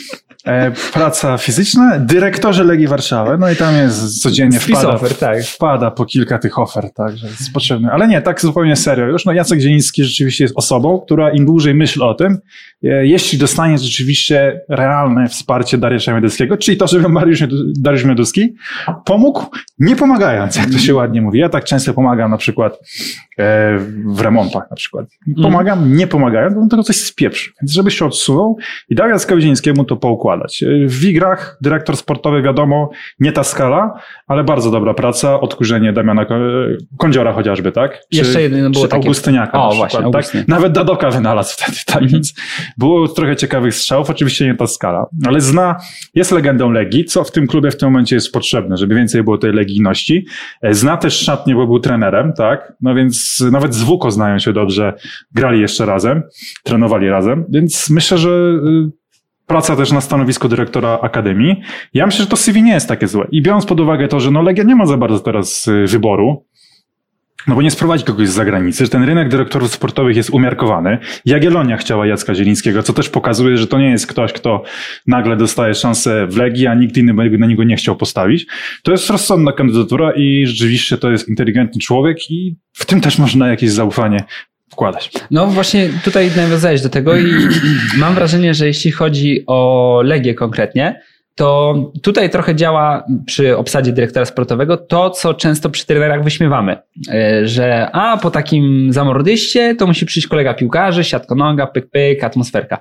praca 0.92 1.38
fizyczna, 1.38 1.98
dyrektorzy 1.98 2.64
Legii 2.64 2.86
Warszawy, 2.86 3.38
no 3.38 3.50
i 3.50 3.56
tam 3.56 3.74
jest 3.74 4.22
codziennie 4.22 4.60
Spis 4.60 4.78
wpada, 4.78 4.94
ofert, 4.94 5.18
tak. 5.18 5.44
wpada 5.44 5.90
po 5.90 6.04
kilka 6.04 6.38
tych 6.38 6.58
ofert, 6.58 6.94
tak, 6.94 7.16
że 7.16 7.26
jest 7.26 7.52
potrzebny. 7.52 7.88
Ale 7.92 8.08
nie, 8.08 8.22
tak 8.22 8.40
zupełnie 8.40 8.76
serio 8.76 9.06
już, 9.06 9.24
no 9.24 9.32
Jacek 9.32 9.60
Zieliński 9.60 10.04
rzeczywiście 10.04 10.44
jest 10.44 10.56
osobą, 10.56 11.00
która 11.00 11.30
im 11.30 11.46
dłużej 11.46 11.74
myśl 11.74 12.02
o 12.02 12.14
tym, 12.14 12.38
e, 12.84 13.06
jeśli 13.06 13.38
dostanie 13.38 13.78
rzeczywiście 13.78 14.60
realne 14.68 15.28
wsparcie 15.28 15.78
Dariusza 15.78 16.14
Mioduskiego, 16.14 16.56
czyli 16.56 16.76
to, 16.76 16.86
żeby 16.86 17.08
Mariusz, 17.08 17.42
Dariusz 17.78 18.04
Mioduski 18.04 18.54
pomógł, 19.04 19.46
nie 19.78 19.96
pomagając, 19.96 20.56
jak 20.56 20.70
to 20.70 20.78
się 20.78 20.94
ładnie 20.94 21.22
mówi. 21.22 21.38
Ja 21.38 21.48
tak 21.48 21.64
często 21.64 21.94
pomagam 21.94 22.30
na 22.30 22.36
przykład 22.36 22.78
e, 23.34 23.34
w 24.06 24.20
remontach 24.20 24.62
na 24.70 24.77
przykład. 24.77 25.06
Pomagam, 25.43 25.97
nie 25.97 26.06
pomagając, 26.06 26.55
bo 26.55 26.61
on 26.61 26.69
tego 26.69 26.82
coś 26.82 26.97
spieprzy. 26.97 27.51
Więc 27.62 27.73
żeby 27.73 27.90
się 27.90 28.05
odsunął 28.06 28.56
i 28.89 28.94
dał 28.94 29.09
Jackowi 29.09 29.52
to 29.89 29.97
poukładać. 29.97 30.62
E, 30.62 30.66
W 30.86 30.98
Wigrach 30.98 31.59
dyrektor 31.61 31.97
sportowy, 31.97 32.43
wiadomo, 32.43 32.90
nie 33.20 33.32
ta 33.32 33.44
skala, 33.44 34.01
ale 34.27 34.44
bardzo 34.44 34.70
dobra 34.70 34.94
praca, 34.94 35.40
odkurzenie 35.40 35.93
Damiana 35.93 36.24
Ko- 36.24 36.35
Kądziora 36.98 37.32
chociażby, 37.32 37.73
tak? 37.73 37.98
Jeszcze 38.12 38.43
jedno 38.43 38.70
było 38.70 38.85
czy 38.85 38.90
takie- 38.90 39.02
Augustyniaka 39.02 39.62
O, 39.62 39.69
na 39.69 39.74
właśnie, 39.74 39.86
przykład, 39.89 40.12
tak? 40.12 40.23
Augustyn. 40.24 40.44
Nawet 40.48 40.73
Dadoka 40.73 41.11
wynalazł 41.11 41.55
wtedy, 41.56 41.78
tak? 41.86 41.94
Mhm. 41.97 42.12
Więc 42.12 42.35
było 42.78 43.09
trochę 43.09 43.36
ciekawych 43.36 43.74
strzałów, 43.74 44.11
oczywiście 44.11 44.47
nie 44.47 44.55
ta 44.55 44.66
skala, 44.66 45.06
ale 45.27 45.40
zna, 45.40 45.77
jest 46.15 46.32
legendą 46.32 46.70
Legii, 46.70 47.05
co 47.05 47.24
w 47.24 47.32
tym 47.32 47.47
klubie 47.47 47.70
w 47.70 47.77
tym 47.77 47.89
momencie 47.89 48.16
jest 48.16 48.32
potrzebne, 48.32 48.77
żeby 48.77 48.94
więcej 48.94 49.23
było 49.23 49.39
tej 49.39 49.52
legijności. 49.52 50.27
E, 50.62 50.74
Zna 50.74 50.97
też 50.97 51.19
szatnię, 51.19 51.55
bo 51.55 51.66
był 51.66 51.81
trenerem, 51.81 52.32
tak? 52.32 52.73
No 52.81 52.94
więc 52.94 53.23
nawet 53.52 53.74
z 53.74 53.82
Wuko 53.82 54.10
znają 54.10 54.38
się 54.38 54.52
dobrze, 54.52 54.94
grali 55.32 55.60
jeszcze 55.60 55.86
razem, 55.86 56.22
trenowali 56.62 57.09
razem, 57.09 57.44
więc 57.48 57.90
myślę, 57.90 58.18
że 58.18 58.30
y, 58.30 58.90
praca 59.46 59.76
też 59.76 59.92
na 59.92 60.01
stanowisku 60.01 60.48
dyrektora 60.48 60.98
akademii. 61.02 61.60
Ja 61.94 62.06
myślę, 62.06 62.24
że 62.24 62.30
to 62.30 62.36
CV 62.36 62.62
nie 62.62 62.72
jest 62.72 62.88
takie 62.88 63.09
złe. 63.09 63.26
I 63.30 63.42
biorąc 63.42 63.66
pod 63.66 63.80
uwagę 63.80 64.09
to, 64.09 64.20
że 64.20 64.30
no 64.30 64.42
Legia 64.42 64.64
nie 64.64 64.76
ma 64.76 64.86
za 64.86 64.96
bardzo 64.96 65.20
teraz 65.20 65.68
y, 65.68 65.84
wyboru, 65.86 66.44
no 67.46 67.54
bo 67.54 67.62
nie 67.62 67.70
sprowadzi 67.70 68.04
kogoś 68.04 68.28
z 68.28 68.32
zagranicy, 68.32 68.84
że 68.84 68.90
ten 68.90 69.02
rynek 69.02 69.28
dyrektorów 69.28 69.72
sportowych 69.72 70.16
jest 70.16 70.30
umiarkowany. 70.30 70.98
Jagiellonia 71.24 71.76
chciała 71.76 72.06
Jacka 72.06 72.34
Zielińskiego, 72.34 72.82
co 72.82 72.92
też 72.92 73.08
pokazuje, 73.08 73.56
że 73.56 73.66
to 73.66 73.78
nie 73.78 73.90
jest 73.90 74.06
ktoś, 74.06 74.32
kto 74.32 74.62
nagle 75.06 75.36
dostaje 75.36 75.74
szansę 75.74 76.26
w 76.26 76.36
Legii, 76.36 76.66
a 76.66 76.74
nikt 76.74 76.96
inny 76.96 77.14
by 77.14 77.38
na 77.38 77.46
niego 77.46 77.64
nie 77.64 77.76
chciał 77.76 77.96
postawić. 77.96 78.46
To 78.82 78.92
jest 78.92 79.10
rozsądna 79.10 79.52
kandydatura 79.52 80.12
i 80.16 80.46
rzeczywiście 80.46 80.98
to 80.98 81.10
jest 81.10 81.28
inteligentny 81.28 81.80
człowiek 81.80 82.30
i 82.30 82.56
w 82.72 82.86
tym 82.86 83.00
też 83.00 83.18
można 83.18 83.48
jakieś 83.48 83.70
zaufanie 83.70 84.24
wkładać. 84.70 85.10
No 85.30 85.46
właśnie 85.46 85.90
tutaj 86.04 86.30
nawiązałeś 86.36 86.82
do 86.82 86.88
tego 86.88 87.16
i 87.16 87.24
mam 87.98 88.14
wrażenie, 88.14 88.54
że 88.54 88.66
jeśli 88.66 88.90
chodzi 88.90 89.44
o 89.46 90.00
Legię 90.04 90.34
konkretnie, 90.34 91.00
to 91.35 91.74
tutaj 92.02 92.31
trochę 92.31 92.55
działa 92.55 93.05
przy 93.27 93.56
obsadzie 93.56 93.93
dyrektora 93.93 94.24
sportowego 94.24 94.77
to, 94.77 95.11
co 95.11 95.35
często 95.35 95.70
przy 95.70 95.86
trenerach 95.86 96.24
wyśmiewamy, 96.24 96.77
e, 97.09 97.48
że 97.48 97.90
a 97.93 98.16
po 98.16 98.31
takim 98.31 98.93
zamordyście 98.93 99.74
to 99.74 99.86
musi 99.86 100.06
przyjść 100.06 100.28
kolega 100.28 100.55
piłkarzy, 100.55 101.05
siatkonoga, 101.05 101.66
pyk, 101.66 101.90
pyk, 101.90 102.24
atmosferka. 102.24 102.78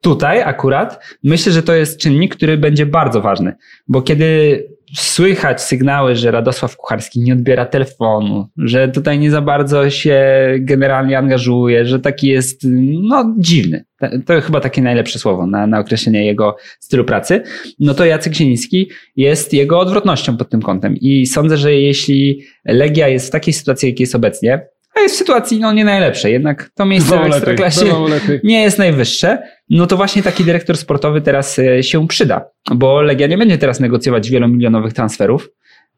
Tutaj 0.00 0.42
akurat 0.42 1.04
myślę, 1.24 1.52
że 1.52 1.62
to 1.62 1.74
jest 1.74 2.00
czynnik, 2.00 2.36
który 2.36 2.58
będzie 2.58 2.86
bardzo 2.86 3.20
ważny, 3.20 3.54
bo 3.88 4.02
kiedy 4.02 4.68
słychać 4.94 5.62
sygnały, 5.62 6.16
że 6.16 6.30
Radosław 6.30 6.76
Kucharski 6.76 7.20
nie 7.20 7.32
odbiera 7.32 7.66
telefonu, 7.66 8.48
że 8.56 8.88
tutaj 8.88 9.18
nie 9.18 9.30
za 9.30 9.40
bardzo 9.40 9.90
się 9.90 10.24
generalnie 10.60 11.18
angażuje, 11.18 11.86
że 11.86 12.00
taki 12.00 12.26
jest 12.26 12.60
no, 13.02 13.34
dziwny. 13.38 13.84
To 14.26 14.40
chyba 14.40 14.60
takie 14.60 14.82
najlepsze 14.82 15.18
słowo 15.18 15.46
na, 15.46 15.66
na 15.66 15.78
określenie 15.78 16.26
jego 16.26 16.56
stylu 16.80 17.04
pracy. 17.04 17.42
No 17.80 17.94
to 17.94 18.04
Jacek 18.04 18.34
Zieliński 18.34 18.90
jest 19.16 19.52
jego 19.52 19.78
odwrotnością 19.78 20.36
pod 20.36 20.50
tym 20.50 20.62
kątem. 20.62 20.96
I 20.96 21.26
sądzę, 21.26 21.56
że 21.56 21.74
jeśli 21.74 22.42
Legia 22.64 23.08
jest 23.08 23.28
w 23.28 23.30
takiej 23.30 23.54
sytuacji, 23.54 23.88
jakiej 23.88 24.02
jest 24.02 24.14
obecnie, 24.14 24.66
a 24.94 25.00
jest 25.00 25.14
w 25.14 25.18
sytuacji 25.18 25.60
no, 25.60 25.72
nie 25.72 25.84
najlepszej, 25.84 26.32
jednak 26.32 26.70
to 26.74 26.86
miejsce 26.86 27.18
w 27.18 27.26
Ekstraklasie 27.26 27.86
nie 28.44 28.62
jest 28.62 28.78
najwyższe, 28.78 29.42
no 29.72 29.86
to 29.86 29.96
właśnie 29.96 30.22
taki 30.22 30.44
dyrektor 30.44 30.76
sportowy 30.76 31.20
teraz 31.20 31.58
e, 31.58 31.82
się 31.82 32.08
przyda, 32.08 32.44
bo 32.74 33.02
Legia 33.02 33.26
nie 33.26 33.38
będzie 33.38 33.58
teraz 33.58 33.80
negocjować 33.80 34.30
wielomilionowych 34.30 34.92
transferów, 34.92 35.48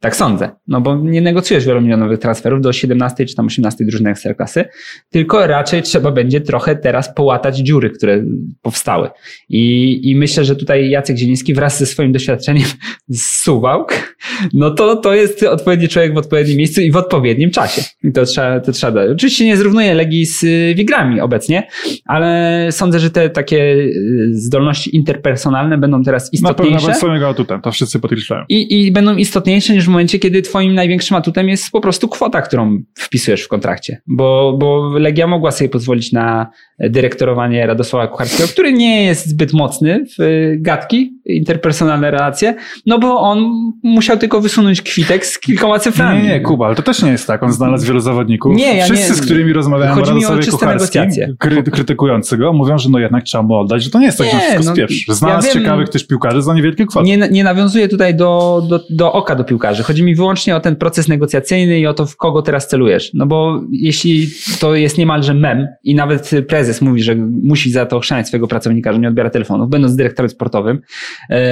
tak 0.04 0.16
sądzę. 0.16 0.50
No 0.68 0.80
bo 0.80 0.96
nie 0.96 1.20
negocjujesz 1.20 1.66
wielomilionowych 1.66 2.18
transferów 2.18 2.60
do 2.60 2.72
17 2.72 3.26
czy 3.26 3.34
tam 3.34 3.46
18 3.46 3.84
drużyny 3.84 4.10
Ekstraklasy, 4.10 4.64
tylko 5.10 5.46
raczej 5.46 5.82
trzeba 5.82 6.10
będzie 6.10 6.40
trochę 6.40 6.76
teraz 6.76 7.14
połatać 7.14 7.56
dziury, 7.56 7.90
które 7.90 8.24
powstały. 8.62 9.10
I, 9.48 10.00
i 10.10 10.16
myślę, 10.16 10.44
że 10.44 10.56
tutaj 10.56 10.90
Jacek 10.90 11.16
Zieliński 11.16 11.54
wraz 11.54 11.78
ze 11.78 11.86
swoim 11.86 12.12
doświadczeniem 12.12 12.64
z 13.08 13.42
Suwałk, 13.42 14.16
no 14.54 14.70
to, 14.70 14.96
to 14.96 15.14
jest 15.14 15.42
odpowiedni 15.42 15.88
człowiek 15.88 16.14
w 16.14 16.16
odpowiednim 16.16 16.56
miejscu 16.56 16.80
i 16.80 16.92
w 16.92 16.96
odpowiednim 16.96 17.50
czasie. 17.50 17.82
I 18.02 18.12
to 18.12 18.24
trzeba, 18.24 18.60
to 18.60 18.72
trzeba 18.72 18.92
dać. 18.92 19.10
Oczywiście 19.10 19.44
nie 19.44 19.56
zrównuje 19.56 19.94
Legii 19.94 20.26
z 20.26 20.44
y, 20.44 20.74
Wigrami 20.76 21.20
obecnie, 21.20 21.68
ale 22.06 22.68
sądzę, 22.70 23.00
że 23.00 23.10
te 23.10 23.30
takie 23.30 23.56
y, 23.56 24.30
zdolności 24.32 24.96
interpersonalne 24.96 25.78
będą 25.78 26.02
teraz 26.02 26.32
istotniejsze. 26.32 26.74
Na 26.74 26.80
pewno 26.80 26.94
swoim 26.94 27.24
atutem, 27.24 27.60
to 27.60 27.72
wszyscy 27.72 28.00
podkreślają. 28.00 28.44
I, 28.48 28.86
I 28.86 28.92
będą 28.92 29.16
istotniejsze 29.16 29.72
niż 29.72 29.84
w 29.84 29.93
momencie, 29.94 30.18
kiedy 30.18 30.42
twoim 30.42 30.74
największym 30.74 31.16
atutem 31.16 31.48
jest 31.48 31.70
po 31.70 31.80
prostu 31.80 32.08
kwota, 32.08 32.42
którą 32.42 32.82
wpisujesz 32.94 33.42
w 33.42 33.48
kontrakcie. 33.48 34.00
Bo, 34.06 34.56
bo 34.58 34.98
Legia 34.98 35.26
mogła 35.26 35.50
sobie 35.50 35.68
pozwolić 35.68 36.12
na 36.12 36.50
dyrektorowanie 36.78 37.66
Radosława 37.66 38.08
Kucharskiego, 38.08 38.48
który 38.48 38.72
nie 38.72 39.04
jest 39.04 39.26
zbyt 39.26 39.52
mocny 39.52 40.04
w 40.18 40.52
gadki, 40.56 41.13
interpersonalne 41.26 42.10
relacje, 42.10 42.54
no 42.86 42.98
bo 42.98 43.20
on 43.20 43.52
musiał 43.82 44.16
tylko 44.16 44.40
wysunąć 44.40 44.82
kwitek 44.82 45.26
z 45.26 45.38
kilkoma 45.38 45.78
cyframi. 45.78 46.22
Nie, 46.22 46.28
nie, 46.28 46.40
Kuba, 46.40 46.66
ale 46.66 46.76
to 46.76 46.82
też 46.82 47.02
nie 47.02 47.10
jest 47.10 47.26
tak. 47.26 47.42
On 47.42 47.52
znalazł 47.52 47.86
wielu 47.86 48.00
zawodników. 48.00 48.56
Nie, 48.56 48.76
ja 48.76 48.84
Wszyscy, 48.84 49.10
nie, 49.10 49.14
z 49.14 49.20
którymi 49.20 49.52
rozmawiałem 49.52 49.94
chodzi 49.94 50.26
o 50.26 50.38
czyste 50.38 50.66
negocjacje. 50.66 51.34
Kry, 51.38 51.62
krytykujący 51.62 52.36
go, 52.36 52.52
mówią, 52.52 52.78
że 52.78 52.88
no 52.90 52.98
jednak 52.98 53.24
trzeba 53.24 53.42
mu 53.42 53.54
oddać, 53.54 53.82
że 53.82 53.90
to 53.90 53.98
nie 53.98 54.06
jest 54.06 54.18
tak, 54.18 54.26
że 54.26 54.38
wszystko 54.38 54.64
no, 54.64 54.72
spieprz. 54.72 55.06
Znalazł 55.08 55.46
ja 55.46 55.52
ciekawych 55.52 55.88
też 55.88 56.06
piłkarzy 56.06 56.42
za 56.42 56.54
niewielkie 56.54 56.86
kwoty. 56.86 57.06
Nie, 57.06 57.16
nie 57.16 57.44
nawiązuję 57.44 57.88
tutaj 57.88 58.14
do, 58.14 58.62
do, 58.68 58.80
do 58.90 59.12
oka 59.12 59.34
do 59.34 59.44
piłkarzy. 59.44 59.82
Chodzi 59.82 60.02
mi 60.02 60.14
wyłącznie 60.14 60.56
o 60.56 60.60
ten 60.60 60.76
proces 60.76 61.08
negocjacyjny 61.08 61.80
i 61.80 61.86
o 61.86 61.94
to, 61.94 62.06
w 62.06 62.16
kogo 62.16 62.42
teraz 62.42 62.68
celujesz. 62.68 63.10
No 63.14 63.26
bo 63.26 63.60
jeśli 63.72 64.28
to 64.60 64.74
jest 64.74 64.98
niemalże 64.98 65.34
mem 65.34 65.68
i 65.84 65.94
nawet 65.94 66.30
prezes 66.48 66.82
mówi, 66.82 67.02
że 67.02 67.14
musi 67.42 67.70
za 67.70 67.86
to 67.86 67.96
ochrzaniać 67.96 68.28
swojego 68.28 68.48
pracownika, 68.48 68.92
że 68.92 68.98
nie 68.98 69.08
odbiera 69.08 69.30
telefonów, 69.30 69.70
będąc 69.70 69.96
dyrektorem 69.96 70.28
sportowym, 70.28 70.80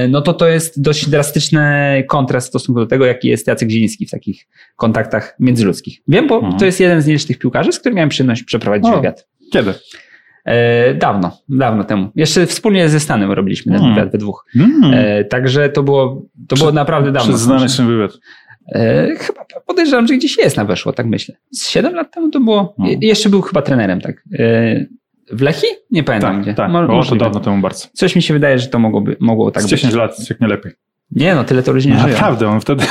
no 0.09 0.21
to 0.21 0.33
to 0.33 0.49
jest 0.49 0.83
dość 0.83 1.09
drastyczny 1.09 1.61
kontrast 2.09 2.47
w 2.47 2.51
stosunku 2.51 2.81
do 2.81 2.87
tego, 2.87 3.07
jaki 3.07 3.29
jest 3.29 3.47
Jacek 3.47 3.71
Zieliński 3.71 4.07
w 4.07 4.11
takich 4.11 4.47
kontaktach 4.77 5.37
międzyludzkich. 5.41 5.99
Wiem, 6.09 6.27
bo 6.27 6.35
mhm. 6.35 6.59
to 6.59 6.65
jest 6.65 6.81
jeden 6.81 7.03
z 7.03 7.07
nielicznych 7.07 7.39
piłkarzy, 7.39 7.73
z 7.73 7.79
którym 7.79 7.97
miałem 7.97 8.09
przyjemność 8.09 8.43
przeprowadzić 8.43 8.93
o, 8.93 8.97
wywiad. 8.97 9.29
Kiedy? 9.53 9.75
E, 10.45 10.95
dawno, 10.95 11.39
dawno 11.49 11.85
temu. 11.85 12.09
Jeszcze 12.15 12.47
wspólnie 12.47 12.89
ze 12.89 13.01
Stanem 13.01 13.33
robiliśmy 13.33 13.73
ten 13.73 13.81
hmm. 13.81 13.95
wywiad 13.95 14.13
we 14.13 14.19
dwóch. 14.19 14.45
Hmm. 14.53 14.95
E, 14.95 15.25
także 15.25 15.69
to 15.69 15.83
było, 15.83 16.23
to 16.49 16.57
było 16.57 16.73
naprawdę 16.73 17.13
dawno. 17.13 17.29
Przez 17.29 17.41
znany 17.41 17.69
się 17.69 17.87
wywiad. 17.87 18.11
E, 18.75 19.09
chyba 19.19 19.45
podejrzewam, 19.67 20.07
że 20.07 20.15
gdzieś 20.15 20.39
jest 20.39 20.57
na 20.57 20.65
weszło, 20.65 20.93
tak 20.93 21.07
myślę. 21.07 21.35
Z 21.51 21.69
7 21.69 21.95
lat 21.95 22.15
temu 22.15 22.31
to 22.31 22.41
było. 22.41 22.75
Hmm. 22.77 22.99
Jeszcze 23.01 23.29
był 23.29 23.43
chyba 23.43 23.63
trenerem, 23.63 24.01
tak. 24.01 24.25
W 25.33 25.41
Lechi? 25.41 25.67
Nie 25.91 26.03
pamiętam 26.03 26.33
tak, 26.35 26.43
gdzie. 26.43 26.55
Tak, 26.55 26.71
Mo- 26.71 27.05
to 27.05 27.17
dawno 27.17 27.41
temu 27.41 27.63
bardzo. 27.63 27.89
Coś 27.93 28.17
mi 28.17 28.23
się 28.23 28.35
wydaje, 28.35 28.59
że 28.59 28.67
to 28.69 28.79
mogłoby, 28.79 29.17
mogło 29.21 29.51
tak 29.51 29.63
Z 29.63 29.67
10 29.67 29.93
być. 29.93 29.99
lat, 29.99 30.31
jak 30.31 30.41
nie 30.41 30.47
lepiej. 30.49 30.73
Nie 31.11 31.35
no, 31.35 31.45
tyle 31.45 31.63
to 31.63 31.73
ludzie 31.73 31.89
nie 31.91 31.97
no, 31.97 32.07
Naprawdę, 32.09 32.49
on 32.49 32.61
wtedy... 32.61 32.85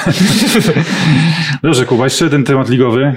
Dobrze, 1.64 1.86
Kuba, 1.86 2.04
jeszcze 2.04 2.26
jeden 2.26 2.44
temat 2.44 2.70
ligowy. 2.70 3.14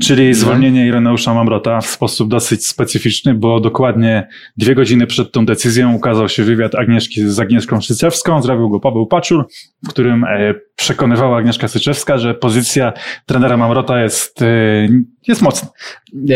Czyli 0.00 0.34
zwolnienie 0.34 0.86
Ireneusza 0.86 1.34
Mamrota 1.34 1.80
w 1.80 1.86
sposób 1.86 2.28
dosyć 2.28 2.66
specyficzny, 2.66 3.34
bo 3.34 3.60
dokładnie 3.60 4.28
dwie 4.56 4.74
godziny 4.74 5.06
przed 5.06 5.32
tą 5.32 5.46
decyzją 5.46 5.94
ukazał 5.94 6.28
się 6.28 6.44
wywiad 6.44 6.74
Agnieszki 6.74 7.28
z 7.28 7.40
Agnieszką 7.40 7.82
Syczewską, 7.82 8.42
zrobił 8.42 8.70
go 8.70 8.80
Paweł 8.80 9.06
Paczul, 9.06 9.44
w 9.84 9.88
którym 9.88 10.24
e, 10.24 10.54
przekonywała 10.76 11.38
Agnieszka 11.38 11.68
Syczewska, 11.68 12.18
że 12.18 12.34
pozycja 12.34 12.92
trenera 13.26 13.56
Mamrota 13.56 14.02
jest, 14.02 14.42
e, 14.42 14.88
jest 15.28 15.42
mocna. 15.42 15.68
E, 16.30 16.34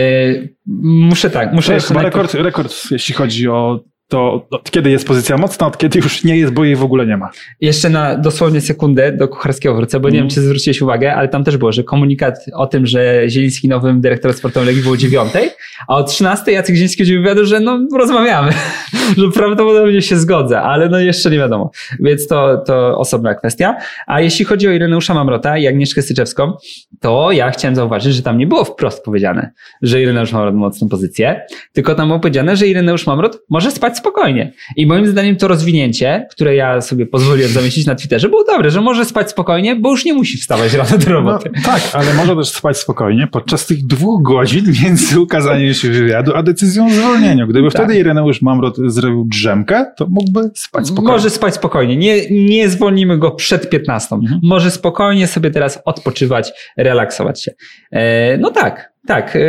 muszę 0.83 1.31
tak, 1.31 1.53
muszę... 1.53 1.69
To 1.69 1.75
jest 1.75 1.89
chyba 1.89 2.03
rekord, 2.03 2.35
rekord, 2.35 2.75
jeśli 2.91 3.15
chodzi 3.15 3.49
o 3.49 3.85
to 4.13 4.47
od 4.51 4.71
kiedy 4.71 4.91
jest 4.91 5.07
pozycja 5.07 5.37
mocna, 5.37 5.67
od 5.67 5.79
kiedy 5.79 5.99
już 5.99 6.25
nie 6.25 6.37
jest, 6.37 6.53
bo 6.53 6.65
jej 6.65 6.77
w 6.77 6.83
ogóle 6.83 7.07
nie 7.07 7.17
ma. 7.17 7.31
Jeszcze 7.61 7.91
na 7.91 8.17
dosłownie 8.17 8.61
sekundę 8.61 9.13
do 9.13 9.29
Kucharskiego 9.29 9.75
wrócę, 9.75 10.01
bo 10.01 10.09
mm. 10.09 10.13
nie 10.13 10.19
wiem, 10.19 10.25
mhm. 10.25 10.35
czy 10.35 10.41
zwróciłeś 10.41 10.83
uwagę, 10.83 11.15
ale 11.15 11.29
tam 11.29 11.45
też 11.45 11.57
było, 11.57 11.73
że 11.73 11.85
komunikat 11.85 12.35
o 12.55 12.67
tym, 12.67 12.87
że 12.87 13.23
Zieliński 13.29 13.69
nowym 13.69 14.01
dyrektorem 14.01 14.37
sportowym 14.37 14.67
Legii 14.67 14.83
było 14.83 14.95
o 14.95 14.97
dziewiątej, 14.97 15.51
a 15.89 15.97
o 15.97 16.05
13 16.05 16.53
Jacek 16.53 16.75
Zieliński 16.75 17.03
udzielił 17.03 17.23
wywiadu, 17.23 17.45
że 17.45 17.61
no 17.61 17.87
rozmawiamy, 17.97 18.53
że 19.19 19.31
prawdopodobnie 19.35 20.03
się 20.03 20.17
zgodzę, 20.17 20.61
ale 20.61 20.89
no 20.89 20.99
jeszcze 20.99 21.31
nie 21.31 21.39
wiadomo. 21.39 21.71
Więc 22.01 22.27
to, 22.27 22.59
to 22.67 22.99
osobna 22.99 23.35
kwestia. 23.35 23.77
A 24.07 24.21
jeśli 24.21 24.45
chodzi 24.45 24.69
o 24.69 24.71
Ireneusza 24.71 25.15
Mamrota 25.15 25.59
i 25.59 25.67
Agnieszkę 25.67 26.03
Syczewską, 26.03 26.53
to 27.01 27.33
ja 27.33 27.51
chciałem 27.51 27.77
zauważyć, 27.77 28.15
że 28.15 28.23
tam 28.23 28.39
nie 28.39 28.47
było 28.47 28.65
wprost 28.65 29.05
powiedziane, 29.05 29.51
że 29.83 30.03
Ireneusz 30.03 30.33
Mamrot 30.33 30.55
ma 30.55 30.61
mocną 30.61 30.89
pozycję, 30.89 31.47
tylko 31.73 31.95
tam 31.95 32.09
było 32.09 32.21
powiedziane, 32.21 32.57
że 32.57 32.69
Ireneusz 32.69 33.07
Mamrot 33.07 33.39
może 33.49 33.71
spać 33.71 34.02
spokojnie. 34.03 34.53
I 34.77 34.87
moim 34.87 35.07
zdaniem 35.07 35.37
to 35.37 35.49
rozwinięcie, 35.49 36.27
które 36.31 36.55
ja 36.55 36.81
sobie 36.81 37.07
pozwoliłem 37.07 37.53
zamieścić 37.59 37.87
na 37.87 37.95
Twitterze, 37.95 38.29
było 38.29 38.45
dobre, 38.45 38.71
że 38.71 38.81
może 38.81 39.05
spać 39.05 39.31
spokojnie, 39.31 39.77
bo 39.77 39.91
już 39.91 40.05
nie 40.05 40.15
musi 40.15 40.39
wstawać 40.39 40.75
rano 40.75 40.99
do 40.99 41.13
roboty. 41.13 41.51
No, 41.55 41.63
tak, 41.65 41.83
ale 41.93 42.15
może 42.15 42.37
też 42.37 42.49
spać 42.49 42.77
spokojnie 42.77 43.27
podczas 43.27 43.67
tych 43.67 43.87
dwóch 43.87 44.23
godzin 44.23 44.65
między 44.83 45.21
ukazaniem 45.21 45.75
się 45.75 45.89
wywiadu, 45.89 46.33
a 46.35 46.43
decyzją 46.43 46.87
o 46.87 46.91
zwolnieniu. 46.91 47.47
Gdyby 47.47 47.71
tak. 47.71 47.83
wtedy 47.83 47.99
Ireneusz 47.99 48.43
Mamrot 48.43 48.77
zrobił 48.87 49.25
drzemkę, 49.25 49.87
to 49.97 50.07
mógłby 50.11 50.51
spać 50.55 50.87
spokojnie. 50.87 51.13
Może 51.13 51.31
spać 51.31 51.55
spokojnie. 51.55 51.97
Nie, 51.97 52.31
nie 52.31 52.69
zwolnimy 52.69 53.19
go 53.19 53.31
przed 53.31 53.71
15. 53.71 54.15
Mhm. 54.15 54.41
Może 54.43 54.71
spokojnie 54.71 55.27
sobie 55.27 55.51
teraz 55.51 55.79
odpoczywać, 55.85 56.53
relaksować 56.77 57.43
się. 57.43 57.53
E, 57.93 58.39
no 58.39 58.51
tak, 58.51 58.93
tak. 59.07 59.37
E, 59.37 59.41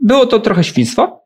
było 0.00 0.26
to 0.26 0.38
trochę 0.38 0.64
świństwo, 0.64 1.17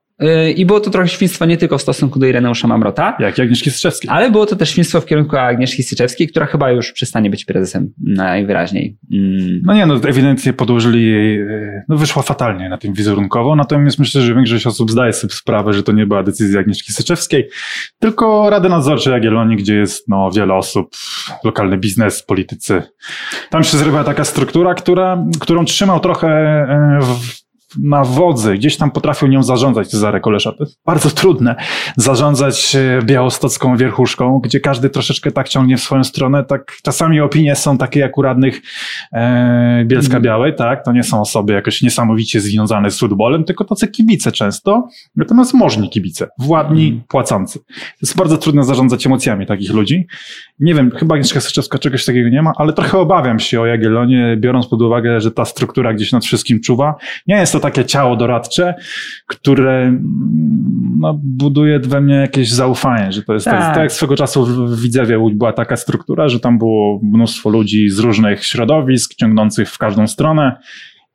I 0.57 0.67
było 0.67 0.81
to 0.81 0.91
trochę 0.91 1.09
świństwo 1.09 1.45
nie 1.45 1.57
tylko 1.57 1.79
w 1.79 1.83
stosunku 1.83 2.19
do 2.19 2.27
Ireneusza 2.27 2.69
Mamrota. 2.69 3.17
Jak 3.19 3.39
i 3.39 3.43
Agnieszki 3.43 3.71
Syczewskiej. 3.71 4.11
Ale 4.11 4.31
było 4.31 4.47
to 4.47 4.57
też 4.57 4.71
świństwo 4.71 5.01
w 5.01 5.07
kierunku 5.07 5.37
Agnieszki 5.37 5.83
Syczewskiej, 5.83 6.29
która 6.29 6.47
chyba 6.47 6.71
już 6.71 6.93
przestanie 6.93 7.31
być 7.31 7.45
prezesem 7.45 7.93
najwyraźniej. 8.05 8.97
Mm. 9.13 9.63
No 9.65 9.75
nie, 9.75 9.87
no 9.87 9.95
ewidentnie 9.95 10.53
podłożyli 10.53 11.07
jej, 11.07 11.41
y, 11.41 11.83
no 11.89 11.97
wyszła 11.97 12.23
fatalnie 12.23 12.69
na 12.69 12.79
tym 12.79 12.93
wizerunkowo, 12.93 13.57
natomiast 13.57 13.99
myślę, 13.99 14.23
że 14.23 14.35
większość 14.35 14.67
osób 14.67 14.91
zdaje 14.91 15.13
sobie 15.13 15.35
sprawę, 15.35 15.73
że 15.73 15.83
to 15.83 15.93
nie 15.93 16.07
była 16.07 16.23
decyzja 16.23 16.61
Agnieszki 16.61 16.93
Syczewskiej, 16.93 17.49
tylko 17.99 18.51
Rady 18.51 18.69
Nadzorczej 18.69 19.13
Jagiellonii, 19.13 19.57
gdzie 19.57 19.75
jest 19.75 20.09
no 20.09 20.31
wiele 20.31 20.55
osób, 20.55 20.97
lokalny 21.45 21.79
biznes, 21.79 22.23
politycy. 22.23 22.83
Tam 23.51 23.65
się 23.65 23.77
zrywa 23.77 24.05
taka 24.05 24.25
struktura, 24.25 24.75
która, 24.75 25.25
którą 25.41 25.65
trzymał 25.65 26.01
trochę 26.01 26.29
e, 26.29 26.99
w, 27.03 27.43
na 27.79 28.05
wodzy, 28.05 28.55
gdzieś 28.55 28.77
tam 28.77 28.91
potrafił 28.91 29.29
nią 29.29 29.43
zarządzać 29.43 29.89
Cezary 29.89 30.21
Kolesza. 30.21 30.53
To 30.53 30.65
jest 30.65 30.79
bardzo 30.87 31.11
trudne 31.11 31.57
zarządzać 31.97 32.77
e, 32.77 33.03
białostocką 33.03 33.77
wierchuszką, 33.77 34.41
gdzie 34.45 34.61
każdy 34.61 34.91
troszeczkę 34.91 35.33
tak 35.33 35.49
ciągnie 35.49 35.77
w 35.77 35.81
swoją 35.81 36.05
stronę. 36.05 36.45
Tak, 36.45 36.77
czasami 36.83 37.21
opinie 37.21 37.57
są 37.57 37.79
takie 37.79 38.01
jak 38.01 38.19
u 38.19 38.23
radnych 38.23 38.63
e, 39.13 39.85
Bielska 39.87 40.07
mhm. 40.07 40.23
Białej, 40.23 40.55
tak? 40.57 40.85
To 40.85 40.93
nie 40.93 41.03
są 41.03 41.21
osoby 41.21 41.53
jakoś 41.53 41.83
niesamowicie 41.83 42.41
związane 42.41 42.91
z 42.91 42.99
futbolem, 42.99 43.45
tylko 43.45 43.65
tacy 43.65 43.89
kibice 43.89 44.33
często, 44.33 44.89
natomiast 45.17 45.55
możni 45.55 45.91
kibice, 45.91 46.29
władni, 46.39 46.89
mm. 46.89 47.03
płacący. 47.09 47.59
To 47.59 47.75
jest 48.03 48.17
bardzo 48.17 48.37
trudno 48.39 48.65
zarządzać 48.65 49.07
emocjami 49.07 49.47
takich 49.47 49.71
ludzi. 49.71 50.07
Nie 50.61 50.75
wiem, 50.75 50.91
chyba 50.91 51.15
Agnieszka 51.15 51.41
Syczewska 51.41 51.79
czegoś 51.79 52.05
takiego 52.05 52.29
nie 52.29 52.43
ma, 52.43 52.53
ale 52.57 52.73
trochę 52.73 52.99
obawiam 52.99 53.39
się 53.39 53.61
o 53.61 53.67
Jagiellonie, 53.67 54.37
biorąc 54.41 54.67
pod 54.67 54.83
uwagę, 54.83 55.21
że 55.21 55.31
ta 55.31 55.45
struktura 55.45 55.95
gdzieś 55.95 56.13
nad 56.13 56.25
wszystkim 56.25 56.61
czuwa. 56.61 56.95
Nie 57.27 57.37
jest 57.37 57.53
to 57.53 57.61
takie 57.63 57.85
ciało 57.85 58.17
doradcze, 58.17 58.75
które 59.27 59.83
mm, 59.83 60.03
no, 60.99 61.21
buduje 61.23 61.79
we 61.79 62.01
mnie 62.01 62.15
jakieś 62.15 62.51
zaufanie, 62.51 63.13
że 63.13 63.23
to 63.23 63.35
jest 63.35 63.45
tak, 63.45 63.61
Tak. 63.61 63.75
tak 63.75 63.83
jak 63.83 63.93
swego 63.93 64.17
czasu 64.17 64.47
w 64.47 64.81
Widzewie 64.81 65.19
była 65.35 65.53
taka 65.53 65.77
struktura, 65.77 66.29
że 66.29 66.41
tam 66.41 66.59
było 66.59 67.01
mnóstwo 67.03 67.51
ludzi 67.51 67.89
z 67.91 67.99
różnych 67.99 68.47
środowisk, 68.47 69.15
ciągnących 69.15 69.71
w 69.71 69.79
każdą 69.79 70.07
stronę 70.07 70.57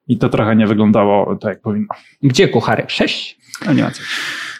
i 0.07 0.17
to 0.17 0.29
trochę 0.29 0.55
nie 0.55 0.67
wyglądało 0.67 1.35
tak, 1.35 1.49
jak 1.49 1.61
powinno. 1.61 1.87
Gdzie 2.23 2.47
kucharek? 2.47 2.91
Sześć? 2.91 3.37
No 3.65 3.73
nie 3.73 3.83
ma 3.83 3.91
co. 3.91 4.01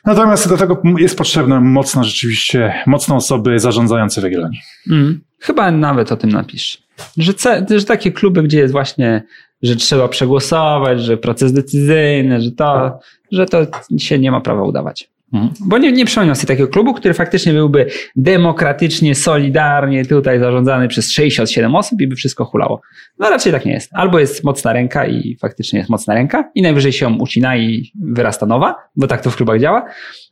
Natomiast 0.05 0.49
do 0.49 0.57
tego 0.57 0.81
jest 0.97 1.17
potrzebna 1.17 1.61
mocna 1.61 2.03
rzeczywiście, 2.03 2.73
mocne 2.85 3.15
osoby 3.15 3.59
zarządzające 3.59 4.21
w 4.21 4.23
Jagiellonii. 4.23 4.59
Mm. 4.91 5.19
Chyba 5.39 5.71
nawet 5.71 6.11
o 6.11 6.17
tym 6.17 6.29
napisz. 6.29 6.87
Że, 7.17 7.33
ce, 7.33 7.65
że 7.69 7.85
takie 7.85 8.11
kluby, 8.11 8.43
gdzie 8.43 8.59
jest 8.59 8.71
właśnie, 8.71 9.23
że 9.61 9.75
trzeba 9.75 10.07
przegłosować, 10.07 11.01
że 11.01 11.17
proces 11.17 11.53
decyzyjny, 11.53 12.41
że 12.41 12.51
to, 12.51 12.99
że 13.31 13.45
to 13.45 13.65
się 13.97 14.19
nie 14.19 14.31
ma 14.31 14.41
prawa 14.41 14.63
udawać. 14.63 15.09
Mhm. 15.33 15.53
Bo 15.59 15.77
nie, 15.77 15.91
nie 15.91 16.05
przypomniał 16.05 16.35
sobie 16.35 16.47
takiego 16.47 16.67
klubu, 16.67 16.93
który 16.93 17.13
faktycznie 17.13 17.53
byłby 17.53 17.87
demokratycznie, 18.15 19.15
solidarnie 19.15 20.05
tutaj 20.05 20.39
zarządzany 20.39 20.87
przez 20.87 21.11
67 21.11 21.75
osób 21.75 22.01
i 22.01 22.07
by 22.07 22.15
wszystko 22.15 22.45
hulało. 22.45 22.81
No 23.19 23.29
raczej 23.29 23.51
tak 23.51 23.65
nie 23.65 23.71
jest. 23.71 23.89
Albo 23.93 24.19
jest 24.19 24.43
mocna 24.43 24.73
ręka 24.73 25.05
i 25.05 25.37
faktycznie 25.41 25.79
jest 25.79 25.89
mocna 25.89 26.13
ręka 26.13 26.51
i 26.55 26.61
najwyżej 26.61 26.91
się 26.91 27.07
ucina 27.07 27.57
i 27.57 27.91
wyrasta 28.01 28.45
nowa, 28.45 28.75
bo 28.95 29.07
tak 29.07 29.21
to 29.21 29.31
w 29.31 29.35
klubach 29.35 29.59
działa. 29.59 29.85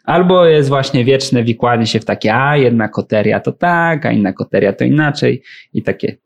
Albo 0.05 0.45
jest 0.45 0.69
właśnie 0.69 1.05
wieczne 1.05 1.43
wikłanie 1.43 1.87
się 1.87 1.99
w 1.99 2.05
takie, 2.05 2.35
a 2.35 2.57
jedna 2.57 2.87
koteria 2.87 3.39
to 3.39 3.51
tak, 3.51 4.05
a 4.05 4.11
inna 4.11 4.33
koteria 4.33 4.73
to 4.73 4.83
inaczej 4.83 5.41
i 5.73 5.83
takie 5.83 6.17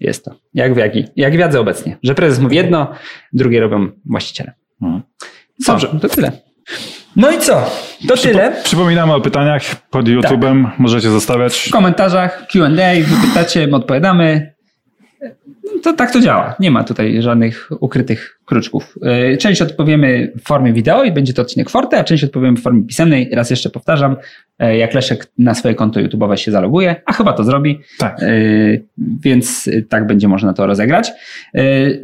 jest 0.00 0.24
to. 0.24 0.34
Jak 0.54 0.74
w, 0.74 0.78
jak 1.16 1.32
obecnie, 1.60 1.98
że 2.02 2.14
prezes 2.14 2.40
mówi 2.40 2.56
jedno, 2.56 2.90
drugie 3.32 3.60
robią 3.60 3.88
właściciele. 4.04 4.52
Mhm. 4.82 5.02
Dobrze, 5.66 5.88
to 6.00 6.08
tyle. 6.08 6.32
No 7.16 7.30
i 7.30 7.38
co? 7.38 7.70
To 8.08 8.16
tyle. 8.16 8.52
Przypominamy 8.64 9.14
o 9.14 9.20
pytaniach 9.20 9.62
pod 9.90 10.06
YouTube'em, 10.06 10.70
możecie 10.78 11.10
zostawiać. 11.10 11.58
W 11.58 11.70
komentarzach 11.70 12.46
Q&A, 12.46 13.04
wy 13.04 13.28
pytacie, 13.28 13.66
my 13.66 13.76
odpowiadamy. 13.76 14.52
To 15.82 15.92
tak 15.92 16.10
to 16.12 16.20
działa. 16.20 16.54
Nie 16.60 16.70
ma 16.70 16.84
tutaj 16.84 17.22
żadnych 17.22 17.70
ukrytych 17.80 18.40
kruczków. 18.44 18.94
Yy, 19.30 19.36
Część 19.36 19.62
odpowiemy 19.62 20.32
w 20.36 20.42
formie 20.42 20.72
wideo 20.72 21.04
i 21.04 21.12
będzie 21.12 21.34
to 21.34 21.42
odcinek 21.42 21.70
Forte, 21.70 21.98
a 21.98 22.04
część 22.04 22.24
odpowiemy 22.24 22.56
w 22.56 22.62
formie 22.62 22.84
pisemnej. 22.84 23.30
Raz 23.32 23.50
jeszcze 23.50 23.70
powtarzam, 23.70 24.16
yy, 24.58 24.76
jak 24.76 24.94
Leszek 24.94 25.26
na 25.38 25.54
swoje 25.54 25.74
konto 25.74 26.00
YouTube'owe 26.00 26.36
się 26.36 26.50
zaloguje, 26.50 26.96
a 27.06 27.12
chyba 27.12 27.32
to 27.32 27.44
zrobi, 27.44 27.80
Tak. 27.98 28.20
yy, 28.22 28.84
więc 28.98 29.70
tak 29.88 30.06
będzie 30.06 30.28
można 30.28 30.52
to 30.52 30.66
rozegrać. 30.66 31.12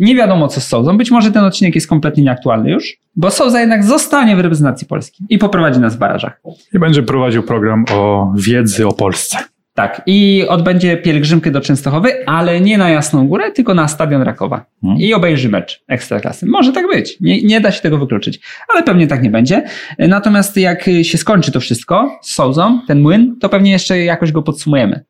Nie 0.01 0.15
wiadomo 0.16 0.49
co 0.49 0.61
z 0.61 0.66
Souzą. 0.69 0.97
Być 0.97 1.11
może 1.11 1.32
ten 1.32 1.44
odcinek 1.44 1.74
jest 1.74 1.89
kompletnie 1.89 2.23
nieaktualny 2.24 2.70
już, 2.70 2.97
bo 3.16 3.31
Souza 3.31 3.61
jednak 3.61 3.85
zostanie 3.85 4.36
w 4.36 4.40
reprezentacji 4.40 4.86
Polski 4.86 5.24
i 5.28 5.39
poprowadzi 5.39 5.81
nas 5.81 5.97
w 5.97 5.99
barażach. 5.99 6.40
I 6.74 6.78
będzie 6.78 7.03
prowadził 7.03 7.43
program 7.43 7.85
o 7.94 8.32
wiedzy 8.36 8.86
o 8.86 8.93
Polsce. 8.93 9.39
Tak, 9.74 10.03
i 10.07 10.44
odbędzie 10.49 10.97
pielgrzymkę 10.97 11.51
do 11.51 11.61
Częstochowy, 11.61 12.27
ale 12.27 12.61
nie 12.61 12.78
na 12.78 12.90
Jasną 12.90 13.28
Górę, 13.28 13.53
tylko 13.53 13.74
na 13.74 13.89
Stadion 13.89 14.23
Rakowa. 14.23 14.66
Hmm. 14.82 15.01
I 15.01 15.15
obejrzy 15.15 15.49
mecz 15.49 15.85
Ekstraklasy. 15.89 16.47
Może 16.47 16.73
tak 16.73 16.86
być, 16.86 17.20
nie, 17.20 17.43
nie 17.43 17.61
da 17.61 17.73
się 17.73 17.81
tego 17.81 17.99
wykluczyć, 17.99 18.40
ale 18.69 18.82
pewnie 18.82 19.07
tak 19.07 19.23
nie 19.23 19.31
będzie. 19.31 19.62
Natomiast 19.99 20.57
jak 20.57 20.90
się 21.03 21.19
skończy 21.19 21.53
to 21.53 21.61
wszystko 21.61 22.19
z 22.23 22.32
Souzą, 22.32 22.81
ten 22.86 23.01
młyn, 23.01 23.36
to 23.40 23.49
pewnie 23.49 23.70
jeszcze 23.70 23.99
jakoś 23.99 24.32
go 24.32 24.43
podsumujemy. 24.43 25.05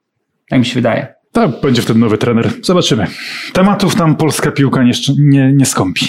Tak 0.48 0.58
mi 0.58 0.64
się 0.64 0.74
wydaje. 0.74 1.06
To 1.32 1.48
będzie 1.48 1.82
wtedy 1.82 1.98
nowy 1.98 2.18
trener. 2.18 2.50
Zobaczymy. 2.62 3.06
Tematów 3.52 3.94
tam 3.94 4.16
polska 4.16 4.50
piłka 4.50 4.82
nie, 4.82 4.92
nie, 5.18 5.52
nie 5.52 5.66
skąpi. 5.66 6.06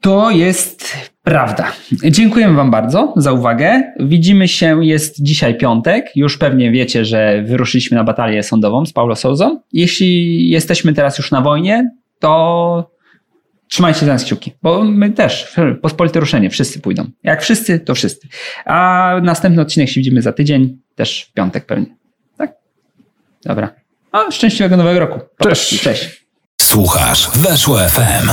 To 0.00 0.30
jest 0.30 0.94
prawda. 1.24 1.72
Dziękujemy 2.04 2.54
Wam 2.54 2.70
bardzo 2.70 3.14
za 3.16 3.32
uwagę. 3.32 3.92
Widzimy 4.00 4.48
się, 4.48 4.84
jest 4.84 5.22
dzisiaj 5.22 5.56
piątek. 5.56 6.16
Już 6.16 6.38
pewnie 6.38 6.70
wiecie, 6.70 7.04
że 7.04 7.42
wyruszyliśmy 7.42 7.96
na 7.96 8.04
batalię 8.04 8.42
sądową 8.42 8.86
z 8.86 8.92
Paulo 8.92 9.16
Souzą. 9.16 9.60
Jeśli 9.72 10.48
jesteśmy 10.50 10.92
teraz 10.92 11.18
już 11.18 11.30
na 11.30 11.40
wojnie, 11.40 11.90
to 12.18 12.90
trzymajcie 13.68 14.06
za 14.06 14.12
nas 14.12 14.24
kciuki, 14.24 14.52
bo 14.62 14.84
my 14.84 15.10
też, 15.10 15.54
pospolite 15.82 16.20
ruszenie, 16.20 16.50
wszyscy 16.50 16.80
pójdą. 16.80 17.04
Jak 17.22 17.42
wszyscy, 17.42 17.80
to 17.80 17.94
wszyscy. 17.94 18.28
A 18.64 19.10
następny 19.22 19.62
odcinek 19.62 19.88
się 19.88 19.94
widzimy 20.00 20.22
za 20.22 20.32
tydzień, 20.32 20.78
też 20.94 21.28
w 21.30 21.32
piątek 21.32 21.66
pewnie. 21.66 21.86
Tak? 22.38 22.52
Dobra. 23.44 23.74
A 24.12 24.30
szczęśliwego 24.30 24.76
nowego 24.76 25.00
roku. 25.00 25.20
Cześć. 25.42 25.80
Cześć. 25.80 26.26
Słuchasz 26.62 27.30
Weszło 27.38 27.78
FM. 27.78 28.30